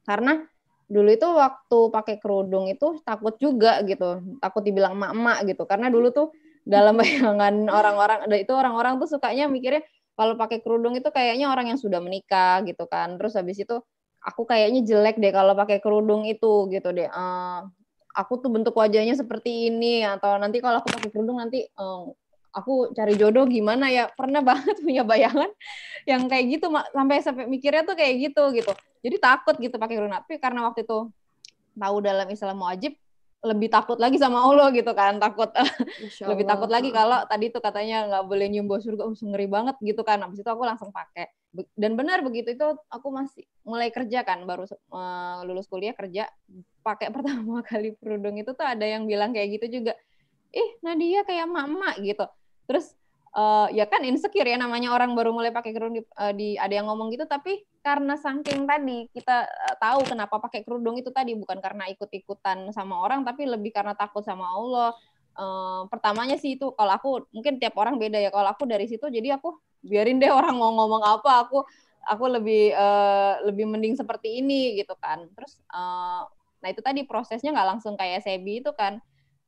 Karena 0.07 0.41
dulu 0.89 1.11
itu 1.13 1.29
waktu 1.29 1.79
pakai 1.93 2.17
kerudung 2.17 2.71
itu 2.71 3.03
takut 3.03 3.35
juga 3.43 3.83
gitu. 3.83 4.39
Takut 4.39 4.63
dibilang 4.63 4.95
emak-emak 4.95 5.39
gitu. 5.51 5.67
Karena 5.67 5.91
dulu 5.91 6.15
tuh 6.15 6.31
dalam 6.69 7.01
bayangan 7.01 7.55
orang-orang 7.73 8.29
itu 8.37 8.53
orang-orang 8.53 9.01
tuh 9.01 9.09
sukanya 9.09 9.49
mikirnya 9.49 9.81
kalau 10.13 10.37
pakai 10.37 10.61
kerudung 10.61 10.99
itu 10.99 11.09
kayaknya 11.09 11.49
orang 11.49 11.73
yang 11.73 11.81
sudah 11.81 12.03
menikah 12.03 12.61
gitu 12.69 12.85
kan. 12.91 13.17
Terus 13.17 13.39
habis 13.39 13.57
itu 13.57 13.81
aku 14.21 14.45
kayaknya 14.45 14.85
jelek 14.85 15.17
deh 15.17 15.33
kalau 15.33 15.57
pakai 15.57 15.81
kerudung 15.81 16.29
itu 16.29 16.69
gitu 16.69 16.93
deh. 16.93 17.09
Eh, 17.09 17.61
aku 18.13 18.43
tuh 18.43 18.51
bentuk 18.53 18.75
wajahnya 18.77 19.15
seperti 19.17 19.73
ini 19.73 20.05
atau 20.05 20.37
nanti 20.37 20.59
kalau 20.61 20.83
aku 20.85 20.91
pakai 20.93 21.11
kerudung 21.15 21.39
nanti 21.41 21.65
eh, 21.65 22.03
aku 22.53 22.93
cari 22.93 23.15
jodoh 23.17 23.47
gimana 23.47 23.89
ya? 23.89 24.11
Pernah 24.13 24.43
banget 24.51 24.77
punya 24.83 25.07
bayangan 25.07 25.49
yang 26.05 26.27
kayak 26.27 26.45
gitu 26.59 26.67
sampai 26.69 27.17
sampai 27.25 27.45
mikirnya 27.49 27.87
tuh 27.87 27.97
kayak 27.97 28.29
gitu 28.29 28.43
gitu. 28.53 28.73
Jadi 29.07 29.17
takut 29.23 29.55
gitu 29.57 29.79
pakai 29.79 29.97
kerudung. 29.97 30.19
Tapi 30.19 30.37
karena 30.43 30.67
waktu 30.69 30.83
itu 30.85 31.09
tahu 31.79 31.97
dalam 32.03 32.27
Islam 32.27 32.59
wajib 32.59 32.99
lebih 33.39 33.71
takut 33.71 33.95
lagi 34.03 34.19
sama 34.19 34.43
Allah 34.43 34.75
gitu 34.75 34.91
kan 34.99 35.23
takut 35.23 35.55
Masya 35.55 36.27
lebih 36.27 36.43
takut 36.43 36.67
lagi 36.67 36.91
kalau 36.91 37.23
tadi 37.31 37.55
tuh 37.55 37.63
katanya 37.63 38.11
nggak 38.11 38.25
boleh 38.27 38.47
nyium 38.51 38.67
bau 38.67 38.83
surga 38.83 39.07
uh, 39.07 39.15
ngeri 39.15 39.47
banget 39.47 39.77
gitu 39.79 40.03
kan. 40.03 40.19
Habis 40.27 40.43
itu 40.43 40.51
aku 40.51 40.63
langsung 40.67 40.91
pakai. 40.91 41.31
Dan 41.79 41.95
benar 41.95 42.27
begitu 42.27 42.59
itu 42.59 42.67
aku 42.91 43.09
masih 43.15 43.47
mulai 43.63 43.95
kerja 43.95 44.27
kan 44.27 44.43
baru 44.43 44.67
eh, 44.67 45.39
lulus 45.47 45.71
kuliah 45.71 45.95
kerja 45.95 46.27
pakai 46.83 47.09
pertama 47.15 47.63
kali 47.63 47.95
kerudung 47.99 48.37
itu 48.37 48.51
tuh 48.53 48.67
ada 48.67 48.85
yang 48.85 49.07
bilang 49.07 49.31
kayak 49.31 49.63
gitu 49.63 49.81
juga. 49.81 49.95
Ih 50.51 50.81
Nadia 50.83 51.23
kayak 51.23 51.47
emak-emak 51.47 51.95
gitu. 52.03 52.27
Terus 52.67 52.99
eh, 53.37 53.67
ya 53.79 53.85
kan 53.91 54.01
insecure 54.07 54.47
ya 54.49 54.57
namanya 54.61 54.93
orang 54.95 55.13
baru 55.19 55.31
mulai 55.37 55.51
pakai 55.53 55.71
kerudung 55.77 55.97
di, 56.01 56.03
eh, 56.05 56.33
di- 56.37 56.59
ada 56.61 56.73
yang 56.73 56.87
ngomong 56.91 57.09
gitu. 57.15 57.25
Tapi 57.29 57.65
karena 57.85 58.15
saking 58.19 58.65
tadi 58.69 59.09
kita 59.15 59.47
eh, 59.47 59.77
tahu 59.81 60.01
kenapa 60.09 60.37
pakai 60.43 60.61
kerudung 60.67 60.97
itu 61.01 61.11
tadi 61.15 61.33
bukan 61.37 61.59
karena 61.65 61.89
ikut-ikutan 61.93 62.71
sama 62.77 63.01
orang 63.05 63.23
tapi 63.27 63.45
lebih 63.49 63.71
karena 63.75 63.93
takut 63.97 64.23
sama 64.25 64.47
Allah. 64.53 64.91
Eh, 65.39 65.83
pertamanya 65.93 66.35
sih 66.41 66.59
itu 66.59 66.75
kalau 66.75 66.93
aku 66.99 67.09
mungkin 67.35 67.63
tiap 67.63 67.75
orang 67.79 67.97
beda 68.03 68.19
ya. 68.19 68.31
Kalau 68.35 68.49
aku 68.55 68.65
dari 68.67 68.87
situ 68.91 69.07
jadi 69.07 69.39
aku 69.39 69.55
biarin 69.87 70.19
deh 70.23 70.31
orang 70.33 70.55
mau 70.59 70.73
ngomong 70.75 71.03
apa. 71.07 71.47
Aku 71.47 71.63
aku 72.09 72.25
lebih 72.31 72.75
eh, 72.75 73.33
lebih 73.47 73.65
mending 73.71 73.95
seperti 73.99 74.41
ini 74.43 74.79
gitu 74.81 74.95
kan. 74.99 75.27
Terus 75.37 75.59
eh, 75.71 76.23
nah 76.59 76.69
itu 76.73 76.83
tadi 76.83 77.07
prosesnya 77.07 77.55
nggak 77.55 77.69
langsung 77.77 77.95
kayak 77.95 78.19
Sebi 78.27 78.61
itu 78.65 78.71
kan 78.75 78.99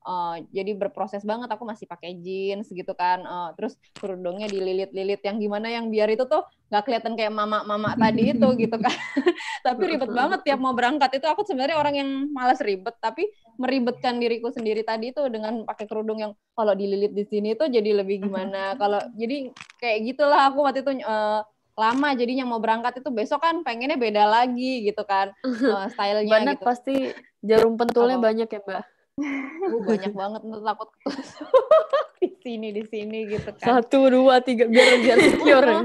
Eh, 0.01 0.36
jadi 0.48 0.72
berproses 0.80 1.20
banget 1.28 1.44
aku 1.53 1.68
masih 1.68 1.84
pakai 1.84 2.16
jeans 2.24 2.72
gitu 2.72 2.96
kan 2.96 3.20
Eh, 3.20 3.51
terus 3.61 3.76
kerudungnya 4.01 4.48
dililit-lilit 4.48 5.20
yang 5.20 5.36
gimana 5.36 5.68
yang 5.68 5.92
biar 5.92 6.09
itu 6.09 6.24
tuh 6.24 6.40
nggak 6.72 6.82
kelihatan 6.88 7.12
kayak 7.20 7.28
mama-mama 7.36 7.92
tadi 8.01 8.32
itu 8.32 8.48
gitu 8.64 8.80
kan. 8.80 8.96
Tapi 9.66 9.82
ribet 9.92 10.09
banget 10.09 10.40
tiap 10.40 10.57
mau 10.57 10.72
berangkat 10.72 11.20
itu 11.20 11.26
aku 11.28 11.44
sebenarnya 11.44 11.76
orang 11.76 11.94
yang 12.01 12.09
malas 12.32 12.64
ribet 12.64 12.96
tapi 12.96 13.28
meribetkan 13.61 14.16
diriku 14.16 14.48
sendiri 14.48 14.80
tadi 14.80 15.12
itu 15.12 15.20
dengan 15.28 15.68
pakai 15.68 15.84
kerudung 15.84 16.16
yang 16.16 16.32
kalau 16.57 16.72
dililit 16.72 17.12
di 17.12 17.28
sini 17.28 17.53
tuh 17.53 17.68
jadi 17.68 18.01
lebih 18.01 18.24
gimana. 18.24 18.72
Kalau 18.80 19.05
jadi 19.20 19.53
kayak 19.76 19.98
gitulah 20.09 20.48
aku 20.48 20.64
waktu 20.64 20.80
itu 20.80 20.96
eh, 21.05 21.40
lama 21.76 22.09
jadinya 22.16 22.44
mau 22.48 22.61
berangkat 22.61 23.05
itu 23.05 23.09
besok 23.12 23.40
kan 23.44 23.61
pengennya 23.64 23.96
beda 24.01 24.24
lagi 24.28 24.84
gitu 24.84 25.05
kan 25.05 25.32
eh, 25.44 25.86
stylenya 25.92 26.32
Banyak 26.40 26.57
gitu. 26.61 26.64
pasti 26.64 26.96
jarum 27.40 27.76
pentulnya 27.80 28.16
Apa? 28.20 28.24
banyak 28.32 28.48
ya 28.48 28.61
mbak 28.64 28.82
Gue 29.18 29.80
banyak 29.90 30.12
banget 30.14 30.40
ntar 30.46 30.61
takut 30.64 30.88
di 32.20 32.28
sini 32.44 32.68
di 32.72 32.84
sini 32.84 33.18
gitu 33.32 33.50
kan 33.56 33.80
satu 33.80 34.12
dua 34.12 34.44
tiga 34.44 34.68
biar 34.68 34.88
biar 35.04 35.18
secure 35.20 35.66
ya. 35.66 35.80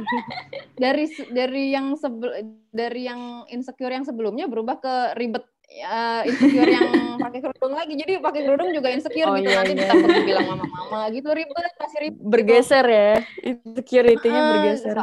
dari 0.76 1.06
dari 1.32 1.64
yang 1.72 1.96
sebel 1.96 2.32
dari 2.72 3.08
yang 3.08 3.22
insecure 3.48 3.92
yang 3.92 4.04
sebelumnya 4.04 4.46
berubah 4.52 4.76
ke 4.84 4.94
ribet 5.16 5.44
eh, 5.72 6.22
insecure 6.28 6.68
yang 6.68 6.88
pakai 7.16 7.40
kerudung 7.40 7.74
lagi 7.74 7.96
jadi 7.96 8.20
pakai 8.20 8.42
kerudung 8.44 8.70
juga 8.76 8.92
insecure 8.92 9.32
Oh, 9.32 9.36
gitu 9.40 9.48
iya, 9.48 9.58
nanti 9.64 9.74
iya. 9.76 9.88
takut 9.88 10.10
dibilang 10.12 10.46
mama-mama 10.52 11.00
gitu 11.16 11.30
ribet 11.32 11.56
masih 11.80 12.00
ribet 12.04 12.20
gitu. 12.20 12.30
bergeser 12.32 12.86
ya 12.86 13.10
insecurity-nya 13.42 14.42
Eh, 14.42 14.50
bergeser 14.52 14.98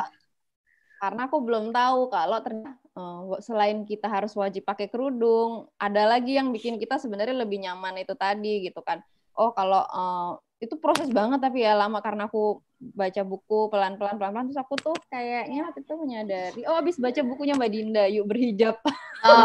karena 1.00 1.20
aku 1.26 1.36
belum 1.42 1.64
tahu 1.74 2.00
kalau 2.14 2.38
ternyata 2.46 2.81
eh, 2.96 3.20
selain 3.44 3.84
kita 3.88 4.06
harus 4.08 4.32
wajib 4.36 4.64
pakai 4.64 4.88
kerudung 4.88 5.68
ada 5.76 6.08
lagi 6.08 6.36
yang 6.36 6.50
bikin 6.50 6.76
kita 6.76 6.96
sebenarnya 6.96 7.36
lebih 7.36 7.62
nyaman 7.62 8.00
itu 8.00 8.14
tadi 8.16 8.68
gitu 8.68 8.80
kan 8.84 9.00
oh 9.36 9.50
kalau 9.52 9.82
eh, 9.84 10.32
itu 10.62 10.78
proses 10.78 11.10
banget 11.10 11.42
tapi 11.42 11.66
ya 11.66 11.74
lama 11.74 11.98
karena 11.98 12.30
aku 12.30 12.62
baca 12.78 13.22
buku 13.26 13.66
pelan-pelan 13.66 14.14
pelan-pelan 14.14 14.46
terus 14.46 14.62
aku 14.62 14.78
tuh 14.78 14.94
kayaknya 15.10 15.66
waktu 15.66 15.82
itu 15.82 15.94
menyadari 15.98 16.62
oh 16.70 16.78
habis 16.78 17.02
baca 17.02 17.18
bukunya 17.26 17.58
Mbak 17.58 17.70
Dinda 17.74 18.04
yuk 18.06 18.30
berhijab 18.30 18.78
Oh. 19.22 19.38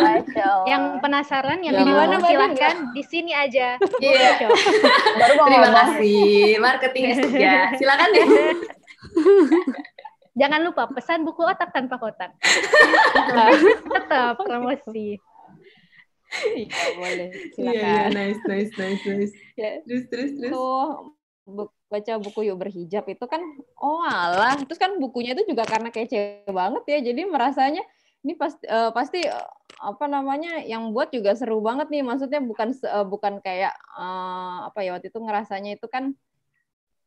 Masya 0.00 0.40
Allah. 0.40 0.64
Yang 0.64 0.84
penasaran 1.04 1.60
yang 1.60 1.84
mau 1.84 2.00
mana, 2.00 2.16
Mbak 2.16 2.32
silahkan 2.32 2.76
di 2.96 3.02
sini 3.04 3.36
aja. 3.36 3.76
Iya. 4.00 4.40
Cok. 4.40 4.50
baru 5.20 5.32
mau 5.36 5.44
Terima 5.52 5.68
kasih 5.68 6.56
marketing 6.64 7.04
S3. 7.20 7.36
Silakan 7.76 8.08
deh. 8.16 8.24
Jangan 10.40 10.60
lupa 10.64 10.88
pesan 10.88 11.20
buku 11.28 11.44
otak 11.44 11.68
tanpa 11.68 12.00
kotak. 12.00 12.32
Tetap 13.92 14.40
promosi. 14.40 15.20
Iya, 16.30 16.84
boleh 16.96 17.28
Iya, 17.34 17.50
silakan 17.52 18.08
nice, 18.14 18.42
nice, 18.48 18.72
nice, 18.78 19.02
nice. 19.04 19.34
Ya. 19.58 19.82
Terus, 19.84 20.04
terus, 20.08 20.30
terus. 20.38 20.52
bu- 21.44 21.74
baca 21.90 22.14
buku 22.22 22.46
yuk 22.46 22.62
berhijab 22.62 23.02
itu 23.10 23.24
kan 23.26 23.42
oh 23.74 23.98
alah 24.06 24.54
terus 24.62 24.78
kan 24.78 24.94
bukunya 25.02 25.34
itu 25.34 25.42
juga 25.50 25.66
karena 25.66 25.90
kece 25.90 26.46
banget 26.46 26.86
ya 26.86 26.98
jadi 27.10 27.26
merasanya 27.26 27.82
ini 28.22 28.38
pasti 28.38 28.62
eh, 28.70 28.90
pasti 28.94 29.20
eh, 29.26 29.46
apa 29.82 30.06
namanya 30.06 30.62
yang 30.62 30.94
buat 30.94 31.10
juga 31.10 31.34
seru 31.34 31.58
banget 31.58 31.90
nih 31.90 32.06
maksudnya 32.06 32.38
bukan 32.38 32.70
eh, 32.70 33.06
bukan 33.10 33.42
kayak 33.42 33.74
eh, 33.74 34.56
apa 34.70 34.78
ya 34.86 34.94
waktu 34.94 35.10
itu 35.10 35.18
ngerasanya 35.18 35.70
itu 35.82 35.86
kan 35.90 36.14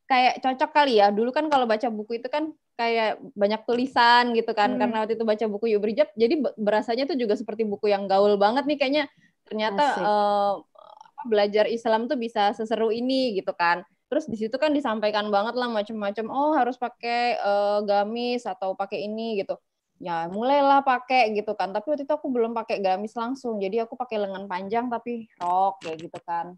kayak 0.04 0.44
cocok 0.44 0.70
kali 0.76 1.00
ya 1.00 1.08
dulu 1.08 1.32
kan 1.32 1.48
kalau 1.48 1.64
baca 1.64 1.88
buku 1.88 2.20
itu 2.20 2.28
kan 2.28 2.52
kayak 2.74 3.22
banyak 3.38 3.62
tulisan 3.66 4.34
gitu 4.34 4.50
kan 4.50 4.74
Hmm. 4.74 4.80
karena 4.82 4.96
waktu 5.06 5.14
itu 5.14 5.24
baca 5.26 5.44
buku 5.46 5.74
yuk 5.74 5.80
berhijab 5.86 6.08
jadi 6.18 6.34
be- 6.42 6.56
berasanya 6.58 7.04
tuh 7.06 7.14
juga 7.14 7.38
seperti 7.38 7.62
buku 7.62 7.90
yang 7.90 8.10
gaul 8.10 8.34
banget 8.34 8.66
nih 8.66 8.78
kayaknya 8.78 9.04
ternyata 9.46 9.84
Asik. 9.84 10.02
apa, 10.02 10.62
belajar 11.24 11.64
Islam 11.70 12.10
tuh 12.10 12.18
bisa 12.18 12.50
seseru 12.52 12.90
ini 12.90 13.38
gitu 13.38 13.54
kan 13.54 13.86
Terus 14.14 14.30
di 14.30 14.36
situ 14.38 14.54
kan 14.62 14.70
disampaikan 14.70 15.26
banget 15.32 15.58
lah 15.58 15.66
macam-macam. 15.66 16.26
Oh 16.30 16.52
harus 16.54 16.78
pakai 16.78 17.34
uh, 17.40 17.82
gamis 17.82 18.46
atau 18.46 18.76
pakai 18.78 19.10
ini 19.10 19.42
gitu. 19.42 19.58
Ya 19.98 20.30
mulailah 20.30 20.86
pakai 20.86 21.34
gitu 21.34 21.50
kan. 21.58 21.74
Tapi 21.74 21.82
waktu 21.90 22.04
itu 22.06 22.14
aku 22.14 22.30
belum 22.30 22.52
pakai 22.54 22.78
gamis 22.78 23.16
langsung. 23.18 23.58
Jadi 23.58 23.82
aku 23.82 23.98
pakai 23.98 24.22
lengan 24.22 24.46
panjang 24.46 24.86
tapi 24.86 25.26
rok 25.40 25.82
kayak 25.82 25.98
gitu 25.98 26.18
kan. 26.22 26.54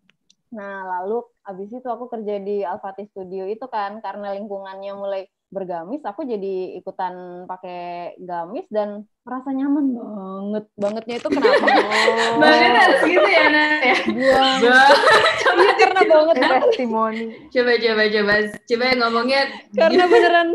Nah 0.52 0.84
lalu 1.00 1.24
abis 1.48 1.80
itu 1.80 1.88
aku 1.88 2.12
kerja 2.12 2.36
di 2.42 2.60
Alfati 2.60 3.08
Studio 3.08 3.48
itu 3.48 3.64
kan 3.72 4.04
karena 4.04 4.36
lingkungannya 4.36 4.92
mulai 4.92 5.22
bergamis, 5.46 6.02
aku 6.02 6.26
jadi 6.26 6.74
ikutan 6.82 7.46
pakai 7.46 8.14
gamis 8.18 8.66
dan 8.66 9.06
merasa 9.22 9.54
nyaman 9.54 9.94
banget. 9.94 10.64
Bangetnya 10.74 11.14
itu 11.22 11.28
kenapa? 11.30 11.66
Oh. 11.86 12.42
banget 12.42 12.72
harus 12.76 13.00
gitu 13.06 13.28
ya, 13.28 13.46
Nat 13.48 13.82
ya. 13.82 13.96
coba 15.42 15.62
iya, 15.62 15.72
karena 15.78 16.00
banget 16.04 16.34
testimoni. 16.36 17.24
Coba 17.50 17.72
coba 17.78 18.02
coba 18.10 18.34
coba 18.66 18.84
ngomongnya 18.98 19.40
karena 19.74 20.04
beneran 20.06 20.48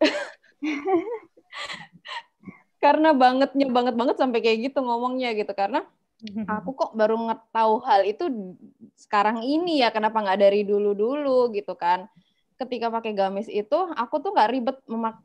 karena 2.84 3.10
bangetnya 3.16 3.66
banget 3.72 3.94
banget 3.96 4.16
sampai 4.20 4.38
kayak 4.44 4.70
gitu 4.70 4.78
ngomongnya 4.84 5.32
gitu 5.34 5.52
karena 5.56 5.84
aku 6.48 6.72
kok 6.72 6.90
baru 6.96 7.36
tahu 7.52 7.84
hal 7.84 8.08
itu 8.08 8.24
sekarang 8.96 9.44
ini 9.44 9.84
ya 9.84 9.92
kenapa 9.92 10.24
nggak 10.24 10.40
dari 10.40 10.64
dulu 10.64 10.96
dulu 10.96 11.52
gitu 11.52 11.76
kan 11.76 12.08
ketika 12.56 12.88
pakai 12.88 13.12
gamis 13.12 13.48
itu 13.52 13.78
aku 13.96 14.20
tuh 14.24 14.32
nggak 14.32 14.50
ribet 14.52 14.78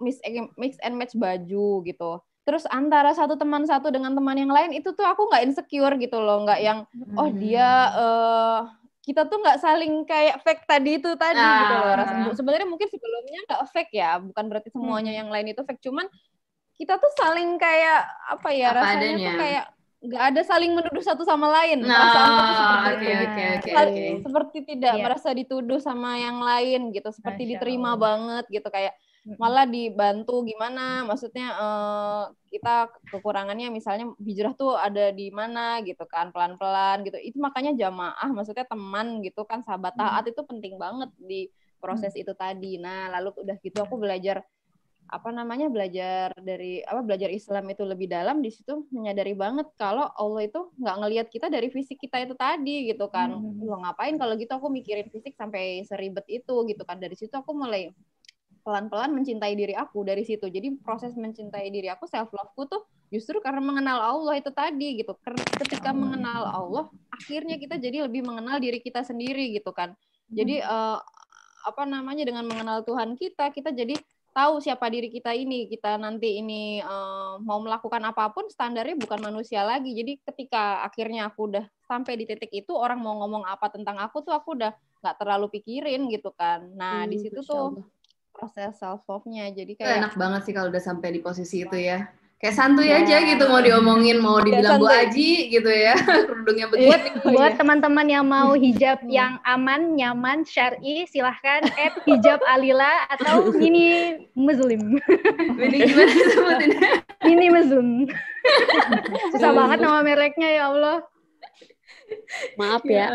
mix 0.03 0.20
mix 0.60 0.76
and 0.84 0.95
match 0.99 1.16
baju 1.16 1.84
gitu 1.88 2.12
terus 2.41 2.66
antara 2.68 3.14
satu 3.14 3.38
teman 3.38 3.64
satu 3.64 3.94
dengan 3.94 4.12
teman 4.18 4.36
yang 4.36 4.49
lain 4.49 4.74
itu 4.74 4.91
tuh 4.91 5.06
aku 5.06 5.30
nggak 5.30 5.45
insecure 5.45 5.95
gitu 5.95 6.18
loh 6.20 6.44
nggak 6.44 6.60
yang 6.60 6.80
oh 7.16 7.30
dia 7.30 7.70
uh, 7.94 8.60
kita 9.02 9.26
tuh 9.26 9.41
nggak 9.41 9.62
saling 9.62 10.06
kayak 10.06 10.41
fake 10.45 10.66
tadi 10.66 11.02
itu 11.02 11.10
tadi 11.18 11.38
ah. 11.41 11.58
gitu 11.64 11.76
loh 11.78 11.94
ah. 11.94 12.34
sebenarnya 12.34 12.68
mungkin 12.70 12.90
sebelumnya 12.90 13.40
nggak 13.49 13.62
fake 13.72 13.94
ya 13.94 14.18
bukan 14.22 14.45
berarti 14.49 14.70
semuanya 14.74 15.14
hmm. 15.14 15.20
yang 15.26 15.30
lain 15.30 15.48
itu 15.53 15.62
fake 15.62 15.82
cuman 15.86 16.06
kita 16.78 16.98
tuh 16.98 17.12
saling 17.14 17.62
kayak 17.62 18.10
apa 18.26 18.49
ya 18.58 18.74
apa 18.74 18.78
rasanya 18.82 19.06
adanya. 19.06 19.28
tuh 19.30 19.34
kayak 19.38 19.66
nggak 20.02 20.23
ada 20.34 20.41
saling 20.41 20.73
menuduh 20.73 21.06
satu 21.06 21.22
sama 21.22 21.45
lain. 21.61 21.86
Nah, 21.86 22.10
seperti 22.82 23.06
okay, 23.06 23.14
itu. 23.14 23.22
Okay, 23.22 23.48
okay, 23.53 23.73
okay. 23.78 24.10
Seperti 24.26 24.57
tidak 24.65 24.94
yeah. 24.98 25.03
merasa 25.06 25.30
dituduh 25.30 25.78
sama 25.78 26.18
yang 26.18 26.41
lain 26.41 26.90
gitu, 26.90 27.14
seperti 27.14 27.45
Masya 27.45 27.52
diterima 27.56 27.94
Allah. 27.94 28.02
banget 28.02 28.45
gitu 28.49 28.68
kayak 28.73 28.98
malah 29.38 29.69
dibantu 29.69 30.41
gimana 30.41 31.06
maksudnya 31.06 31.53
uh, 31.53 32.26
kita 32.49 32.90
kekurangannya 33.14 33.69
misalnya 33.69 34.10
hijrah 34.18 34.57
tuh 34.57 34.73
ada 34.73 35.14
di 35.14 35.30
mana 35.30 35.78
gitu 35.86 36.10
kan 36.10 36.34
pelan-pelan 36.34 37.06
gitu 37.06 37.22
itu 37.22 37.38
makanya 37.38 37.78
jamaah 37.78 38.30
maksudnya 38.34 38.65
teman 38.65 39.22
gitu 39.22 39.45
kan 39.45 39.61
sahabat 39.61 39.94
taat 39.94 40.26
itu 40.26 40.41
penting 40.41 40.73
banget 40.82 41.14
di 41.22 41.53
proses 41.78 42.18
itu 42.18 42.34
tadi 42.34 42.82
nah 42.82 43.14
lalu 43.14 43.45
udah 43.45 43.61
gitu 43.61 43.78
aku 43.86 44.02
belajar 44.02 44.41
apa 45.11 45.27
namanya 45.35 45.67
belajar 45.67 46.31
dari 46.39 46.79
apa 46.88 47.03
belajar 47.03 47.27
Islam 47.27 47.67
itu 47.67 47.83
lebih 47.83 48.07
dalam 48.07 48.39
di 48.39 48.47
situ 48.47 48.88
menyadari 48.95 49.35
banget 49.35 49.67
kalau 49.75 50.07
Allah 50.15 50.47
itu 50.47 50.71
nggak 50.79 50.95
ngelihat 51.03 51.27
kita 51.27 51.51
dari 51.51 51.67
fisik 51.67 51.99
kita 51.99 52.23
itu 52.23 52.31
tadi 52.31 52.88
gitu 52.88 53.11
kan. 53.11 53.35
Hmm. 53.35 53.59
lo 53.59 53.83
ngapain 53.83 54.15
kalau 54.15 54.39
gitu 54.39 54.55
aku 54.55 54.71
mikirin 54.71 55.11
fisik 55.11 55.35
sampai 55.35 55.83
seribet 55.83 56.23
itu 56.31 56.55
gitu 56.63 56.83
kan. 56.88 56.95
Dari 56.95 57.11
situ 57.19 57.35
aku 57.35 57.51
mulai 57.51 57.91
pelan-pelan 58.63 59.11
mencintai 59.11 59.51
diri 59.51 59.75
aku 59.75 60.07
dari 60.07 60.23
situ. 60.23 60.47
Jadi 60.47 60.79
proses 60.79 61.11
mencintai 61.19 61.67
diri 61.67 61.91
aku 61.91 62.07
self 62.07 62.31
loveku 62.31 62.71
tuh 62.71 62.81
justru 63.11 63.43
karena 63.43 63.59
mengenal 63.59 63.99
Allah 63.99 64.39
itu 64.39 64.47
tadi 64.55 64.95
gitu. 64.95 65.11
Ketika 65.59 65.91
mengenal 65.91 66.47
Allah 66.47 66.88
akhirnya 67.11 67.59
kita 67.59 67.75
jadi 67.75 68.07
lebih 68.07 68.23
mengenal 68.23 68.63
diri 68.63 68.79
kita 68.79 69.03
sendiri 69.03 69.51
gitu 69.59 69.75
kan. 69.75 69.91
Jadi 70.31 70.63
uh, 70.63 71.03
apa 71.67 71.83
namanya 71.83 72.23
dengan 72.23 72.47
mengenal 72.47 72.88
Tuhan 72.88 73.19
kita 73.19 73.51
kita 73.51 73.75
jadi 73.75 73.99
tahu 74.32 74.64
siapa 74.64 74.88
diri 74.88 75.12
kita 75.12 75.36
ini 75.36 75.68
kita 75.68 75.99
nanti 75.99 76.40
ini 76.40 76.80
uh, 76.80 77.36
mau 77.44 77.60
melakukan 77.60 77.99
apa 78.08 78.32
pun 78.32 78.48
standarnya 78.48 78.95
bukan 78.95 79.20
manusia 79.20 79.62
lagi. 79.62 79.91
Jadi 79.91 80.24
ketika 80.24 80.88
akhirnya 80.88 81.28
aku 81.28 81.52
udah 81.52 81.66
sampai 81.86 82.16
di 82.16 82.26
titik 82.28 82.52
itu 82.52 82.72
orang 82.72 82.99
mau 83.03 83.20
ngomong 83.24 83.44
apa 83.44 83.68
tentang 83.68 83.99
aku 83.99 84.24
tuh 84.24 84.32
aku 84.32 84.56
udah 84.56 84.72
nggak 85.03 85.16
terlalu 85.20 85.48
pikirin 85.52 86.08
gitu 86.08 86.32
kan. 86.32 86.64
Nah 86.76 87.03
hmm, 87.03 87.12
di 87.12 87.18
situ 87.20 87.44
tuh 87.44 87.84
proses 88.32 88.80
self 88.80 89.03
love 89.12 89.28
nya 89.28 89.52
jadi 89.52 89.76
kayak 89.76 89.98
enak 89.99 90.14
banget 90.16 90.41
sih 90.48 90.53
kalau 90.56 90.72
udah 90.72 90.84
sampai 90.84 91.12
di 91.12 91.20
posisi 91.20 91.68
itu 91.68 91.76
ya 91.76 92.08
kayak 92.41 92.57
santuy 92.57 92.89
yeah. 92.89 93.05
aja 93.05 93.22
gitu 93.22 93.45
mau 93.45 93.61
diomongin 93.61 94.18
mau 94.18 94.41
dibilang 94.41 94.81
Bu 94.81 94.89
Aji 94.89 95.53
gitu 95.53 95.69
ya. 95.69 95.93
Kerudungnya 96.27 96.65
begini 96.73 96.89
buat 96.89 97.03
buat 97.30 97.53
teman-teman 97.61 98.07
yang 98.09 98.26
mau 98.26 98.57
hijab 98.57 98.97
yang 99.05 99.38
aman 99.45 99.93
nyaman 99.93 100.41
syari 100.41 101.05
silahkan 101.05 101.61
add 101.77 102.01
hijab 102.09 102.41
Alila 102.49 103.05
atau 103.13 103.45
mini 103.61 104.18
muslim. 104.34 104.97
Mini 105.53 105.77
gimana 105.85 106.13
sebutin 106.34 106.72
mini 107.30 107.47
muslim. 107.53 107.88
Susah 109.38 109.53
banget 109.53 109.77
nama 109.85 110.01
mereknya 110.01 110.49
ya 110.49 110.63
Allah. 110.73 111.05
Maaf 112.59 112.84
ya, 112.84 113.07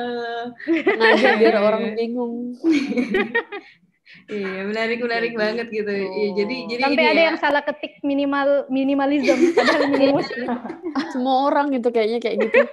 ya. 0.64 1.36
biar 1.36 1.60
orang 1.60 1.92
bingung 1.92 2.56
Iya, 4.26 4.66
menarik 4.66 4.98
menarik 4.98 5.32
gitu. 5.36 5.40
banget 5.40 5.66
gitu. 5.70 5.90
Iya, 5.90 6.06
oh. 6.06 6.12
Iya, 6.12 6.28
jadi 6.34 6.56
jadi 6.66 6.82
sampai 6.82 7.04
ada 7.06 7.20
ya. 7.20 7.26
yang 7.30 7.38
salah 7.38 7.62
ketik 7.62 7.92
minimal 8.02 8.48
minimalism 8.72 9.38
padahal 9.54 9.82
minimus. 9.94 10.26
Semua 11.14 11.36
orang 11.46 11.70
itu 11.76 11.88
kayaknya 11.92 12.18
kayak 12.18 12.36
gitu. 12.48 12.58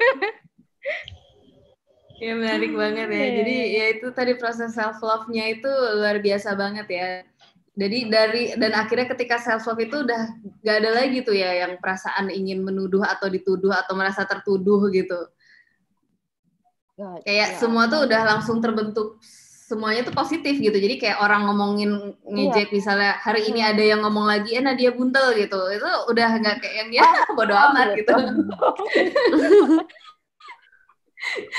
Iya, 2.24 2.40
menarik 2.40 2.72
banget 2.72 3.11
ya. 3.11 3.28
Jadi 3.44 3.56
ya 3.76 3.86
itu 3.99 4.07
tadi 4.15 4.40
proses 4.40 4.72
self 4.72 5.03
love-nya 5.03 5.60
itu 5.60 5.68
luar 5.68 6.24
biasa 6.24 6.56
banget 6.56 6.88
ya. 6.88 7.07
Jadi 7.76 8.07
dari 8.07 8.44
dan 8.56 8.72
akhirnya 8.80 9.11
ketika 9.11 9.44
self 9.44 9.68
love 9.68 9.84
itu 9.84 10.07
udah 10.07 10.32
gak 10.64 10.78
ada 10.80 11.03
lagi 11.03 11.20
tuh 11.26 11.36
ya 11.36 11.68
yang 11.68 11.76
perasaan 11.84 12.32
ingin 12.32 12.64
menuduh 12.64 13.03
atau 13.03 13.28
dituduh 13.28 13.76
atau 13.76 13.99
merasa 13.99 14.24
tertuduh 14.24 14.88
gitu. 14.95 15.20
Kayak 17.28 17.28
ya, 17.28 17.60
semua 17.60 17.91
tuh 17.91 18.07
udah 18.07 18.22
langsung 18.24 18.64
terbentuk 18.64 19.20
semuanya 19.73 20.05
tuh 20.05 20.13
positif 20.13 20.61
gitu. 20.61 20.77
Jadi 20.77 21.01
kayak 21.01 21.17
orang 21.17 21.49
ngomongin 21.49 22.13
ngejek 22.21 22.69
iya. 22.69 22.75
misalnya 22.77 23.17
hari 23.17 23.49
ini 23.49 23.65
ada 23.65 23.81
yang 23.81 24.05
ngomong 24.05 24.29
lagi, 24.29 24.53
eh 24.53 24.61
Nadia 24.61 24.93
buntel 24.93 25.33
gitu. 25.33 25.57
Itu 25.73 25.89
udah 26.13 26.29
nggak 26.37 26.61
kayak 26.61 26.75
yang 26.85 26.89
dia 26.93 27.01
bodo 27.37 27.57
amat 27.57 27.97
gitu. 27.97 28.13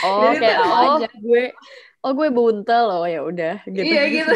oh, 0.07 0.31
Jadi 0.31 0.37
kayak 0.39 0.59
oh, 0.63 1.03
aja 1.03 1.11
gue 1.11 1.45
oh 2.05 2.13
gue 2.13 2.29
buntel 2.29 2.87
oh 2.93 3.09
ya 3.09 3.25
udah 3.25 3.65
gitu. 3.67 3.83
Iya 3.83 4.03
gitu. 4.13 4.35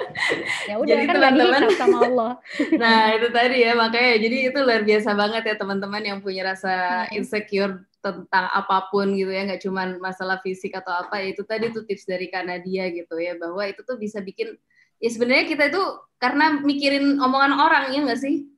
ya 0.70 0.74
udah 0.78 0.96
kan 1.02 1.14
teman-teman 1.18 1.62
sama 1.74 1.98
Allah. 2.06 2.32
nah, 2.78 3.10
itu 3.10 3.28
tadi 3.34 3.66
ya 3.66 3.74
makanya 3.74 4.22
jadi 4.22 4.36
itu 4.54 4.58
luar 4.62 4.86
biasa 4.86 5.10
banget 5.18 5.42
ya 5.50 5.54
teman-teman 5.58 6.02
yang 6.06 6.18
punya 6.22 6.54
rasa 6.54 7.04
insecure 7.10 7.82
tentang 8.02 8.50
apa 8.50 8.90
pun 8.90 9.14
gitu 9.14 9.30
ya 9.30 9.46
nggak 9.46 9.62
cuma 9.62 9.94
masalah 10.02 10.42
fisik 10.42 10.74
atau 10.74 10.90
apa 10.90 11.22
ya 11.22 11.30
itu 11.30 11.46
tadi 11.46 11.70
tuh 11.70 11.86
tips 11.86 12.04
dari 12.10 12.26
Kanadia 12.26 12.90
gitu 12.90 13.14
ya 13.16 13.38
bahwa 13.38 13.62
itu 13.62 13.80
tuh 13.86 13.94
bisa 13.94 14.18
bikin 14.18 14.58
ya 14.98 15.08
sebenarnya 15.08 15.46
kita 15.46 15.70
itu 15.70 15.82
karena 16.18 16.58
mikirin 16.58 17.22
omongan 17.22 17.54
orang 17.54 17.84
ya 17.94 18.02
nggak 18.02 18.18
sih 18.18 18.50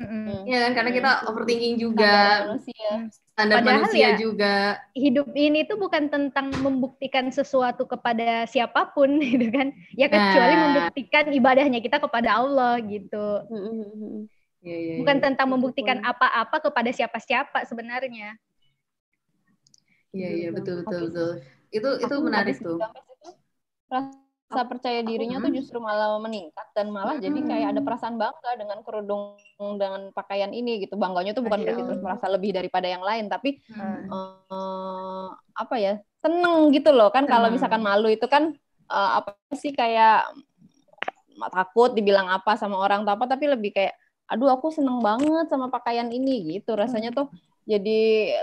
mm-hmm. 0.00 0.48
ya 0.48 0.58
kan 0.64 0.72
karena 0.72 0.90
kita 0.96 1.10
overthinking 1.28 1.76
juga 1.76 2.08
standar 2.08 2.48
manusia, 2.48 2.90
standar 3.36 3.58
manusia 3.60 4.08
ya, 4.08 4.10
juga 4.16 4.54
hidup 4.96 5.28
ini 5.36 5.68
tuh 5.68 5.76
bukan 5.76 6.08
tentang 6.08 6.48
membuktikan 6.64 7.28
sesuatu 7.28 7.84
kepada 7.84 8.48
siapa 8.48 8.88
pun 8.96 9.20
gitu 9.36 9.52
kan 9.52 9.68
ya 9.92 10.08
kecuali 10.08 10.54
nah. 10.56 10.60
membuktikan 10.64 11.28
ibadahnya 11.28 11.80
kita 11.84 12.00
kepada 12.00 12.40
Allah 12.40 12.80
gitu 12.80 13.44
mm-hmm. 13.52 14.40
Ya, 14.62 14.78
ya, 14.78 14.94
bukan 15.02 15.18
ya. 15.18 15.22
tentang 15.26 15.48
membuktikan 15.50 15.98
apa-apa 16.06 16.62
kepada 16.62 16.94
siapa-siapa 16.94 17.66
sebenarnya. 17.66 18.38
Iya 20.12 20.30
iya 20.30 20.48
betul 20.52 20.84
betul 20.84 21.00
betul. 21.08 21.30
Itu 21.72 21.88
itu 22.00 22.14
menarik 22.20 22.56
tuh. 22.60 22.78
rasa 23.92 24.64
percaya 24.68 25.00
dirinya 25.04 25.40
tuh 25.40 25.52
justru 25.52 25.80
malah 25.80 26.16
meningkat 26.20 26.64
dan 26.76 26.92
malah 26.92 27.16
jadi 27.16 27.40
kayak 27.40 27.76
ada 27.76 27.80
perasaan 27.80 28.20
bangga 28.20 28.52
dengan 28.56 28.84
kerudung 28.84 29.36
dengan 29.80 30.12
pakaian 30.12 30.52
ini 30.52 30.84
gitu. 30.84 30.96
Bangganya 31.00 31.32
tuh 31.32 31.44
bukan 31.44 31.64
berarti 31.64 31.82
terus 31.84 32.00
merasa 32.04 32.28
lebih 32.28 32.56
daripada 32.56 32.88
yang 32.88 33.04
lain 33.04 33.32
tapi 33.32 33.60
hmm. 33.72 34.08
uh, 34.12 35.28
apa 35.56 35.76
ya? 35.80 35.94
seneng 36.22 36.70
gitu 36.70 36.94
loh 36.94 37.10
kan 37.10 37.26
kalau 37.26 37.50
misalkan 37.50 37.82
malu 37.82 38.06
itu 38.06 38.30
kan 38.30 38.54
uh, 38.86 39.10
apa 39.18 39.34
sih 39.58 39.74
kayak 39.74 40.22
takut 41.50 41.90
dibilang 41.98 42.30
apa 42.30 42.54
sama 42.54 42.78
orang 42.78 43.02
atau 43.02 43.18
apa 43.18 43.34
tapi 43.34 43.50
lebih 43.50 43.74
kayak 43.74 43.98
aduh 44.30 44.54
aku 44.54 44.70
seneng 44.70 45.02
banget 45.02 45.50
sama 45.50 45.66
pakaian 45.66 46.06
ini 46.14 46.56
gitu 46.56 46.78
rasanya 46.78 47.10
tuh 47.10 47.26
jadi 47.62 48.00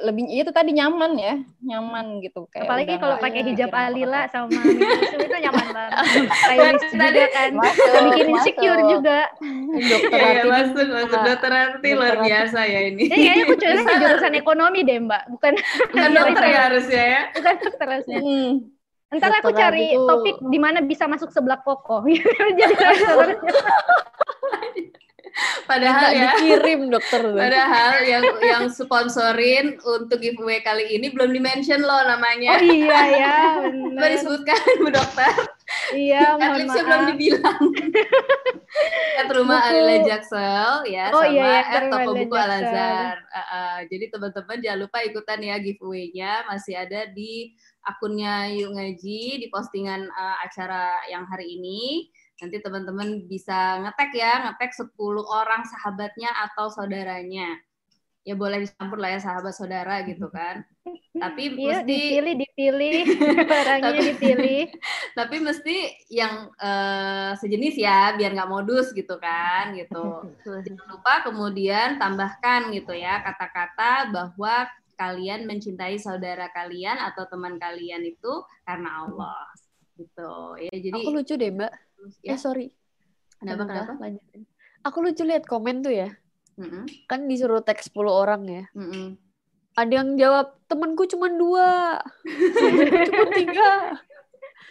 lebih 0.07 0.31
itu 0.31 0.51
tadi 0.55 0.71
nyaman 0.71 1.11
ya 1.19 1.35
nyaman 1.59 2.23
gitu 2.23 2.47
kayak 2.47 2.71
apalagi 2.71 2.95
kalau 2.95 3.19
pakai 3.19 3.43
hijab 3.43 3.67
alila 3.75 4.23
sama 4.31 4.47
itu 4.55 5.35
nyaman 5.43 5.67
banget. 5.75 5.91
Stylish 6.39 6.87
juga 6.95 7.25
kan. 7.35 7.51
masuk, 7.51 7.99
bikin 8.11 8.27
insecure 8.31 8.81
juga. 8.87 9.19
Dokter 9.75 10.19
ya, 10.19 10.43
masuk 10.47 10.87
masuk. 10.87 11.19
Dokter 11.19 11.51
arti 11.51 11.89
luar 11.95 12.15
biasa 12.23 12.59
ya 12.63 12.79
ini. 12.87 13.11
Ya, 13.11 13.15
kayaknya 13.15 13.43
aku 13.43 13.55
cocoknya 13.59 13.95
jurusan 13.99 14.33
ekonomi 14.39 14.79
deh 14.87 14.97
mbak. 15.03 15.23
Bukan 15.35 15.53
bukan 15.91 16.09
dokter 16.15 16.45
ya 16.47 16.59
harusnya 16.71 17.03
ya. 17.03 17.21
Bukan 17.35 17.55
dokter 17.59 17.87
harusnya. 17.91 18.19
Hmm. 18.23 18.51
Ntar 19.09 19.41
aku 19.41 19.49
cari 19.57 19.97
topik 19.97 20.37
di 20.47 20.59
mana 20.61 20.85
bisa 20.85 21.09
masuk 21.09 21.33
sebelah 21.33 21.59
kokoh. 21.65 22.05
Jadi 22.59 22.73
Padahal 25.63 26.01
Minta 26.01 26.09
ya. 26.11 26.31
dikirim 26.33 26.79
dokter. 26.87 27.21
Padahal 27.43 27.93
yang 28.01 28.23
yang 28.41 28.63
sponsorin 28.67 29.77
untuk 29.77 30.17
giveaway 30.17 30.59
kali 30.59 30.95
ini 30.95 31.09
belum 31.09 31.29
di-mention 31.29 31.79
loh 31.79 31.95
Oh 31.95 32.03
namanya. 32.07 32.57
iya 32.57 32.99
ya, 33.07 33.37
benar. 33.63 34.09
disebutkan 34.09 34.57
Bu 34.77 34.89
Dokter. 34.89 35.33
Iya, 35.91 36.33
mohon 36.35 36.65
belum 36.65 36.81
maaf. 36.81 37.07
dibilang. 37.07 37.61
At 39.19 39.27
rumah 39.29 39.59
Buku- 39.59 39.69
Alila 39.75 39.95
Jaksel 40.01 40.71
ya 40.87 41.03
Oh, 41.09 41.19
sama 41.19 41.29
iya, 41.29 41.45
iya, 41.45 41.61
at 41.67 41.83
toko 41.87 42.11
buku 42.15 42.35
Al 42.35 42.47
Jaksel. 42.47 42.69
Azhar. 42.69 43.17
Uh, 43.19 43.39
uh, 43.41 43.75
jadi 43.85 44.05
teman-teman 44.07 44.57
jangan 44.59 44.79
lupa 44.79 44.97
ikutan 45.01 45.39
ya 45.39 45.55
giveaway-nya 45.57 46.31
masih 46.45 46.73
ada 46.75 47.09
di 47.09 47.53
akunnya 47.81 48.47
Yuk 48.51 48.71
Ngaji 48.71 49.21
di 49.37 49.47
postingan 49.49 50.05
uh, 50.07 50.37
acara 50.41 50.93
yang 51.05 51.25
hari 51.25 51.57
ini. 51.57 52.09
Nanti 52.39 52.57
teman-teman 52.57 53.07
bisa 53.25 53.83
ngetek 53.83 54.11
ya, 54.15 54.33
ngetek 54.47 54.71
10 54.71 54.89
orang 55.25 55.61
sahabatnya 55.63 56.31
atau 56.47 56.71
saudaranya. 56.71 57.59
Ya 58.23 58.35
boleh 58.35 58.61
dicampur 58.61 58.99
lah 58.99 59.15
ya 59.15 59.19
sahabat 59.19 59.51
saudara 59.51 60.03
gitu 60.03 60.27
kan. 60.35 60.63
Tapi 61.11 61.55
Iya, 61.55 61.83
mesti 61.83 61.91
dipilih, 61.91 62.35
dipilih, 62.39 63.03
barangnya 63.51 63.91
Tapi- 63.91 64.07
dipilih. 64.13 64.63
tapi 65.19 65.35
mesti 65.43 65.75
yang 66.07 66.47
eh, 66.55 67.31
sejenis 67.35 67.75
ya 67.75 68.15
biar 68.15 68.31
nggak 68.31 68.47
modus 68.47 68.95
gitu 68.95 69.19
kan 69.19 69.75
gitu 69.75 70.31
jangan 70.45 70.87
lupa 70.87 71.27
kemudian 71.27 71.99
tambahkan 71.99 72.71
gitu 72.71 72.95
ya 72.95 73.19
kata-kata 73.19 74.07
bahwa 74.15 74.63
kalian 74.95 75.43
mencintai 75.43 75.99
saudara 75.99 76.47
kalian 76.55 76.95
atau 77.03 77.27
teman 77.27 77.59
kalian 77.59 78.07
itu 78.07 78.31
karena 78.63 79.03
Allah 79.03 79.43
gitu 79.99 80.55
ya 80.61 80.71
jadi 80.71 80.99
Aku 81.03 81.11
lucu 81.11 81.33
deh 81.35 81.51
mbak. 81.51 81.71
Ya 82.21 82.33
Eh 82.33 82.39
sorry. 82.39 82.67
kenapa 83.37 83.63
Bentar, 83.63 83.75
kenapa 83.87 83.93
lanjutin. 83.99 84.41
Aku 84.83 84.97
lucu 84.99 85.23
lihat 85.23 85.43
komen 85.43 85.79
tuh 85.79 85.91
ya. 85.91 86.09
Mm-mm, 86.59 86.87
Kan 87.07 87.27
disuruh 87.27 87.63
tag 87.63 87.79
10 87.79 87.95
orang 88.11 88.43
ya. 88.43 88.63
mm-mm. 88.73 89.15
Ada 89.79 90.03
yang 90.03 90.19
jawab 90.19 90.59
temanku 90.67 91.07
cuma 91.07 91.31
dua, 91.31 91.95
cuma 93.07 93.25
tiga. 93.31 93.95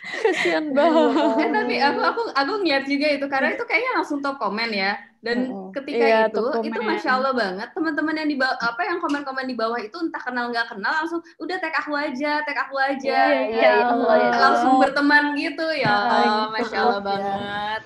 Kasihan 0.09 0.67
banget. 0.77 1.37
Eh, 1.39 1.49
tapi 1.53 1.75
aku 1.79 2.01
aku 2.01 2.21
aku 2.33 2.53
ngeliat 2.65 2.85
juga 2.89 3.07
itu 3.13 3.27
karena 3.29 3.49
itu 3.55 3.65
kayaknya 3.69 3.93
langsung 4.01 4.19
top 4.25 4.41
komen 4.41 4.71
ya. 4.73 4.97
Dan 5.19 5.51
Mm-mm. 5.51 5.75
ketika 5.75 6.05
Iya, 6.07 6.19
itu 6.31 6.45
itu 6.63 6.79
masya 6.79 7.19
Allah 7.19 7.35
banget 7.35 7.75
teman-teman 7.75 8.15
yang 8.23 8.31
di 8.31 8.39
bawah 8.39 8.55
apa 8.55 8.87
yang 8.87 9.03
komen-komen 9.03 9.51
di 9.51 9.57
bawah 9.59 9.75
itu 9.83 9.99
entah 9.99 10.23
kenal 10.23 10.47
nggak 10.55 10.71
kenal 10.71 10.95
langsung 10.95 11.19
udah 11.43 11.59
tag 11.59 11.75
aku 11.75 11.91
aja, 11.99 12.39
tag 12.47 12.55
aku 12.55 12.79
aja. 12.79 13.19
Iya, 13.35 13.51
iya, 13.51 13.59
ya 13.59 13.73
Allah, 13.91 14.15
ya 14.15 14.29
Allah. 14.31 14.41
langsung 14.47 14.73
berteman 14.79 15.35
gitu 15.35 15.67
ya. 15.75 15.91
Ah, 15.91 16.47
masya 16.55 16.71
gitu. 16.71 16.85
Allah 16.87 17.01
banget. 17.03 17.83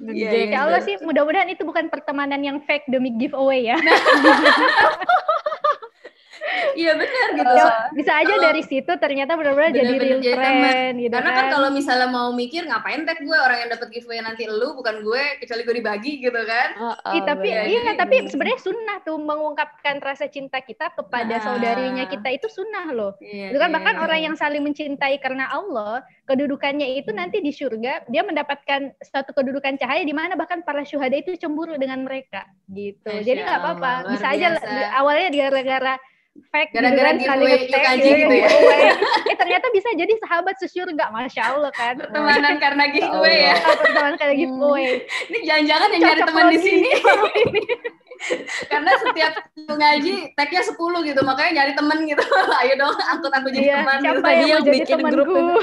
Iya, 0.00 0.30
Geng. 0.32 0.48
iya. 0.48 0.54
Ya 0.54 0.58
Allah 0.64 0.80
sih, 0.80 0.94
mudah-mudahan 1.02 1.50
itu 1.52 1.60
bukan 1.66 1.90
pertemanan 1.92 2.40
yang 2.40 2.62
fake 2.64 2.88
demi 2.88 3.12
giveaway 3.18 3.68
ya. 3.68 3.76
Iya 6.72 6.92
benar 6.94 7.28
gitu. 7.32 7.52
Ya, 7.52 7.62
So- 7.62 7.76
bisa 7.92 8.12
aja 8.14 8.26
kalau- 8.30 8.44
dari 8.44 8.62
situ 8.62 8.92
ternyata 8.94 9.32
benar-benar 9.34 9.70
jadi 9.70 9.94
real 9.94 10.20
jadi 10.20 10.36
friend 10.36 10.94
gitu 10.98 11.12
Karena 11.12 11.30
kan 11.30 11.38
kan. 11.40 11.52
kalau 11.52 11.68
misalnya 11.70 12.08
mau 12.08 12.30
mikir 12.30 12.62
ngapain 12.62 13.02
tag 13.02 13.18
gue 13.18 13.34
orang 13.34 13.58
yang 13.58 13.70
dapat 13.70 13.88
giveaway 13.90 14.20
nanti 14.20 14.44
lu 14.44 14.72
bukan 14.72 15.00
gue 15.00 15.22
kecuali 15.38 15.62
gue 15.62 15.74
dibagi 15.76 16.12
gitu 16.18 16.40
kan. 16.40 16.68
Ah, 16.76 16.96
ah, 17.00 17.12
Ih, 17.12 17.22
tapi 17.22 17.48
bener. 17.48 17.66
iya 17.66 17.92
tapi 17.94 18.16
sebenarnya 18.24 18.60
sunnah 18.60 18.98
tuh 19.00 19.16
mengungkapkan 19.16 19.98
rasa 19.98 20.26
cinta 20.26 20.58
kita 20.58 20.90
kepada 20.90 21.34
Ah. 21.36 21.42
saudarinya 21.42 22.04
kita 22.06 22.28
itu 22.30 22.46
sunnah 22.46 22.86
loh. 22.88 23.12
Iya, 23.18 23.50
Itu 23.50 23.58
kan 23.58 23.68
iya, 23.68 23.76
bahkan 23.76 23.94
iya. 23.96 24.02
orang 24.02 24.20
yang 24.22 24.34
saling 24.34 24.62
mencintai 24.62 25.16
karena 25.18 25.48
Allah, 25.48 26.00
kedudukannya 26.24 26.94
itu 26.94 27.10
nanti 27.10 27.38
di 27.38 27.50
surga 27.50 28.06
dia 28.06 28.22
mendapatkan 28.22 28.94
satu 29.00 29.30
kedudukan 29.32 29.74
cahaya 29.76 30.00
di 30.00 30.12
mana 30.12 30.32
bahkan 30.32 30.60
para 30.60 30.82
syuhada 30.82 31.14
itu 31.14 31.34
cemburu 31.34 31.74
dengan 31.74 32.00
mereka 32.00 32.46
gitu. 32.66 33.02
Masya 33.04 33.22
Jadi 33.22 33.40
nggak 33.40 33.58
apa-apa, 33.58 33.92
bisa 34.08 34.26
aja 34.28 34.46
biasa. 34.52 34.66
di- 34.66 34.90
awalnya 34.92 35.28
gara-gara 35.30 35.94
fake 36.48 36.70
Gara-gara 36.72 37.10
gitu 37.14 37.28
kan, 37.28 37.38
Yukaji 37.40 38.08
gitu 38.08 38.34
ya. 38.34 38.48
giveaway. 38.48 38.80
eh 39.30 39.36
ternyata 39.36 39.66
bisa 39.70 39.88
jadi 39.92 40.12
sahabat 40.24 40.54
sesyurga, 40.58 41.04
masya 41.12 41.42
Allah 41.54 41.72
kan. 41.76 41.94
pertemanan 42.00 42.54
karena 42.56 42.84
giveaway 42.88 43.36
ya. 43.52 43.54
Pertemanan 43.84 44.14
kayak 44.16 44.36
giveaway. 44.40 45.04
Ini 45.28 45.38
jangan-jangan 45.44 45.88
yang 45.92 46.02
nyari 46.08 46.20
teman 46.24 46.44
di 46.50 46.58
sini. 46.60 46.90
Karena 48.68 48.92
setiap 49.00 49.32
ngaji 49.56 50.36
tagnya 50.36 50.60
10 50.60 50.76
gitu, 51.08 51.20
makanya 51.24 51.50
nyari 51.56 51.72
temen 51.72 51.98
gitu. 52.04 52.20
Ayo 52.60 52.76
dong, 52.76 52.92
angkut 52.92 53.32
aku 53.32 53.48
jadi 53.48 53.64
Iya, 53.64 53.76
teman 53.80 53.96
gitu. 53.96 54.04
siapa 54.04 54.20
Tadi 54.20 54.28
yang 54.28 54.40
mau 54.44 54.50
yang 54.52 54.60
jadi 54.60 54.76
bikin 54.76 54.98
grup 55.08 55.26
temanku? 55.32 55.56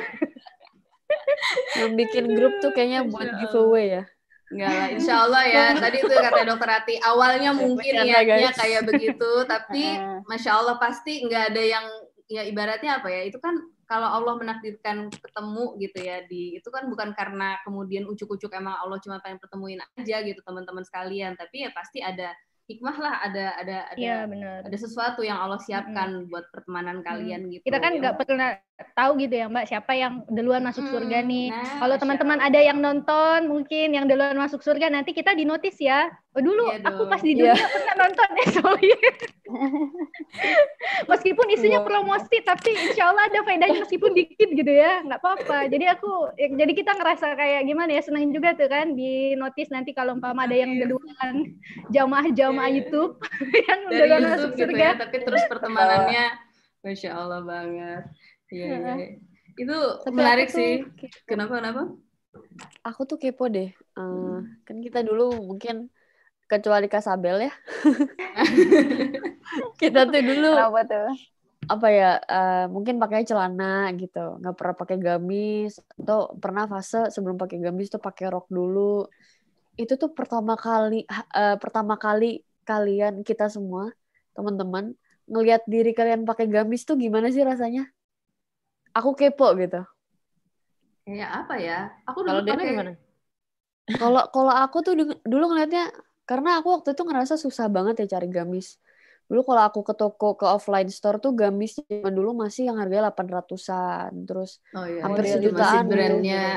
Yang 1.77 1.91
bikin 2.01 2.25
grup 2.33 2.53
tuh 2.57 2.71
kayaknya 2.73 2.99
buat 3.05 3.29
giveaway 3.45 3.85
ya. 3.93 4.03
Enggak 4.47 4.71
lah, 4.71 4.87
insya 4.95 5.15
Allah 5.27 5.43
ya. 5.43 5.65
Tadi 5.75 5.97
itu 5.99 6.13
kata 6.15 6.41
dokter 6.47 6.69
Ati, 6.71 6.95
awalnya 7.03 7.51
mungkin 7.51 7.93
niatnya 7.99 8.51
kayak 8.55 8.87
begitu, 8.87 9.31
tapi 9.43 9.83
masya 10.29 10.55
Allah 10.55 10.79
pasti 10.79 11.27
nggak 11.27 11.43
ada 11.51 11.63
yang 11.63 11.85
ya 12.31 12.47
ibaratnya 12.47 13.03
apa 13.03 13.11
ya? 13.11 13.27
Itu 13.27 13.43
kan 13.43 13.59
kalau 13.87 14.07
Allah 14.07 14.35
menakdirkan 14.39 15.11
ketemu 15.11 15.65
gitu 15.79 15.97
ya 16.03 16.23
di 16.27 16.59
itu 16.59 16.67
kan 16.67 16.91
bukan 16.91 17.15
karena 17.15 17.55
kemudian 17.63 18.03
ucuk-ucuk 18.07 18.51
emang 18.51 18.75
Allah 18.75 18.99
cuma 18.99 19.23
pengen 19.23 19.39
pertemuin 19.39 19.79
aja 19.95 20.23
gitu 20.23 20.39
teman-teman 20.43 20.83
sekalian, 20.83 21.35
tapi 21.35 21.67
ya 21.67 21.69
pasti 21.75 21.99
ada 21.99 22.31
hikmah 22.67 22.97
lah, 22.99 23.15
ada 23.23 23.45
ada 23.57 23.77
ada 23.87 23.97
Iya 23.97 24.27
benar. 24.27 24.59
ada 24.67 24.77
sesuatu 24.77 25.23
yang 25.23 25.39
Allah 25.39 25.59
siapkan 25.63 26.27
buat 26.27 26.51
pertemanan 26.51 26.99
kalian 26.99 27.47
gitu. 27.47 27.63
Kita 27.63 27.79
kan 27.79 27.95
Ya. 27.95 27.99
nggak 28.03 28.15
pernah 28.19 28.49
tahu 28.93 29.11
gitu 29.23 29.35
ya 29.39 29.47
Mbak 29.47 29.65
siapa 29.71 29.91
yang 29.95 30.13
duluan 30.27 30.61
masuk 30.67 30.83
Hmm, 30.83 30.93
surga 30.93 31.17
nih. 31.23 31.47
nah, 31.49 31.79
Kalau 31.79 31.95
teman-teman 31.97 32.39
ada 32.43 32.59
yang 32.59 32.77
nonton 32.83 33.39
mungkin 33.47 33.87
yang 33.95 34.05
duluan 34.05 34.35
masuk 34.35 34.59
surga 34.61 34.91
nanti 34.91 35.15
kita 35.15 35.31
di 35.33 35.47
notice 35.47 35.79
ya. 35.79 36.11
Oh 36.37 36.43
dulu 36.45 36.69
Iya 36.69 36.85
aku 36.85 37.01
dong. 37.01 37.09
pas 37.09 37.17
di 37.19 37.33
Iya. 37.33 37.49
dunia 37.49 37.65
pernah 37.67 37.95
nonton 37.97 38.29
ya 38.31 38.45
sorry. 38.53 38.89
meskipun 41.09 41.47
isinya 41.49 41.81
Iya. 41.81 41.87
promosi 41.87 42.37
tapi 42.41 42.69
insya 42.73 43.09
Allah 43.09 43.25
ada 43.25 43.39
faedahnya 43.41 43.79
meskipun 43.81 44.11
dikit 44.13 44.49
gitu 44.51 44.69
ya 44.69 45.01
nggak 45.01 45.17
apa-apa. 45.17 45.65
Jadi 45.65 45.85
aku 45.87 46.11
ya, 46.35 46.47
jadi 46.51 46.71
kita 46.73 46.91
ngerasa 46.93 47.33
kayak 47.33 47.61
gimana 47.65 47.89
ya 47.89 48.01
senang 48.01 48.29
juga 48.29 48.53
tuh 48.53 48.69
kan 48.69 48.93
di 48.93 49.33
notice 49.33 49.71
nanti 49.71 49.91
kalau 49.91 50.13
umpama 50.13 50.45
ada 50.45 50.53
yang 50.53 50.77
Iya. 50.77 50.85
duluan 50.85 51.35
jamaah-jamaah 51.89 52.69
Iya. 52.69 52.75
YouTube 52.77 53.13
yang 53.67 53.79
dari 53.87 53.97
duluan 53.97 54.21
YouTube 54.21 54.29
masuk 54.29 54.51
gitu 54.53 54.63
surga. 54.69 54.83
ya, 54.83 54.91
tapi 54.95 55.15
terus 55.19 55.43
pertemanannya, 55.47 56.25
masya 56.81 57.09
Allah 57.13 57.41
banget. 57.41 58.03
Iya, 58.47 58.65
iya. 58.67 58.77
Heeh. 58.93 59.09
Itu 59.57 59.77
Tapi 60.05 60.13
menarik 60.13 60.47
tuh 60.47 60.57
sih. 60.61 60.73
Kenapa 61.25 61.57
kenapa? 61.57 61.81
Aku 62.85 63.01
tuh 63.03 63.17
kepo 63.17 63.49
deh. 63.49 63.73
Eh, 63.73 64.37
kan 64.63 64.77
kita 64.79 65.01
dulu 65.01 65.33
mungkin 65.41 65.89
kecuali 66.47 66.87
Kasabel 66.87 67.47
ya. 67.47 67.53
kita 69.81 70.07
tuh 70.07 70.21
dulu 70.23 70.51
Kenapa 70.55 70.81
tuh? 70.87 71.09
apa 71.67 71.87
ya 71.91 72.11
eh, 72.23 72.65
mungkin 72.71 72.95
pakai 72.95 73.27
celana 73.27 73.91
gitu 73.99 74.39
nggak 74.39 74.55
pernah 74.55 74.75
pakai 74.79 74.97
gamis 75.03 75.83
atau 75.99 76.31
pernah 76.39 76.63
fase 76.63 77.11
sebelum 77.11 77.35
pakai 77.35 77.59
gamis 77.59 77.91
tuh 77.91 77.99
pakai 77.99 78.31
rok 78.31 78.47
dulu 78.47 79.03
itu 79.75 79.99
tuh 79.99 80.15
pertama 80.15 80.55
kali 80.55 81.03
eh, 81.11 81.55
pertama 81.59 81.99
kali 81.99 82.39
kalian 82.63 83.19
kita 83.27 83.51
semua 83.51 83.91
teman-teman 84.31 84.95
ngelihat 85.27 85.67
diri 85.67 85.91
kalian 85.91 86.23
pakai 86.23 86.47
gamis 86.47 86.87
tuh 86.87 86.95
gimana 86.95 87.27
sih 87.35 87.43
rasanya 87.43 87.83
aku 88.95 89.11
kepo 89.19 89.51
gitu 89.59 89.83
Kayak 91.07 91.31
apa 91.31 91.55
ya? 91.55 91.79
Aku 92.03 92.19
dulu 92.19 92.43
pakai 92.43 92.67
gimana? 92.67 92.91
kalau 93.87 94.27
kalau 94.35 94.51
aku 94.51 94.83
tuh 94.83 94.99
dulu 94.99 95.15
dulu 95.23 95.43
ngelihatnya 95.47 95.87
karena 96.27 96.59
aku 96.59 96.67
waktu 96.75 96.93
itu 96.93 97.03
ngerasa 97.07 97.39
susah 97.39 97.71
banget 97.71 98.03
ya 98.05 98.19
cari 98.19 98.27
gamis 98.27 98.77
dulu 99.27 99.43
kalau 99.43 99.63
aku 99.67 99.83
ke 99.83 99.91
toko 99.91 100.39
ke 100.39 100.47
offline 100.47 100.87
store 100.87 101.19
tuh 101.19 101.35
gamis 101.35 101.75
zaman 101.83 102.11
dulu 102.11 102.31
masih 102.35 102.71
yang 102.71 102.79
harganya 102.79 103.11
800-an 103.11 104.23
terus 104.23 104.63
Oh 104.71 104.87
iya, 104.87 105.03
Hampir 105.03 105.23
Masih 105.27 105.33
sejutaan 105.39 105.83
gitu. 105.83 105.91
brandnya. 105.95 106.47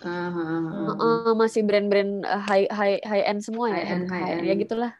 uh, 0.00 0.08
uh, 0.08 0.40
uh. 0.88 0.94
Uh, 1.00 1.32
masih 1.36 1.60
brand-brand 1.64 2.24
uh, 2.24 2.40
high 2.40 2.64
high 2.68 2.96
high 3.04 3.24
end 3.28 3.44
semua 3.44 3.68
ya, 3.72 3.76
High 3.76 3.88
end, 3.92 4.04
high 4.08 4.24
end. 4.36 4.42
ya 4.44 4.54
gitulah. 4.56 4.92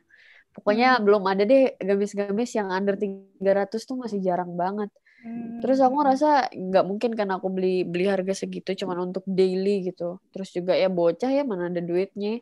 Pokoknya 0.52 1.00
belum 1.02 1.24
ada 1.26 1.42
deh 1.42 1.74
gamis-gamis 1.80 2.50
yang 2.54 2.68
under 2.70 2.94
300 2.94 3.40
tuh 3.74 3.96
masih 3.98 4.20
jarang 4.20 4.52
banget. 4.54 4.92
Hmm. 5.24 5.58
Terus 5.64 5.80
aku 5.80 5.96
ngerasa 5.98 6.52
nggak 6.52 6.84
mungkin 6.84 7.10
kan 7.16 7.28
aku 7.32 7.48
beli 7.50 7.82
beli 7.82 8.04
harga 8.06 8.36
segitu 8.36 8.76
cuman 8.84 9.10
untuk 9.10 9.24
daily 9.26 9.88
gitu. 9.88 10.20
Terus 10.30 10.52
juga 10.52 10.76
ya 10.76 10.92
bocah 10.92 11.32
ya 11.32 11.42
mana 11.42 11.72
ada 11.72 11.80
duitnya. 11.80 12.38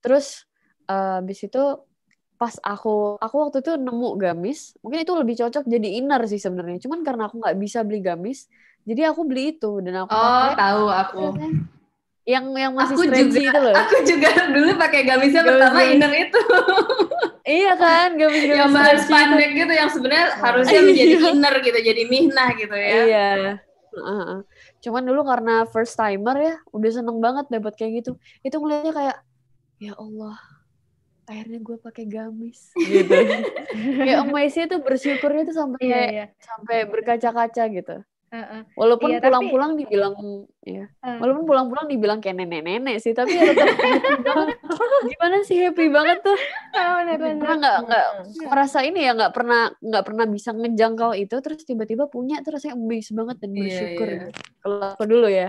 Terus 0.00 0.48
uh, 0.86 1.20
habis 1.20 1.40
itu 1.40 1.62
pas 2.34 2.50
aku 2.60 3.14
aku 3.16 3.34
waktu 3.40 3.62
itu 3.62 3.72
nemu 3.78 4.10
gamis, 4.16 4.74
mungkin 4.82 5.00
itu 5.00 5.12
lebih 5.14 5.34
cocok 5.38 5.64
jadi 5.64 5.88
inner 5.98 6.22
sih 6.26 6.36
sebenarnya. 6.36 6.82
Cuman 6.82 7.00
karena 7.00 7.28
aku 7.28 7.38
nggak 7.38 7.56
bisa 7.56 7.80
beli 7.82 8.00
gamis, 8.00 8.50
jadi 8.82 9.08
aku 9.08 9.22
beli 9.22 9.54
itu 9.54 9.80
dan 9.80 10.02
aku 10.02 10.10
Oh, 10.10 10.18
pakai 10.18 10.52
tahu 10.56 10.84
aku. 10.86 11.24
yang 12.24 12.48
yang 12.56 12.72
masih 12.72 12.96
Aku 12.96 13.04
juga- 13.04 13.20
itu 13.20 13.58
loh. 13.60 13.74
Aku 13.76 13.96
juga 14.02 14.28
dulu 14.48 14.70
pakai 14.80 15.00
gamisnya 15.04 15.44
Gamis 15.44 15.50
pertama 15.52 15.78
gamis. 15.78 15.92
inner 15.92 16.12
itu. 16.16 16.40
Iya 17.44 17.72
kan, 17.76 18.08
gamis-gamis 18.16 18.56
yang 18.56 18.72
bahan 18.72 18.96
spandek 18.98 19.50
gitu 19.52 19.72
yang 19.76 19.90
sebenarnya 19.92 20.26
harusnya 20.40 20.80
menjadi 20.80 21.14
inner 21.36 21.54
gitu, 21.60 21.78
jadi 21.84 22.02
mihnah 22.08 22.48
gitu 22.56 22.72
ya. 22.72 22.88
Iya. 23.04 23.28
Cuman 24.80 25.02
dulu 25.04 25.20
karena 25.22 25.68
first 25.68 25.94
timer 25.94 26.36
ya, 26.40 26.54
udah 26.72 26.90
seneng 26.90 27.20
banget 27.20 27.46
dapat 27.48 27.76
kayak 27.76 28.00
gitu. 28.00 28.16
Itu 28.40 28.56
ngeliatnya 28.56 28.92
kayak, 28.92 29.16
ya 29.76 29.92
Allah, 29.94 30.36
akhirnya 31.24 31.58
gue 31.58 31.76
pakai 31.78 32.04
gamis 32.04 32.72
gitu. 32.76 33.10
ya 34.08 34.20
amazing 34.20 34.66
tuh 34.66 34.78
bersyukurnya 34.78 35.42
tuh 35.44 35.56
sampai 35.56 35.80
Iya, 35.80 36.00
iya. 36.06 36.26
sampai 36.36 36.84
berkaca-kaca 36.84 37.64
gitu. 37.68 37.96
Heeh. 38.28 38.66
Walaupun 38.74 39.08
Iya, 39.08 39.22
tapi- 39.22 39.30
pulang-pulang 39.30 39.72
dibilang 39.74 40.14
ya, 40.60 40.90
walaupun 41.22 41.46
pulang-pulang 41.46 41.86
dibilang 41.86 42.18
kayak 42.18 42.34
nenek-nenek 42.36 42.98
sih, 42.98 43.14
tapi 43.14 43.30
ya 43.30 43.46
tetap. 43.46 43.78
Gimana 45.06 45.36
sih 45.46 45.62
happy 45.62 45.86
banget 45.86 46.18
tuh? 46.18 46.34
Pernah 46.74 47.54
nggak 47.54 47.76
nggak 47.86 48.06
merasa 48.44 48.82
ini 48.82 49.06
ya 49.06 49.14
nggak 49.14 49.30
pernah 49.30 49.70
nggak 49.78 50.04
pernah 50.04 50.26
bisa 50.26 50.50
ngejangkau 50.50 51.14
itu 51.14 51.36
terus 51.38 51.62
tiba-tiba 51.62 52.10
punya 52.10 52.42
terus 52.42 52.66
rasanya 52.66 52.74
amazed 52.74 53.14
banget 53.14 53.36
dan 53.38 53.50
Iya, 53.50 53.62
bersyukur. 53.62 54.06
iya. 54.06 54.18
gitu. 54.18 54.40
Kalau 54.58 54.78
aku 54.90 55.04
dulu 55.06 55.28
ya. 55.28 55.48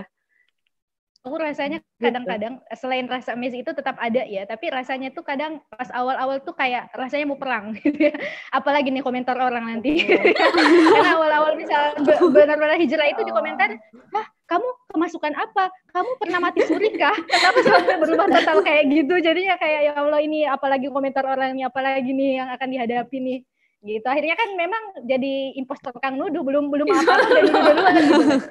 Aku 1.26 1.36
rasanya 1.42 1.82
Gitu. 1.96 2.12
kadang-kadang 2.12 2.60
selain 2.76 3.08
rasa 3.08 3.32
amazing 3.32 3.64
itu 3.64 3.72
tetap 3.72 3.96
ada 3.96 4.20
ya 4.28 4.44
tapi 4.44 4.68
rasanya 4.68 5.10
tuh 5.16 5.24
kadang 5.24 5.64
pas 5.72 5.88
awal-awal 5.96 6.44
tuh 6.44 6.52
kayak 6.52 6.92
rasanya 6.92 7.24
mau 7.24 7.40
perang 7.40 7.72
gitu 7.80 8.12
ya. 8.12 8.14
Apalagi 8.52 8.92
nih 8.92 9.00
komentar 9.00 9.32
orang 9.34 9.64
nanti. 9.64 10.04
Karena 10.92 11.16
awal-awal 11.16 11.56
misal 11.56 11.96
be- 12.04 12.20
benar-benar 12.36 12.76
hijrah 12.76 13.08
itu 13.10 13.24
di 13.24 13.32
komentar 13.32 13.80
hah 14.12 14.26
kamu 14.46 14.68
kemasukan 14.94 15.32
apa? 15.34 15.72
Kamu 15.90 16.10
pernah 16.22 16.38
mati 16.38 16.62
suri 16.68 16.94
kah? 16.94 17.16
Kenapa 17.16 17.58
sampai 17.64 17.96
berubah 17.98 18.26
total 18.30 18.58
kayak 18.62 18.84
gitu? 18.92 19.14
Jadinya 19.18 19.58
kayak 19.58 19.80
ya 19.90 19.92
Allah 19.98 20.20
ini 20.22 20.46
apalagi 20.46 20.86
komentar 20.92 21.26
orang 21.26 21.56
ini 21.58 21.66
apalagi 21.66 22.12
nih 22.14 22.44
yang 22.44 22.48
akan 22.54 22.68
dihadapi 22.70 23.18
nih. 23.18 23.38
Gitu. 23.82 24.06
Akhirnya 24.06 24.36
kan 24.36 24.48
memang 24.54 24.82
jadi 25.08 25.56
impostor 25.58 25.96
kang 25.98 26.20
nuduh 26.20 26.44
belum 26.44 26.68
belum 26.70 26.86
nuduh 26.86 27.18
duluan 27.24 27.46
gitu 27.46 27.46
meskipun 27.46 27.64
kadang-kadang 27.64 28.08
pas 28.28 28.44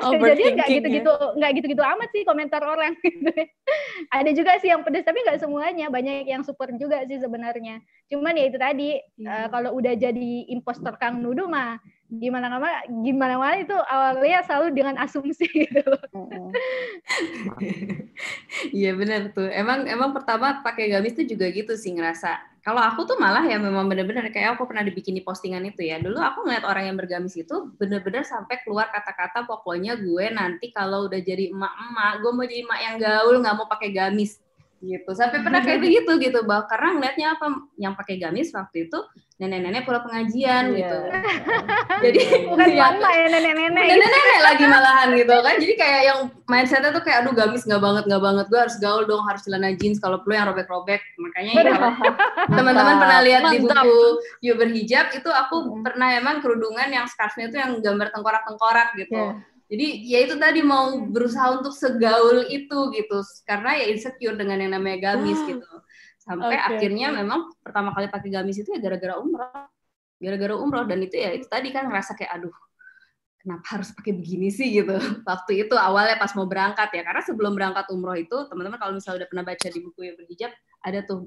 kejadian 0.16 0.52
nggak 0.56 0.68
Overthinking 0.68 0.70
ya. 0.70 0.76
gitu-gitu 0.80 1.12
nggak 1.36 1.50
gitu-gitu 1.60 1.82
amat 1.84 2.08
sih 2.12 2.22
komentar 2.24 2.62
orang 2.64 2.92
gitu 3.04 3.30
ada 4.10 4.30
juga 4.32 4.58
sih 4.58 4.68
yang 4.72 4.82
pedes 4.82 5.06
tapi 5.06 5.22
nggak 5.22 5.40
semuanya. 5.40 5.86
Banyak 5.92 6.26
yang 6.26 6.42
support 6.42 6.74
juga 6.76 7.04
sih 7.06 7.20
sebenarnya. 7.20 7.78
Cuman 8.10 8.34
ya 8.34 8.44
itu 8.48 8.58
tadi 8.58 8.98
eh, 9.00 9.46
kalau 9.52 9.76
udah 9.78 9.94
jadi 9.94 10.32
impostor 10.50 10.96
kang 10.98 11.22
nuduh 11.22 11.46
mah 11.46 11.78
gimana 12.10 12.58
mana 12.58 12.82
gimana 13.06 13.38
mana 13.38 13.62
itu 13.62 13.76
awalnya 13.86 14.42
selalu 14.42 14.74
dengan 14.74 14.98
asumsi 14.98 15.46
gitu 15.62 15.86
loh. 15.86 16.02
Iya 18.76 18.92
benar 18.92 19.32
tuh. 19.32 19.48
Emang 19.48 19.88
emang 19.88 20.12
pertama 20.12 20.60
pakai 20.60 20.92
gamis 20.92 21.16
tuh 21.16 21.24
juga 21.24 21.48
gitu 21.48 21.72
sih 21.78 21.96
ngerasa. 21.96 22.36
Kalau 22.60 22.82
aku 22.84 23.08
tuh 23.08 23.16
malah 23.16 23.40
ya 23.48 23.56
memang 23.56 23.88
bener-bener 23.88 24.28
kayak 24.28 24.60
aku 24.60 24.68
pernah 24.68 24.84
dibikin 24.84 25.16
di 25.16 25.24
postingan 25.24 25.64
itu 25.64 25.80
ya. 25.80 25.96
Dulu 25.96 26.20
aku 26.20 26.44
ngeliat 26.44 26.68
orang 26.68 26.92
yang 26.92 26.96
bergamis 27.00 27.32
itu 27.40 27.72
bener-bener 27.80 28.20
sampai 28.20 28.60
keluar 28.60 28.92
kata-kata 28.92 29.48
pokoknya 29.48 29.96
gue 29.96 30.26
nanti 30.28 30.68
kalau 30.68 31.08
udah 31.08 31.16
jadi 31.24 31.48
emak-emak, 31.48 32.12
gue 32.20 32.30
mau 32.36 32.44
jadi 32.44 32.62
emak 32.68 32.80
yang 32.84 32.96
gaul 33.00 33.34
nggak 33.40 33.54
mau 33.56 33.66
pakai 33.70 33.90
gamis 33.96 34.36
gitu. 34.84 35.10
Sampai 35.16 35.40
pernah 35.40 35.64
kayak 35.64 35.80
begitu 35.88 36.12
gitu. 36.20 36.44
Bahwa 36.44 36.68
karena 36.68 36.88
ngeliatnya 37.00 37.26
apa 37.40 37.46
yang 37.80 37.96
pakai 37.96 38.20
gamis 38.20 38.52
waktu 38.52 38.92
itu 38.92 38.98
nenek-nenek 39.40 39.88
pulang 39.88 40.04
pengajian 40.04 40.64
Iya. 40.70 40.78
gitu. 40.84 40.98
Jadi 42.04 42.20
bukan 42.44 42.68
ya, 42.68 42.92
ya 42.92 43.26
nenek-nenek 43.32 43.84
gitu. 43.88 43.96
nenek-nenek 43.96 44.40
lagi 44.44 44.64
malahan 44.68 45.08
gitu 45.16 45.34
kan. 45.40 45.54
Jadi 45.56 45.74
kayak 45.80 46.00
yang 46.04 46.18
mindsetnya 46.44 46.90
tuh 46.92 47.00
kayak 47.00 47.24
aduh 47.24 47.32
gamis 47.32 47.64
nggak 47.64 47.80
banget 47.80 48.04
nggak 48.04 48.22
banget. 48.22 48.44
Gue 48.52 48.60
harus 48.60 48.76
gaul 48.76 49.08
dong 49.08 49.24
harus 49.24 49.40
celana 49.40 49.72
jeans 49.80 49.96
kalau 49.96 50.20
perlu 50.20 50.36
yang 50.36 50.46
robek-robek. 50.52 51.00
Makanya 51.16 51.52
ya 51.56 51.64
teman-teman 52.60 52.96
pernah 53.00 53.18
lihat 53.24 53.42
di 53.48 53.58
Mantap. 53.64 53.84
buku 53.88 54.00
You 54.44 54.52
Berhijab 54.60 55.06
itu 55.16 55.30
aku 55.32 55.80
pernah 55.80 56.12
emang 56.12 56.44
kerudungan 56.44 56.92
yang 56.92 57.08
scarfnya 57.08 57.48
tuh 57.48 57.58
yang 57.64 57.72
gambar 57.80 58.12
tengkorak-tengkorak 58.12 58.92
gitu. 59.00 59.16
Iya. 59.16 59.48
jadi 59.70 59.86
ya 60.02 60.18
itu 60.26 60.34
tadi 60.34 60.66
mau 60.66 60.98
berusaha 60.98 61.46
untuk 61.56 61.72
segaul 61.72 62.44
itu 62.52 62.78
gitu. 62.92 63.18
Karena 63.48 63.72
ya 63.78 63.88
insecure 63.88 64.36
dengan 64.36 64.60
yang 64.60 64.76
namanya 64.76 65.14
gamis 65.16 65.40
gitu 65.48 65.64
sampai 66.30 66.54
Oke, 66.54 66.66
akhirnya 66.78 67.10
memang 67.10 67.50
pertama 67.58 67.90
kali 67.90 68.06
pakai 68.06 68.30
gamis 68.30 68.62
itu 68.62 68.70
ya 68.70 68.78
gara-gara 68.78 69.18
umroh. 69.18 69.66
Gara-gara 70.22 70.54
umroh. 70.54 70.86
Dan 70.86 71.02
itu 71.02 71.18
ya 71.18 71.34
itu 71.34 71.50
tadi 71.50 71.74
kan 71.74 71.90
ngerasa 71.90 72.14
kayak 72.14 72.38
aduh 72.38 72.54
kenapa 73.42 73.66
harus 73.74 73.90
pakai 73.90 74.14
begini 74.14 74.46
sih? 74.54 74.70
gitu. 74.70 74.94
Waktu 75.30 75.66
itu 75.66 75.74
awalnya 75.74 76.14
pas 76.22 76.30
mau 76.38 76.46
berangkat 76.46 76.94
ya. 76.94 77.02
Karena 77.02 77.22
sebelum 77.26 77.58
berangkat 77.58 77.90
umroh 77.90 78.14
itu 78.14 78.46
teman-teman 78.46 78.78
kalau 78.78 78.94
misalnya 78.94 79.26
udah 79.26 79.28
pernah 79.34 79.44
baca 79.50 79.66
di 79.66 79.80
buku 79.82 80.00
yang 80.06 80.14
berhijab 80.14 80.50
ada 80.86 80.98
tuh 81.02 81.26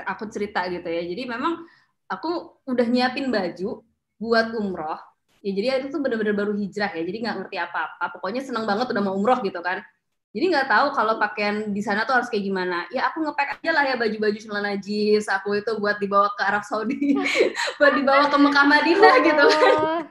aku 0.00 0.24
cerita 0.32 0.64
gitu 0.72 0.88
ya. 0.88 1.02
Jadi 1.04 1.22
memang 1.28 1.60
aku 2.08 2.64
udah 2.64 2.86
nyiapin 2.88 3.28
baju 3.28 3.84
buat 4.16 4.56
umroh. 4.56 4.96
Ya 5.44 5.52
jadi 5.52 5.84
itu 5.84 5.92
tuh 5.92 6.00
bener-bener 6.00 6.32
baru 6.32 6.56
hijrah 6.56 6.96
ya. 6.96 7.02
Jadi 7.04 7.18
nggak 7.28 7.36
ngerti 7.44 7.56
apa-apa. 7.60 8.16
Pokoknya 8.16 8.40
seneng 8.40 8.64
banget 8.64 8.88
udah 8.88 9.02
mau 9.04 9.12
umroh 9.12 9.36
gitu 9.44 9.60
kan 9.60 9.84
jadi 10.30 10.44
nggak 10.46 10.68
tahu 10.70 10.86
kalau 10.94 11.18
pakaian 11.18 11.74
di 11.74 11.82
sana 11.82 12.06
tuh 12.06 12.14
harus 12.14 12.30
kayak 12.30 12.46
gimana 12.46 12.86
ya 12.94 13.10
aku 13.10 13.26
ngepack 13.26 13.58
aja 13.58 13.70
lah 13.74 13.82
ya 13.82 13.94
baju-baju 13.98 14.38
celana 14.38 14.78
jeans 14.78 15.26
aku 15.26 15.58
itu 15.58 15.74
buat 15.82 15.98
dibawa 15.98 16.30
ke 16.38 16.42
Arab 16.46 16.62
Saudi 16.62 17.18
buat 17.82 17.92
dibawa 17.98 18.30
ke 18.30 18.36
Mekah 18.38 18.66
Madinah 18.66 19.14
gitu 19.26 19.46
Oh, 19.70 20.02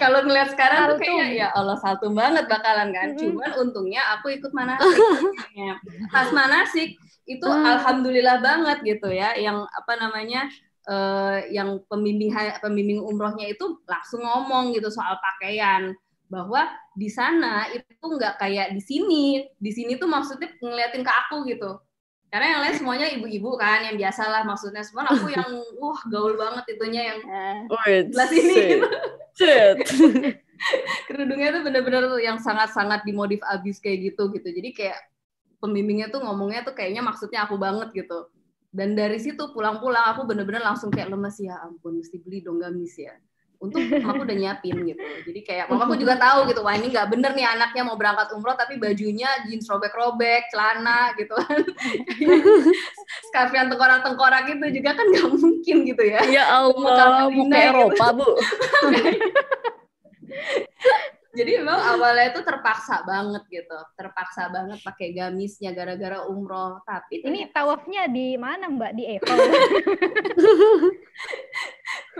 kalau 0.00 0.24
ngeliat 0.24 0.56
sekarang 0.56 0.94
tuh 0.94 0.96
kayaknya 0.96 1.26
ya 1.36 1.48
Allah 1.52 1.76
saltu 1.76 2.08
banget 2.12 2.48
bakalan 2.48 2.88
kan. 2.96 3.12
Cuman 3.12 3.52
untungnya 3.60 4.00
aku 4.16 4.32
ikut 4.32 4.48
manasik. 4.56 4.88
akhirnya. 5.44 5.76
Pas 6.08 6.28
manasik 6.32 6.96
itu 7.28 7.44
Ah. 7.46 7.76
alhamdulillah 7.76 8.40
banget 8.40 8.78
gitu 8.86 9.12
ya. 9.12 9.36
Yang 9.36 9.68
apa 9.68 9.92
namanya 10.00 10.48
eh, 10.88 11.38
yang 11.52 11.84
pembimbing 11.92 12.32
pembimbing 12.64 13.04
umrohnya 13.04 13.52
itu 13.52 13.78
langsung 13.84 14.24
ngomong 14.24 14.72
gitu 14.72 14.88
soal 14.88 15.20
pakaian 15.20 15.92
bahwa 16.30 16.70
di 16.94 17.10
sana 17.10 17.66
itu 17.74 18.06
nggak 18.06 18.38
kayak 18.38 18.72
di 18.72 18.80
sini. 18.80 19.24
Di 19.58 19.70
sini 19.74 19.98
tuh 19.98 20.06
maksudnya 20.06 20.48
ngeliatin 20.62 21.02
ke 21.02 21.12
aku 21.26 21.44
gitu. 21.50 21.82
Karena 22.30 22.46
yang 22.56 22.60
lain 22.62 22.76
semuanya 22.78 23.06
ibu-ibu 23.10 23.58
kan, 23.58 23.82
yang 23.90 23.98
biasalah 23.98 24.46
maksudnya. 24.46 24.86
Semua 24.86 25.10
aku 25.10 25.28
yang 25.34 25.50
wah 25.82 26.00
gaul 26.06 26.38
banget 26.38 26.78
itunya 26.78 27.02
yang 27.14 27.18
Eh, 27.26 28.06
sebelah 28.06 28.28
sini 28.30 28.54
shit. 28.54 28.68
gitu 28.78 28.88
Shit. 29.34 29.76
kerudungnya 31.08 31.48
tuh 31.56 31.62
bener-bener 31.64 32.04
yang 32.20 32.36
sangat-sangat 32.40 33.04
dimodif 33.08 33.40
abis 33.48 33.80
kayak 33.80 34.12
gitu 34.12 34.28
gitu 34.32 34.48
jadi 34.52 34.70
kayak 34.76 34.98
pembimbingnya 35.60 36.12
tuh 36.12 36.20
ngomongnya 36.24 36.64
tuh 36.64 36.76
kayaknya 36.76 37.00
maksudnya 37.04 37.44
aku 37.48 37.56
banget 37.56 37.92
gitu 37.96 38.28
dan 38.70 38.94
dari 38.94 39.18
situ 39.18 39.50
pulang-pulang 39.50 40.14
aku 40.14 40.28
bener-bener 40.28 40.62
langsung 40.62 40.92
kayak 40.94 41.10
lemes 41.10 41.36
ya 41.42 41.58
ampun 41.64 41.98
mesti 42.00 42.20
beli 42.22 42.44
dong 42.44 42.62
gamis 42.62 42.94
ya 43.00 43.12
untuk 43.60 43.84
mamaku 43.84 44.24
udah 44.24 44.36
nyiapin 44.40 44.76
gitu 44.88 45.04
jadi 45.28 45.40
kayak 45.44 45.64
mamaku 45.68 46.00
juga 46.00 46.16
tahu 46.24 46.48
gitu 46.48 46.64
wah 46.64 46.72
ini 46.72 46.88
nggak 46.88 47.12
bener 47.12 47.36
nih 47.36 47.44
anaknya 47.44 47.82
mau 47.84 48.00
berangkat 48.00 48.32
umroh 48.32 48.56
tapi 48.56 48.80
bajunya 48.80 49.28
jeans 49.44 49.68
robek-robek 49.68 50.48
celana 50.48 51.12
gitu 51.20 51.36
kan 51.44 51.60
scarf 53.28 53.52
yang 53.52 53.68
tengkorak-tengkorak 53.68 54.48
itu 54.48 54.80
juga 54.80 54.96
kan 54.96 55.04
nggak 55.04 55.28
mungkin 55.36 55.76
gitu 55.84 56.02
ya 56.02 56.20
Ya 56.30 56.46
Allah, 56.46 57.26
ke 57.28 57.36
gitu. 57.36 57.52
Eropa, 57.52 58.06
Bu. 58.16 58.28
Jadi 61.30 61.62
memang 61.62 61.78
awalnya 61.78 62.34
itu 62.34 62.42
terpaksa 62.42 63.06
banget 63.06 63.46
gitu, 63.46 63.78
terpaksa 63.94 64.50
banget 64.50 64.82
pakai 64.82 65.14
gamisnya 65.14 65.70
gara-gara 65.70 66.26
umroh. 66.26 66.82
Tapi 66.82 67.22
ini 67.22 67.46
ternyata 67.46 67.54
tawafnya 67.54 68.02
di 68.10 68.34
mana 68.34 68.66
Mbak 68.66 68.92
di 68.98 69.04
Evo 69.14 69.30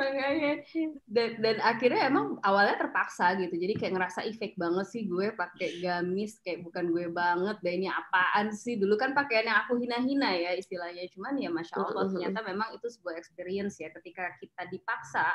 makanya 0.01 0.63
dan, 1.11 1.31
dan 1.43 1.57
akhirnya 1.61 2.09
emang 2.09 2.41
awalnya 2.41 2.79
terpaksa 2.79 3.37
gitu. 3.37 3.53
Jadi 3.53 3.75
kayak 3.77 3.95
ngerasa 3.99 4.25
efek 4.25 4.57
banget 4.57 4.87
sih 4.89 5.05
gue 5.05 5.35
pakai 5.35 5.83
gamis 5.83 6.41
kayak 6.41 6.65
bukan 6.65 6.95
gue 6.95 7.07
banget. 7.13 7.57
Dan 7.61 7.73
ini 7.85 7.89
apaan 7.91 8.55
sih? 8.55 8.81
Dulu 8.81 8.97
kan 8.97 9.13
pakaian 9.13 9.51
yang 9.51 9.59
aku 9.67 9.77
hina-hina 9.77 10.31
ya 10.39 10.57
istilahnya. 10.57 11.05
Cuman 11.13 11.37
ya 11.37 11.51
masya 11.53 11.77
Allah 11.83 12.09
ternyata 12.09 12.41
memang 12.47 12.73
itu 12.73 12.87
sebuah 12.89 13.19
experience 13.19 13.77
ya. 13.83 13.93
Ketika 13.93 14.33
kita 14.41 14.63
dipaksa 14.73 15.27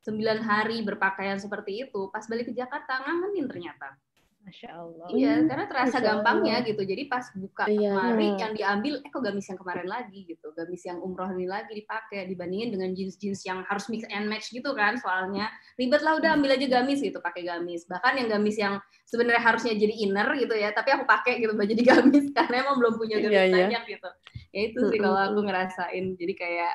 sembilan 0.00 0.38
hari 0.40 0.80
berpakaian 0.80 1.36
seperti 1.36 1.84
itu, 1.88 2.08
pas 2.08 2.24
balik 2.24 2.48
ke 2.48 2.54
Jakarta 2.56 3.04
ngangenin 3.04 3.46
ternyata. 3.48 3.96
Masya 4.40 4.72
Allah 4.72 5.06
Iya, 5.12 5.44
karena 5.44 5.68
terasa 5.68 6.00
Masya 6.00 6.06
gampangnya 6.08 6.56
gitu. 6.64 6.80
Jadi 6.80 7.02
pas 7.12 7.28
buka 7.36 7.68
Iya. 7.68 8.16
yang 8.40 8.52
diambil, 8.56 9.04
eh 9.04 9.10
kok 9.12 9.20
gamis 9.20 9.46
yang 9.52 9.60
kemarin 9.60 9.84
lagi 9.84 10.24
gitu. 10.24 10.48
Gamis 10.56 10.82
yang 10.88 10.98
umroh 11.04 11.28
ini 11.36 11.44
lagi 11.44 11.76
dipakai 11.76 12.24
dibandingin 12.24 12.72
dengan 12.72 12.88
jeans-jeans 12.96 13.44
yang 13.44 13.60
harus 13.68 13.92
mix 13.92 14.08
and 14.08 14.32
match 14.32 14.48
gitu 14.48 14.72
kan. 14.72 14.96
Soalnya 14.96 15.52
ribet 15.76 16.00
lah 16.00 16.16
udah 16.16 16.40
ambil 16.40 16.56
aja 16.56 16.66
gamis 16.72 17.04
gitu, 17.04 17.20
pakai 17.20 17.44
gamis. 17.44 17.84
Bahkan 17.84 18.16
yang 18.16 18.28
gamis 18.32 18.56
yang 18.56 18.80
sebenarnya 19.04 19.44
harusnya 19.44 19.76
jadi 19.76 19.94
inner 20.08 20.32
gitu 20.32 20.56
ya, 20.56 20.72
tapi 20.72 20.88
aku 20.96 21.04
pakai 21.04 21.36
gitu 21.36 21.52
baju 21.52 21.74
di 21.76 21.84
gamis 21.92 22.32
karena 22.32 22.64
emang 22.64 22.80
belum 22.80 22.94
punya 22.96 23.20
gamis 23.20 23.36
Iya, 23.36 23.44
iya. 23.44 23.56
banyak 23.68 23.82
gitu. 23.92 24.08
Ya 24.56 24.60
itu 24.72 24.78
sih 24.88 24.98
kalau 24.98 25.20
aku 25.20 25.44
ngerasain. 25.44 26.16
Jadi 26.16 26.32
kayak 26.32 26.74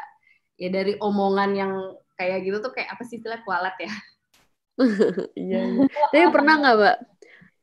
ya 0.62 0.70
dari 0.70 0.94
omongan 1.02 1.52
yang 1.58 1.74
kayak 2.16 2.48
gitu 2.48 2.58
tuh 2.64 2.72
kayak 2.72 2.96
apa 2.96 3.04
sih 3.04 3.20
istilah 3.20 3.40
kualat 3.44 3.76
ya? 3.80 3.92
Iya. 5.40 5.62
iya. 5.72 5.88
Tapi 6.12 6.28
pernah 6.36 6.54
nggak, 6.64 6.76
Mbak? 6.76 6.98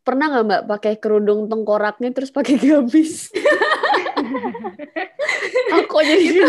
Pernah 0.03 0.27
nggak 0.33 0.45
Mbak 0.49 0.63
pakai 0.65 0.95
kerudung 0.97 1.45
tengkoraknya 1.47 2.09
terus 2.17 2.33
pakai 2.33 2.57
gamis? 2.57 3.29
Aku 5.73 5.99
jadi 6.05 6.25
itu, 6.25 6.45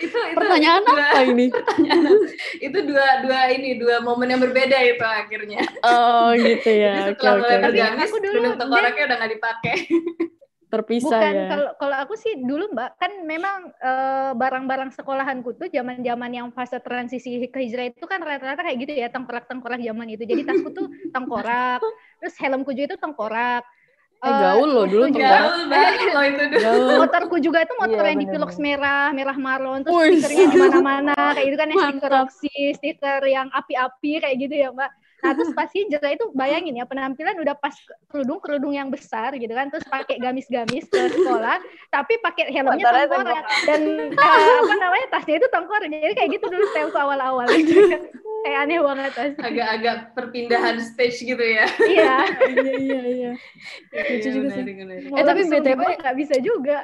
itu 0.00 0.18
pertanyaan 0.34 0.82
dua, 0.84 1.04
apa 1.04 1.20
ini? 1.24 1.46
pertanyaan 1.48 2.16
itu 2.58 2.78
dua 2.84 3.06
dua 3.24 3.40
ini 3.52 3.76
dua 3.80 4.04
momen 4.04 4.28
yang 4.28 4.40
berbeda 4.42 4.76
itu 4.84 5.04
akhirnya. 5.04 5.62
Oh 5.84 6.32
gitu 6.36 6.68
Jadi 6.68 6.84
ya. 6.84 6.92
Oke 7.12 7.16
setelah 7.16 7.32
oke. 7.32 7.40
mulai 7.44 7.58
bergamis, 7.60 8.08
aku 8.08 8.18
dulu, 8.20 8.28
kerudung 8.32 8.56
tengkoraknya 8.60 9.02
udah 9.08 9.16
nggak 9.20 9.32
dipakai. 9.36 9.76
Terpisah 10.72 11.04
Bukan 11.20 11.34
ya. 11.36 11.46
kalau 11.52 11.70
kalau 11.76 11.96
aku 12.00 12.14
sih 12.16 12.32
dulu 12.40 12.72
Mbak 12.72 12.90
kan 12.96 13.12
memang 13.28 13.56
eh, 13.76 14.32
barang-barang 14.32 14.96
sekolahanku 14.96 15.52
tuh 15.60 15.68
zaman-zaman 15.68 16.32
yang 16.32 16.48
fase 16.48 16.80
transisi 16.80 17.44
ke 17.44 17.58
hijrah 17.60 17.92
itu 17.92 18.08
kan 18.08 18.24
rata-rata 18.24 18.64
kayak 18.64 18.80
gitu 18.80 18.92
ya 18.96 19.12
tengkorak-tengkorak 19.12 19.84
zaman 19.84 20.08
itu. 20.08 20.24
Jadi 20.24 20.48
tasku 20.48 20.72
tuh 20.72 20.88
tengkorak, 21.12 21.84
terus 22.16 22.34
helmku 22.40 22.72
juga 22.72 22.88
itu 22.88 22.96
tengkorak. 22.96 23.60
Eh 24.22 24.30
gaul 24.32 24.70
loh 24.70 24.86
dulu 24.88 25.02
terus 25.10 25.18
tengkorak. 25.18 25.42
Gaul 25.44 25.62
banget 25.68 25.98
loh 26.08 26.24
itu 26.24 26.42
dulu. 26.48 26.62
Gaul. 26.64 26.96
motorku 27.04 27.36
juga 27.36 27.58
itu 27.60 27.74
motor 27.76 27.92
Iya, 27.92 27.92
yang 27.92 28.00
bener-bener. 28.16 28.32
dipiloks 28.32 28.56
merah, 28.56 29.08
merah 29.12 29.36
marlon, 29.36 29.80
terus 29.84 29.98
stikernya 30.24 30.46
di 30.48 30.56
mana-mana, 30.56 31.14
kayak 31.36 31.46
gitu 31.52 31.56
kan 31.60 31.68
yang 31.68 31.96
stiker 32.00 32.12
stiker 32.80 33.20
yang 33.28 33.46
api-api 33.52 34.12
kayak 34.24 34.36
gitu 34.40 34.54
ya 34.56 34.72
Mbak. 34.72 34.90
Nah 35.22 35.38
terus 35.38 35.54
pas 35.54 35.70
hijrah 35.70 36.10
itu 36.10 36.26
bayangin 36.34 36.74
ya 36.74 36.84
penampilan 36.84 37.38
udah 37.38 37.54
pas 37.54 37.70
kerudung 38.10 38.42
kerudung 38.42 38.74
yang 38.74 38.90
besar 38.90 39.30
gitu 39.38 39.54
kan, 39.54 39.70
terus 39.70 39.86
pakai 39.86 40.18
gamis-gamis 40.18 40.90
ke 40.90 40.98
sekolah, 41.14 41.62
tapi 41.94 42.18
pakai 42.18 42.50
helmnya 42.50 42.82
tengkorak 42.82 43.44
dan 43.62 43.80
eh, 44.10 44.56
apa 44.66 44.74
namanya 44.82 45.06
tasnya 45.14 45.38
itu 45.38 45.46
tengkorak, 45.46 45.86
jadi 45.86 46.14
kayak 46.18 46.30
gitu 46.42 46.46
dulu 46.50 46.64
style 46.74 46.90
awal-awal 46.90 47.46
gitu 47.62 47.86
kan. 47.86 48.02
kayak 48.42 48.58
aneh 48.66 48.78
banget 48.82 49.12
pasti. 49.14 49.38
Agak-agak 49.38 49.96
perpindahan 50.18 50.76
stage 50.82 51.18
gitu 51.22 51.44
ya. 51.46 51.66
Iya. 51.86 52.14
Iya 52.52 52.72
iya 52.82 53.02
iya. 53.06 53.32
Lucu 54.10 54.28
juga 54.34 54.48
sih. 54.50 54.62
menarik, 54.66 54.76
menarik. 54.82 55.02
Mau 55.06 55.22
tapi 55.22 55.42
BTW 55.46 55.80
nggak 56.02 56.16
bisa 56.18 56.36
juga. 56.42 56.78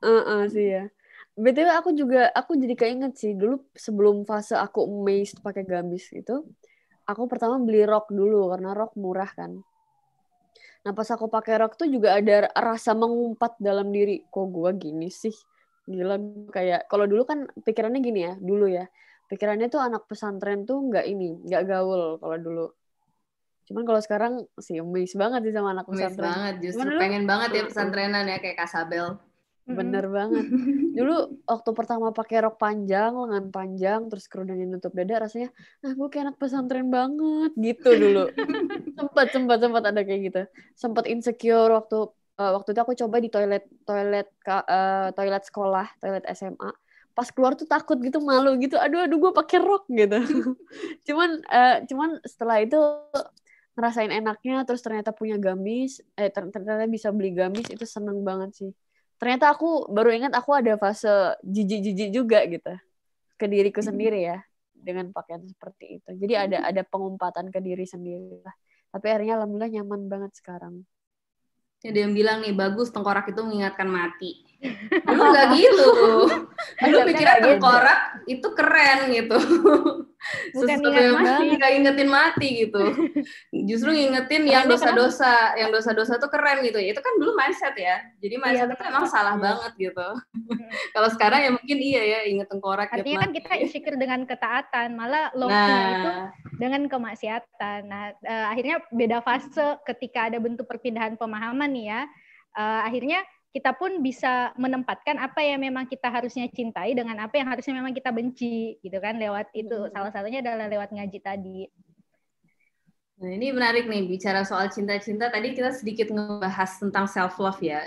Heeh 0.00 0.42
sih 0.48 0.66
ya. 0.80 0.84
BTW 1.36 1.68
aku 1.76 1.90
juga 1.92 2.32
aku 2.32 2.56
jadi 2.56 2.74
keinget 2.76 3.12
sih 3.20 3.32
dulu 3.36 3.60
sebelum 3.76 4.24
fase 4.24 4.56
aku 4.56 4.84
amazed 4.84 5.40
pakai 5.44 5.64
gamis 5.68 6.08
itu, 6.12 6.48
aku 7.10 7.26
pertama 7.26 7.58
beli 7.58 7.82
rok 7.82 8.08
dulu 8.08 8.48
karena 8.50 8.70
rok 8.72 8.94
murah 8.94 9.30
kan. 9.30 9.58
Nah 10.80 10.92
pas 10.96 11.08
aku 11.10 11.28
pakai 11.28 11.60
rok 11.60 11.76
tuh 11.76 11.90
juga 11.90 12.16
ada 12.16 12.48
rasa 12.56 12.96
mengumpat 12.96 13.60
dalam 13.60 13.92
diri, 13.92 14.24
kok 14.26 14.48
gua 14.48 14.72
gini 14.72 15.12
sih, 15.12 15.34
gila 15.84 16.16
kayak 16.48 16.88
kalau 16.88 17.04
dulu 17.04 17.28
kan 17.28 17.44
pikirannya 17.52 18.00
gini 18.00 18.20
ya 18.24 18.34
dulu 18.40 18.64
ya, 18.64 18.88
pikirannya 19.28 19.68
tuh 19.68 19.82
anak 19.82 20.08
pesantren 20.08 20.64
tuh 20.64 20.80
nggak 20.88 21.04
ini, 21.04 21.36
nggak 21.44 21.62
gaul 21.68 22.16
kalau 22.16 22.36
dulu. 22.40 22.66
Cuman 23.68 23.86
kalau 23.86 24.00
sekarang 24.00 24.32
sih 24.58 24.80
amazed 24.80 25.14
banget 25.14 25.46
sih 25.46 25.54
sama 25.54 25.76
anak 25.76 25.86
Amazed 25.86 26.16
pesantren. 26.16 26.26
banget, 26.26 26.54
justru 26.64 26.74
Cuman 26.80 26.86
dulu- 26.88 27.02
pengen 27.04 27.24
banget 27.28 27.48
ya 27.52 27.62
pesantrenan 27.68 28.24
ya 28.26 28.38
kayak 28.40 28.56
Kasabel. 28.58 29.06
Bener 29.70 30.04
banget. 30.10 30.44
Dulu 30.94 31.14
waktu 31.52 31.70
pertama 31.74 32.10
pakai 32.10 32.42
rok 32.42 32.56
panjang, 32.58 33.14
lengan 33.14 33.46
panjang, 33.54 34.00
terus 34.10 34.26
kerudungnya 34.26 34.66
nutup 34.66 34.92
dada, 34.92 35.26
rasanya, 35.26 35.50
nah 35.82 35.92
gue 35.94 36.08
kayak 36.10 36.24
anak 36.30 36.36
pesantren 36.36 36.88
banget 36.90 37.52
gitu 37.54 37.90
dulu. 37.94 38.24
sempat, 38.98 39.26
sempat, 39.30 39.58
sempat 39.62 39.82
ada 39.86 40.00
kayak 40.02 40.20
gitu. 40.30 40.40
Sempat 40.74 41.04
insecure 41.06 41.70
waktu 41.70 41.98
eh, 42.40 42.50
waktu 42.52 42.68
itu 42.74 42.80
aku 42.82 42.94
coba 43.06 43.16
di 43.22 43.28
toilet 43.30 43.64
toilet 43.86 44.28
eh, 44.48 45.08
toilet 45.14 45.42
sekolah, 45.46 45.86
toilet 46.02 46.24
SMA. 46.34 46.70
Pas 47.10 47.26
keluar 47.30 47.54
tuh 47.58 47.66
takut 47.66 47.98
gitu, 48.02 48.18
malu 48.22 48.58
gitu. 48.58 48.74
Aduh, 48.78 49.06
aduh 49.06 49.18
gue 49.18 49.32
pakai 49.34 49.58
rok 49.62 49.86
gitu. 49.90 50.18
cuman 51.06 51.30
eh, 51.46 51.76
cuman 51.86 52.18
setelah 52.26 52.58
itu 52.62 52.78
ngerasain 53.78 54.12
enaknya, 54.12 54.66
terus 54.66 54.82
ternyata 54.82 55.14
punya 55.14 55.38
gamis, 55.40 56.02
eh 56.18 56.28
ter- 56.28 56.50
ternyata 56.52 56.84
bisa 56.90 57.08
beli 57.14 57.32
gamis 57.32 57.70
itu 57.70 57.86
seneng 57.86 58.20
banget 58.26 58.50
sih 58.52 58.70
ternyata 59.20 59.52
aku 59.52 59.92
baru 59.92 60.16
ingat 60.16 60.32
aku 60.32 60.56
ada 60.56 60.80
fase 60.80 61.36
jijik-jijik 61.44 62.08
juga 62.10 62.40
gitu 62.48 62.72
ke 63.36 63.44
diriku 63.44 63.84
sendiri 63.84 64.24
ya 64.24 64.40
dengan 64.72 65.12
pakaian 65.12 65.44
seperti 65.44 66.00
itu. 66.00 66.10
Jadi 66.16 66.34
ada 66.34 66.58
ada 66.64 66.82
pengumpatan 66.84 67.52
ke 67.52 67.60
diri 67.60 67.84
sendiri 67.84 68.40
lah. 68.40 68.56
Tapi 68.90 69.06
akhirnya 69.06 69.38
alhamdulillah 69.38 69.72
nyaman 69.80 70.00
banget 70.10 70.32
sekarang. 70.34 70.82
Ada 71.80 71.96
yang 71.96 72.12
bilang 72.12 72.44
nih, 72.44 72.52
bagus 72.52 72.92
tengkorak 72.92 73.32
itu 73.32 73.40
mengingatkan 73.40 73.88
mati. 73.88 74.44
Dulu 74.60 75.22
nggak 75.32 75.48
gitu. 75.58 75.88
Dulu 76.84 76.96
nggak 77.00 77.08
gitu. 77.16 77.44
tengkorak 77.56 78.00
itu 78.28 78.48
keren 78.52 78.98
gitu. 79.08 79.36
Bukan 80.52 80.84
Sesuatu 80.84 80.88
ingat 80.92 81.16
mati. 81.16 81.44
nggak 81.56 81.72
ingetin 81.80 82.08
mati 82.12 82.48
gitu. 82.66 82.82
Justru 83.72 83.96
ngingetin 83.96 84.44
yang 84.44 84.68
dosa-dosa, 84.68 85.56
yang 85.56 85.72
dosa-dosa 85.72 86.20
tuh 86.20 86.28
keren 86.28 86.60
gitu. 86.60 86.76
Itu 86.76 87.00
kan 87.00 87.16
dulu 87.16 87.32
mindset 87.32 87.72
ya. 87.80 88.04
Jadi 88.20 88.36
mindset 88.36 88.68
itu 88.68 88.76
benar. 88.76 88.92
emang 88.92 89.04
salah 89.08 89.34
banget 89.40 89.72
gitu. 89.80 90.08
Kalau 90.92 91.08
sekarang 91.08 91.40
ya 91.40 91.50
mungkin 91.56 91.78
iya 91.80 92.02
ya, 92.04 92.18
inget 92.28 92.52
tengkorak. 92.52 92.92
inget 92.92 93.00
Artinya 93.00 93.18
kan 93.24 93.30
mati. 93.32 93.38
kita 93.40 93.50
insecure 93.64 93.96
dengan 93.96 94.20
ketaatan, 94.28 94.88
malah 94.92 95.32
itu 95.32 95.48
Nah, 95.48 96.28
dengan 96.60 96.82
kemaksiatan. 96.84 97.80
Nah, 97.88 98.12
eh, 98.20 98.46
akhirnya 98.52 98.84
beda 98.92 99.24
fase 99.24 99.80
ketika 99.88 100.28
ada 100.28 100.36
bentuk 100.36 100.68
perpindahan 100.68 101.16
pemahaman 101.16 101.72
nih 101.72 101.86
ya. 101.96 102.00
Eh, 102.60 102.80
akhirnya 102.84 103.24
kita 103.50 103.74
pun 103.74 103.98
bisa 104.06 104.54
menempatkan 104.58 105.16
apa 105.18 105.40
yang 105.42 105.58
memang 105.66 105.84
kita 105.90 106.06
harusnya 106.06 106.46
cintai 106.50 106.94
dengan 106.94 107.18
apa 107.24 107.34
yang 107.38 107.48
harusnya 107.50 107.74
memang 107.78 107.92
kita 107.98 108.10
benci 108.14 108.78
gitu 108.84 108.98
kan 109.02 109.18
lewat 109.18 109.50
itu 109.54 109.76
Hmm. 109.76 109.90
salah 109.94 110.10
satunya 110.14 110.38
adalah 110.44 110.66
lewat 110.70 110.90
ngaji 110.94 111.18
tadi. 111.22 111.60
Nah, 113.20 113.30
ini 113.36 113.52
menarik 113.52 113.84
nih 113.84 114.08
bicara 114.08 114.40
soal 114.48 114.72
cinta-cinta. 114.72 115.28
Tadi 115.28 115.52
kita 115.52 115.76
sedikit 115.76 116.08
ngebahas 116.08 116.70
tentang 116.80 117.04
self 117.04 117.36
love 117.36 117.60
ya. 117.60 117.84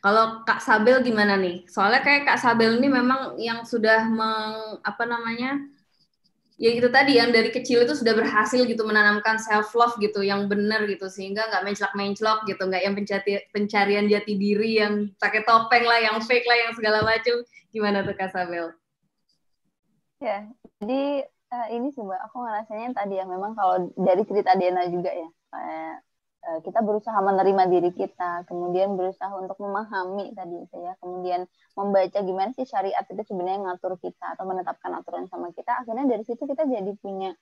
Kalau 0.00 0.40
Kak 0.48 0.64
Sabel 0.64 1.04
gimana 1.04 1.36
nih? 1.36 1.68
Soalnya 1.68 2.00
kayak 2.00 2.24
Kak 2.24 2.40
Sabel 2.40 2.80
ini 2.80 2.88
memang 2.88 3.36
yang 3.36 3.60
sudah 3.68 4.08
meng, 4.08 4.80
apa 4.80 5.04
namanya? 5.04 5.60
Ya 6.60 6.76
itu 6.76 6.92
tadi 6.92 7.16
yang 7.16 7.32
dari 7.32 7.48
kecil 7.48 7.88
itu 7.88 7.96
sudah 7.96 8.12
berhasil 8.12 8.68
gitu 8.68 8.84
menanamkan 8.84 9.40
self 9.40 9.72
love 9.72 9.96
gitu 9.96 10.20
yang 10.20 10.44
benar 10.44 10.84
gitu 10.84 11.08
sehingga 11.08 11.48
nggak 11.48 11.64
menclok-menclok 11.64 12.44
gitu, 12.44 12.62
nggak 12.68 12.82
yang 12.84 12.92
pencari, 12.92 13.32
pencarian 13.48 14.04
jati 14.04 14.36
diri 14.36 14.76
yang 14.76 15.08
pakai 15.16 15.40
topeng 15.48 15.88
lah, 15.88 16.04
yang 16.04 16.20
fake 16.20 16.44
lah, 16.44 16.68
yang 16.68 16.72
segala 16.76 17.00
macam. 17.00 17.40
Gimana 17.72 18.04
tuh 18.04 18.12
Kak 18.12 18.36
Sabel? 18.36 18.76
Ya, 20.20 20.44
jadi 20.84 21.24
eh, 21.24 21.66
ini 21.72 21.96
sih 21.96 22.04
Mbak, 22.04 22.28
aku 22.28 22.36
ngerasanya 22.44 22.92
tadi 22.92 23.16
ya 23.16 23.24
memang 23.24 23.56
kalau 23.56 23.88
dari 23.96 24.20
cerita 24.28 24.52
Diana 24.52 24.84
juga 24.84 25.16
ya, 25.16 25.28
kayak 25.48 25.96
kita 26.40 26.80
berusaha 26.80 27.20
menerima 27.20 27.68
diri 27.68 27.90
kita, 27.92 28.48
kemudian 28.48 28.96
berusaha 28.96 29.28
untuk 29.36 29.60
memahami 29.60 30.32
tadi 30.32 30.56
itu 30.56 30.76
ya, 30.80 30.96
kemudian 30.96 31.44
membaca 31.76 32.18
gimana 32.24 32.50
sih 32.56 32.64
syariat 32.64 33.04
itu 33.04 33.20
sebenarnya 33.28 33.60
ngatur 33.68 34.00
kita 34.00 34.34
atau 34.34 34.48
menetapkan 34.48 34.88
aturan 34.96 35.28
sama 35.28 35.52
kita, 35.52 35.84
akhirnya 35.84 36.08
dari 36.08 36.24
situ 36.24 36.40
kita 36.48 36.64
jadi 36.64 36.96
punya, 36.96 37.36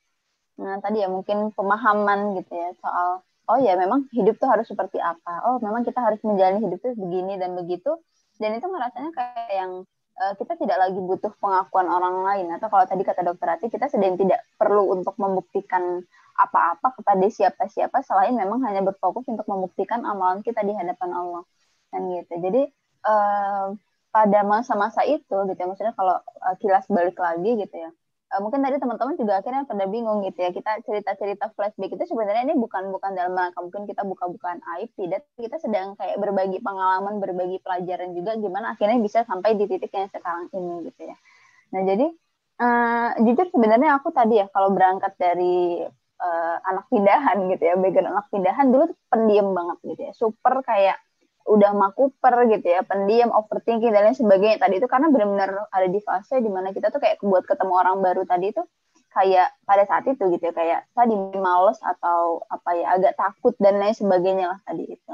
nah 0.58 0.82
tadi 0.82 1.06
ya 1.06 1.08
mungkin 1.08 1.54
pemahaman 1.54 2.42
gitu 2.42 2.52
ya 2.58 2.74
soal, 2.82 3.22
oh 3.46 3.58
ya 3.62 3.78
memang 3.78 4.10
hidup 4.10 4.34
tuh 4.42 4.50
harus 4.50 4.66
seperti 4.66 4.98
apa, 4.98 5.46
oh 5.46 5.62
memang 5.62 5.86
kita 5.86 6.02
harus 6.02 6.18
menjalani 6.26 6.58
hidup 6.66 6.82
tuh 6.82 6.98
begini 6.98 7.38
dan 7.38 7.54
begitu, 7.54 8.02
dan 8.42 8.58
itu 8.58 8.66
ngerasanya 8.66 9.14
kayak 9.14 9.50
yang 9.54 9.72
eh, 10.22 10.34
kita 10.38 10.58
tidak 10.58 10.78
lagi 10.78 10.98
butuh 10.98 11.32
pengakuan 11.38 11.86
orang 11.88 12.16
lain. 12.26 12.46
Atau 12.54 12.68
kalau 12.70 12.84
tadi 12.86 13.02
kata 13.06 13.22
dokter 13.26 13.48
Ati 13.54 13.66
kita 13.70 13.86
sedang 13.90 14.18
tidak 14.18 14.42
perlu 14.58 14.92
untuk 14.94 15.14
membuktikan 15.18 16.02
apa-apa 16.38 16.94
kepada 17.02 17.26
siapa-siapa 17.26 17.98
selain 18.06 18.34
memang 18.34 18.62
hanya 18.62 18.86
berfokus 18.86 19.26
untuk 19.26 19.46
membuktikan 19.50 20.06
amalan 20.06 20.42
kita 20.46 20.62
di 20.62 20.74
hadapan 20.74 21.10
Allah. 21.14 21.42
Kan 21.90 22.06
gitu. 22.10 22.34
Jadi 22.38 22.62
eh, 23.06 23.66
pada 24.08 24.40
masa-masa 24.42 25.04
itu 25.06 25.36
gitu 25.48 25.58
ya 25.58 25.66
maksudnya 25.68 25.94
kalau 25.94 26.16
eh, 26.18 26.54
kilas 26.62 26.86
balik 26.90 27.18
lagi 27.20 27.50
gitu 27.62 27.76
ya 27.76 27.90
eh, 28.28 28.40
mungkin 28.44 28.60
tadi 28.64 28.76
teman-teman 28.82 29.14
juga 29.16 29.40
akhirnya 29.40 29.62
pada 29.64 29.84
bingung 29.88 30.20
gitu 30.26 30.38
ya. 30.44 30.50
Kita 30.52 30.70
cerita-cerita 30.84 31.52
flashback 31.56 31.90
itu 31.96 32.04
sebenarnya 32.08 32.42
ini 32.52 32.54
bukan 32.60 32.92
bukan 32.94 33.10
dalam 33.16 33.32
rangka 33.36 33.58
mungkin 33.64 33.84
kita 33.88 34.02
buka-bukaan 34.04 34.60
aib 34.78 34.90
tidak. 35.00 35.24
Kita 35.36 35.56
sedang 35.60 35.96
kayak 35.98 36.16
berbagi 36.20 36.58
pengalaman 36.60 37.20
berbagi 37.22 37.58
pelajaran 37.64 38.12
juga 38.12 38.36
gimana 38.36 38.76
akhirnya 38.76 38.98
bisa 39.00 39.24
sampai 39.24 39.56
di 39.56 39.64
titik 39.70 39.92
yang 39.92 40.08
sekarang 40.12 40.52
ini 40.52 40.88
gitu 40.92 41.00
ya. 41.08 41.16
Nah 41.74 41.82
jadi 41.88 42.06
eh, 42.62 43.08
jujur 43.24 43.46
sebenarnya 43.54 43.90
aku 43.98 44.08
tadi 44.12 44.34
ya 44.42 44.46
kalau 44.52 44.70
berangkat 44.76 45.12
dari 45.16 45.82
eh, 46.22 46.56
anak 46.68 46.84
pindahan 46.92 47.36
gitu 47.52 47.62
ya 47.64 47.74
background 47.80 48.10
anak 48.12 48.26
pindahan 48.32 48.66
dulu 48.72 48.84
pendiam 49.10 49.48
banget 49.56 49.78
gitu 49.88 50.00
ya. 50.08 50.12
Super 50.16 50.54
kayak 50.66 50.98
udah 51.48 51.72
makuper 51.72 52.34
gitu 52.52 52.66
ya 52.68 52.84
pendiam 52.84 53.32
overthinking 53.32 53.90
dan 53.90 54.12
lain 54.12 54.16
sebagainya. 54.16 54.60
Tadi 54.60 54.74
itu 54.76 54.86
karena 54.86 55.08
benar-benar 55.08 55.72
ada 55.72 55.88
di 55.88 56.00
fase 56.04 56.44
di 56.44 56.50
mana 56.52 56.76
kita 56.76 56.92
tuh 56.92 57.00
kayak 57.00 57.24
buat 57.24 57.48
ketemu 57.48 57.72
orang 57.72 57.96
baru 58.04 58.28
tadi 58.28 58.52
itu 58.52 58.62
kayak 59.08 59.48
pada 59.64 59.88
saat 59.88 60.04
itu 60.04 60.20
gitu 60.36 60.52
ya 60.52 60.54
kayak 60.54 60.80
tadi 60.92 61.16
males 61.40 61.80
atau 61.80 62.44
apa 62.52 62.70
ya 62.76 62.86
agak 63.00 63.16
takut 63.16 63.56
dan 63.56 63.80
lain 63.80 63.96
sebagainya 63.96 64.52
lah 64.52 64.60
tadi 64.68 64.84
itu. 64.84 65.12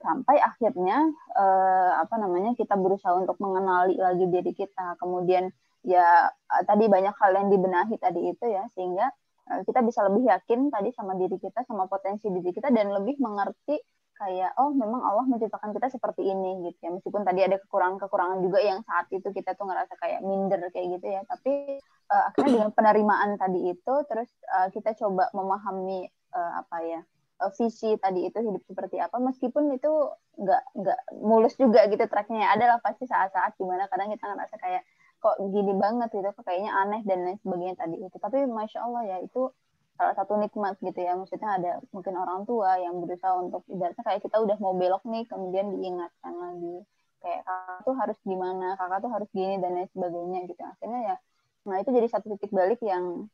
Sampai 0.00 0.36
akhirnya 0.40 1.04
eh, 1.36 1.92
apa 2.00 2.16
namanya 2.16 2.56
kita 2.56 2.76
berusaha 2.80 3.12
untuk 3.20 3.36
mengenali 3.40 4.00
lagi 4.00 4.24
diri 4.28 4.52
kita. 4.56 4.96
Kemudian 4.96 5.52
ya 5.84 6.32
eh, 6.32 6.62
tadi 6.64 6.88
banyak 6.88 7.12
hal 7.12 7.30
yang 7.36 7.48
dibenahi 7.52 8.00
tadi 8.00 8.32
itu 8.32 8.44
ya 8.48 8.64
sehingga 8.72 9.12
eh, 9.52 9.60
kita 9.68 9.84
bisa 9.84 10.00
lebih 10.08 10.32
yakin 10.32 10.72
tadi 10.72 10.96
sama 10.96 11.12
diri 11.20 11.36
kita 11.36 11.60
sama 11.68 11.84
potensi 11.84 12.32
diri 12.32 12.50
kita 12.56 12.72
dan 12.72 12.88
lebih 12.88 13.20
mengerti 13.20 13.76
kayak 14.14 14.54
oh 14.56 14.70
memang 14.70 15.02
Allah 15.02 15.26
menciptakan 15.26 15.74
kita 15.74 15.90
seperti 15.90 16.22
ini 16.24 16.70
gitu 16.70 16.78
ya. 16.80 16.90
Meskipun 16.94 17.26
tadi 17.26 17.40
ada 17.42 17.58
kekurangan-kekurangan 17.66 18.38
juga 18.40 18.58
yang 18.62 18.80
saat 18.86 19.10
itu 19.10 19.26
kita 19.34 19.58
tuh 19.58 19.66
ngerasa 19.66 19.94
kayak 19.98 20.20
minder 20.22 20.60
kayak 20.70 20.98
gitu 20.98 21.06
ya. 21.10 21.20
Tapi 21.26 21.82
uh, 22.10 22.22
akhirnya 22.30 22.50
dengan 22.62 22.70
penerimaan 22.72 23.36
tadi 23.36 23.74
itu 23.74 23.94
terus 24.06 24.30
uh, 24.54 24.70
kita 24.70 24.94
coba 24.94 25.28
memahami 25.34 26.06
uh, 26.34 26.52
apa 26.62 26.76
ya 26.86 27.00
uh, 27.42 27.50
visi 27.58 27.98
tadi 27.98 28.30
itu 28.30 28.38
hidup 28.38 28.62
seperti 28.64 29.02
apa. 29.02 29.18
Meskipun 29.18 29.74
itu 29.74 29.92
nggak 30.38 30.62
nggak 30.78 31.00
mulus 31.22 31.54
juga 31.58 31.86
gitu 31.90 32.04
tracknya 32.06 32.54
adalah 32.54 32.78
pasti 32.82 33.06
saat-saat 33.06 33.58
di 33.58 33.64
mana 33.66 33.90
kadang 33.90 34.10
kita 34.14 34.24
ngerasa 34.30 34.56
kayak 34.62 34.82
kok 35.24 35.40
gini 35.40 35.72
banget 35.80 36.12
gitu 36.12 36.30
kayaknya 36.44 36.70
aneh 36.84 37.00
dan 37.08 37.24
lain 37.24 37.38
sebagainya 37.40 37.76
tadi 37.80 37.96
itu. 37.98 38.16
Tapi 38.20 38.44
masya 38.46 38.84
Allah 38.84 39.02
ya 39.08 39.18
itu 39.24 39.50
salah 39.94 40.14
satu 40.18 40.34
nikmat 40.38 40.74
gitu 40.82 40.98
ya. 40.98 41.14
Maksudnya 41.14 41.50
ada 41.58 41.72
mungkin 41.94 42.14
orang 42.18 42.42
tua 42.44 42.78
yang 42.82 42.98
berusaha 42.98 43.34
untuk 43.38 43.62
ibaratnya 43.70 44.04
kayak 44.04 44.20
kita 44.22 44.36
udah 44.42 44.56
mau 44.58 44.74
belok 44.74 45.02
nih 45.06 45.24
kemudian 45.30 45.70
diingatkan 45.74 46.34
lagi. 46.34 46.76
Kayak 47.24 47.40
kakak 47.48 47.78
tuh 47.88 47.94
harus 47.96 48.18
gimana 48.26 48.68
kakak 48.76 48.98
tuh 49.00 49.10
harus 49.14 49.28
gini 49.32 49.56
dan 49.62 49.70
lain 49.78 49.88
sebagainya 49.94 50.38
gitu. 50.50 50.62
Akhirnya 50.62 51.00
ya 51.14 51.16
nah 51.64 51.80
itu 51.80 51.96
jadi 51.96 52.08
satu 52.12 52.28
titik 52.36 52.52
balik 52.52 52.76
yang 52.84 53.32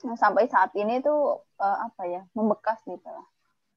sampai 0.00 0.48
saat 0.48 0.72
ini 0.72 1.04
tuh 1.04 1.44
uh, 1.60 1.78
apa 1.90 2.02
ya 2.06 2.22
membekas 2.32 2.80
gitu 2.86 3.04
lah. 3.04 3.26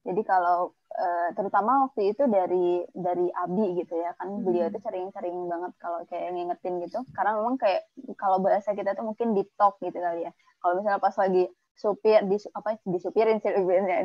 Jadi 0.02 0.22
kalau 0.26 0.74
uh, 0.98 1.28
terutama 1.38 1.86
waktu 1.86 2.10
itu 2.10 2.26
dari 2.26 2.82
dari 2.90 3.30
Abi 3.30 3.78
gitu 3.78 3.94
ya 3.94 4.14
kan 4.18 4.34
hmm. 4.34 4.42
beliau 4.42 4.66
itu 4.66 4.78
sering-sering 4.82 5.46
banget 5.46 5.72
kalau 5.78 6.02
kayak 6.10 6.34
ngingetin 6.34 6.82
gitu. 6.82 7.02
Karena 7.14 7.38
memang 7.38 7.58
kayak 7.58 7.86
kalau 8.18 8.42
bahasa 8.42 8.74
kita 8.74 8.94
tuh 8.94 9.06
mungkin 9.06 9.34
deep 9.34 9.50
talk 9.54 9.78
gitu 9.82 9.94
kali 9.94 10.26
ya. 10.26 10.32
Kalau 10.62 10.78
misalnya 10.78 11.02
pas 11.02 11.14
lagi 11.18 11.50
supir 11.72 12.22
di 12.28 12.36
apa 12.52 12.78
disupirin 12.84 13.40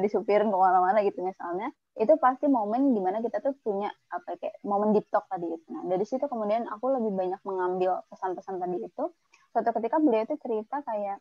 disupirin 0.02 0.48
ke 0.50 0.58
mana-mana 0.58 1.04
gitu 1.04 1.20
misalnya. 1.22 1.70
Itu 1.98 2.16
pasti 2.22 2.48
momen 2.50 2.96
di 2.96 3.02
mana 3.04 3.20
kita 3.22 3.44
tuh 3.44 3.54
punya 3.62 3.92
apa 4.10 4.38
kayak 4.40 4.62
momen 4.64 4.96
deep 4.96 5.06
talk 5.12 5.28
tadi 5.28 5.46
itu. 5.50 5.66
Nah 5.74 5.84
dari 5.86 6.06
situ 6.08 6.26
kemudian 6.26 6.66
aku 6.70 6.94
lebih 6.96 7.14
banyak 7.14 7.42
mengambil 7.44 8.02
pesan-pesan 8.10 8.58
tadi 8.62 8.78
itu. 8.82 9.04
Suatu 9.52 9.70
ketika 9.74 9.98
beliau 10.00 10.24
itu 10.26 10.36
cerita 10.40 10.82
kayak 10.86 11.18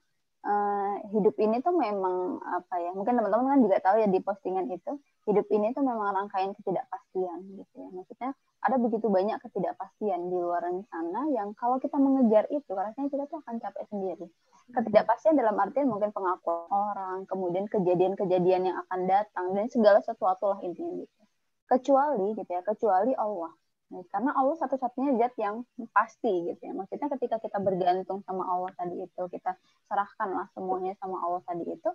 uh, 0.46 0.94
hidup 1.10 1.34
ini 1.42 1.58
tuh 1.60 1.74
memang 1.74 2.38
apa 2.46 2.74
ya 2.78 2.94
mungkin 2.94 3.18
teman-teman 3.18 3.58
kan 3.58 3.60
juga 3.66 3.76
tahu 3.82 3.96
ya 3.98 4.08
di 4.08 4.22
postingan 4.22 4.70
itu 4.70 4.92
hidup 5.26 5.46
ini 5.50 5.74
tuh 5.74 5.82
memang 5.82 6.14
rangkaian 6.14 6.54
ketidakpastian 6.54 7.38
gitu 7.58 7.74
ya 7.74 7.88
maksudnya 7.90 8.30
ada 8.62 8.76
begitu 8.78 9.10
banyak 9.10 9.42
ketidakpastian 9.42 10.30
di 10.30 10.38
luar 10.38 10.62
sana 10.86 11.26
yang 11.34 11.50
kalau 11.58 11.82
kita 11.82 11.98
mengejar 11.98 12.46
itu 12.54 12.70
rasanya 12.70 13.10
kita 13.10 13.26
tuh 13.26 13.42
akan 13.42 13.58
capek 13.58 13.84
sendiri 13.90 14.26
ketidakpastian 14.74 15.38
dalam 15.38 15.54
artian 15.62 15.86
mungkin 15.86 16.10
pengakuan 16.10 16.66
orang, 16.70 17.22
kemudian 17.30 17.70
kejadian-kejadian 17.70 18.72
yang 18.72 18.76
akan 18.86 19.06
datang 19.06 19.46
dan 19.54 19.70
segala 19.70 20.02
sesuatu 20.02 20.50
lah 20.50 20.58
intinya 20.66 21.06
gitu. 21.06 21.22
Kecuali 21.66 22.34
gitu 22.34 22.50
ya, 22.50 22.62
kecuali 22.66 23.14
Allah. 23.14 23.52
Nah, 23.86 24.02
karena 24.10 24.34
Allah 24.34 24.56
satu-satunya 24.58 25.14
zat 25.20 25.34
yang 25.38 25.62
pasti 25.94 26.50
gitu 26.50 26.62
ya. 26.62 26.72
Maksudnya 26.74 27.08
ketika 27.18 27.36
kita 27.38 27.58
bergantung 27.62 28.22
sama 28.26 28.42
Allah 28.46 28.70
tadi 28.74 28.98
itu, 28.98 29.22
kita 29.30 29.54
serahkanlah 29.86 30.50
semuanya 30.54 30.98
sama 30.98 31.22
Allah 31.22 31.42
tadi 31.46 31.64
itu, 31.66 31.90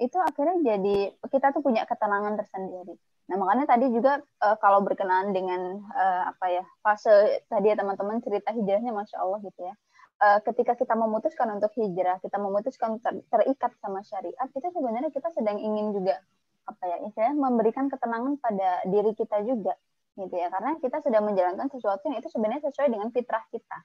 itu 0.00 0.16
akhirnya 0.16 0.56
jadi 0.64 0.96
kita 1.28 1.52
tuh 1.52 1.60
punya 1.64 1.84
ketenangan 1.84 2.36
tersendiri. 2.40 2.96
Nah 3.28 3.36
makanya 3.36 3.76
tadi 3.76 3.92
juga 3.92 4.20
uh, 4.42 4.56
kalau 4.58 4.80
berkenaan 4.82 5.30
dengan 5.30 5.84
uh, 5.92 6.22
apa 6.34 6.46
ya 6.50 6.64
fase 6.82 7.44
tadi 7.46 7.70
ya 7.70 7.76
teman-teman 7.78 8.18
cerita 8.24 8.50
hijrahnya 8.50 8.90
masya 8.90 9.22
Allah 9.22 9.38
gitu 9.44 9.60
ya 9.60 9.76
uh, 10.20 10.38
ketika 10.44 10.76
kita 10.76 10.94
memutuskan 10.94 11.48
untuk 11.56 11.72
hijrah, 11.74 12.20
kita 12.20 12.36
memutuskan 12.36 13.00
ter 13.00 13.24
terikat 13.32 13.72
sama 13.80 14.04
syariat, 14.04 14.48
itu 14.52 14.68
sebenarnya 14.70 15.10
kita 15.10 15.32
sedang 15.32 15.58
ingin 15.58 15.96
juga 15.96 16.20
apa 16.68 16.82
ya, 16.86 16.96
istilahnya 17.08 17.36
memberikan 17.40 17.90
ketenangan 17.90 18.38
pada 18.38 18.84
diri 18.86 19.16
kita 19.16 19.42
juga, 19.42 19.74
gitu 20.20 20.34
ya, 20.36 20.52
karena 20.52 20.76
kita 20.80 21.00
sedang 21.00 21.24
menjalankan 21.24 21.68
sesuatu 21.72 22.04
yang 22.08 22.20
itu 22.20 22.28
sebenarnya 22.28 22.68
sesuai 22.68 22.88
dengan 22.92 23.08
fitrah 23.08 23.44
kita, 23.48 23.78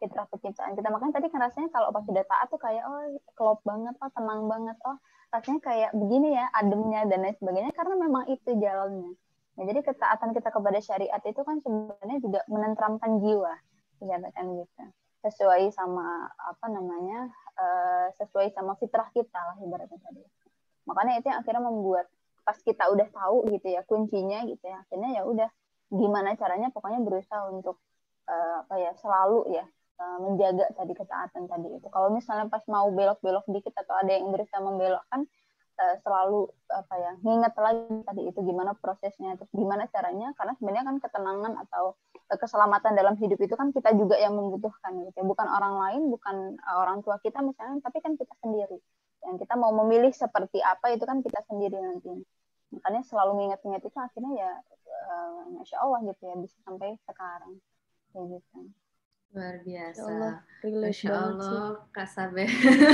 fitrah 0.00 0.26
penciptaan 0.32 0.72
kita. 0.72 0.88
Makanya 0.88 1.12
tadi 1.20 1.26
kan 1.28 1.40
rasanya 1.44 1.68
kalau 1.70 1.92
pas 1.92 2.04
sudah 2.08 2.24
taat 2.24 2.46
tuh 2.48 2.60
kayak 2.60 2.84
oh 2.88 3.02
klop 3.36 3.60
banget, 3.62 3.94
oh 4.00 4.10
tenang 4.16 4.48
banget, 4.48 4.76
oh 4.88 4.96
rasanya 5.30 5.60
kayak 5.60 5.90
begini 5.92 6.36
ya, 6.36 6.48
ademnya 6.56 7.00
dan 7.08 7.24
lain 7.24 7.36
sebagainya, 7.36 7.70
karena 7.76 7.94
memang 8.00 8.24
itu 8.32 8.50
jalannya. 8.56 9.12
Nah, 9.52 9.64
jadi 9.68 9.80
ketaatan 9.84 10.32
kita 10.32 10.48
kepada 10.48 10.78
syariat 10.80 11.22
itu 11.28 11.40
kan 11.44 11.60
sebenarnya 11.60 12.18
juga 12.24 12.40
menentramkan 12.48 13.20
jiwa, 13.20 13.52
dikatakan 14.00 14.44
gitu 14.58 14.84
sesuai 15.22 15.70
sama 15.70 16.26
apa 16.34 16.66
namanya 16.66 17.30
uh, 17.54 18.06
sesuai 18.18 18.50
sama 18.50 18.74
fitrah 18.82 19.06
kita 19.14 19.38
lah 19.38 19.56
ibaratnya 19.62 19.98
tadi 20.02 20.22
makanya 20.82 21.22
itu 21.22 21.26
yang 21.30 21.38
akhirnya 21.46 21.62
membuat 21.62 22.06
pas 22.42 22.58
kita 22.58 22.90
udah 22.90 23.06
tahu 23.14 23.46
gitu 23.54 23.70
ya 23.70 23.86
kuncinya 23.86 24.42
gitu 24.50 24.66
ya 24.66 24.82
akhirnya 24.82 25.10
ya 25.14 25.22
udah 25.22 25.48
gimana 25.92 26.32
caranya 26.40 26.72
pokoknya 26.72 27.04
berusaha 27.04 27.52
untuk 27.52 27.76
uh, 28.28 28.64
apa 28.64 28.74
ya 28.80 28.92
selalu 28.96 29.52
ya 29.52 29.64
uh, 30.00 30.18
menjaga 30.24 30.72
tadi 30.72 30.92
ketaatan 30.96 31.44
tadi 31.46 31.68
itu. 31.76 31.86
Kalau 31.92 32.08
misalnya 32.08 32.48
pas 32.48 32.64
mau 32.66 32.88
belok-belok 32.88 33.44
dikit 33.52 33.76
atau 33.76 33.94
ada 34.00 34.16
yang 34.16 34.32
berusaha 34.32 34.60
membelokkan 34.64 35.28
uh, 35.76 35.96
selalu 36.00 36.48
apa 36.72 36.94
ya 36.96 37.12
nginget 37.20 37.54
lagi 37.60 37.96
tadi 38.08 38.22
itu 38.24 38.40
gimana 38.40 38.72
prosesnya 38.80 39.36
terus 39.36 39.52
gimana 39.52 39.84
caranya 39.92 40.32
karena 40.40 40.52
sebenarnya 40.56 40.84
kan 40.88 40.96
ketenangan 41.04 41.52
atau 41.68 41.84
keselamatan 42.32 42.96
dalam 42.96 43.14
hidup 43.20 43.36
itu 43.44 43.52
kan 43.52 43.68
kita 43.76 43.92
juga 43.92 44.16
yang 44.16 44.32
membutuhkan 44.32 44.96
gitu 45.04 45.16
ya. 45.20 45.24
Bukan 45.28 45.46
orang 45.46 45.74
lain 45.76 46.02
bukan 46.08 46.56
orang 46.64 47.04
tua 47.04 47.20
kita 47.20 47.44
misalnya 47.44 47.84
tapi 47.84 48.00
kan 48.00 48.16
kita 48.16 48.32
sendiri. 48.40 48.80
Yang 49.22 49.46
kita 49.46 49.54
mau 49.54 49.70
memilih 49.84 50.10
seperti 50.10 50.58
apa 50.64 50.90
itu 50.96 51.04
kan 51.04 51.20
kita 51.20 51.44
sendiri 51.46 51.76
nanti 51.78 52.10
makanya 52.72 53.02
selalu 53.04 53.32
nginget-nginget 53.38 53.82
itu 53.84 53.98
akhirnya 54.00 54.32
ya 54.32 54.52
uh, 55.12 55.44
masya 55.54 55.76
Allah 55.84 55.98
gitu 56.08 56.22
ya 56.24 56.34
bisa 56.40 56.56
sampai 56.64 56.96
sekarang 57.04 57.60
kayak 58.12 58.26
gitu 58.40 58.72
Luar 59.32 59.64
biasa. 59.64 59.96
Ya 59.96 60.12
Allah, 60.12 60.34
Masya 60.60 61.08
Allah, 61.08 61.88
Kak 61.88 62.04
Sabe. 62.04 62.44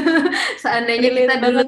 Seandainya 0.63 1.11
kita 1.11 1.35
dulu 1.43 1.67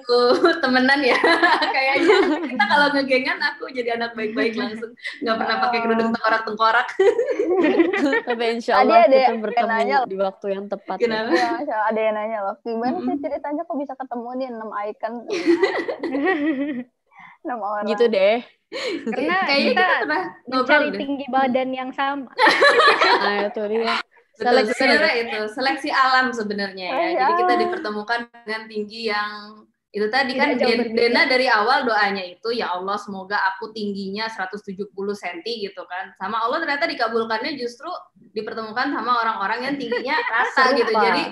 temenan 0.62 1.02
ya, 1.02 1.18
kayaknya 1.74 2.38
kita 2.46 2.64
kalau 2.70 2.86
ngegengan 2.94 3.38
aku 3.50 3.66
jadi 3.74 3.98
anak 3.98 4.14
baik-baik 4.14 4.54
langsung. 4.62 4.94
Nggak 5.26 5.36
pernah 5.42 5.56
pakai 5.58 5.78
kerudung 5.82 6.14
tengkorak-tengkorak. 6.14 6.88
Tapi 8.30 8.44
insya 8.46 8.86
Allah 8.86 9.10
ada 9.10 9.18
kita 9.18 9.42
bertemu 9.42 9.70
nanya, 9.74 9.96
di 10.06 10.16
waktu 10.22 10.46
yang 10.54 10.70
tepat. 10.70 10.96
Ya. 11.02 11.02
Kenapa? 11.02 11.34
Ya, 11.34 11.78
ada 11.90 12.00
yang 12.06 12.14
nanya 12.14 12.38
loh, 12.46 12.56
gimana 12.62 12.96
sih 13.02 13.16
ceritanya 13.18 13.66
kok 13.66 13.74
bisa 13.74 13.94
ketemu 13.98 14.28
nih 14.38 14.48
enam 14.54 14.70
icon? 14.86 15.12
Enam 17.44 17.58
orang. 17.60 17.84
Gitu 17.88 18.04
deh. 18.10 18.38
Karena 19.10 19.36
kayaknya 19.50 19.72
kita, 19.74 19.86
kita 20.06 20.18
mencari 20.46 20.88
tinggi 20.94 21.26
badan 21.26 21.68
yang 21.74 21.90
sama. 21.90 22.30
nah, 23.18 23.38
itu 23.50 23.62
dia 23.66 23.98
seleksi 24.40 24.72
sebenarnya 24.72 25.14
itu 25.20 25.40
seleksi 25.52 25.88
alam 25.92 26.26
sebenarnya 26.32 26.86
ya. 26.88 26.96
Oh, 26.96 27.10
Jadi 27.18 27.32
kita 27.44 27.54
dipertemukan 27.66 28.20
dengan 28.46 28.62
tinggi 28.70 29.00
yang 29.10 29.68
itu 29.90 30.06
tadi 30.06 30.38
kan 30.38 30.54
Dena 30.94 31.26
dari 31.26 31.50
awal 31.50 31.82
doanya 31.82 32.22
itu 32.22 32.54
ya 32.54 32.78
Allah 32.78 32.94
semoga 32.94 33.34
aku 33.50 33.74
tingginya 33.74 34.30
170 34.30 34.86
cm 34.86 35.42
gitu 35.66 35.82
kan. 35.90 36.14
Sama 36.14 36.46
Allah 36.46 36.62
ternyata 36.62 36.86
dikabulkannya 36.86 37.58
justru 37.58 37.90
dipertemukan 38.30 38.94
sama 38.94 39.18
orang-orang 39.18 39.66
yang 39.66 39.74
tingginya 39.74 40.14
rasa 40.38 40.78
gitu. 40.78 40.94
Jadi 40.94 41.22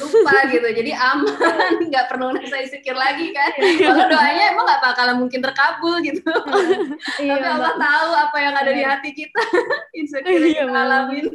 lupa 0.00 0.48
gitu. 0.48 0.64
Jadi 0.64 0.92
aman, 0.96 1.72
nggak 1.92 2.06
perlu 2.08 2.32
saya 2.48 2.64
sikir 2.64 2.96
lagi 2.96 3.36
kan. 3.36 3.52
Kalau 3.84 4.08
doanya 4.08 4.44
emang 4.48 4.64
nggak 4.64 4.80
bakalan 4.80 5.16
mungkin 5.20 5.40
terkabul 5.44 6.00
gitu. 6.00 6.24
Tapi 7.20 7.28
iya, 7.28 7.52
Allah 7.52 7.76
tahu 7.76 8.10
apa 8.16 8.36
yang 8.40 8.56
ada 8.56 8.72
di 8.72 8.80
iya. 8.80 8.96
hati 8.96 9.12
kita. 9.12 9.44
Insecure 9.92 10.40
iya, 10.40 10.64
kita 10.64 10.72
alamin 10.72 11.28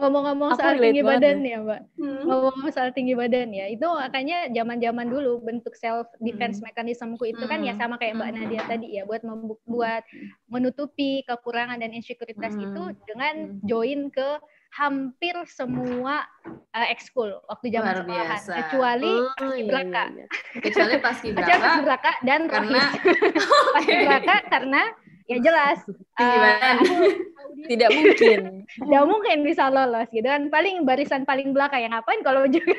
ngomong-ngomong 0.00 0.50
soal 0.56 0.76
tinggi 0.80 1.02
badan 1.04 1.38
ya 1.44 1.58
mbak 1.60 1.80
hmm. 2.00 2.24
ngomong-ngomong 2.26 2.70
soal 2.72 2.90
tinggi 2.90 3.14
badan 3.14 3.48
ya 3.52 3.68
itu 3.68 3.84
makanya 3.84 4.48
zaman-zaman 4.50 5.06
dulu 5.06 5.44
bentuk 5.44 5.76
self 5.76 6.08
defense 6.18 6.58
hmm. 6.58 6.72
mekanismeku 6.72 7.28
itu 7.28 7.44
kan 7.44 7.60
ya 7.60 7.76
hmm. 7.76 7.80
sama 7.80 7.94
kayak 8.00 8.16
mbak 8.16 8.30
Nadia 8.32 8.62
tadi 8.64 8.96
ya 8.96 9.04
buat 9.04 9.22
membuat 9.22 10.02
menutupi 10.48 11.22
kekurangan 11.28 11.78
dan 11.78 11.92
insekuritas 11.92 12.56
hmm. 12.56 12.64
itu 12.66 12.82
dengan 13.04 13.34
hmm. 13.54 13.60
join 13.68 14.00
ke 14.08 14.40
hampir 14.70 15.34
semua 15.50 16.22
uh, 16.46 16.86
ekskul 16.94 17.42
waktu 17.50 17.74
zaman 17.74 18.06
sekolah 18.06 18.38
kecuali 18.38 19.14
oh, 19.18 19.54
braka 19.66 20.02
iya, 20.14 20.24
iya. 20.24 20.26
kecuali 20.62 20.94
paski 21.02 21.28
braka 21.86 22.12
dan 22.22 22.46
karena 22.46 22.94
paski 23.74 23.94
braka 24.06 24.36
karena 24.46 24.82
ya 25.30 25.38
jelas. 25.38 25.78
Uh, 26.18 26.74
tidak 27.70 27.90
mungkin. 27.94 28.66
Tidak 28.66 29.04
mungkin 29.06 29.36
bisa 29.46 29.70
lolos 29.70 30.10
gitu 30.10 30.26
kan. 30.26 30.50
Paling 30.50 30.82
barisan 30.82 31.22
paling 31.22 31.54
belakang 31.54 31.86
yang 31.86 31.94
ngapain 31.94 32.20
kalau 32.26 32.50
juga 32.54 32.74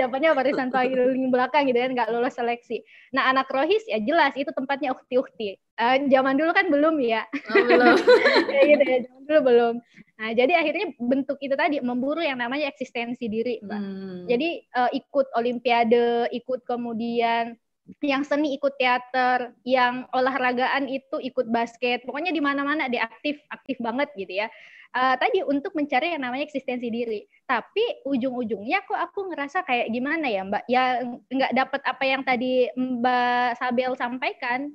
dapatnya 0.00 0.32
barisan 0.32 0.72
paling 0.72 1.28
belakang 1.28 1.68
gitu 1.68 1.76
kan 1.76 1.92
nggak 1.92 2.08
lolos 2.08 2.32
seleksi. 2.32 2.80
Nah 3.12 3.28
anak 3.28 3.52
rohis 3.52 3.84
ya 3.84 4.00
jelas 4.00 4.32
itu 4.40 4.48
tempatnya 4.56 4.96
ukti-ukti. 4.96 5.60
Uh, 5.76 6.08
zaman 6.08 6.40
dulu 6.40 6.56
kan 6.56 6.72
belum 6.72 6.96
ya. 7.04 7.28
Oh, 7.52 7.64
belum. 7.68 7.96
Ya 8.56 8.60
gitu 8.68 8.84
ya 8.84 8.98
zaman 9.04 9.22
dulu 9.28 9.40
belum. 9.52 9.74
Nah 10.16 10.30
jadi 10.32 10.52
akhirnya 10.56 10.86
bentuk 10.96 11.36
itu 11.44 11.52
tadi 11.52 11.76
memburu 11.84 12.24
yang 12.24 12.40
namanya 12.40 12.72
eksistensi 12.72 13.28
diri 13.28 13.60
mbak. 13.60 13.80
Hmm. 13.80 14.24
jadi 14.30 14.48
uh, 14.76 14.90
ikut 14.94 15.26
olimpiade 15.34 16.30
ikut 16.30 16.62
kemudian 16.62 17.58
yang 18.02 18.22
seni 18.22 18.54
ikut 18.54 18.78
teater, 18.78 19.54
yang 19.66 20.06
olahragaan 20.14 20.86
itu 20.86 21.18
ikut 21.18 21.50
basket, 21.50 22.06
pokoknya 22.06 22.30
di 22.30 22.38
mana-mana 22.38 22.86
dia 22.86 23.06
aktif, 23.06 23.42
aktif 23.50 23.78
banget 23.82 24.10
gitu 24.14 24.42
ya. 24.42 24.48
Uh, 24.92 25.16
tadi 25.16 25.40
untuk 25.40 25.72
mencari 25.72 26.12
yang 26.12 26.20
namanya 26.20 26.44
eksistensi 26.44 26.92
diri. 26.92 27.24
Tapi 27.48 28.04
ujung-ujungnya 28.04 28.84
kok 28.84 29.00
aku 29.00 29.32
ngerasa 29.32 29.64
kayak 29.64 29.88
gimana 29.88 30.26
ya 30.28 30.42
Mbak? 30.44 30.64
Ya 30.68 30.84
nggak 31.32 31.52
dapat 31.56 31.80
apa 31.88 32.04
yang 32.04 32.22
tadi 32.22 32.68
Mbak 32.76 33.56
Sabel 33.56 33.96
sampaikan, 33.96 34.68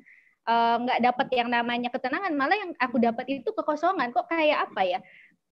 nggak 0.84 1.00
uh, 1.00 1.06
dapat 1.12 1.28
yang 1.36 1.52
namanya 1.54 1.94
ketenangan, 1.94 2.34
malah 2.34 2.58
yang 2.58 2.72
aku 2.82 2.98
dapat 2.98 3.30
itu 3.30 3.50
kekosongan. 3.54 4.10
Kok 4.10 4.28
kayak 4.28 4.72
apa 4.72 4.82
ya? 4.84 5.00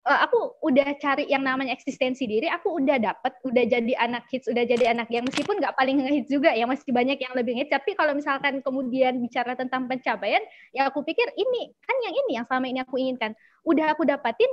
Uh, 0.06 0.20
aku 0.26 0.62
udah 0.62 0.96
cari 1.02 1.26
yang 1.28 1.42
namanya 1.42 1.74
eksistensi 1.74 2.30
diri, 2.30 2.46
aku 2.46 2.78
udah 2.78 2.98
dapet, 3.02 3.34
udah 3.42 3.64
jadi 3.66 3.94
anak 3.98 4.30
hits, 4.30 4.46
udah 4.46 4.64
jadi 4.64 4.94
anak 4.94 5.10
yang 5.10 5.26
meskipun 5.26 5.58
nggak 5.58 5.74
paling 5.74 5.98
ngehits 6.00 6.30
juga 6.30 6.54
ya, 6.54 6.70
masih 6.70 6.94
banyak 6.94 7.18
yang 7.18 7.34
lebih 7.34 7.58
ngehits. 7.58 7.74
Tapi 7.74 7.98
kalau 7.98 8.14
misalkan 8.14 8.62
kemudian 8.62 9.18
bicara 9.20 9.58
tentang 9.58 9.90
pencapaian, 9.90 10.42
ya 10.72 10.88
aku 10.88 11.02
pikir 11.02 11.26
ini 11.36 11.74
kan 11.84 11.98
yang 12.06 12.16
ini 12.16 12.32
yang 12.38 12.46
selama 12.46 12.66
ini 12.70 12.80
aku 12.86 12.96
inginkan. 13.02 13.34
Udah 13.66 13.98
aku 13.98 14.06
dapatin, 14.06 14.48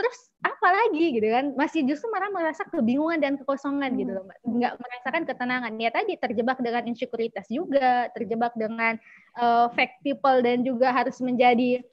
terus 0.00 0.16
apa 0.40 0.68
lagi 0.72 1.12
gitu 1.12 1.28
kan? 1.28 1.52
Masih 1.60 1.84
justru 1.84 2.08
malah 2.08 2.32
merasa 2.32 2.64
kebingungan 2.64 3.20
dan 3.20 3.36
kekosongan 3.36 3.92
gitu 4.00 4.16
loh, 4.16 4.24
mbak. 4.24 4.38
Nggak 4.48 4.72
merasakan 4.80 5.22
ketenangan. 5.28 5.72
Ya 5.76 5.90
tadi 5.92 6.16
terjebak 6.16 6.58
dengan 6.64 6.88
insekuritas 6.88 7.44
juga, 7.52 8.08
terjebak 8.16 8.56
dengan 8.56 8.96
uh, 9.36 9.68
fake 9.76 10.00
people 10.00 10.40
dan 10.40 10.64
juga 10.64 10.88
harus 10.88 11.20
menjadi 11.20 11.84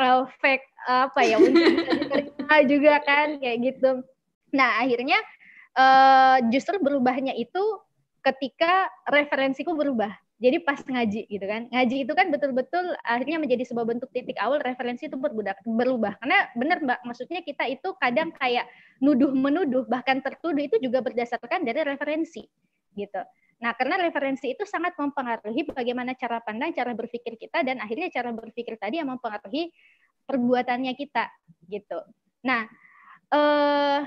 uh, 0.00 0.24
fake 0.40 0.64
apa 0.86 1.20
ya 1.26 1.36
untuk 1.42 1.66
diterima 2.46 2.70
juga 2.70 2.94
kan 3.02 3.28
kayak 3.42 3.58
gitu. 3.66 3.90
Nah 4.54 4.70
akhirnya 4.78 5.18
uh, 5.74 6.38
justru 6.54 6.78
berubahnya 6.78 7.34
itu 7.34 7.62
ketika 8.22 8.86
referensiku 9.10 9.74
berubah. 9.74 10.14
Jadi 10.36 10.60
pas 10.60 10.76
ngaji 10.84 11.32
gitu 11.32 11.46
kan, 11.48 11.64
ngaji 11.72 12.04
itu 12.04 12.12
kan 12.12 12.28
betul-betul 12.28 12.92
akhirnya 13.08 13.40
menjadi 13.40 13.72
sebuah 13.72 13.88
bentuk 13.88 14.12
titik 14.12 14.36
awal 14.36 14.60
referensi 14.60 15.08
itu 15.08 15.16
berbudak, 15.16 15.56
berubah. 15.64 16.12
Karena 16.20 16.52
benar 16.52 16.84
mbak, 16.84 17.00
maksudnya 17.08 17.40
kita 17.40 17.64
itu 17.72 17.96
kadang 17.96 18.36
kayak 18.36 18.68
nuduh 19.00 19.32
menuduh 19.32 19.88
bahkan 19.88 20.20
tertuduh 20.20 20.60
itu 20.60 20.76
juga 20.76 21.00
berdasarkan 21.00 21.64
dari 21.64 21.80
referensi 21.88 22.44
gitu. 22.92 23.24
Nah, 23.64 23.72
karena 23.72 23.96
referensi 23.96 24.52
itu 24.52 24.68
sangat 24.68 24.92
mempengaruhi 25.00 25.72
bagaimana 25.72 26.12
cara 26.12 26.44
pandang, 26.44 26.76
cara 26.76 26.92
berpikir 26.92 27.40
kita, 27.40 27.64
dan 27.64 27.80
akhirnya 27.80 28.12
cara 28.12 28.28
berpikir 28.28 28.76
tadi 28.76 29.00
yang 29.00 29.08
mempengaruhi 29.08 29.72
perbuatannya 30.28 30.92
kita 30.92 31.32
gitu. 31.72 31.96
Nah, 32.46 32.62
eh, 33.34 34.00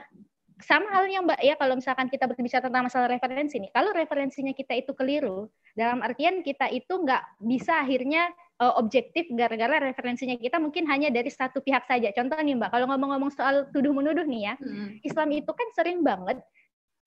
sama 0.60 0.92
halnya 0.92 1.24
Mbak 1.24 1.40
ya 1.40 1.56
kalau 1.56 1.76
misalkan 1.80 2.08
kita 2.12 2.28
berbicara 2.28 2.68
tentang 2.68 2.84
masalah 2.88 3.08
referensi 3.08 3.60
nih, 3.60 3.72
kalau 3.72 3.96
referensinya 3.96 4.52
kita 4.52 4.76
itu 4.76 4.92
keliru, 4.92 5.48
dalam 5.76 6.04
artian 6.04 6.44
kita 6.44 6.68
itu 6.68 7.00
nggak 7.00 7.40
bisa 7.40 7.80
akhirnya 7.80 8.28
uh, 8.60 8.76
objektif 8.76 9.32
gara-gara 9.32 9.80
referensinya 9.80 10.36
kita 10.36 10.60
mungkin 10.60 10.84
hanya 10.92 11.08
dari 11.08 11.32
satu 11.32 11.64
pihak 11.64 11.88
saja. 11.88 12.12
Contoh 12.12 12.36
nih 12.44 12.60
Mbak, 12.60 12.70
kalau 12.76 12.86
ngomong-ngomong 12.92 13.32
soal 13.32 13.72
tuduh 13.72 13.96
menuduh 13.96 14.28
nih 14.28 14.52
ya, 14.52 14.54
hmm. 14.60 15.00
Islam 15.00 15.32
itu 15.32 15.52
kan 15.56 15.68
sering 15.72 16.04
banget 16.04 16.44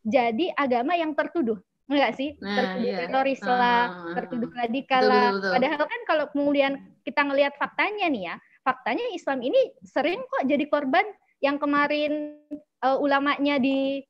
jadi 0.03 0.51
agama 0.59 0.99
yang 0.99 1.15
tertuduh 1.15 1.61
enggak 1.87 2.17
sih 2.17 2.35
nah, 2.41 2.57
tertuduh 2.57 2.89
iya. 2.89 2.99
teroris 3.05 3.43
lah, 3.45 3.83
uh, 4.09 4.15
tertuduh 4.17 4.51
radikal 4.57 5.03
lah. 5.05 5.29
Padahal 5.39 5.85
kan 5.85 6.01
kalau 6.09 6.25
kemudian 6.33 6.73
kita 7.05 7.21
ngelihat 7.21 7.53
faktanya 7.61 8.09
nih 8.09 8.33
ya, 8.33 8.35
faktanya 8.65 9.05
Islam 9.13 9.45
ini 9.45 9.61
sering 9.85 10.25
kok 10.25 10.49
jadi 10.49 10.65
korban 10.73 11.05
yang 11.43 11.59
kemarin 11.59 12.39
uh, 12.81 12.97
ulamanya 13.03 13.59
di 13.59 14.07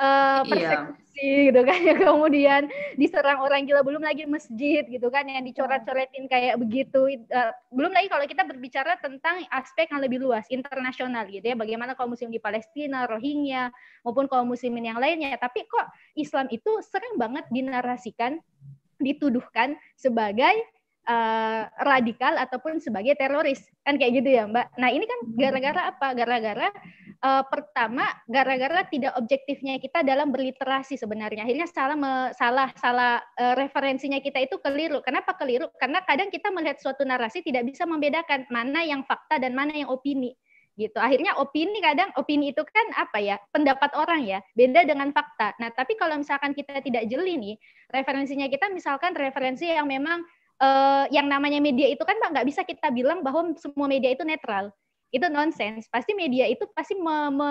uh, 0.00 0.40
persekusi 0.48 1.20
iya. 1.20 1.46
gitu 1.52 1.60
kan. 1.62 1.78
Ya 1.90 1.94
kemudian 2.00 2.62
diserang 2.96 3.44
orang 3.44 3.68
gila. 3.68 3.84
Belum 3.84 4.00
lagi 4.00 4.24
masjid 4.24 4.82
gitu 4.88 5.12
kan 5.12 5.28
yang 5.28 5.44
dicoret-coretin 5.44 6.24
kayak 6.26 6.56
begitu. 6.56 7.20
Uh, 7.28 7.52
belum 7.68 7.92
lagi 7.92 8.08
kalau 8.08 8.24
kita 8.24 8.42
berbicara 8.48 8.96
tentang 8.98 9.44
aspek 9.52 9.92
yang 9.92 10.00
lebih 10.00 10.24
luas 10.24 10.48
internasional 10.48 11.28
gitu 11.28 11.44
ya. 11.44 11.54
Bagaimana 11.54 11.92
kaum 11.92 12.16
muslim 12.16 12.32
di 12.32 12.40
Palestina 12.40 13.04
Rohingya 13.04 13.68
maupun 14.02 14.24
kaum 14.26 14.48
muslimin 14.48 14.90
yang 14.96 14.98
lainnya. 14.98 15.36
Tapi 15.36 15.68
kok 15.68 15.86
Islam 16.16 16.48
itu 16.48 16.80
sering 16.80 17.20
banget 17.20 17.44
dinarasikan 17.52 18.40
dituduhkan 19.00 19.76
sebagai 19.96 20.52
uh, 21.10 21.62
radikal 21.82 22.38
ataupun 22.38 22.78
sebagai 22.78 23.18
teroris 23.18 23.66
kan 23.82 23.98
kayak 23.98 24.22
gitu 24.22 24.30
ya 24.38 24.46
Mbak. 24.46 24.66
Nah 24.78 24.90
ini 24.94 25.04
kan 25.04 25.20
gara-gara 25.34 25.80
apa? 25.90 26.06
Gara-gara 26.14 26.68
uh, 27.24 27.42
pertama 27.50 28.06
gara-gara 28.30 28.86
tidak 28.86 29.12
objektifnya 29.18 29.82
kita 29.82 30.06
dalam 30.06 30.30
berliterasi 30.30 30.94
sebenarnya. 30.94 31.42
Akhirnya 31.42 31.66
salah 31.66 31.98
salah 32.38 32.68
salah 32.78 33.12
uh, 33.36 33.54
referensinya 33.58 34.22
kita 34.22 34.38
itu 34.46 34.56
keliru. 34.62 35.02
Kenapa 35.02 35.34
keliru? 35.34 35.66
Karena 35.82 36.00
kadang 36.06 36.30
kita 36.30 36.54
melihat 36.54 36.78
suatu 36.78 37.02
narasi 37.02 37.42
tidak 37.42 37.66
bisa 37.66 37.84
membedakan 37.84 38.46
mana 38.48 38.86
yang 38.86 39.02
fakta 39.02 39.42
dan 39.42 39.52
mana 39.52 39.74
yang 39.74 39.90
opini 39.90 40.38
gitu. 40.78 40.96
Akhirnya 40.96 41.36
opini 41.36 41.82
kadang 41.84 42.08
opini 42.16 42.56
itu 42.56 42.62
kan 42.64 42.86
apa 42.96 43.20
ya 43.20 43.36
pendapat 43.52 43.92
orang 43.98 44.24
ya 44.24 44.38
beda 44.56 44.88
dengan 44.88 45.12
fakta. 45.12 45.52
Nah 45.60 45.68
tapi 45.74 45.98
kalau 46.00 46.16
misalkan 46.16 46.56
kita 46.56 46.80
tidak 46.80 47.04
jeli 47.10 47.36
nih 47.36 47.56
referensinya 47.92 48.48
kita 48.48 48.72
misalkan 48.72 49.12
referensi 49.12 49.68
yang 49.68 49.90
memang 49.90 50.24
uh, 50.60 51.04
yang 51.08 51.26
namanya 51.26 51.58
media 51.58 51.88
itu 51.88 52.04
kan 52.04 52.14
nggak 52.20 52.46
bisa 52.46 52.62
kita 52.62 52.92
bilang 52.92 53.24
bahwa 53.24 53.56
semua 53.58 53.88
media 53.90 54.12
itu 54.12 54.22
netral 54.22 54.70
itu 55.10 55.26
nonsens. 55.26 55.90
Pasti 55.90 56.14
media 56.14 56.46
itu 56.46 56.62
pasti 56.70 56.94
me, 56.94 57.34
me, 57.34 57.50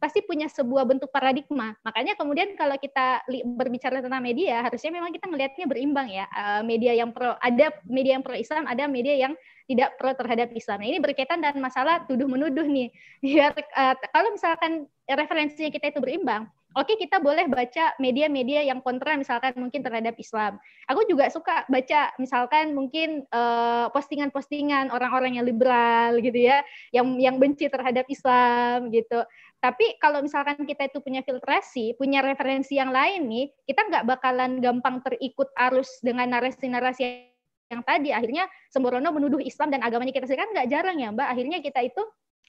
pasti 0.00 0.24
punya 0.24 0.48
sebuah 0.48 0.88
bentuk 0.88 1.12
paradigma. 1.12 1.76
Makanya 1.84 2.16
kemudian 2.16 2.56
kalau 2.56 2.80
kita 2.80 3.20
berbicara 3.44 4.00
tentang 4.00 4.24
media, 4.24 4.64
harusnya 4.64 4.88
memang 4.88 5.12
kita 5.12 5.28
melihatnya 5.28 5.68
berimbang 5.68 6.08
ya. 6.08 6.24
Uh, 6.32 6.64
media 6.64 6.96
yang 6.96 7.12
pro 7.12 7.36
ada 7.44 7.76
media 7.84 8.16
yang 8.16 8.24
pro 8.24 8.32
Islam, 8.32 8.64
ada 8.64 8.88
media 8.88 9.14
yang 9.20 9.36
tidak 9.68 10.00
pro 10.00 10.16
terhadap 10.16 10.48
Islam. 10.56 10.80
Nah, 10.80 10.88
ini 10.88 10.98
berkaitan 10.98 11.44
dengan 11.44 11.60
masalah 11.60 12.08
tuduh 12.08 12.24
menuduh 12.24 12.64
nih. 12.64 12.88
Biar 13.24 13.52
uh, 13.52 13.94
kalau 14.08 14.32
misalkan 14.32 14.88
referensinya 15.04 15.68
kita 15.68 15.92
itu 15.92 16.00
berimbang, 16.00 16.48
oke 16.76 16.92
kita 17.00 17.22
boleh 17.22 17.48
baca 17.48 17.96
media-media 17.96 18.66
yang 18.66 18.84
kontra 18.84 19.16
misalkan 19.16 19.56
mungkin 19.56 19.80
terhadap 19.80 20.18
Islam. 20.20 20.60
Aku 20.90 21.04
juga 21.08 21.28
suka 21.32 21.64
baca 21.68 22.12
misalkan 22.20 22.76
mungkin 22.76 23.24
eh, 23.24 23.86
postingan-postingan 23.92 24.92
orang-orang 24.92 25.40
yang 25.40 25.46
liberal 25.48 26.20
gitu 26.20 26.36
ya, 26.36 26.60
yang 26.92 27.16
yang 27.16 27.36
benci 27.40 27.70
terhadap 27.72 28.04
Islam 28.10 28.92
gitu. 28.92 29.24
Tapi 29.58 29.98
kalau 29.98 30.22
misalkan 30.22 30.62
kita 30.62 30.86
itu 30.86 31.02
punya 31.02 31.24
filtrasi, 31.26 31.98
punya 31.98 32.22
referensi 32.22 32.78
yang 32.78 32.94
lain 32.94 33.26
nih, 33.26 33.46
kita 33.66 33.90
nggak 33.90 34.04
bakalan 34.06 34.62
gampang 34.62 35.02
terikut 35.02 35.50
arus 35.70 35.98
dengan 35.98 36.30
narasi-narasi 36.30 37.26
yang 37.68 37.82
tadi. 37.82 38.14
Akhirnya 38.14 38.46
sembrono 38.70 39.10
menuduh 39.10 39.42
Islam 39.42 39.74
dan 39.74 39.82
agamanya 39.82 40.14
kita 40.14 40.30
sendiri 40.30 40.46
kan 40.46 40.50
nggak 40.54 40.68
jarang 40.70 40.96
ya 41.02 41.10
Mbak. 41.10 41.28
Akhirnya 41.28 41.58
kita 41.58 41.80
itu 41.82 42.02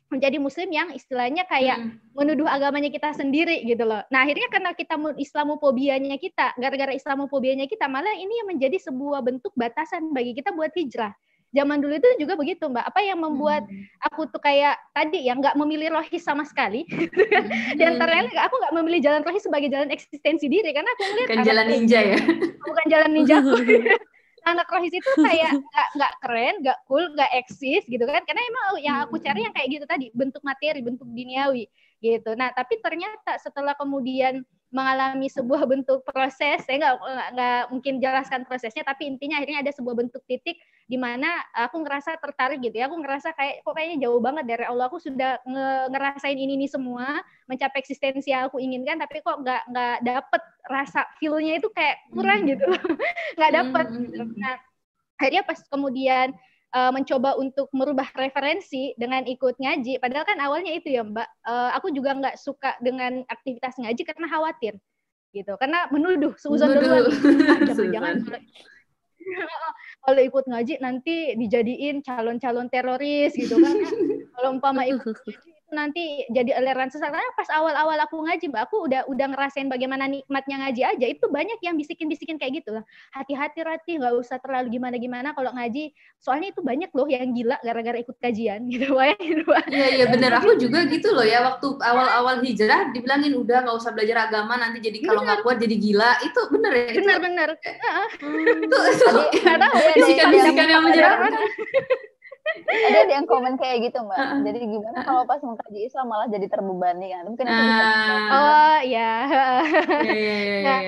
menjadi 0.09 0.41
muslim 0.41 0.69
yang 0.73 0.89
istilahnya 0.91 1.45
kayak 1.45 1.77
hmm. 1.77 2.17
menuduh 2.17 2.49
agamanya 2.49 2.89
kita 2.89 3.13
sendiri 3.13 3.61
gitu 3.63 3.85
loh. 3.85 4.01
Nah, 4.09 4.25
akhirnya 4.25 4.49
karena 4.49 4.73
kita 4.73 4.97
islamofobianya 4.97 6.17
kita, 6.17 6.57
gara-gara 6.57 6.91
islamofobianya 6.97 7.69
kita 7.69 7.85
malah 7.85 8.13
ini 8.17 8.41
yang 8.41 8.49
menjadi 8.49 8.81
sebuah 8.81 9.21
bentuk 9.21 9.53
batasan 9.53 10.09
bagi 10.09 10.33
kita 10.33 10.49
buat 10.51 10.73
hijrah. 10.73 11.13
Zaman 11.49 11.81
dulu 11.81 11.97
itu 11.97 12.05
juga 12.21 12.37
begitu, 12.37 12.69
Mbak. 12.69 12.85
Apa 12.93 13.01
yang 13.01 13.25
membuat 13.25 13.65
hmm. 13.65 14.05
aku 14.05 14.29
tuh 14.29 14.37
kayak 14.37 14.77
tadi 14.93 15.25
ya 15.25 15.33
nggak 15.33 15.57
memilih 15.57 15.97
rohis 15.97 16.21
sama 16.21 16.45
sekali. 16.45 16.85
Gitu 16.93 17.25
kan. 17.25 17.49
hmm. 17.49 17.77
Di 17.77 17.83
antaranya 17.85 18.29
aku 18.45 18.55
nggak 18.61 18.73
memilih 18.77 18.99
jalan 19.01 19.21
rohis 19.25 19.45
sebagai 19.45 19.69
jalan 19.73 19.89
eksistensi 19.89 20.45
diri 20.45 20.69
karena 20.69 20.89
aku 20.93 21.03
melihat 21.09 21.29
bukan 21.33 21.45
jalan 21.45 21.65
ninja 21.65 21.99
ya. 22.05 22.17
Bukan 22.61 22.85
jalan 22.85 23.09
ninja. 23.13 23.35
anak 24.45 24.67
rohis 24.71 24.93
itu 24.93 25.11
kayak 25.19 25.51
nggak 25.71 25.87
nggak 25.97 26.13
keren, 26.23 26.55
nggak 26.63 26.79
cool, 26.85 27.05
nggak 27.15 27.31
eksis 27.39 27.83
gitu 27.87 28.03
kan? 28.03 28.21
Karena 28.23 28.41
emang 28.45 28.65
yang 28.79 28.97
aku 29.03 29.19
cari 29.19 29.43
yang 29.43 29.53
kayak 29.55 29.69
gitu 29.71 29.85
tadi 29.87 30.07
bentuk 30.11 30.43
materi, 30.45 30.79
bentuk 30.83 31.07
duniawi 31.07 31.65
gitu. 31.99 32.31
Nah 32.35 32.51
tapi 32.55 32.79
ternyata 32.79 33.35
setelah 33.39 33.75
kemudian 33.75 34.43
mengalami 34.69 35.25
sebuah 35.33 35.65
bentuk 35.65 36.05
proses, 36.05 36.61
saya 36.61 36.77
nggak 36.77 36.95
nggak 37.33 37.61
mungkin 37.73 37.93
jelaskan 37.97 38.45
prosesnya, 38.45 38.85
tapi 38.85 39.09
intinya 39.09 39.41
akhirnya 39.41 39.65
ada 39.65 39.73
sebuah 39.73 39.97
bentuk 39.97 40.21
titik 40.29 40.61
di 40.85 40.97
mana 40.97 41.41
aku 41.57 41.81
ngerasa 41.81 42.21
tertarik 42.21 42.61
gitu 42.61 42.77
ya, 42.77 42.85
aku 42.85 43.01
ngerasa 43.01 43.33
kayak 43.33 43.65
kok 43.65 43.73
kayaknya 43.73 44.05
jauh 44.05 44.21
banget 44.21 44.45
dari 44.45 44.65
Allah, 44.69 44.85
aku 44.85 45.01
sudah 45.01 45.41
nge 45.41 45.69
ngerasain 45.89 46.37
ini 46.37 46.53
ini 46.53 46.67
semua, 46.69 47.17
mencapai 47.49 47.81
eksistensi 47.81 48.29
yang 48.29 48.45
aku 48.45 48.61
inginkan, 48.61 49.01
tapi 49.01 49.25
kok 49.25 49.41
nggak 49.41 49.73
nggak 49.73 49.97
dapet 50.05 50.41
rasa 50.69 51.09
feelnya 51.17 51.57
itu 51.57 51.69
kayak 51.73 52.05
kurang 52.13 52.45
hmm. 52.45 52.49
gitu, 52.53 52.65
nggak 53.41 53.51
dapet. 53.53 53.85
Hmm, 53.89 54.01
gitu. 54.05 54.23
Nah 54.37 54.55
akhirnya 55.19 55.43
pas 55.43 55.59
kemudian 55.67 56.31
uh, 56.75 56.91
mencoba 56.93 57.35
untuk 57.37 57.69
merubah 57.73 58.09
referensi 58.17 58.93
dengan 58.95 59.25
ikut 59.25 59.57
ngaji. 59.57 60.01
Padahal 60.01 60.25
kan 60.25 60.37
awalnya 60.41 60.73
itu 60.73 60.93
ya 60.93 61.05
Mbak, 61.05 61.29
uh, 61.45 61.71
aku 61.77 61.93
juga 61.93 62.15
nggak 62.17 62.35
suka 62.37 62.77
dengan 62.81 63.25
aktivitas 63.29 63.77
ngaji 63.79 64.01
karena 64.05 64.27
khawatir 64.29 64.73
gitu, 65.29 65.53
karena 65.61 65.85
menuduh 65.93 66.33
seuzon 66.41 66.73
duluan. 66.73 67.09
Jangan-jangan 67.69 68.25
kalau 70.05 70.21
ikut 70.25 70.45
ngaji 70.49 70.81
nanti 70.81 71.37
dijadiin 71.37 72.01
calon-calon 72.01 72.67
teroris 72.71 73.33
gitu 73.37 73.61
kan. 73.61 73.75
kalau 74.33 74.57
umpama 74.57 74.85
ikut 74.87 75.15
ngaji 75.15 75.49
itu 75.53 75.58
nanti 75.71 76.25
jadi 76.29 76.57
aliran 76.57 76.89
sesat. 76.89 77.09
Karena 77.09 77.29
pas 77.33 77.49
awal-awal 77.53 77.97
aku 78.03 78.21
ngaji 78.25 78.49
mbak 78.49 78.69
aku 78.69 78.89
udah 78.89 79.05
udah 79.09 79.27
ngerasain 79.33 79.67
bagaimana 79.69 80.05
nikmatnya 80.09 80.67
ngaji 80.67 80.81
aja. 80.85 81.05
Itu 81.09 81.29
banyak 81.29 81.61
yang 81.61 81.75
bisikin-bisikin 81.77 82.37
kayak 82.37 82.63
gitu 82.63 82.75
lah 82.77 82.83
hati-hati 83.13 83.61
Rati 83.65 83.91
nggak 83.99 84.13
usah 84.17 84.37
terlalu 84.41 84.79
gimana-gimana 84.79 85.33
kalau 85.37 85.53
ngaji. 85.53 85.93
Soalnya 86.19 86.51
itu 86.51 86.61
banyak 86.61 86.91
loh 86.93 87.07
yang 87.07 87.31
gila 87.31 87.57
gara-gara 87.61 87.97
ikut 88.01 88.17
kajian 88.19 88.67
gitu. 88.69 88.91
Iya 89.69 89.87
iya 90.01 90.05
bener. 90.09 90.31
Aku 90.41 90.57
juga 90.57 90.83
gitu 90.89 91.13
loh 91.13 91.23
ya. 91.23 91.45
Waktu 91.45 91.77
awal-awal 91.79 92.41
hijrah 92.41 92.91
dibilangin 92.91 93.37
udah 93.37 93.63
nggak 93.63 93.77
usah 93.77 93.91
belajar 93.93 94.29
agama 94.29 94.57
nanti 94.57 94.81
jadi 94.81 94.99
kalau 95.05 95.23
nggak 95.23 95.45
kuat 95.45 95.61
jadi 95.61 95.75
gila. 95.77 96.11
Itu 96.25 96.41
bener 96.51 96.71
ya 96.73 96.85
bener-bener 96.97 97.49
itu. 97.55 97.71
Itu 98.65 98.77
bisikan-bisikan 99.99 100.67
yang 100.67 100.83
menyeramkan 100.83 101.33
ada 102.69 103.13
yang 103.13 103.27
komen 103.29 103.55
kayak 103.57 103.89
gitu 103.89 104.01
mbak. 104.03 104.17
Uh, 104.17 104.39
jadi 104.45 104.59
gimana 104.63 104.99
kalau 105.03 105.23
pas 105.25 105.41
mengkaji 105.41 105.79
Islam 105.85 106.07
malah 106.09 106.27
jadi 106.27 106.45
terbebani 106.49 107.07
kan? 107.13 107.23
Mungkin 107.29 107.45
itu 107.45 107.63
bisa 107.63 107.85
uh, 107.85 108.29
oh 108.29 108.77
ya 108.85 109.13
nah 110.65 110.79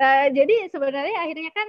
uh, 0.00 0.26
jadi 0.30 0.54
sebenarnya 0.70 1.18
akhirnya 1.20 1.50
kan 1.52 1.68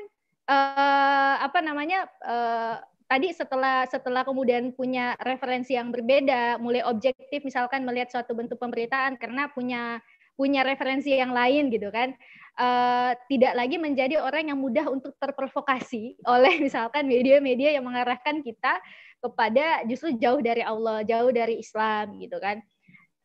uh, 0.50 1.34
apa 1.46 1.60
namanya 1.62 2.10
uh, 2.26 2.76
tadi 3.06 3.30
setelah 3.34 3.86
setelah 3.86 4.26
kemudian 4.26 4.74
punya 4.74 5.14
referensi 5.22 5.78
yang 5.78 5.94
berbeda 5.94 6.58
mulai 6.58 6.82
objektif 6.86 7.46
misalkan 7.46 7.86
melihat 7.86 8.10
suatu 8.10 8.34
bentuk 8.34 8.58
pemberitaan 8.58 9.18
karena 9.22 9.50
punya 9.54 10.02
punya 10.36 10.68
referensi 10.68 11.16
yang 11.16 11.32
lain 11.32 11.72
gitu 11.72 11.88
kan 11.94 12.12
uh, 12.60 13.16
tidak 13.32 13.56
lagi 13.56 13.78
menjadi 13.80 14.20
orang 14.20 14.52
yang 14.52 14.60
mudah 14.60 14.90
untuk 14.90 15.16
terprovokasi 15.22 16.20
oleh 16.28 16.60
misalkan 16.66 17.08
media-media 17.08 17.78
yang 17.78 17.86
mengarahkan 17.86 18.42
kita 18.44 18.82
kepada 19.26 19.82
justru 19.90 20.14
jauh 20.22 20.38
dari 20.38 20.62
Allah, 20.62 21.02
jauh 21.02 21.34
dari 21.34 21.58
Islam 21.58 22.22
gitu 22.22 22.38
kan. 22.38 22.62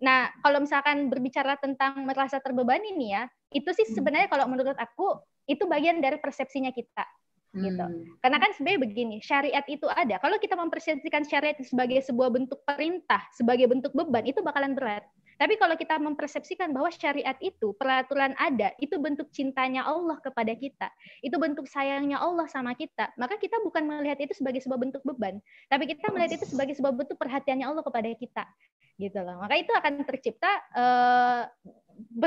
Nah, 0.01 0.33
kalau 0.41 0.65
misalkan 0.65 1.13
berbicara 1.13 1.61
tentang 1.61 2.09
merasa 2.09 2.41
terbebani 2.41 2.97
nih 2.97 3.11
ya, 3.21 3.23
itu 3.53 3.69
sih 3.77 3.85
hmm. 3.85 3.95
sebenarnya 4.01 4.29
kalau 4.33 4.49
menurut 4.49 4.79
aku 4.81 5.21
itu 5.45 5.69
bagian 5.69 6.01
dari 6.01 6.17
persepsinya 6.17 6.73
kita 6.73 7.05
gitu. 7.51 7.83
Hmm. 7.83 8.07
Karena 8.23 8.39
kan 8.39 8.51
sebenarnya 8.55 8.81
begini, 8.87 9.17
syariat 9.19 9.67
itu 9.67 9.87
ada. 9.91 10.23
Kalau 10.23 10.39
kita 10.39 10.55
mempersepsikan 10.55 11.27
syariat 11.27 11.59
sebagai 11.61 11.99
sebuah 12.07 12.31
bentuk 12.31 12.63
perintah, 12.63 13.27
sebagai 13.35 13.67
bentuk 13.67 13.91
beban, 13.91 14.23
itu 14.23 14.39
bakalan 14.39 14.79
berat. 14.79 15.03
Tapi 15.41 15.57
kalau 15.57 15.73
kita 15.73 15.97
mempersepsikan 15.97 16.69
bahwa 16.77 16.93
syariat 16.93 17.33
itu, 17.41 17.73
peraturan 17.81 18.37
ada, 18.37 18.77
itu 18.77 19.01
bentuk 19.01 19.33
cintanya 19.33 19.89
Allah 19.89 20.21
kepada 20.21 20.53
kita, 20.53 20.93
itu 21.25 21.33
bentuk 21.41 21.65
sayangnya 21.65 22.21
Allah 22.21 22.45
sama 22.45 22.77
kita, 22.77 23.09
maka 23.17 23.41
kita 23.41 23.57
bukan 23.65 23.89
melihat 23.89 24.21
itu 24.21 24.37
sebagai 24.37 24.61
sebuah 24.61 24.77
bentuk 24.77 25.01
beban, 25.01 25.41
tapi 25.73 25.89
kita 25.89 26.12
melihat 26.12 26.37
itu 26.37 26.45
sebagai 26.45 26.77
sebuah 26.77 26.93
bentuk 26.93 27.17
perhatiannya 27.17 27.65
Allah 27.65 27.81
kepada 27.81 28.12
kita, 28.12 28.45
gitu 29.01 29.17
loh. 29.25 29.41
Maka 29.41 29.57
itu 29.57 29.73
akan 29.73 30.05
tercipta 30.05 30.53
uh, 30.77 31.49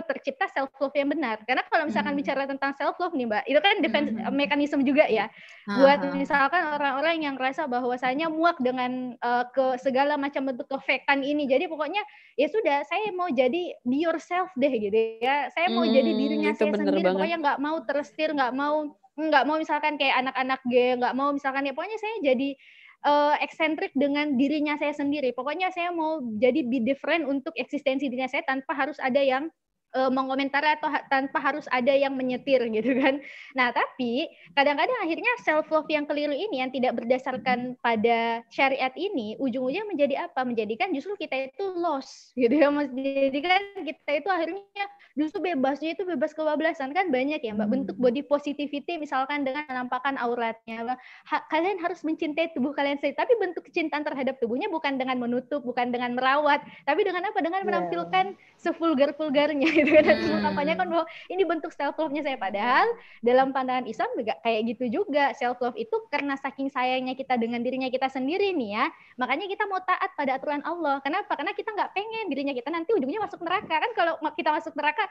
tercipta 0.07 0.45
self 0.51 0.71
love 0.77 0.95
yang 0.95 1.09
benar. 1.09 1.41
Karena 1.43 1.63
kalau 1.67 1.87
misalkan 1.87 2.13
hmm. 2.13 2.21
bicara 2.21 2.43
tentang 2.49 2.71
self 2.75 2.95
love 2.99 3.15
nih, 3.15 3.27
Mbak, 3.29 3.43
itu 3.49 3.59
kan 3.59 3.75
defense 3.79 4.09
hmm. 4.13 4.33
mekanisme 4.33 4.81
juga 4.81 5.05
ya. 5.07 5.29
Hmm. 5.69 5.79
Buat 5.81 5.99
misalkan 6.15 6.61
orang-orang 6.73 7.15
yang 7.23 7.35
merasa 7.35 7.65
bahwasanya 7.65 8.27
muak 8.29 8.57
dengan 8.59 9.17
uh, 9.19 9.45
ke 9.49 9.79
segala 9.81 10.19
macam 10.19 10.49
bentuk 10.49 10.67
kefekan 10.69 11.21
ini. 11.21 11.45
Jadi 11.49 11.69
pokoknya 11.69 12.01
ya 12.37 12.47
sudah, 12.49 12.85
saya 12.85 13.09
mau 13.15 13.29
jadi 13.29 13.75
be 13.85 13.97
yourself 14.01 14.49
deh 14.59 14.71
gitu 14.71 15.23
ya. 15.23 15.49
Saya 15.53 15.71
mau 15.71 15.85
hmm, 15.85 15.93
jadi 15.93 16.11
dirinya 16.13 16.51
saya 16.53 16.73
sendiri. 16.73 17.01
Banget. 17.01 17.15
Pokoknya 17.15 17.37
nggak 17.41 17.59
mau 17.59 17.77
terstir, 17.83 18.29
nggak 18.33 18.53
mau 18.53 18.75
nggak 19.13 19.45
mau 19.45 19.61
misalkan 19.61 19.93
kayak 20.01 20.25
anak-anak 20.25 20.61
gay, 20.65 20.97
nggak 20.97 21.13
mau 21.13 21.29
misalkan 21.29 21.69
ya 21.69 21.73
pokoknya 21.77 22.01
saya 22.01 22.33
jadi 22.33 22.57
uh, 23.05 23.35
eksentrik 23.43 23.91
dengan 23.93 24.39
dirinya 24.39 24.79
saya 24.79 24.95
sendiri. 24.95 25.35
Pokoknya 25.35 25.69
saya 25.69 25.91
mau 25.93 26.23
jadi 26.39 26.65
be 26.65 26.81
different 26.81 27.27
untuk 27.27 27.53
eksistensi 27.59 28.07
dirinya 28.07 28.31
saya 28.31 28.43
tanpa 28.47 28.73
harus 28.73 28.97
ada 28.97 29.19
yang 29.19 29.51
uh, 29.93 30.11
mengomentari 30.11 30.75
atau 30.75 30.89
ha 30.89 31.05
tanpa 31.07 31.39
harus 31.39 31.69
ada 31.69 31.93
yang 31.93 32.17
menyetir 32.17 32.59
gitu 32.75 32.91
kan. 32.99 33.21
Nah, 33.53 33.71
tapi 33.71 34.27
kadang-kadang 34.57 34.97
akhirnya 35.01 35.31
self 35.45 35.69
love 35.69 35.87
yang 35.87 36.09
keliru 36.09 36.33
ini 36.33 36.61
yang 36.65 36.73
tidak 36.73 36.97
berdasarkan 36.97 37.77
pada 37.79 38.41
syariat 38.49 38.91
ini 38.97 39.37
ujung-ujungnya 39.37 39.85
menjadi 39.87 40.15
apa? 40.29 40.43
Menjadikan 40.43 40.91
justru 40.91 41.15
kita 41.17 41.53
itu 41.53 41.65
loss 41.77 42.33
gitu 42.33 42.53
ya. 42.53 42.69
Menjadikan 42.73 43.61
kita 43.85 44.11
itu 44.19 44.29
akhirnya 44.29 44.85
justru 45.13 45.39
bebasnya 45.45 45.93
itu 45.93 46.03
bebas 46.09 46.33
kebablasan 46.33 46.89
kan 46.91 47.13
banyak 47.13 47.37
ya 47.45 47.53
Mbak 47.53 47.69
bentuk 47.69 47.95
body 48.01 48.25
positivity 48.25 48.97
misalkan 48.97 49.45
dengan 49.45 49.65
menampakkan 49.69 50.17
auratnya. 50.17 50.97
Ha 51.29 51.45
kalian 51.53 51.77
harus 51.77 52.01
mencintai 52.01 52.53
tubuh 52.57 52.73
kalian 52.73 52.97
sendiri, 52.97 53.17
tapi 53.17 53.33
bentuk 53.37 53.65
kecintaan 53.69 54.01
terhadap 54.01 54.41
tubuhnya 54.41 54.67
bukan 54.73 54.97
dengan 54.97 55.21
menutup, 55.21 55.61
bukan 55.61 55.93
dengan 55.93 56.17
merawat, 56.17 56.65
tapi 56.89 57.05
dengan 57.05 57.29
apa? 57.29 57.39
Dengan 57.39 57.61
menampilkan 57.63 58.25
sevulgar-vulgarnya 58.57 59.69
gitu 59.83 59.99
kan. 59.99 60.15
Hmm. 60.17 60.41
kampanye 60.43 60.73
kan 60.79 60.87
bahwa 60.89 61.05
ini 61.29 61.43
bentuk 61.43 61.71
self 61.75 61.95
love-nya 61.99 62.23
saya. 62.23 62.37
Padahal 62.39 62.87
dalam 63.19 63.51
pandangan 63.51 63.85
Islam 63.85 64.09
juga 64.15 64.33
kayak 64.41 64.61
gitu 64.75 65.03
juga. 65.03 65.35
Self 65.35 65.59
love 65.59 65.77
itu 65.77 65.95
karena 66.09 66.39
saking 66.39 66.71
sayangnya 66.71 67.13
kita 67.13 67.35
dengan 67.35 67.59
dirinya 67.61 67.91
kita 67.91 68.07
sendiri 68.07 68.55
nih 68.55 68.69
ya. 68.79 68.85
Makanya 69.19 69.45
kita 69.51 69.63
mau 69.67 69.83
taat 69.83 70.15
pada 70.15 70.39
aturan 70.39 70.63
Allah. 70.63 71.03
Kenapa? 71.03 71.35
Karena 71.35 71.51
kita 71.51 71.69
nggak 71.75 71.91
pengen 71.91 72.25
dirinya 72.31 72.53
kita 72.55 72.69
nanti 72.71 72.95
ujungnya 72.95 73.21
masuk 73.21 73.43
neraka. 73.43 73.75
Kan 73.77 73.91
kalau 73.93 74.13
kita 74.33 74.49
masuk 74.55 74.73
neraka 74.73 75.03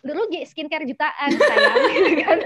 rugi 0.00 0.48
skincare 0.48 0.88
jutaan 0.88 1.30
sayang 1.36 1.76
gitu 1.96 2.12
kan. 2.24 2.38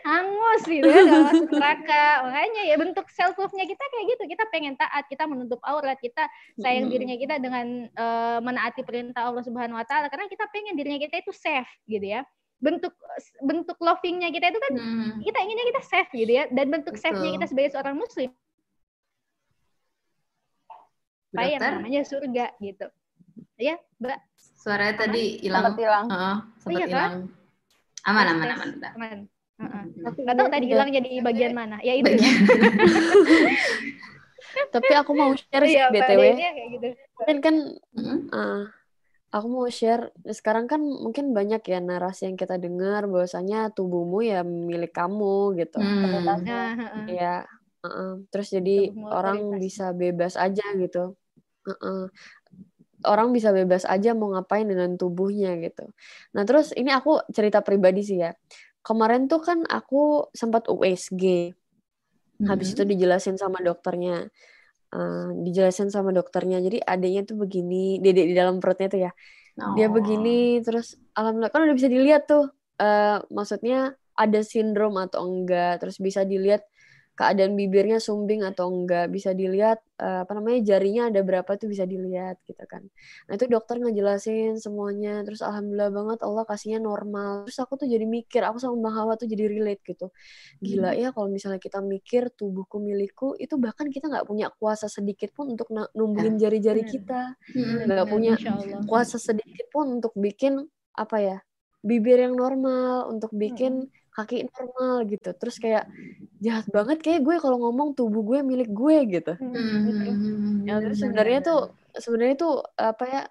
Hangus 0.00 0.62
gitu 0.64 0.84
ya 0.88 1.04
gak 1.04 1.22
masuk 1.28 1.48
neraka. 1.52 2.06
Makanya 2.24 2.62
ya 2.66 2.76
bentuk 2.80 3.06
self 3.12 3.36
love-nya 3.36 3.68
kita 3.68 3.84
kayak 3.84 4.04
gitu. 4.16 4.22
Kita 4.36 4.44
pengen 4.48 4.74
taat 4.80 5.04
kita 5.08 5.28
menutup 5.28 5.60
aurat 5.64 5.96
kita 6.00 6.24
sayang 6.56 6.88
dirinya 6.88 7.16
kita 7.20 7.36
dengan 7.36 7.88
uh, 7.92 8.38
menaati 8.40 8.80
perintah 8.84 9.28
Allah 9.28 9.44
Subhanahu 9.44 9.76
Wa 9.76 9.86
Taala. 9.86 10.06
Karena 10.08 10.26
kita 10.28 10.48
pengen 10.48 10.74
dirinya 10.76 10.99
kita 11.00 11.24
itu 11.24 11.32
safe 11.32 11.70
gitu 11.88 12.04
ya 12.04 12.20
bentuk 12.60 12.92
bentuk 13.40 13.78
lovingnya 13.80 14.28
kita 14.28 14.52
itu 14.52 14.60
kan 14.60 14.72
hmm. 14.76 15.24
kita 15.24 15.38
inginnya 15.40 15.66
kita 15.72 15.82
safe 15.82 16.10
gitu 16.12 16.32
ya 16.32 16.44
dan 16.52 16.66
bentuk 16.68 16.94
safe-nya 17.00 17.40
kita 17.40 17.46
sebagai 17.48 17.72
seorang 17.72 17.96
muslim 17.96 18.30
apa 21.30 21.46
yang 21.48 21.62
namanya 21.62 22.02
surga 22.04 22.52
gitu 22.60 22.86
ya 23.56 23.80
mbak 23.96 24.18
suaranya 24.60 24.92
aman? 24.92 25.02
tadi 25.08 25.22
hilang 25.40 25.62
sempat 25.64 25.80
hilang 25.80 26.06
uh, 26.12 26.36
sempat 26.60 26.68
oh, 26.68 26.72
iya, 26.76 26.86
hilang 26.90 27.12
kan? 27.16 28.08
aman 28.08 28.26
aman 28.28 28.48
aman, 28.52 28.68
aman. 28.76 29.18
aman. 29.60 29.84
Gak 30.00 30.36
tahu 30.40 30.48
tadi 30.48 30.72
hilang 30.72 30.88
jadi 30.88 31.20
bagian 31.20 31.52
mana. 31.52 31.76
Ya 31.84 31.92
itu 31.92 32.16
ya. 32.16 32.24
Tapi 34.72 34.92
aku 34.96 35.12
mau 35.12 35.36
share 35.36 35.68
sih 35.68 35.76
iya, 35.76 35.92
BTW. 35.92 36.32
Gitu. 36.80 36.88
Mungkin 36.96 37.38
kan 37.44 37.54
uh, 38.32 38.72
aku 39.30 39.46
mau 39.46 39.66
share 39.70 40.10
sekarang 40.26 40.66
kan 40.66 40.82
mungkin 40.82 41.30
banyak 41.30 41.62
ya 41.62 41.78
narasi 41.78 42.26
yang 42.26 42.34
kita 42.34 42.58
dengar 42.58 43.06
bahwasanya 43.06 43.70
tubuhmu 43.70 44.26
ya 44.26 44.42
milik 44.42 44.90
kamu 44.90 45.54
gitu. 45.58 45.78
Hmm. 45.78 47.06
ya 47.06 47.46
uh 47.80 47.86
-uh. 47.86 48.12
terus 48.28 48.50
jadi 48.50 48.90
orang 49.06 49.56
bisa 49.62 49.94
bebas 49.94 50.34
aja 50.34 50.66
gitu. 50.74 51.14
Uh 51.62 51.72
-uh. 51.72 52.02
orang 53.00 53.32
bisa 53.32 53.48
bebas 53.48 53.88
aja 53.88 54.12
mau 54.12 54.34
ngapain 54.34 54.68
dengan 54.68 54.98
tubuhnya 54.98 55.56
gitu. 55.62 55.88
Nah 56.36 56.44
terus 56.44 56.74
ini 56.76 56.92
aku 56.92 57.22
cerita 57.32 57.64
pribadi 57.64 58.04
sih 58.04 58.20
ya. 58.20 58.36
Kemarin 58.84 59.24
tuh 59.24 59.40
kan 59.40 59.64
aku 59.64 60.28
sempat 60.36 60.68
USG 60.68 61.54
habis 62.48 62.72
itu 62.72 62.82
dijelasin 62.88 63.36
sama 63.36 63.60
dokternya 63.60 64.28
uh, 64.94 65.30
dijelasin 65.34 65.88
sama 65.88 66.10
dokternya 66.14 66.62
jadi 66.62 66.78
adanya 66.84 67.22
tuh 67.26 67.40
begini 67.40 67.98
dedek 67.98 68.26
di 68.30 68.34
dalam 68.34 68.58
perutnya 68.62 68.88
tuh 68.90 69.00
ya 69.08 69.12
oh. 69.60 69.74
dia 69.74 69.86
begini 69.90 70.62
terus 70.62 70.98
alhamdulillah 71.14 71.52
kan 71.52 71.66
udah 71.66 71.76
bisa 71.76 71.88
dilihat 71.90 72.22
tuh 72.26 72.50
uh, 72.78 73.18
maksudnya 73.30 73.94
ada 74.14 74.40
sindrom 74.44 75.00
atau 75.00 75.24
enggak 75.24 75.80
terus 75.80 75.96
bisa 75.96 76.26
dilihat 76.28 76.66
keadaan 77.18 77.52
bibirnya 77.52 78.00
sumbing 78.00 78.40
atau 78.40 78.72
enggak 78.72 79.12
bisa 79.12 79.36
dilihat 79.36 79.84
uh, 80.00 80.24
apa 80.24 80.32
namanya 80.32 80.64
jarinya 80.64 81.12
ada 81.12 81.20
berapa 81.20 81.50
tuh 81.60 81.68
bisa 81.68 81.84
dilihat 81.84 82.40
gitu 82.48 82.64
kan 82.64 82.80
nah 83.28 83.36
itu 83.36 83.44
dokter 83.44 83.76
ngejelasin 83.76 84.56
semuanya 84.56 85.20
terus 85.26 85.44
alhamdulillah 85.44 85.92
banget 85.92 86.18
Allah 86.24 86.44
kasihnya 86.48 86.80
normal 86.80 87.44
terus 87.44 87.60
aku 87.60 87.76
tuh 87.76 87.86
jadi 87.92 88.08
mikir 88.08 88.40
aku 88.40 88.56
sama 88.56 88.80
Bang 88.80 88.96
Hawa 88.96 89.20
tuh 89.20 89.28
jadi 89.28 89.52
relate 89.52 89.84
gitu 89.84 90.08
gila 90.64 90.96
hmm. 90.96 91.00
ya 91.00 91.08
kalau 91.12 91.28
misalnya 91.28 91.60
kita 91.60 91.84
mikir 91.84 92.32
tubuhku 92.32 92.80
milikku 92.80 93.36
itu 93.36 93.54
bahkan 93.60 93.92
kita 93.92 94.08
nggak 94.08 94.24
punya 94.24 94.48
kuasa 94.56 94.88
sedikit 94.88 95.36
pun 95.36 95.52
untuk 95.52 95.68
numbuhin 95.92 96.40
jari-jari 96.40 96.88
kita 96.88 97.36
hmm. 97.52 97.84
nggak 97.84 98.06
hmm. 98.08 98.12
punya 98.12 98.32
kuasa 98.88 99.20
sedikit 99.20 99.68
pun 99.68 100.00
untuk 100.00 100.16
bikin 100.16 100.64
apa 100.96 101.16
ya 101.20 101.38
bibir 101.84 102.20
yang 102.20 102.36
normal 102.36 103.12
untuk 103.12 103.32
bikin 103.36 103.84
hmm 103.88 103.99
kaki 104.24 104.48
normal 104.52 105.08
gitu. 105.08 105.30
Terus 105.36 105.56
kayak 105.56 105.84
jahat 106.40 106.66
banget 106.72 106.98
kayak 107.00 107.20
gue 107.24 107.36
kalau 107.40 107.60
ngomong 107.60 107.96
tubuh 107.96 108.22
gue 108.24 108.38
milik 108.44 108.70
gue 108.72 108.96
gitu. 109.20 109.32
Hmm. 109.36 110.64
ya 110.64 110.80
terus 110.80 111.00
sebenarnya 111.00 111.40
tuh 111.40 111.60
sebenarnya 111.96 112.36
tuh 112.38 112.54
apa 112.76 113.04
ya 113.08 113.22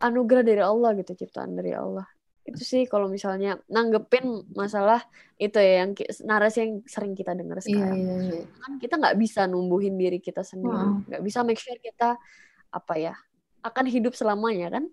anugerah 0.00 0.44
dari 0.44 0.62
Allah 0.62 0.92
gitu 0.96 1.16
ciptaan 1.16 1.56
dari 1.56 1.72
Allah. 1.72 2.04
Itu 2.46 2.62
sih 2.62 2.86
kalau 2.86 3.10
misalnya 3.10 3.58
nanggepin 3.66 4.54
masalah 4.54 5.02
itu 5.34 5.58
ya 5.58 5.82
yang 5.82 5.98
narasi 6.22 6.58
yang 6.62 6.72
sering 6.86 7.12
kita 7.18 7.34
dengar 7.34 7.58
iya, 7.58 7.66
sekarang. 7.66 7.98
iya, 7.98 8.14
iya, 8.22 8.34
iya. 8.38 8.44
kan 8.62 8.72
kita 8.78 8.94
nggak 9.02 9.16
bisa 9.18 9.40
numbuhin 9.50 9.98
diri 9.98 10.22
kita 10.22 10.46
sendiri. 10.46 11.10
Nggak 11.10 11.22
wow. 11.22 11.26
bisa 11.26 11.38
make 11.42 11.58
sure 11.58 11.76
kita 11.82 12.14
apa 12.70 12.94
ya 12.94 13.14
akan 13.66 13.84
hidup 13.90 14.14
selamanya 14.14 14.78
kan? 14.78 14.84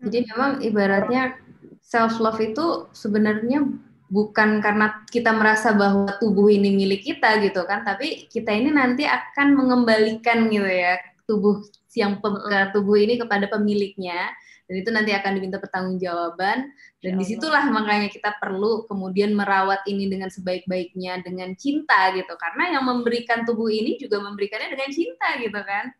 Jadi 0.00 0.18
memang 0.32 0.64
ibaratnya 0.64 1.36
self 1.84 2.18
love 2.18 2.40
itu 2.40 2.88
sebenarnya 2.96 3.68
bukan 4.10 4.58
karena 4.58 5.06
kita 5.06 5.30
merasa 5.30 5.70
bahwa 5.70 6.18
tubuh 6.18 6.50
ini 6.50 6.74
milik 6.74 7.06
kita 7.06 7.38
gitu 7.40 7.62
kan, 7.64 7.86
tapi 7.86 8.26
kita 8.26 8.50
ini 8.50 8.74
nanti 8.74 9.06
akan 9.06 9.54
mengembalikan 9.54 10.50
gitu 10.50 10.66
ya 10.66 10.98
tubuh 11.30 11.62
yang 11.94 12.18
ke 12.18 12.28
tubuh 12.74 12.98
ini 12.98 13.14
kepada 13.22 13.46
pemiliknya 13.46 14.34
dan 14.66 14.74
itu 14.78 14.90
nanti 14.94 15.10
akan 15.14 15.30
diminta 15.34 15.58
pertanggungjawaban 15.58 16.58
dan 17.02 17.12
di 17.18 17.24
situlah 17.26 17.66
makanya 17.70 18.06
kita 18.06 18.38
perlu 18.38 18.86
kemudian 18.86 19.34
merawat 19.34 19.82
ini 19.90 20.06
dengan 20.06 20.30
sebaik-baiknya 20.30 21.26
dengan 21.26 21.58
cinta 21.58 22.14
gitu. 22.14 22.38
Karena 22.38 22.78
yang 22.78 22.86
memberikan 22.86 23.42
tubuh 23.42 23.66
ini 23.66 23.98
juga 23.98 24.22
memberikannya 24.22 24.70
dengan 24.70 24.90
cinta 24.94 25.26
gitu 25.42 25.58
kan. 25.58 25.90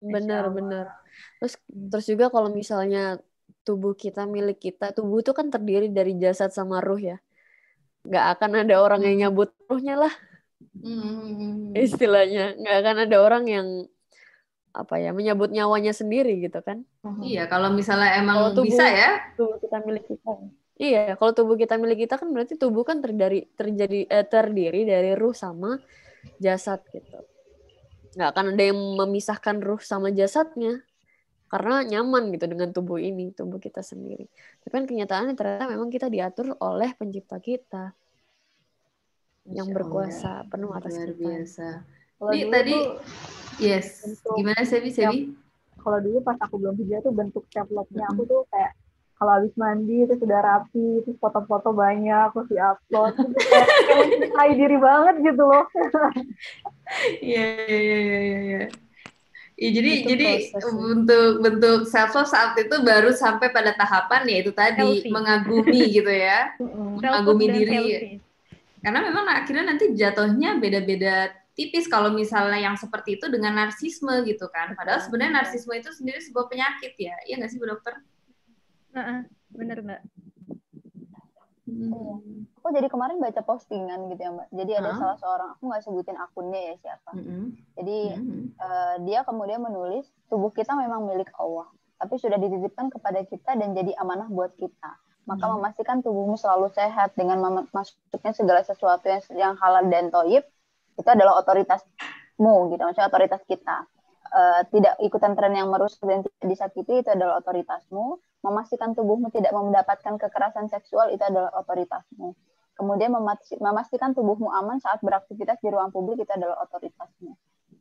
Benar 0.00 0.48
benar. 0.56 0.86
Terus 1.36 1.60
terus 1.68 2.06
juga 2.08 2.32
kalau 2.32 2.48
misalnya 2.48 3.20
tubuh 3.60 3.92
kita 3.92 4.24
milik 4.24 4.60
kita 4.72 4.96
tubuh 4.96 5.20
itu 5.20 5.36
kan 5.36 5.52
terdiri 5.52 5.92
dari 5.92 6.16
jasad 6.16 6.48
sama 6.52 6.80
ruh 6.80 7.00
ya 7.00 7.16
nggak 8.04 8.26
akan 8.36 8.50
ada 8.62 8.74
orang 8.78 9.00
yang 9.02 9.16
nyabut 9.28 9.50
ruhnya 9.66 9.96
lah. 9.98 10.14
Hmm. 10.74 11.70
istilahnya 11.72 12.58
nggak 12.58 12.76
akan 12.82 12.96
ada 13.06 13.16
orang 13.22 13.44
yang 13.46 13.66
apa 14.74 14.98
ya 14.98 15.14
menyabut 15.14 15.54
nyawanya 15.54 15.94
sendiri 15.94 16.42
gitu 16.42 16.58
kan. 16.60 16.82
Iya 17.22 17.46
kalau 17.46 17.70
misalnya 17.70 18.18
emang 18.18 18.36
Kalau 18.42 18.50
tubuh- 18.58 18.66
bisa 18.74 18.84
ya. 18.90 19.22
tubuh 19.38 19.56
kita 19.62 19.78
milik 19.86 20.04
kita. 20.10 20.32
Iya 20.74 21.14
kalau 21.14 21.30
tubuh 21.30 21.54
kita 21.54 21.78
milik 21.78 22.04
kita 22.04 22.18
kan 22.18 22.26
berarti 22.34 22.58
tubuh 22.58 22.82
kan 22.82 22.98
terdiri 22.98 23.46
terjadi 23.54 24.10
eh, 24.10 24.26
terdiri 24.26 24.82
dari 24.82 25.14
ruh 25.14 25.30
sama 25.30 25.78
jasad 26.42 26.82
gitu. 26.90 27.22
Nggak 28.18 28.28
akan 28.34 28.44
ada 28.58 28.62
yang 28.66 28.80
memisahkan 28.98 29.56
ruh 29.62 29.78
sama 29.78 30.10
jasadnya 30.10 30.82
karena 31.54 31.86
nyaman 31.86 32.34
gitu 32.34 32.50
dengan 32.50 32.74
tubuh 32.74 32.98
ini 32.98 33.30
tubuh 33.30 33.62
kita 33.62 33.78
sendiri. 33.78 34.26
Tapi 34.66 34.74
kan 34.74 34.84
kenyataannya 34.90 35.38
ternyata 35.38 35.70
memang 35.70 35.86
kita 35.86 36.10
diatur 36.10 36.58
oleh 36.58 36.90
pencipta 36.98 37.38
kita 37.38 37.94
yang 39.46 39.70
berkuasa 39.70 40.42
Allah. 40.42 40.50
penuh 40.50 40.74
atas 40.74 40.98
luar 40.98 41.10
kita. 41.14 41.20
biasa. 41.22 41.66
Kalau 42.18 42.30
Ini 42.34 42.42
dulu 42.42 42.54
tadi 42.58 42.74
tuh, 42.74 42.86
yes. 43.62 43.86
Untuk 44.02 44.34
gimana 44.34 44.62
Sebi? 44.66 44.90
Sebi? 44.90 45.18
kalau 45.84 46.00
dulu 46.00 46.18
pas 46.24 46.40
aku 46.40 46.56
belum 46.58 46.74
hijrah 46.80 47.04
tuh 47.04 47.12
bentuk 47.12 47.44
self 47.52 47.68
love-nya 47.68 48.08
aku 48.08 48.24
tuh 48.24 48.40
kayak 48.48 48.72
kalau 49.14 49.30
habis 49.38 49.54
mandi 49.54 50.10
itu 50.10 50.18
sudah 50.18 50.42
rapi, 50.42 51.06
terus 51.06 51.14
foto-foto 51.22 51.70
banyak, 51.70 52.34
terus 52.34 52.48
di-upload, 52.50 53.12
terus 53.14 53.46
kayak, 53.46 53.68
kayak 53.86 53.98
mencintai 54.10 54.52
diri 54.58 54.78
banget 54.82 55.14
gitu 55.22 55.42
loh. 55.46 55.64
Iya 57.24 57.46
iya 57.64 57.96
iya 57.96 58.18
iya 58.44 58.83
Iya, 59.64 59.70
jadi 59.80 59.90
Itu 59.96 60.08
jadi 60.12 60.28
prosesnya. 60.52 60.76
bentuk 60.76 61.32
bentuk 61.40 61.78
self 61.88 62.12
love 62.12 62.28
saat 62.28 62.52
itu 62.60 62.76
baru 62.84 63.16
sampai 63.16 63.48
pada 63.48 63.72
tahapan 63.72 64.28
yaitu 64.28 64.52
tadi 64.52 65.00
Healthy. 65.00 65.08
mengagumi 65.08 65.80
gitu 65.96 66.12
ya, 66.12 66.52
mengagumi 67.00 67.48
diri. 67.48 67.72
healthy. 67.72 68.12
Karena 68.84 69.00
memang 69.00 69.24
akhirnya 69.32 69.64
nanti 69.72 69.96
jatuhnya 69.96 70.60
beda-beda 70.60 71.32
tipis 71.56 71.88
kalau 71.88 72.12
misalnya 72.12 72.60
yang 72.60 72.76
seperti 72.76 73.16
itu 73.16 73.32
dengan 73.32 73.56
narsisme 73.56 74.12
gitu 74.28 74.52
kan. 74.52 74.76
Padahal 74.76 75.00
sebenarnya 75.00 75.40
narsisme 75.40 75.72
itu 75.72 75.88
sendiri 75.96 76.20
sebuah 76.20 76.52
penyakit 76.52 76.92
ya, 77.00 77.16
iya 77.24 77.40
nggak 77.40 77.48
sih 77.48 77.56
Bu 77.56 77.64
Dokter? 77.64 78.04
Heeh, 78.92 79.24
bener 79.48 79.80
mbak. 79.80 80.00
Hmm. 81.64 82.44
Aku 82.60 82.68
jadi 82.76 82.92
kemarin 82.92 83.16
baca 83.24 83.40
postingan 83.40 84.12
gitu 84.12 84.20
ya 84.20 84.30
Mbak. 84.36 84.48
Jadi 84.52 84.72
ada 84.76 84.90
Hah? 84.92 84.98
salah 85.00 85.16
seorang, 85.16 85.48
aku 85.56 85.62
nggak 85.64 85.82
sebutin 85.84 86.16
akunnya 86.20 86.60
ya 86.60 86.74
siapa. 86.80 87.10
Mm-mm. 87.16 87.56
Jadi 87.80 87.98
Mm-mm. 88.20 88.42
eh, 88.52 88.94
dia 89.08 89.24
kemudian 89.24 89.64
menulis 89.64 90.04
tubuh 90.28 90.52
kita 90.52 90.76
memang 90.76 91.08
milik 91.08 91.32
Allah, 91.40 91.64
tapi 91.96 92.20
sudah 92.20 92.36
dititipkan 92.36 92.92
kepada 92.92 93.24
kita 93.24 93.56
dan 93.56 93.72
jadi 93.72 93.96
amanah 93.96 94.28
buat 94.28 94.52
kita. 94.60 94.92
Maka 95.24 95.44
Hmm. 95.48 95.56
memastikan 95.56 96.04
tubuhmu 96.04 96.36
selalu 96.36 96.68
sehat 96.76 97.16
dengan 97.16 97.40
masuknya 97.72 98.32
segala 98.36 98.60
sesuatu 98.60 99.08
yang, 99.08 99.24
yang 99.32 99.52
halal 99.56 99.88
dan 99.88 100.12
toyib 100.12 100.44
itu 101.00 101.08
adalah 101.08 101.40
otoritasmu 101.40 102.52
gitu, 102.76 102.82
maksudnya 102.84 103.08
otoritas 103.08 103.40
kita. 103.48 103.88
Eh, 104.34 104.62
tidak 104.74 104.98
ikutan 104.98 105.38
tren 105.38 105.54
yang 105.54 105.70
merusak 105.70 106.02
dan 106.02 106.26
tidak 106.26 106.42
disakiti 106.42 107.06
itu 107.06 107.06
adalah 107.06 107.38
otoritasmu. 107.38 108.18
Memastikan 108.42 108.90
tubuhmu 108.90 109.30
tidak 109.30 109.54
mendapatkan 109.54 110.18
kekerasan 110.18 110.66
seksual 110.66 111.14
itu 111.14 111.22
adalah 111.22 111.54
otoritasmu. 111.62 112.34
Kemudian 112.74 113.14
memastikan 113.62 114.10
tubuhmu 114.10 114.50
aman 114.50 114.82
saat 114.82 114.98
beraktivitas 115.06 115.62
di 115.62 115.70
ruang 115.70 115.94
publik 115.94 116.26
itu 116.26 116.32
adalah 116.34 116.66
otoritasmu. 116.66 117.30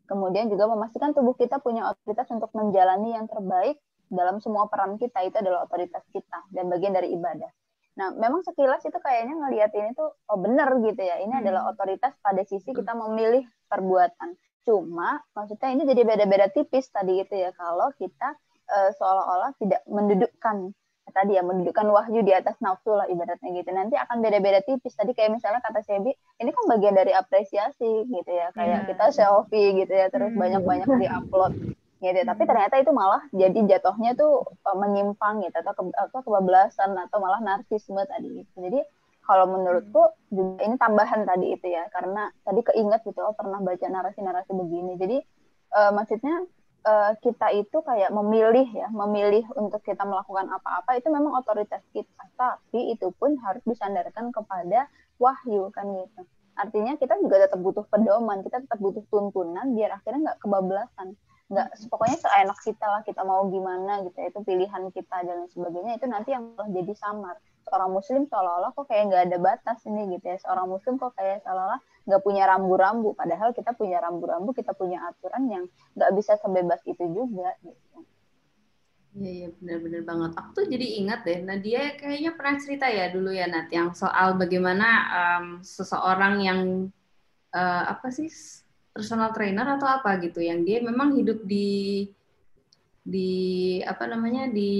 Kemudian 0.05 0.45
juga 0.53 0.69
memastikan 0.69 1.17
tubuh 1.17 1.33
kita 1.33 1.57
punya 1.57 1.89
otoritas 1.89 2.29
untuk 2.29 2.53
menjalani 2.53 3.17
yang 3.17 3.25
terbaik 3.25 3.81
dalam 4.13 4.37
semua 4.37 4.69
peran 4.69 5.01
kita 5.01 5.25
itu 5.25 5.33
adalah 5.41 5.65
otoritas 5.65 6.05
kita 6.13 6.37
dan 6.53 6.69
bagian 6.69 6.93
dari 6.93 7.17
ibadah. 7.17 7.49
Nah, 7.97 8.13
memang 8.13 8.45
sekilas 8.45 8.85
itu 8.85 8.99
kayaknya 9.01 9.41
ngelihat 9.41 9.73
ini 9.73 9.97
tuh 9.97 10.13
oh 10.29 10.37
benar 10.37 10.69
gitu 10.85 11.01
ya. 11.01 11.17
Ini 11.17 11.41
adalah 11.41 11.73
otoritas 11.73 12.13
pada 12.21 12.45
sisi 12.45 12.77
kita 12.77 12.93
memilih 12.93 13.41
perbuatan. 13.73 14.37
Cuma 14.63 15.19
maksudnya 15.35 15.69
ini 15.75 15.83
jadi 15.83 16.01
beda-beda 16.03 16.47
tipis 16.47 16.87
tadi 16.87 17.19
gitu 17.19 17.35
ya 17.35 17.51
kalau 17.53 17.91
kita 17.99 18.35
eh, 18.67 18.89
seolah-olah 18.95 19.51
tidak 19.59 19.83
mendudukkan 19.85 20.71
tadi 21.13 21.35
ya 21.35 21.43
mendudukkan 21.43 21.83
wahyu 21.93 22.23
di 22.23 22.31
atas 22.33 22.55
nafsu 22.63 22.89
lah 22.95 23.05
ibaratnya 23.05 23.51
gitu. 23.53 23.69
Nanti 23.69 23.99
akan 23.99 24.23
beda-beda 24.23 24.63
tipis. 24.63 24.95
Tadi 24.95 25.11
kayak 25.11 25.35
misalnya 25.35 25.59
kata 25.61 25.83
Sebi, 25.83 26.09
ini 26.39 26.49
kan 26.49 26.63
bagian 26.71 26.95
dari 26.95 27.11
apresiasi 27.13 28.07
gitu 28.07 28.31
ya. 28.31 28.49
Kayak 28.55 28.87
Iya. 28.87 28.87
kita 28.89 29.05
selfie 29.11 29.83
gitu 29.83 29.93
ya, 29.93 30.07
terus 30.09 30.31
Hmm. 30.33 30.41
banyak-banyak 30.41 30.87
di-upload 30.89 31.53
gitu. 31.99 32.19
Tapi 32.23 32.43
ternyata 32.47 32.75
itu 32.79 32.91
malah 32.95 33.21
jadi 33.29 33.59
jatuhnya 33.67 34.15
tuh 34.15 34.47
eh, 34.47 34.77
menyimpang 34.79 35.43
gitu 35.43 35.53
atau 35.53 35.73
ke, 35.75 35.83
apa, 35.91 36.17
kebablasan 36.23 36.95
atau 36.97 37.17
malah 37.19 37.43
narsisme 37.43 37.99
tadi 38.07 38.41
gitu. 38.41 38.53
Jadi 38.63 38.79
kalau 39.23 39.45
menurutku 39.51 40.07
juga 40.33 40.65
ini 40.65 40.75
tambahan 40.81 41.21
tadi 41.29 41.53
itu 41.55 41.67
ya 41.69 41.85
karena 41.93 42.29
tadi 42.43 42.61
keinget 42.65 43.01
gitu 43.05 43.21
oh 43.21 43.35
pernah 43.37 43.61
baca 43.61 43.87
narasi-narasi 43.87 44.51
begini. 44.51 44.97
Jadi 44.97 45.17
eh, 45.77 45.91
maksudnya 45.93 46.35
eh, 46.83 47.11
kita 47.21 47.47
itu 47.55 47.77
kayak 47.85 48.11
memilih 48.11 48.67
ya, 48.73 48.87
memilih 48.91 49.45
untuk 49.55 49.79
kita 49.85 50.03
melakukan 50.03 50.49
apa-apa 50.49 50.99
itu 50.99 51.07
memang 51.07 51.37
otoritas 51.39 51.81
kita. 51.95 52.23
Tapi 52.35 52.97
itu 52.97 53.13
pun 53.15 53.37
harus 53.45 53.63
disandarkan 53.63 54.33
kepada 54.33 54.89
wahyu 55.21 55.69
kan 55.71 55.87
gitu. 55.93 56.21
Artinya 56.53 56.93
kita 57.01 57.17
juga 57.17 57.49
tetap 57.49 57.59
butuh 57.61 57.85
pedoman, 57.89 58.45
kita 58.45 58.61
tetap 58.61 58.77
butuh 58.77 59.01
tuntunan 59.09 59.73
biar 59.73 59.97
akhirnya 59.97 60.33
nggak 60.33 60.39
kebablasan. 60.45 61.17
Nggak, 61.49 61.67
pokoknya 61.89 62.17
seenak 62.17 62.59
kita 62.65 62.85
lah 62.87 63.01
kita 63.05 63.21
mau 63.25 63.45
gimana 63.49 64.01
gitu, 64.05 64.17
itu 64.21 64.39
pilihan 64.41 64.83
kita 64.93 65.17
dan 65.21 65.45
sebagainya 65.53 66.01
itu 66.01 66.05
nanti 66.09 66.29
yang 66.33 66.53
jadi 66.57 66.93
samar. 66.97 67.37
Seorang 67.63 67.91
muslim 67.95 68.27
seolah-olah 68.27 68.71
kok 68.75 68.85
kayak 68.91 69.03
nggak 69.09 69.23
ada 69.31 69.37
batas 69.39 69.79
ini 69.87 70.19
gitu 70.19 70.25
ya. 70.29 70.37
Seorang 70.43 70.67
muslim 70.67 70.99
kok 70.99 71.15
kayak 71.15 71.41
seolah-olah 71.47 71.79
nggak 72.03 72.21
punya 72.21 72.43
rambu-rambu, 72.43 73.15
padahal 73.15 73.55
kita 73.55 73.71
punya 73.71 74.03
rambu-rambu, 74.03 74.51
kita 74.51 74.75
punya 74.75 74.99
aturan 75.07 75.47
yang 75.47 75.63
nggak 75.95 76.11
bisa 76.19 76.35
sebebas 76.35 76.83
itu 76.83 77.03
juga 77.07 77.55
gitu. 77.63 78.03
Iya, 79.13 79.29
iya 79.29 79.47
benar-benar 79.61 80.01
banget. 80.03 80.31
Aku 80.41 80.49
tuh 80.57 80.65
jadi 80.65 80.87
ingat 80.99 81.21
deh, 81.21 81.39
Nadia 81.45 81.93
kayaknya 81.95 82.33
pernah 82.33 82.55
cerita 82.57 82.89
ya 82.89 83.13
dulu 83.13 83.29
ya 83.29 83.45
Nat, 83.45 83.69
yang 83.69 83.93
soal 83.93 84.35
bagaimana 84.35 84.87
em, 85.13 85.45
seseorang 85.61 86.35
yang 86.41 86.59
eh, 87.53 87.83
apa 87.87 88.09
sih 88.09 88.27
personal 88.89 89.29
trainer 89.31 89.77
atau 89.77 89.85
apa 89.85 90.17
gitu, 90.19 90.41
yang 90.41 90.65
dia 90.65 90.81
memang 90.81 91.13
hidup 91.13 91.45
di 91.45 92.09
di 93.03 93.31
apa 93.83 94.07
namanya 94.07 94.47
di 94.49 94.71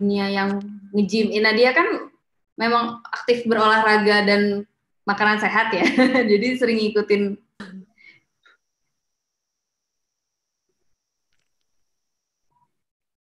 dunia 0.00 0.26
yang 0.32 0.50
nge-gym. 0.94 1.30
Eh, 1.34 1.42
Nadia 1.42 1.70
kan 1.72 1.86
memang 2.58 3.00
aktif 3.06 3.46
berolahraga 3.48 4.26
dan 4.26 4.64
makanan 5.08 5.40
sehat 5.40 5.72
ya, 5.72 5.84
jadi 6.30 6.60
sering 6.60 6.78
ngikutin 6.78 7.34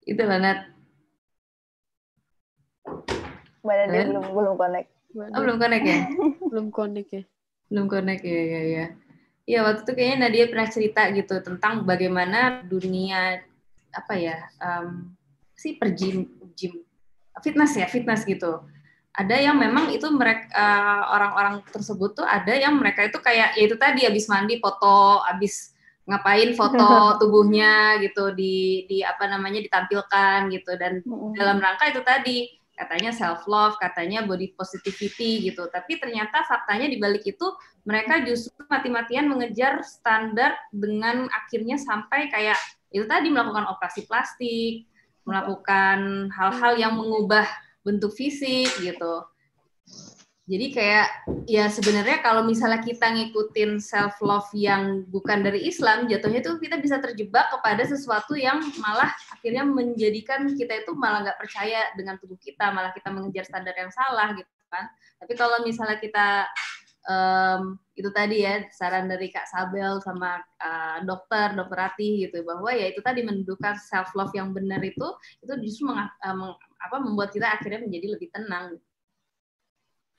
itu 0.07 0.23
lah 0.23 0.39
Nat. 0.39 0.59
Badan 3.67 3.87
dia 3.91 4.01
Eh? 4.03 4.07
belum 4.07 4.25
belum 4.31 4.55
connect. 4.55 4.89
Oh, 5.17 5.41
belum 5.43 5.57
connect 5.59 5.85
ya? 5.85 5.99
belum 6.53 6.67
connect 6.71 7.11
ya 7.11 7.23
Belum 7.67 7.87
connect 7.91 8.23
ya, 8.23 8.43
ya, 8.47 8.61
ya. 8.63 8.87
Iya, 9.47 9.59
waktu 9.67 9.83
itu 9.83 9.93
kayaknya 9.95 10.17
Nadia 10.27 10.47
pernah 10.47 10.69
cerita 10.71 11.03
gitu 11.11 11.35
tentang 11.43 11.83
bagaimana 11.83 12.63
dunia 12.63 13.43
apa 13.91 14.15
ya, 14.15 14.39
em, 14.63 15.11
sih 15.59 15.75
per 15.75 15.91
gym, 15.95 16.31
gym 16.55 16.86
fitness 17.41 17.73
ya, 17.77 17.87
fitness 17.89 18.25
gitu. 18.25 18.65
Ada 19.17 19.41
yang 19.41 19.57
memang 19.57 19.89
itu 19.97 20.05
mereka 20.13 20.61
orang-orang 21.09 21.65
tersebut 21.73 22.21
tuh 22.21 22.27
ada 22.29 22.53
yang 22.53 22.77
mereka 22.77 23.09
itu 23.09 23.17
kayak 23.17 23.57
ya 23.57 23.65
itu 23.65 23.77
tadi 23.81 24.05
habis 24.05 24.29
mandi 24.29 24.61
foto, 24.61 25.25
habis 25.25 25.73
ngapain 26.05 26.53
foto 26.53 26.85
tubuhnya 27.21 27.97
gitu 28.05 28.37
di 28.37 28.85
di 28.85 29.01
apa 29.01 29.25
namanya 29.27 29.59
ditampilkan 29.65 30.53
gitu 30.53 30.77
dan 30.77 31.01
dalam 31.33 31.59
rangka 31.59 31.91
itu 31.91 32.05
tadi 32.05 32.37
katanya 32.77 33.11
self 33.11 33.49
love, 33.49 33.81
katanya 33.81 34.23
body 34.29 34.53
positivity 34.53 35.49
gitu. 35.49 35.65
Tapi 35.73 35.97
ternyata 35.97 36.45
faktanya 36.45 36.87
di 36.93 37.01
balik 37.01 37.25
itu 37.25 37.49
mereka 37.89 38.21
justru 38.23 38.53
mati-matian 38.69 39.27
mengejar 39.33 39.81
standar 39.81 40.55
dengan 40.69 41.25
akhirnya 41.33 41.81
sampai 41.81 42.29
kayak 42.29 42.61
itu 42.93 43.09
tadi 43.09 43.33
melakukan 43.33 43.65
operasi 43.73 44.05
plastik, 44.05 44.87
melakukan 45.27 46.31
hal-hal 46.31 46.73
yang 46.79 46.95
mengubah 46.95 47.45
bentuk 47.83 48.15
fisik 48.15 48.71
gitu. 48.81 49.27
Jadi 50.47 50.71
kayak 50.71 51.27
ya 51.51 51.67
sebenarnya 51.67 52.23
kalau 52.23 52.47
misalnya 52.47 52.79
kita 52.79 53.11
ngikutin 53.11 53.83
self 53.83 54.23
love 54.23 54.47
yang 54.55 55.03
bukan 55.11 55.43
dari 55.43 55.67
Islam, 55.67 56.07
jatuhnya 56.07 56.39
itu 56.39 56.55
kita 56.63 56.79
bisa 56.79 57.03
terjebak 57.03 57.51
kepada 57.51 57.83
sesuatu 57.83 58.39
yang 58.39 58.63
malah 58.79 59.11
akhirnya 59.35 59.67
menjadikan 59.67 60.47
kita 60.55 60.87
itu 60.87 60.95
malah 60.95 61.27
nggak 61.27 61.39
percaya 61.43 61.91
dengan 61.99 62.15
tubuh 62.23 62.39
kita, 62.39 62.71
malah 62.71 62.95
kita 62.95 63.11
mengejar 63.11 63.43
standar 63.43 63.75
yang 63.75 63.91
salah 63.91 64.39
gitu 64.39 64.47
kan. 64.71 64.87
Tapi 65.19 65.33
kalau 65.35 65.67
misalnya 65.67 65.99
kita 65.99 66.47
um, 67.07 67.79
itu 67.97 68.11
tadi 68.13 68.45
ya 68.45 68.61
saran 68.75 69.09
dari 69.09 69.33
Kak 69.33 69.49
Sabel 69.49 70.03
sama 70.05 70.43
uh, 70.61 70.99
dokter 71.07 71.57
dokter 71.57 71.89
Rati 71.89 72.29
gitu 72.29 72.45
bahwa 72.45 72.69
ya 72.75 72.93
itu 72.93 73.01
tadi 73.01 73.25
mendudukan 73.25 73.79
self 73.81 74.13
love 74.13 74.35
yang 74.37 74.53
benar 74.53 74.85
itu 74.85 75.07
itu 75.41 75.53
justru 75.65 75.89
meng, 75.89 76.05
uh, 76.05 76.35
meng, 76.37 76.53
apa 76.83 76.97
membuat 77.01 77.33
kita 77.33 77.49
akhirnya 77.57 77.81
menjadi 77.87 78.07
lebih 78.19 78.29
tenang. 78.35 78.77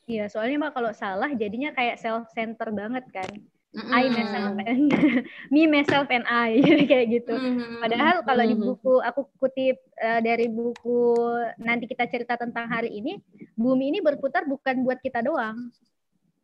Iya, 0.07 0.31
soalnya 0.31 0.55
mbak 0.63 0.73
kalau 0.73 0.91
salah 0.95 1.29
jadinya 1.35 1.75
kayak 1.75 1.99
self 1.99 2.31
center 2.31 2.71
banget 2.71 3.03
kan. 3.11 3.27
I 3.77 4.09
myself 4.09 4.57
and 4.65 4.89
me 5.53 5.69
myself 5.69 6.07
and 6.09 6.25
I 6.25 6.57
kayak 6.89 7.07
gitu. 7.13 7.35
Mhm. 7.35 7.83
Padahal 7.83 8.15
kalau 8.25 8.43
di 8.47 8.55
Mhm. 8.57 8.63
buku 8.63 8.93
aku 9.03 9.21
kutip 9.37 9.77
eh, 10.01 10.19
dari 10.23 10.49
buku 10.49 11.29
nanti 11.61 11.85
kita 11.85 12.09
cerita 12.09 12.39
tentang 12.39 12.65
hari 12.65 12.89
ini, 12.89 13.21
bumi 13.53 13.93
ini 13.93 13.99
berputar 14.01 14.49
bukan 14.49 14.81
buat 14.81 14.97
kita 15.03 15.21
doang. 15.21 15.69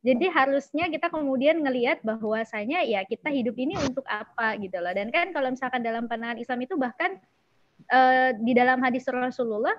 Jadi 0.04 0.28
harusnya 0.28 0.92
kita 0.92 1.08
kemudian 1.08 1.64
ngelihat 1.64 2.04
bahwasanya 2.04 2.84
ya 2.84 3.08
kita 3.08 3.32
hidup 3.32 3.56
ini 3.56 3.80
untuk 3.80 4.04
apa 4.04 4.60
gitu 4.60 4.76
loh. 4.84 4.92
Dan 4.92 5.08
kan 5.16 5.32
kalau 5.32 5.48
misalkan 5.48 5.80
dalam 5.80 6.12
pandangan 6.12 6.36
Islam 6.44 6.60
itu 6.60 6.76
bahkan 6.76 7.16
eh, 7.88 8.36
di 8.36 8.52
dalam 8.52 8.84
hadis 8.84 9.08
Rasulullah 9.08 9.74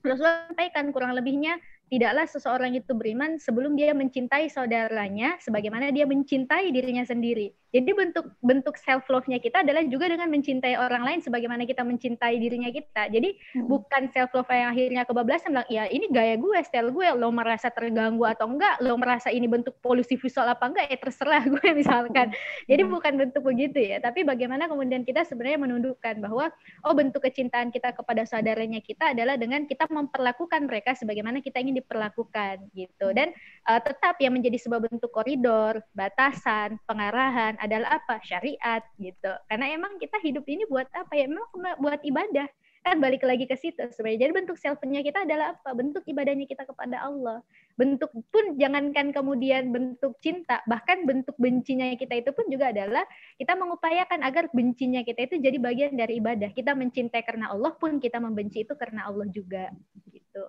Rasulullah 0.00 0.48
sampaikan 0.48 0.88
kurang 0.94 1.12
lebihnya 1.12 1.60
tidaklah 1.88 2.24
seseorang 2.28 2.76
itu 2.76 2.92
beriman 2.92 3.40
sebelum 3.40 3.74
dia 3.74 3.96
mencintai 3.96 4.48
saudaranya 4.52 5.40
sebagaimana 5.40 5.92
dia 5.92 6.04
mencintai 6.04 6.68
dirinya 6.72 7.04
sendiri. 7.04 7.52
Jadi 7.68 7.90
bentuk 7.92 8.32
bentuk 8.40 8.80
self 8.80 9.04
love-nya 9.12 9.36
kita 9.36 9.60
adalah 9.60 9.84
juga 9.84 10.08
dengan 10.08 10.32
mencintai 10.32 10.80
orang 10.80 11.04
lain 11.04 11.20
sebagaimana 11.20 11.68
kita 11.68 11.84
mencintai 11.84 12.40
dirinya 12.40 12.72
kita. 12.72 13.12
Jadi 13.12 13.36
bukan 13.68 14.08
self 14.16 14.32
love 14.32 14.48
yang 14.48 14.72
akhirnya 14.72 15.02
kebablasan 15.04 15.52
bilang 15.52 15.68
ya 15.68 15.84
ini 15.92 16.08
gaya 16.08 16.40
gue, 16.40 16.56
style 16.64 16.88
gue, 16.96 17.06
lo 17.12 17.28
merasa 17.28 17.68
terganggu 17.68 18.24
atau 18.24 18.48
enggak, 18.48 18.80
lo 18.80 18.96
merasa 18.96 19.28
ini 19.28 19.44
bentuk 19.44 19.76
polusi 19.84 20.16
visual 20.16 20.48
apa 20.48 20.64
enggak 20.64 20.86
ya 20.88 20.96
terserah 20.96 21.42
gue 21.52 21.68
misalkan. 21.76 22.32
Jadi 22.64 22.82
bukan 22.88 23.12
bentuk 23.20 23.42
begitu 23.44 23.78
ya, 23.84 24.00
tapi 24.00 24.24
bagaimana 24.24 24.64
kemudian 24.64 25.04
kita 25.04 25.28
sebenarnya 25.28 25.60
menundukkan 25.68 26.24
bahwa 26.24 26.48
oh 26.88 26.94
bentuk 26.96 27.20
kecintaan 27.20 27.68
kita 27.68 27.92
kepada 27.92 28.24
saudaranya 28.24 28.80
kita 28.80 29.12
adalah 29.12 29.36
dengan 29.36 29.68
kita 29.68 29.84
memperlakukan 29.92 30.64
mereka 30.64 30.96
sebagaimana 30.96 31.44
kita 31.44 31.60
ingin 31.60 31.84
diperlakukan 31.84 32.70
gitu. 32.72 33.12
Dan 33.12 33.36
uh, 33.68 33.80
tetap 33.82 34.16
yang 34.24 34.32
menjadi 34.32 34.56
sebuah 34.56 34.88
bentuk 34.88 35.12
koridor, 35.12 35.84
batasan, 35.92 36.80
pengarahan 36.88 37.57
adalah 37.58 38.00
apa? 38.00 38.22
Syariat 38.24 38.82
gitu. 38.98 39.32
Karena 39.50 39.70
emang 39.74 39.98
kita 39.98 40.18
hidup 40.22 40.46
ini 40.46 40.64
buat 40.66 40.88
apa 40.94 41.12
ya? 41.14 41.26
Memang 41.26 41.78
buat 41.82 42.00
ibadah. 42.02 42.48
Kan 42.86 43.02
balik 43.02 43.26
lagi 43.26 43.44
ke 43.44 43.58
situ 43.58 43.84
sebenarnya. 43.90 44.24
Jadi 44.24 44.32
bentuk 44.32 44.56
self-nya 44.56 45.02
kita 45.02 45.26
adalah 45.26 45.58
apa? 45.58 45.74
Bentuk 45.74 46.06
ibadahnya 46.06 46.46
kita 46.46 46.64
kepada 46.64 47.04
Allah. 47.04 47.42
Bentuk 47.74 48.08
pun 48.30 48.54
jangankan 48.56 49.10
kemudian 49.10 49.74
bentuk 49.74 50.16
cinta, 50.22 50.62
bahkan 50.64 51.04
bentuk 51.04 51.34
bencinya 51.36 51.90
kita 51.98 52.22
itu 52.22 52.30
pun 52.32 52.46
juga 52.48 52.70
adalah 52.70 53.04
kita 53.36 53.58
mengupayakan 53.58 54.22
agar 54.24 54.48
bencinya 54.54 55.02
kita 55.02 55.26
itu 55.26 55.36
jadi 55.42 55.58
bagian 55.58 55.94
dari 55.98 56.22
ibadah. 56.22 56.54
Kita 56.54 56.72
mencintai 56.72 57.22
karena 57.26 57.50
Allah 57.52 57.74
pun 57.76 57.98
kita 57.98 58.22
membenci 58.22 58.62
itu 58.64 58.72
karena 58.78 59.10
Allah 59.10 59.26
juga 59.28 59.74
gitu. 60.08 60.44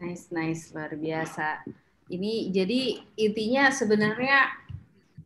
Nice, 0.00 0.32
nice, 0.32 0.72
luar 0.72 0.96
biasa. 0.96 1.60
Ini 2.10 2.50
jadi 2.50 2.98
intinya 3.14 3.70
sebenarnya 3.70 4.50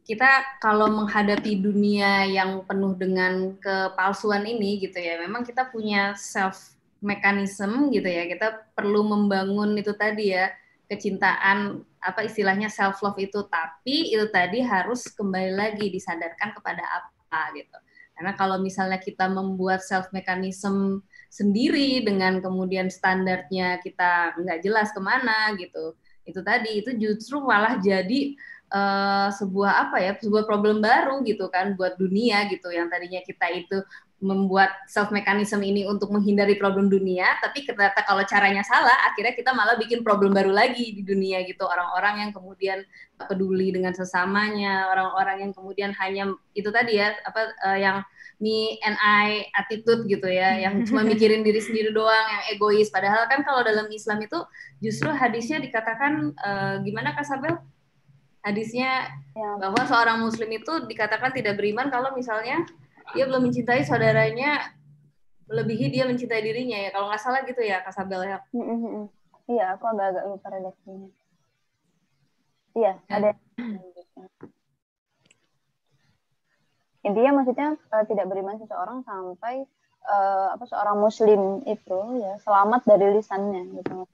kita 0.04 0.60
kalau 0.60 0.92
menghadapi 0.92 1.64
dunia 1.64 2.28
yang 2.28 2.60
penuh 2.68 2.92
dengan 2.92 3.56
kepalsuan 3.56 4.44
ini 4.44 4.84
gitu 4.84 5.00
ya, 5.00 5.16
memang 5.24 5.48
kita 5.48 5.72
punya 5.72 6.12
self 6.12 6.76
mechanism 7.00 7.88
gitu 7.88 8.04
ya. 8.04 8.28
Kita 8.28 8.68
perlu 8.76 9.00
membangun 9.00 9.72
itu 9.80 9.96
tadi 9.96 10.36
ya, 10.36 10.52
kecintaan 10.92 11.80
apa 12.04 12.20
istilahnya 12.20 12.68
self 12.68 13.00
love 13.00 13.16
itu, 13.16 13.48
tapi 13.48 14.12
itu 14.12 14.28
tadi 14.28 14.60
harus 14.60 15.08
kembali 15.08 15.56
lagi 15.56 15.88
disadarkan 15.88 16.52
kepada 16.52 16.84
apa 16.84 17.56
gitu. 17.56 17.78
Karena 18.12 18.36
kalau 18.36 18.60
misalnya 18.60 19.00
kita 19.00 19.24
membuat 19.32 19.80
self 19.80 20.12
mechanism 20.12 21.00
sendiri 21.32 22.04
dengan 22.04 22.44
kemudian 22.44 22.92
standarnya 22.92 23.80
kita 23.80 24.36
nggak 24.36 24.60
jelas 24.62 24.92
ke 24.92 25.00
mana 25.00 25.50
gitu 25.56 25.96
itu 26.24 26.40
tadi 26.40 26.80
itu 26.80 26.90
justru 26.96 27.40
malah 27.44 27.76
jadi 27.80 28.36
uh, 28.72 29.28
sebuah 29.32 29.88
apa 29.88 29.96
ya 30.00 30.12
sebuah 30.16 30.44
problem 30.48 30.80
baru 30.80 31.20
gitu 31.22 31.48
kan 31.52 31.76
buat 31.76 32.00
dunia 32.00 32.48
gitu. 32.48 32.72
Yang 32.72 32.88
tadinya 32.90 33.20
kita 33.22 33.46
itu 33.52 33.78
membuat 34.24 34.72
self 34.88 35.12
mechanism 35.12 35.60
ini 35.60 35.84
untuk 35.84 36.08
menghindari 36.08 36.56
problem 36.56 36.88
dunia 36.88 37.28
tapi 37.44 37.60
ternyata 37.68 38.00
kalau 38.08 38.24
caranya 38.24 38.64
salah 38.64 39.12
akhirnya 39.12 39.36
kita 39.36 39.52
malah 39.52 39.76
bikin 39.76 40.00
problem 40.00 40.32
baru 40.32 40.50
lagi 40.50 40.96
di 40.96 41.02
dunia 41.04 41.44
gitu. 41.44 41.62
Orang-orang 41.68 42.28
yang 42.28 42.30
kemudian 42.32 42.82
peduli 43.14 43.70
dengan 43.70 43.92
sesamanya 43.92 44.90
orang-orang 44.90 45.48
yang 45.48 45.52
kemudian 45.52 45.90
hanya 46.00 46.32
itu 46.56 46.72
tadi 46.72 46.98
ya 46.98 47.14
apa 47.22 47.40
uh, 47.62 47.78
yang 47.78 47.96
me 48.42 48.78
and 48.82 48.98
I 48.98 49.46
attitude 49.54 50.06
gitu 50.10 50.26
ya, 50.26 50.58
yang 50.58 50.82
cuma 50.86 51.06
mikirin 51.06 51.42
diri 51.46 51.60
sendiri 51.62 51.94
doang, 51.94 52.26
yang 52.28 52.42
egois. 52.54 52.90
Padahal 52.90 53.26
kan 53.30 53.46
kalau 53.46 53.62
dalam 53.62 53.86
Islam 53.90 54.22
itu 54.22 54.38
justru 54.82 55.10
hadisnya 55.10 55.62
dikatakan 55.62 56.34
uh, 56.38 56.74
gimana 56.82 57.14
Kak 57.14 57.26
Sabel? 57.26 57.58
Hadisnya 58.44 59.08
Ya. 59.34 59.58
bahwa 59.58 59.82
seorang 59.82 60.22
Muslim 60.22 60.46
itu 60.46 60.86
dikatakan 60.86 61.34
tidak 61.34 61.58
beriman 61.58 61.90
kalau 61.90 62.14
misalnya 62.14 62.62
dia 63.10 63.26
belum 63.26 63.50
mencintai 63.50 63.82
saudaranya 63.82 64.70
melebihi 65.50 65.90
dia 65.90 66.06
mencintai 66.06 66.38
dirinya 66.38 66.78
ya. 66.78 66.94
Kalau 66.94 67.10
nggak 67.10 67.18
salah 67.18 67.42
gitu 67.42 67.58
ya 67.58 67.82
Kak 67.82 67.90
Sabel 67.90 68.22
ya. 68.22 68.38
Mm. 68.54 69.10
Iya, 69.50 69.76
aku 69.76 69.84
agak-agak 69.90 70.24
lupa 70.30 70.48
redaksinya. 70.54 71.10
Iya, 72.78 72.92
ada. 73.10 73.30
Intinya 77.04 77.40
maksudnya 77.40 77.76
eh, 77.76 78.04
tidak 78.08 78.26
beriman 78.32 78.56
seseorang 78.58 79.04
sampai 79.04 79.64
eh, 80.08 80.48
apa 80.56 80.64
seorang 80.64 80.96
muslim 80.98 81.60
itu 81.68 81.98
ya 82.20 82.40
selamat 82.40 82.88
dari 82.88 83.20
lisannya 83.20 83.62
gitu. 83.78 84.08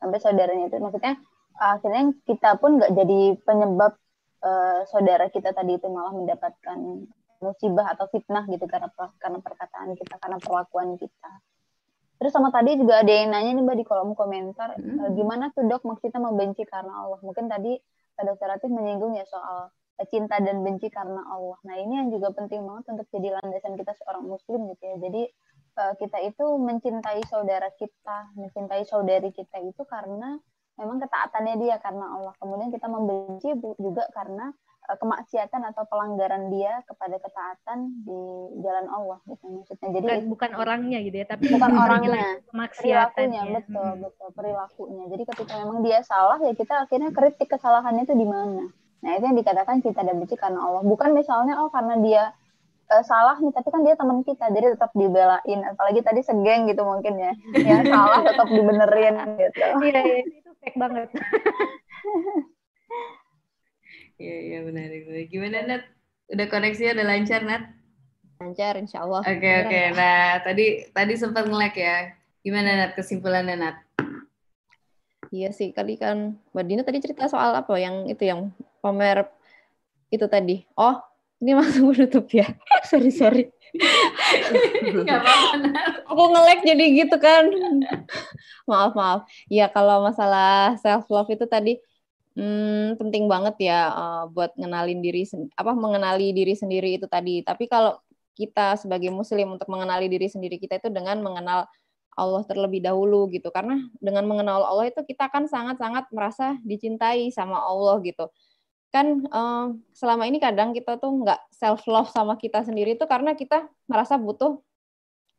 Sampai 0.00 0.18
saudaranya 0.22 0.70
itu 0.70 0.78
maksudnya 0.80 1.18
akhirnya 1.60 2.16
kita 2.24 2.56
pun 2.56 2.80
nggak 2.80 2.92
jadi 2.94 3.20
penyebab 3.42 3.92
eh, 4.46 4.80
saudara 4.88 5.26
kita 5.28 5.52
tadi 5.52 5.76
itu 5.76 5.86
malah 5.90 6.14
mendapatkan 6.14 6.78
musibah 7.40 7.96
atau 7.96 8.06
fitnah 8.12 8.44
gitu 8.52 8.68
karena 8.68 8.92
karena 9.16 9.38
perkataan 9.40 9.96
kita, 9.96 10.14
karena 10.20 10.36
perlakuan 10.38 11.00
kita. 11.00 11.32
Terus 12.20 12.36
sama 12.36 12.52
tadi 12.52 12.76
juga 12.76 13.00
ada 13.00 13.08
yang 13.08 13.32
nanya 13.32 13.56
nih 13.56 13.64
Mbak 13.64 13.76
di 13.80 13.84
kolom 13.88 14.12
komentar, 14.12 14.76
Hmm. 14.76 15.08
e, 15.08 15.16
gimana 15.16 15.48
tuh 15.56 15.64
dok 15.64 15.88
maksudnya 15.88 16.20
membenci 16.20 16.68
karena 16.68 16.92
Allah? 16.92 17.16
Mungkin 17.24 17.48
tadi 17.48 17.80
Dokter 18.20 18.52
Latif 18.52 18.68
menyinggung 18.68 19.16
ya 19.16 19.24
soal 19.24 19.72
cinta 20.08 20.40
dan 20.40 20.64
benci 20.64 20.88
karena 20.88 21.20
Allah. 21.28 21.58
Nah 21.68 21.76
ini 21.76 22.00
yang 22.00 22.08
juga 22.08 22.32
penting 22.32 22.64
banget 22.64 22.84
untuk 22.96 23.06
jadi 23.12 23.36
landasan 23.36 23.76
kita 23.76 23.92
seorang 24.00 24.24
muslim 24.24 24.70
gitu 24.72 24.82
ya. 24.82 24.96
Jadi 24.96 25.22
eh, 25.76 25.92
kita 26.00 26.18
itu 26.24 26.44
mencintai 26.56 27.20
saudara 27.28 27.68
kita, 27.76 28.32
mencintai 28.38 28.88
saudari 28.88 29.28
kita 29.28 29.60
itu 29.60 29.82
karena 29.84 30.40
memang 30.80 30.96
ketaatannya 31.04 31.54
dia 31.60 31.76
karena 31.76 32.06
Allah. 32.16 32.32
Kemudian 32.40 32.72
kita 32.72 32.88
membenci 32.88 33.52
juga 33.76 34.08
karena 34.16 34.48
eh, 34.88 34.96
kemaksiatan 34.96 35.60
atau 35.68 35.84
pelanggaran 35.84 36.48
dia 36.48 36.80
kepada 36.88 37.20
ketaatan 37.20 37.78
di 38.08 38.20
jalan 38.64 38.88
Allah 38.88 39.20
gitu 39.28 39.44
maksudnya. 39.52 39.88
Jadi 40.00 40.06
Bukan, 40.08 40.28
bukan 40.32 40.50
orangnya 40.56 40.98
gitu 41.04 41.16
ya, 41.20 41.26
tapi 41.28 41.44
bukan 41.52 41.70
orangnya 41.76 42.40
kemaksiatannya. 42.48 43.12
perilakunya 43.12 43.42
betul 43.60 43.84
Hmm. 43.90 44.00
betul 44.00 44.28
perilakunya 44.32 45.04
jadi 45.12 45.22
ketika 45.28 45.52
memang 45.60 45.78
dia 45.84 46.00
salah 46.00 46.40
ya 46.40 46.52
kita 46.56 46.88
akhirnya 46.88 47.10
kritik 47.12 47.48
kesalahannya 47.52 48.08
itu 48.08 48.16
di 48.16 48.24
mana 48.24 48.64
nah 49.00 49.16
itu 49.16 49.24
yang 49.24 49.38
dikatakan 49.40 49.80
cinta 49.80 50.04
dan 50.04 50.16
benci 50.20 50.36
karena 50.36 50.60
Allah 50.60 50.84
bukan 50.84 51.16
misalnya 51.16 51.56
oh 51.60 51.72
karena 51.72 51.96
dia 52.04 52.22
eh, 52.92 53.04
salah 53.04 53.40
nih 53.40 53.52
tapi 53.52 53.68
kan 53.72 53.80
dia 53.80 53.94
teman 53.96 54.20
kita 54.20 54.46
jadi 54.52 54.76
tetap 54.76 54.92
dibelain 54.92 55.60
apalagi 55.64 56.00
tadi 56.04 56.20
segeng 56.20 56.68
gitu 56.68 56.84
mungkin 56.84 57.16
ya 57.16 57.32
yang 57.68 57.84
salah 57.88 58.20
tetap 58.20 58.48
dibenerin 58.48 59.16
gitu 59.40 59.60
Iya, 59.80 60.00
iya, 60.04 60.24
itu 60.40 60.50
fake 60.60 60.76
banget. 60.76 61.08
Iya, 64.20 64.36
iya 64.36 64.58
benar 64.68 64.92
benar. 64.92 65.24
Gimana 65.32 65.58
Nat? 65.64 65.82
Udah 66.28 66.46
koneksinya 66.52 66.92
udah 66.92 67.06
lancar 67.08 67.40
Nat? 67.40 67.62
Lancar 68.44 68.76
insya 68.76 69.00
Allah. 69.08 69.24
Oke 69.24 69.50
oke. 69.64 69.80
Nah 69.96 70.44
tadi 70.44 70.92
tadi 70.92 71.16
sempat 71.16 71.48
nge-lag 71.48 71.72
ya. 71.72 72.12
Gimana 72.44 72.68
Nat 72.76 72.92
kesimpulannya 73.00 73.56
Nat? 73.56 73.76
Iya 75.32 75.54
sih, 75.56 75.72
tadi 75.72 75.96
kan 75.96 76.36
Mbak 76.52 76.64
Dina 76.68 76.82
tadi 76.84 76.98
cerita 77.00 77.30
soal 77.32 77.56
apa 77.56 77.72
yang 77.80 78.10
itu 78.12 78.28
yang 78.28 78.52
pamer 78.80 79.28
itu 80.10 80.26
tadi. 80.26 80.66
Oh, 80.74 80.98
ini 81.40 81.56
langsung 81.56 81.92
menutup 81.92 82.26
ya. 82.32 82.52
sorry, 82.90 83.12
sorry. 83.14 83.44
Gak 85.06 85.18
apa-apa. 85.22 85.56
Aku 86.10 86.22
ngelek 86.34 86.60
jadi 86.66 86.84
gitu 87.04 87.16
kan. 87.22 87.48
maaf, 88.66 88.92
maaf. 88.92 89.20
Ya 89.46 89.70
kalau 89.70 90.04
masalah 90.04 90.76
self 90.82 91.06
love 91.08 91.30
itu 91.30 91.46
tadi 91.46 91.78
hmm, 92.34 92.98
penting 92.98 93.30
banget 93.30 93.70
ya 93.70 93.88
uh, 93.88 94.24
buat 94.28 94.52
ngenalin 94.58 95.00
diri 95.00 95.22
apa 95.54 95.72
mengenali 95.72 96.34
diri 96.34 96.52
sendiri 96.58 96.98
itu 96.98 97.06
tadi. 97.06 97.40
Tapi 97.46 97.70
kalau 97.70 97.96
kita 98.34 98.80
sebagai 98.80 99.12
muslim 99.12 99.54
untuk 99.54 99.68
mengenali 99.70 100.08
diri 100.10 100.26
sendiri 100.26 100.56
kita 100.56 100.80
itu 100.80 100.88
dengan 100.90 101.20
mengenal 101.20 101.68
Allah 102.18 102.42
terlebih 102.44 102.82
dahulu 102.82 103.30
gitu 103.30 103.48
karena 103.54 103.80
dengan 104.02 104.26
mengenal 104.26 104.66
Allah 104.66 104.90
itu 104.90 105.00
kita 105.06 105.30
akan 105.30 105.46
sangat-sangat 105.46 106.10
merasa 106.10 106.58
dicintai 106.66 107.30
sama 107.30 107.56
Allah 107.56 107.96
gitu 108.02 108.28
kan 108.90 109.22
um, 109.30 109.78
selama 109.94 110.26
ini 110.26 110.42
kadang 110.42 110.74
kita 110.74 110.98
tuh 110.98 111.14
nggak 111.22 111.38
self 111.54 111.86
love 111.86 112.10
sama 112.10 112.34
kita 112.34 112.66
sendiri 112.66 112.98
tuh 112.98 113.06
karena 113.06 113.38
kita 113.38 113.70
merasa 113.86 114.18
butuh 114.18 114.58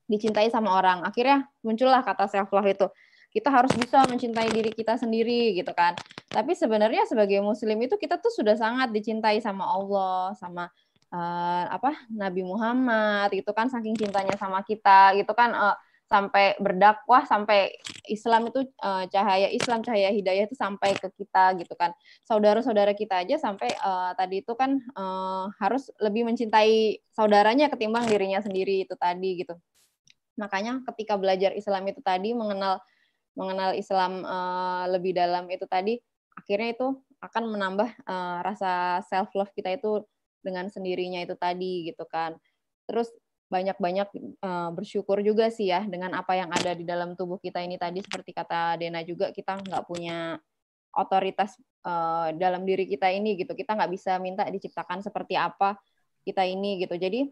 dicintai 0.08 0.48
sama 0.52 0.76
orang. 0.76 1.04
Akhirnya 1.04 1.48
muncullah 1.64 2.04
kata 2.04 2.32
self 2.32 2.52
love 2.52 2.68
itu. 2.68 2.88
Kita 3.32 3.48
harus 3.48 3.72
bisa 3.80 4.04
mencintai 4.08 4.52
diri 4.52 4.72
kita 4.76 5.00
sendiri 5.00 5.56
gitu 5.56 5.72
kan. 5.72 5.96
Tapi 6.28 6.52
sebenarnya 6.52 7.08
sebagai 7.08 7.40
muslim 7.40 7.80
itu 7.80 7.96
kita 7.96 8.20
tuh 8.20 8.32
sudah 8.32 8.60
sangat 8.60 8.92
dicintai 8.92 9.40
sama 9.40 9.68
Allah 9.68 10.36
sama 10.36 10.68
uh, 11.12 11.66
apa 11.72 11.96
Nabi 12.12 12.44
Muhammad 12.44 13.32
itu 13.32 13.48
kan 13.56 13.72
saking 13.72 13.96
cintanya 13.96 14.36
sama 14.36 14.64
kita 14.68 15.16
gitu 15.16 15.32
kan. 15.32 15.56
Uh, 15.56 15.76
sampai 16.12 16.60
berdakwah 16.60 17.24
sampai 17.24 17.72
Islam 18.12 18.52
itu 18.52 18.68
uh, 18.84 19.08
cahaya 19.08 19.48
Islam 19.48 19.80
cahaya 19.80 20.12
hidayah 20.12 20.44
itu 20.44 20.60
sampai 20.60 20.92
ke 21.00 21.08
kita 21.16 21.56
gitu 21.56 21.72
kan. 21.80 21.96
Saudara-saudara 22.28 22.92
kita 22.92 23.24
aja 23.24 23.40
sampai 23.40 23.72
uh, 23.80 24.12
tadi 24.20 24.44
itu 24.44 24.52
kan 24.60 24.84
uh, 25.00 25.48
harus 25.64 25.88
lebih 26.04 26.28
mencintai 26.28 27.00
saudaranya 27.16 27.72
ketimbang 27.72 28.12
dirinya 28.12 28.44
sendiri 28.44 28.84
itu 28.84 29.00
tadi 29.00 29.40
gitu. 29.40 29.56
Makanya 30.36 30.84
ketika 30.92 31.16
belajar 31.16 31.56
Islam 31.56 31.88
itu 31.88 32.04
tadi 32.04 32.36
mengenal 32.36 32.84
mengenal 33.40 33.72
Islam 33.80 34.28
uh, 34.28 34.92
lebih 34.92 35.16
dalam 35.16 35.48
itu 35.48 35.64
tadi 35.64 35.96
akhirnya 36.36 36.76
itu 36.76 36.88
akan 37.24 37.44
menambah 37.56 37.90
uh, 38.04 38.44
rasa 38.44 39.00
self 39.08 39.32
love 39.32 39.56
kita 39.56 39.80
itu 39.80 40.04
dengan 40.44 40.68
sendirinya 40.68 41.24
itu 41.24 41.40
tadi 41.40 41.88
gitu 41.88 42.04
kan. 42.04 42.36
Terus 42.84 43.08
banyak-banyak 43.52 44.08
uh, 44.40 44.72
bersyukur 44.72 45.20
juga 45.20 45.52
sih 45.52 45.68
ya 45.68 45.84
dengan 45.84 46.16
apa 46.16 46.40
yang 46.40 46.48
ada 46.48 46.72
di 46.72 46.88
dalam 46.88 47.20
tubuh 47.20 47.36
kita 47.36 47.60
ini 47.60 47.76
tadi. 47.76 48.00
Seperti 48.00 48.32
kata 48.32 48.80
Dena 48.80 49.04
juga 49.04 49.36
kita 49.36 49.60
nggak 49.60 49.84
punya 49.84 50.40
otoritas 50.96 51.60
uh, 51.84 52.32
dalam 52.32 52.64
diri 52.64 52.88
kita 52.88 53.12
ini 53.12 53.36
gitu. 53.36 53.52
Kita 53.52 53.76
nggak 53.76 53.92
bisa 53.92 54.16
minta 54.24 54.48
diciptakan 54.48 55.04
seperti 55.04 55.36
apa 55.36 55.76
kita 56.24 56.48
ini 56.48 56.80
gitu. 56.80 56.96
Jadi 56.96 57.28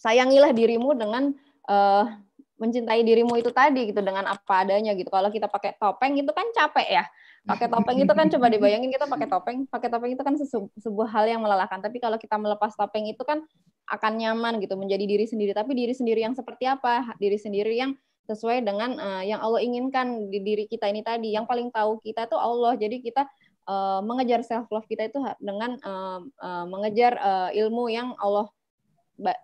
sayangilah 0.00 0.56
dirimu 0.56 0.96
dengan 0.96 1.36
uh, 1.68 2.08
mencintai 2.54 3.02
dirimu 3.04 3.34
itu 3.36 3.50
tadi 3.52 3.92
gitu 3.92 4.00
dengan 4.00 4.24
apa 4.24 4.64
adanya 4.64 4.96
gitu. 4.96 5.12
Kalau 5.12 5.28
kita 5.28 5.52
pakai 5.52 5.76
topeng 5.76 6.16
itu 6.16 6.32
kan 6.32 6.48
capek 6.54 6.88
ya. 6.88 7.04
Pakai 7.44 7.68
topeng 7.68 8.00
itu 8.00 8.12
kan 8.16 8.26
coba 8.32 8.46
dibayangin 8.48 8.88
kita 8.88 9.04
pakai 9.04 9.28
topeng. 9.28 9.68
Pakai 9.68 9.88
topeng 9.92 10.16
itu 10.16 10.22
kan 10.24 10.34
sebuah 10.80 11.08
hal 11.12 11.28
yang 11.28 11.44
melelahkan. 11.44 11.84
Tapi 11.84 12.00
kalau 12.00 12.16
kita 12.16 12.40
melepas 12.40 12.72
topeng 12.72 13.04
itu 13.04 13.20
kan 13.20 13.44
akan 13.88 14.12
nyaman 14.16 14.60
gitu 14.64 14.74
menjadi 14.76 15.04
diri 15.04 15.26
sendiri. 15.28 15.52
Tapi 15.52 15.72
diri 15.76 15.92
sendiri 15.92 16.24
yang 16.24 16.34
seperti 16.36 16.64
apa? 16.68 17.14
Diri 17.20 17.36
sendiri 17.36 17.74
yang 17.76 17.92
sesuai 18.24 18.64
dengan 18.64 18.96
uh, 18.96 19.20
yang 19.20 19.44
Allah 19.44 19.60
inginkan 19.60 20.32
di 20.32 20.40
diri 20.40 20.64
kita 20.64 20.88
ini 20.88 21.04
tadi. 21.04 21.36
Yang 21.36 21.46
paling 21.48 21.68
tahu 21.68 22.00
kita 22.00 22.24
itu 22.28 22.36
Allah. 22.40 22.72
Jadi 22.76 23.04
kita 23.04 23.28
uh, 23.68 24.00
mengejar 24.00 24.40
self 24.44 24.68
love 24.72 24.88
kita 24.88 25.08
itu 25.08 25.20
dengan 25.40 25.76
uh, 25.84 26.20
uh, 26.40 26.64
mengejar 26.68 27.12
uh, 27.20 27.50
ilmu 27.52 27.92
yang 27.92 28.16
Allah 28.20 28.48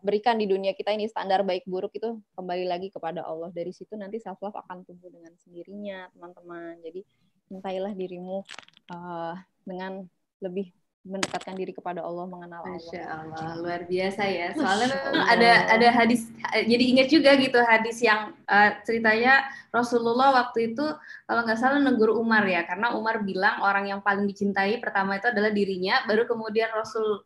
berikan 0.03 0.35
di 0.35 0.51
dunia 0.51 0.75
kita 0.75 0.91
ini 0.91 1.07
standar 1.07 1.47
baik 1.47 1.63
buruk 1.63 1.95
itu 1.95 2.19
kembali 2.35 2.67
lagi 2.67 2.91
kepada 2.91 3.23
Allah. 3.23 3.55
Dari 3.55 3.71
situ 3.71 3.95
nanti 3.95 4.19
self 4.19 4.43
love 4.43 4.59
akan 4.59 4.83
tumbuh 4.83 5.13
dengan 5.13 5.31
sendirinya 5.39 6.11
teman-teman. 6.11 6.83
Jadi 6.83 7.07
cintailah 7.47 7.95
dirimu 7.95 8.43
uh, 8.91 9.35
dengan 9.63 10.03
lebih 10.43 10.75
mendekatkan 11.01 11.57
diri 11.57 11.73
kepada 11.73 12.05
Allah 12.05 12.29
mengenal 12.29 12.61
Allah. 12.61 12.77
Masya 12.77 13.03
Allah 13.09 13.57
luar 13.57 13.81
biasa 13.89 14.23
ya. 14.29 14.53
Soalnya 14.53 14.93
memang 14.93 15.25
ada 15.33 15.53
ada 15.73 15.89
hadis 15.97 16.29
jadi 16.53 16.85
ingat 16.93 17.09
juga 17.09 17.31
gitu 17.41 17.57
hadis 17.65 18.05
yang 18.05 18.37
uh, 18.45 18.71
ceritanya 18.85 19.49
Rasulullah 19.73 20.45
waktu 20.45 20.77
itu 20.77 20.85
kalau 21.25 21.41
nggak 21.49 21.57
salah 21.57 21.81
negur 21.81 22.13
Umar 22.13 22.45
ya 22.45 22.69
karena 22.69 22.93
Umar 22.93 23.25
bilang 23.25 23.65
orang 23.65 23.89
yang 23.89 24.05
paling 24.05 24.29
dicintai 24.29 24.77
pertama 24.77 25.17
itu 25.17 25.33
adalah 25.33 25.49
dirinya 25.49 26.05
baru 26.05 26.29
kemudian 26.29 26.69
Rasul 26.73 27.25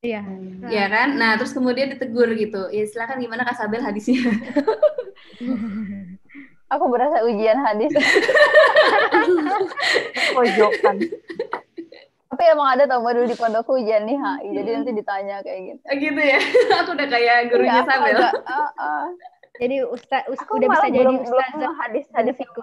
Iya. 0.00 0.24
Iya 0.64 0.88
kan? 0.88 1.20
Nah, 1.20 1.36
terus 1.36 1.52
kemudian 1.52 1.92
ditegur 1.92 2.32
gitu. 2.32 2.72
Ya 2.72 2.88
silakan 2.88 3.20
gimana 3.20 3.44
Kak 3.44 3.52
Sabel 3.52 3.84
hadisnya? 3.84 4.16
Aku 6.72 6.88
berasa 6.88 7.20
ujian 7.28 7.60
hadis. 7.60 7.92
Pojokan 10.32 10.96
tapi 12.30 12.42
emang 12.46 12.68
ada 12.78 12.86
tau 12.86 13.02
dulu 13.02 13.26
di 13.26 13.34
pondokku 13.34 13.72
ujian 13.82 14.06
nih 14.06 14.14
HI 14.14 14.48
jadi 14.54 14.68
hmm. 14.70 14.76
nanti 14.78 14.90
ditanya 14.94 15.36
kayak 15.42 15.60
gitu 15.66 15.82
oh, 15.82 15.96
gitu 15.98 16.20
ya 16.22 16.38
aku 16.80 16.90
udah 16.94 17.08
kayak 17.10 17.36
gurunya 17.50 17.82
ya, 17.82 17.86
Sabel 17.86 18.16
uh, 18.22 18.54
uh. 18.78 19.04
jadi 19.58 19.76
ustaz 19.90 20.22
us, 20.30 20.40
udah 20.46 20.68
bisa 20.70 20.88
jadi 20.94 21.14
ustaz 21.18 21.50
belum 21.58 21.74
hadis 21.74 22.06
hadis 22.14 22.36
itu 22.38 22.62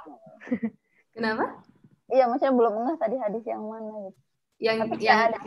kenapa 1.15 1.59
iya 2.07 2.31
maksudnya 2.31 2.55
belum 2.55 2.73
ngeh 2.79 2.97
tadi 2.97 3.15
hadis 3.19 3.43
yang 3.43 3.63
mana 3.67 4.07
gitu 4.07 4.19
yang 4.57 4.89
yang 4.97 5.29
ada. 5.29 5.37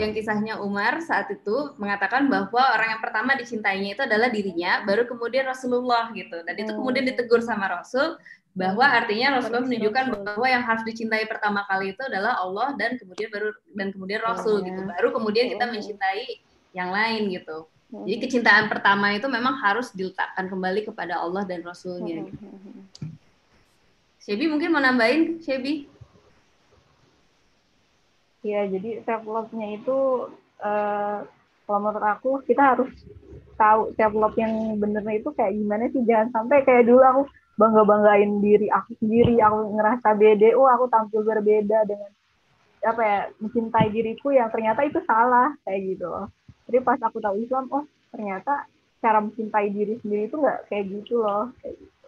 yang 0.00 0.16
kisahnya 0.16 0.56
Umar 0.56 1.04
saat 1.04 1.28
itu 1.28 1.76
mengatakan 1.76 2.32
bahwa 2.32 2.64
orang 2.72 2.96
yang 2.96 3.02
pertama 3.04 3.36
dicintainya 3.36 3.92
itu 3.92 4.02
adalah 4.08 4.32
dirinya, 4.32 4.80
baru 4.88 5.04
kemudian 5.04 5.44
Rasulullah 5.44 6.08
gitu. 6.16 6.40
Dan 6.40 6.56
itu 6.56 6.72
kemudian 6.72 7.04
hmm. 7.04 7.12
ditegur 7.12 7.44
sama 7.44 7.68
Rasul, 7.68 8.16
bahwa 8.52 8.84
artinya 8.84 9.40
Rasulullah 9.40 9.64
menunjukkan 9.64 10.04
bahwa 10.28 10.46
yang 10.46 10.60
harus 10.60 10.84
dicintai 10.84 11.24
pertama 11.24 11.64
kali 11.64 11.96
itu 11.96 12.02
adalah 12.04 12.36
Allah 12.36 12.76
dan 12.76 13.00
kemudian 13.00 13.32
baru 13.32 13.48
dan 13.72 13.88
kemudian 13.96 14.20
Rasul 14.20 14.60
gitu. 14.60 14.80
Baru 14.84 15.08
kemudian 15.16 15.48
kita 15.48 15.64
mencintai 15.72 16.44
yang 16.76 16.92
lain 16.92 17.32
gitu. 17.32 17.64
Jadi 17.92 18.16
kecintaan 18.24 18.72
pertama 18.72 19.12
itu 19.12 19.28
memang 19.28 19.56
harus 19.60 19.92
diletakkan 19.92 20.48
kembali 20.48 20.84
kepada 20.88 21.20
Allah 21.20 21.44
dan 21.44 21.60
Rasulnya 21.64 22.28
gitu. 22.28 22.44
Shebi 24.22 24.48
mungkin 24.48 24.72
mau 24.72 24.80
nambahin 24.80 25.40
Shebi 25.40 25.88
ya 28.42 28.66
jadi 28.66 29.06
self 29.06 29.22
love-nya 29.22 29.78
itu 29.78 29.98
uh, 30.58 31.22
kalau 31.64 31.78
menurut 31.78 32.04
aku 32.04 32.30
kita 32.42 32.74
harus 32.74 32.90
tahu 33.54 33.94
self 33.94 34.14
love 34.18 34.34
yang 34.34 34.76
benernya 34.76 35.22
itu 35.22 35.30
kayak 35.32 35.56
gimana 35.56 35.88
sih. 35.88 36.02
Jangan 36.04 36.28
sampai 36.34 36.66
kayak 36.66 36.84
dulu 36.90 37.00
aku 37.00 37.22
bangga 37.56 37.82
banggain 37.84 38.40
diri 38.40 38.66
aku 38.72 38.96
sendiri 38.98 39.38
aku 39.40 39.76
ngerasa 39.76 40.08
beda. 40.16 40.48
Oh 40.56 40.68
aku 40.68 40.88
tampil 40.88 41.20
berbeda 41.24 41.84
dengan 41.84 42.10
apa 42.82 43.02
ya 43.02 43.18
mencintai 43.38 43.88
diriku 43.94 44.34
yang 44.34 44.50
ternyata 44.50 44.82
itu 44.82 44.98
salah 45.06 45.54
kayak 45.64 45.96
gitu. 45.96 46.08
Loh 46.08 46.28
jadi 46.66 46.78
pas 46.82 46.98
aku 47.02 47.18
tahu 47.20 47.36
Islam 47.42 47.68
oh 47.68 47.84
ternyata 48.14 48.64
cara 49.02 49.18
mencintai 49.18 49.68
diri 49.74 49.98
sendiri 50.00 50.30
itu 50.30 50.36
nggak 50.38 50.70
kayak 50.70 50.84
gitu 50.88 51.20
loh 51.20 51.50
kayak 51.60 51.74
gitu. 51.76 52.06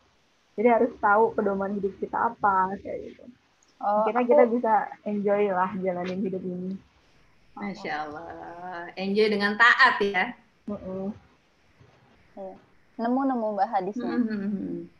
Jadi 0.55 0.69
harus 0.71 0.91
tahu 1.03 1.35
pedoman 1.35 1.75
hidup 1.75 1.93
kita 1.99 2.31
apa 2.31 2.73
kayak 2.81 3.11
gitu. 3.11 3.25
Oh, 3.83 4.07
kita 4.07 4.23
aku... 4.23 4.31
kita 4.31 4.45
bisa 4.49 4.73
enjoy 5.03 5.51
lah 5.51 5.69
jalanin 5.83 6.23
hidup 6.23 6.41
ini. 6.41 6.79
Masya 7.59 7.93
Allah. 8.07 8.89
Enjoy 8.95 9.27
dengan 9.27 9.59
taat 9.59 9.99
ya. 10.01 10.33
Uh 10.71 11.11
-uh 12.95 13.03
nemu-nemu 13.03 13.47
mbak 13.59 13.69
hadisnya. 13.71 14.15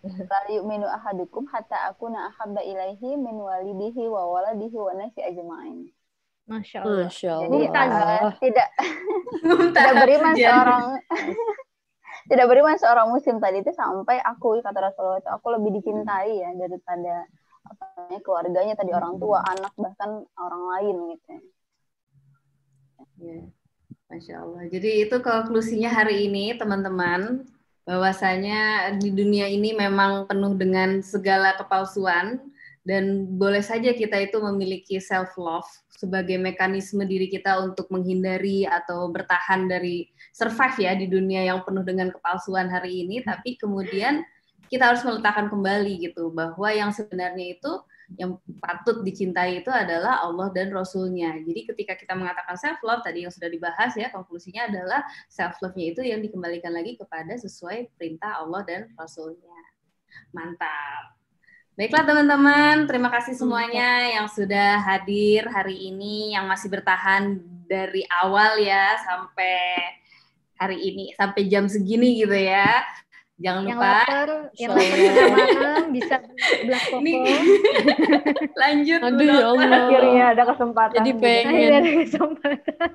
Lalu 0.03 0.55
menu 0.67 0.87
ahadukum 0.91 1.47
hatta 1.47 1.91
aku 1.91 2.11
na 2.11 2.31
ahabba 2.31 2.63
ilaihi 2.63 3.15
min 3.15 3.39
walidihi 3.39 4.11
wa 4.11 4.27
waladihi 4.27 4.75
wa 4.75 4.93
nasi 4.99 5.23
ajma'in. 5.23 5.91
Masya 6.51 6.83
Allah. 6.83 7.09
Masya 7.09 7.29
Allah. 7.39 7.45
Jadi 7.47 7.61
uh, 7.71 8.33
tidak 8.43 8.69
tidak 9.73 9.95
beriman 10.03 10.35
seorang 10.35 10.85
tidak 12.31 12.47
beriman 12.51 12.77
seorang 12.77 13.07
muslim 13.15 13.37
tadi 13.39 13.63
itu 13.63 13.73
sampai 13.73 14.19
aku 14.21 14.59
kata 14.61 14.79
Rasulullah 14.91 15.21
itu 15.23 15.31
aku 15.31 15.47
lebih 15.55 15.71
dicintai 15.81 16.33
ya 16.41 16.51
daripada 16.57 17.29
apa 17.65 17.85
namanya 17.97 18.21
keluarganya 18.21 18.75
tadi 18.77 18.93
orang 18.93 19.17
tua, 19.17 19.41
anak 19.41 19.73
bahkan 19.81 20.21
orang 20.37 20.63
lain 20.77 20.97
gitu. 21.17 21.33
Ya. 23.25 23.41
Masya 24.13 24.35
Allah. 24.45 24.69
Jadi 24.69 25.09
itu 25.09 25.17
konklusinya 25.25 25.89
hari 25.89 26.29
ini 26.29 26.53
teman-teman 26.61 27.49
bahwasanya 27.85 28.93
di 28.97 29.13
dunia 29.13 29.49
ini 29.49 29.77
memang 29.77 30.25
penuh 30.25 30.57
dengan 30.57 31.05
segala 31.05 31.53
kepalsuan 31.61 32.41
dan 32.85 33.25
boleh 33.41 33.65
saja 33.65 33.97
kita 33.97 34.29
itu 34.29 34.41
memiliki 34.41 35.01
self 35.01 35.37
love 35.41 35.69
sebagai 35.95 36.37
mekanisme 36.37 37.01
diri 37.09 37.33
kita 37.33 37.57
untuk 37.65 37.89
menghindari 37.89 38.69
atau 38.69 39.09
bertahan 39.09 39.71
dari 39.71 40.13
survive 40.37 40.77
ya 40.85 40.93
di 40.93 41.09
dunia 41.09 41.49
yang 41.49 41.65
penuh 41.65 41.81
dengan 41.81 42.13
kepalsuan 42.13 42.69
hari 42.69 43.09
ini. 43.09 43.25
Tapi 43.25 43.57
kemudian 43.57 44.21
kita 44.69 44.93
harus 44.93 45.01
meletakkan 45.01 45.49
kembali 45.49 46.13
gitu 46.13 46.29
bahwa 46.35 46.69
yang 46.69 46.93
sebenarnya 46.93 47.57
itu 47.57 47.73
yang 48.21 48.37
patut 48.61 49.01
dicintai 49.01 49.65
itu 49.65 49.73
adalah 49.73 50.21
Allah 50.21 50.53
dan 50.53 50.71
Rasulnya. 50.71 51.41
Jadi 51.41 51.61
ketika 51.73 51.97
kita 51.97 52.13
mengatakan 52.13 52.55
self 52.61 52.81
love 52.85 53.01
tadi 53.01 53.25
yang 53.25 53.33
sudah 53.33 53.49
dibahas 53.49 53.97
ya 53.97 54.13
konklusinya 54.13 54.69
adalah 54.69 55.01
self 55.27 55.57
love-nya 55.65 55.97
itu 55.97 56.03
yang 56.05 56.21
dikembalikan 56.21 56.71
lagi 56.71 57.01
kepada 57.01 57.33
sesuai 57.35 57.93
perintah 57.97 58.45
Allah 58.45 58.63
dan 58.69 58.81
Rasulnya. 58.95 59.61
Mantap. 60.37 61.17
Baiklah 61.75 62.07
teman-teman, 62.07 62.87
terima 62.87 63.11
kasih 63.11 63.35
semuanya 63.35 64.07
yang 64.07 64.31
sudah 64.31 64.79
hadir 64.79 65.51
hari 65.51 65.91
ini, 65.91 66.39
yang 66.39 66.47
masih 66.47 66.71
bertahan 66.71 67.43
dari 67.67 68.07
awal 68.23 68.63
ya 68.63 68.95
sampai 69.03 69.59
hari 70.55 70.79
ini, 70.79 71.11
sampai 71.19 71.51
jam 71.51 71.67
segini 71.67 72.23
gitu 72.23 72.37
ya. 72.37 72.79
Jangan 73.35 73.63
yang 73.67 73.79
lupa 73.83 73.91
lapar, 73.99 74.29
yang 74.55 74.71
lapar 74.71 74.95
bisa 74.95 75.23
makan, 75.35 75.85
bisa 75.91 76.17
belas 76.63 76.83
koko. 76.87 76.99
Ini 77.03 77.13
lanjut 78.63 79.01
Aduh 79.03 79.27
ya. 79.27 79.43
Allah. 79.43 79.71
Akhirnya 79.75 80.25
ada 80.31 80.43
kesempatan. 80.55 80.97
Jadi 81.03 81.11
gitu. 81.11 81.23
pengen. 81.23 81.51
Akhirnya 81.51 81.79
ada 81.83 81.93
kesempatan. 81.99 82.91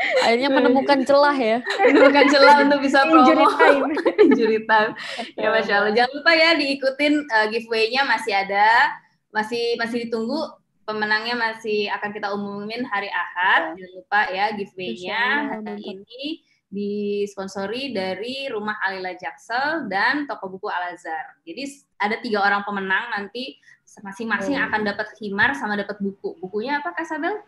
Akhirnya 0.00 0.48
menemukan 0.54 0.98
celah 1.02 1.36
ya. 1.36 1.58
bukan 1.90 2.24
celah 2.30 2.54
untuk 2.64 2.80
bisa 2.86 2.98
Injury 3.02 3.34
promo 3.34 3.50
time. 3.58 3.90
injury 4.24 4.60
time 4.64 4.92
ya 5.36 5.48
masya 5.52 5.74
Allah 5.82 5.92
jangan 5.92 6.12
lupa 6.16 6.32
ya 6.32 6.50
diikutin 6.56 7.14
uh, 7.28 7.46
giveaway-nya 7.52 8.02
masih 8.08 8.32
ada 8.32 8.96
masih 9.28 9.76
masih 9.76 10.08
ditunggu 10.08 10.56
pemenangnya 10.88 11.36
masih 11.36 11.92
akan 11.92 12.10
kita 12.16 12.32
umumin 12.32 12.82
hari 12.88 13.12
Ahad 13.12 13.76
jangan 13.76 13.92
lupa 13.92 14.20
ya 14.32 14.44
giveaway-nya 14.56 15.22
hari 15.52 15.84
ini 15.84 16.24
disponsori 16.70 17.90
dari 17.90 18.46
Rumah 18.46 18.78
Alila 18.80 19.10
Jaksel 19.12 19.90
dan 19.90 20.24
toko 20.24 20.46
buku 20.48 20.70
Al 20.70 20.94
Azhar. 20.94 21.42
Jadi 21.42 21.66
ada 21.98 22.16
tiga 22.22 22.40
orang 22.40 22.62
pemenang 22.62 23.10
nanti 23.10 23.58
masing-masing 24.00 24.54
Hmm. 24.54 24.70
akan 24.70 24.80
dapat 24.86 25.10
himar 25.18 25.50
sama 25.52 25.74
dapat 25.74 25.98
buku. 25.98 26.38
Bukunya 26.38 26.78
apa 26.78 26.94
Kak 26.94 27.04
Sabel? 27.04 27.42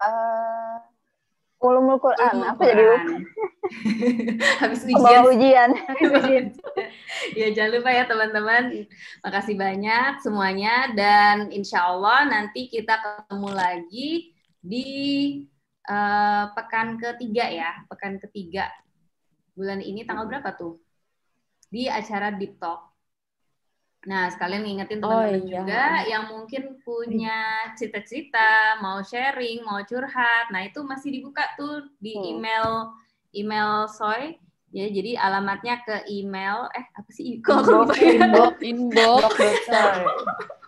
Eh, 0.00 0.76
ulumul 1.60 2.00
Quran. 2.00 2.32
Ulumul 2.32 2.48
Aku 2.50 2.60
jadi 2.64 2.82
lupa. 2.82 2.96
Quran. 2.96 3.22
Habis 4.64 4.80
Bawa 4.88 5.20
ujian 5.28 5.70
ujian. 6.16 6.44
ya 7.36 7.46
jangan 7.52 7.70
lupa 7.76 7.90
ya 7.92 8.04
teman-teman. 8.04 8.62
Makasih 9.20 9.54
banyak 9.54 10.12
semuanya 10.20 10.92
dan 10.96 11.52
insya 11.52 11.92
Allah 11.92 12.24
nanti 12.24 12.72
kita 12.72 12.96
ketemu 13.00 13.48
lagi 13.52 14.10
di 14.64 14.88
eh, 15.84 16.44
pekan 16.56 16.96
ketiga 16.96 17.44
ya, 17.48 17.70
pekan 17.88 18.16
ketiga 18.20 18.68
bulan 19.54 19.78
ini 19.78 20.02
tanggal 20.02 20.26
berapa 20.26 20.50
tuh? 20.58 20.82
Di 21.70 21.86
acara 21.86 22.34
Deep 22.34 22.58
Talk. 22.58 22.94
Nah, 24.04 24.28
sekalian 24.28 24.68
ngingetin 24.68 25.00
Oh, 25.00 25.08
teman-teman 25.16 25.42
iya. 25.48 25.56
juga 25.64 25.84
yang 26.04 26.24
mungkin 26.28 26.76
punya 26.84 27.72
cita-cita, 27.72 28.76
mau 28.84 29.00
sharing, 29.00 29.64
mau 29.64 29.80
curhat. 29.80 30.52
Nah, 30.52 30.60
itu 30.68 30.84
masih 30.84 31.08
dibuka 31.08 31.48
tuh 31.56 31.88
di 31.96 32.12
Hmm. 32.12 32.36
email 32.36 32.68
email 33.32 33.88
Soy. 33.88 34.36
Ya, 34.74 34.90
jadi 34.90 35.14
alamatnya 35.16 35.80
ke 35.86 36.02
email 36.10 36.66
eh 36.74 36.84
apa 36.98 37.10
sih? 37.14 37.38
Kok 37.40 37.62
aku 37.62 37.70
lupa 37.86 37.94
ya? 37.94 38.10
Inbox, 38.18 38.54
inbox, 38.60 39.22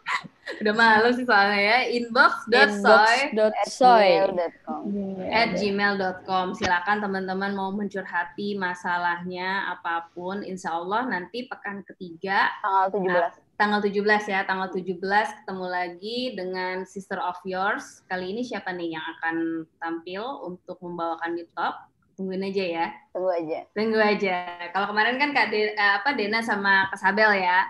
Udah 0.57 0.73
malu 0.73 1.11
sih 1.11 1.23
soalnya 1.23 1.59
ya. 1.59 1.79
Inbox.soy 1.93 3.35
inbox.soy. 3.35 4.09
gmail.com. 4.23 4.83
at 5.27 5.49
gmail.com 5.53 6.47
silakan 6.53 7.03
teman-teman 7.03 7.53
mau 7.53 7.71
mencurhati 7.71 8.55
masalahnya 8.55 9.49
apa 9.69 10.07
pun 10.11 10.41
insya 10.41 10.73
Allah 10.73 11.03
nanti 11.05 11.45
pekan 11.45 11.83
ketiga 11.85 12.47
Tanggal 12.63 13.35
17. 13.35 13.59
tanggal 13.59 13.81
17 13.81 13.97
ya 14.29 14.41
tanggal 14.45 14.69
17 14.69 15.01
ketemu 15.41 15.67
lagi 15.67 16.19
dengan 16.33 16.75
sister 16.85 17.19
of 17.19 17.35
yours 17.43 18.05
kali 18.07 18.31
ini 18.31 18.43
siapa 18.43 18.71
nih 18.71 18.95
yang 18.95 19.05
akan 19.17 19.37
tampil 19.77 20.23
untuk 20.45 20.77
membawakan 20.79 21.35
di 21.35 21.49
top 21.53 21.75
tungguin 22.15 22.47
aja 22.47 22.65
ya 22.65 22.87
Tunggu 23.11 23.29
aja. 23.31 23.59
tunggu 23.73 23.99
aja 23.99 24.37
kalau 24.71 24.87
kemarin 24.89 25.17
kan 25.17 25.33
kak 25.33 25.49
De- 25.49 25.73
eh, 25.73 25.93
apa 25.97 26.13
Dena 26.13 26.41
sama 26.41 26.87
Kak 26.89 26.97
Sabel 26.97 27.33
ya 27.41 27.65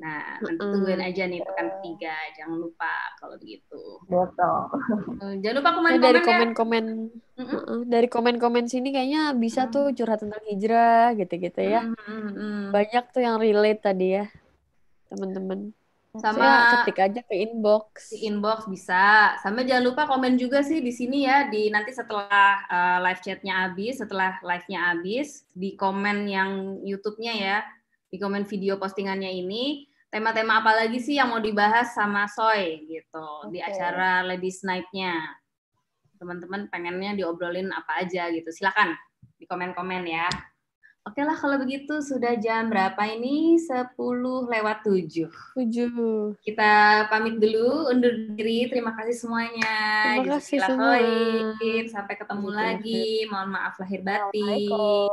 nah 0.00 0.40
nanti 0.40 0.56
tungguin 0.56 1.04
aja 1.04 1.28
nih 1.28 1.44
pekan 1.44 1.68
ketiga 1.76 2.16
jangan 2.32 2.56
lupa 2.56 2.88
kalau 3.20 3.36
begitu 3.36 4.00
Betul. 4.08 4.58
Eh, 5.20 5.34
jangan 5.44 5.56
lupa 5.60 5.70
Ya, 5.70 5.76
komen-komen 5.76 6.00
dari 6.02 6.18
ya. 6.20 6.26
komen-komen. 6.26 6.84
Heeh, 7.36 7.80
dari 7.86 8.08
komen-komen 8.08 8.64
sini 8.66 8.88
kayaknya 8.90 9.36
bisa 9.36 9.68
tuh 9.68 9.92
curhat 9.92 10.24
tentang 10.24 10.42
hijrah 10.48 11.14
gitu-gitu 11.14 11.60
ya. 11.60 11.84
Mm, 11.84 11.94
mm, 11.94 12.30
mm. 12.32 12.62
Banyak 12.72 13.04
tuh 13.12 13.22
yang 13.22 13.36
relate 13.38 13.80
tadi 13.80 14.18
ya, 14.18 14.24
teman-teman. 15.08 15.70
sama 16.10 16.42
Saya 16.42 16.82
ketik 16.82 16.98
aja 16.98 17.20
ke 17.22 17.34
inbox. 17.38 18.10
di 18.10 18.26
inbox 18.26 18.66
bisa. 18.66 19.38
Sama 19.38 19.62
jangan 19.62 19.84
lupa 19.86 20.10
komen 20.10 20.34
juga 20.34 20.58
sih 20.66 20.82
di 20.82 20.90
sini 20.90 21.22
ya 21.22 21.46
di 21.46 21.70
nanti 21.70 21.94
setelah 21.94 22.66
uh, 22.66 22.98
live 23.06 23.22
chatnya 23.22 23.70
habis, 23.70 24.02
setelah 24.02 24.42
live-nya 24.42 24.90
habis 24.90 25.46
di 25.54 25.78
komen 25.78 26.26
yang 26.26 26.82
YouTube-nya 26.82 27.32
ya, 27.38 27.58
di 28.10 28.18
komen 28.18 28.42
video 28.42 28.74
postingannya 28.74 29.30
ini 29.30 29.86
tema-tema 30.10 30.58
apa 30.58 30.74
lagi 30.74 30.98
sih 30.98 31.16
yang 31.16 31.30
mau 31.30 31.38
dibahas 31.38 31.94
sama 31.94 32.26
Soy 32.26 32.82
gitu 32.90 33.26
di 33.54 33.62
Oke. 33.62 33.70
acara 33.70 34.26
Ladies 34.26 34.66
Night-nya. 34.66 35.14
Teman-teman 36.18 36.68
pengennya 36.68 37.16
diobrolin 37.16 37.70
apa 37.70 38.04
aja 38.04 38.28
gitu. 38.34 38.50
Silakan 38.50 38.92
di 39.38 39.46
komen-komen 39.46 40.04
ya. 40.04 40.26
Oke 41.00 41.24
lah 41.24 41.32
kalau 41.32 41.56
begitu 41.56 42.04
sudah 42.04 42.36
jam 42.36 42.68
berapa 42.68 43.00
ini? 43.08 43.56
10 43.56 43.96
lewat 44.46 44.84
7 44.84 45.32
Tujuh. 45.56 46.36
kita 46.44 46.70
pamit 47.08 47.40
dulu 47.40 47.88
undur 47.88 48.12
diri 48.36 48.68
terima 48.68 48.92
kasih 48.92 49.16
semuanya 49.16 49.72
Terima 50.20 50.36
kasih 50.36 50.58
semua. 50.60 51.00
khair. 51.00 51.88
sampai 51.88 52.14
ketemu 52.14 52.46
Jazakallah 52.46 52.68
lagi 52.76 53.04
mohon 53.26 53.48
maaf 53.48 53.74
lahir 53.80 54.00
batin. 54.04 55.08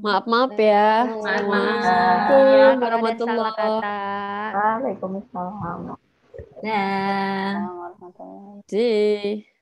Maaf-maaf 0.00 0.52
ya. 0.56 0.88
Maaf, 1.04 1.36
semua. 1.36 1.52
maaf. 1.52 1.84
Assalamualaikum 1.84 2.32
Kalau 2.32 2.56
ada 2.56 2.72
salah 2.72 2.80
warahmatullahi 2.80 3.52
kata. 3.52 3.96
Waalaikumsalam. 4.56 5.80
dah 6.56 7.52
warahmatullahi 7.76 8.64
wabarakatuh. 8.64 9.55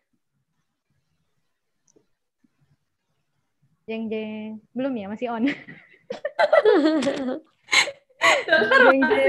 Jeng 3.85 4.09
jeng. 4.09 4.65
Belum 4.73 4.97
ya, 4.97 5.07
masih 5.13 5.29
on. 5.29 5.45
jeng 8.49 9.01
jeng. 9.05 9.23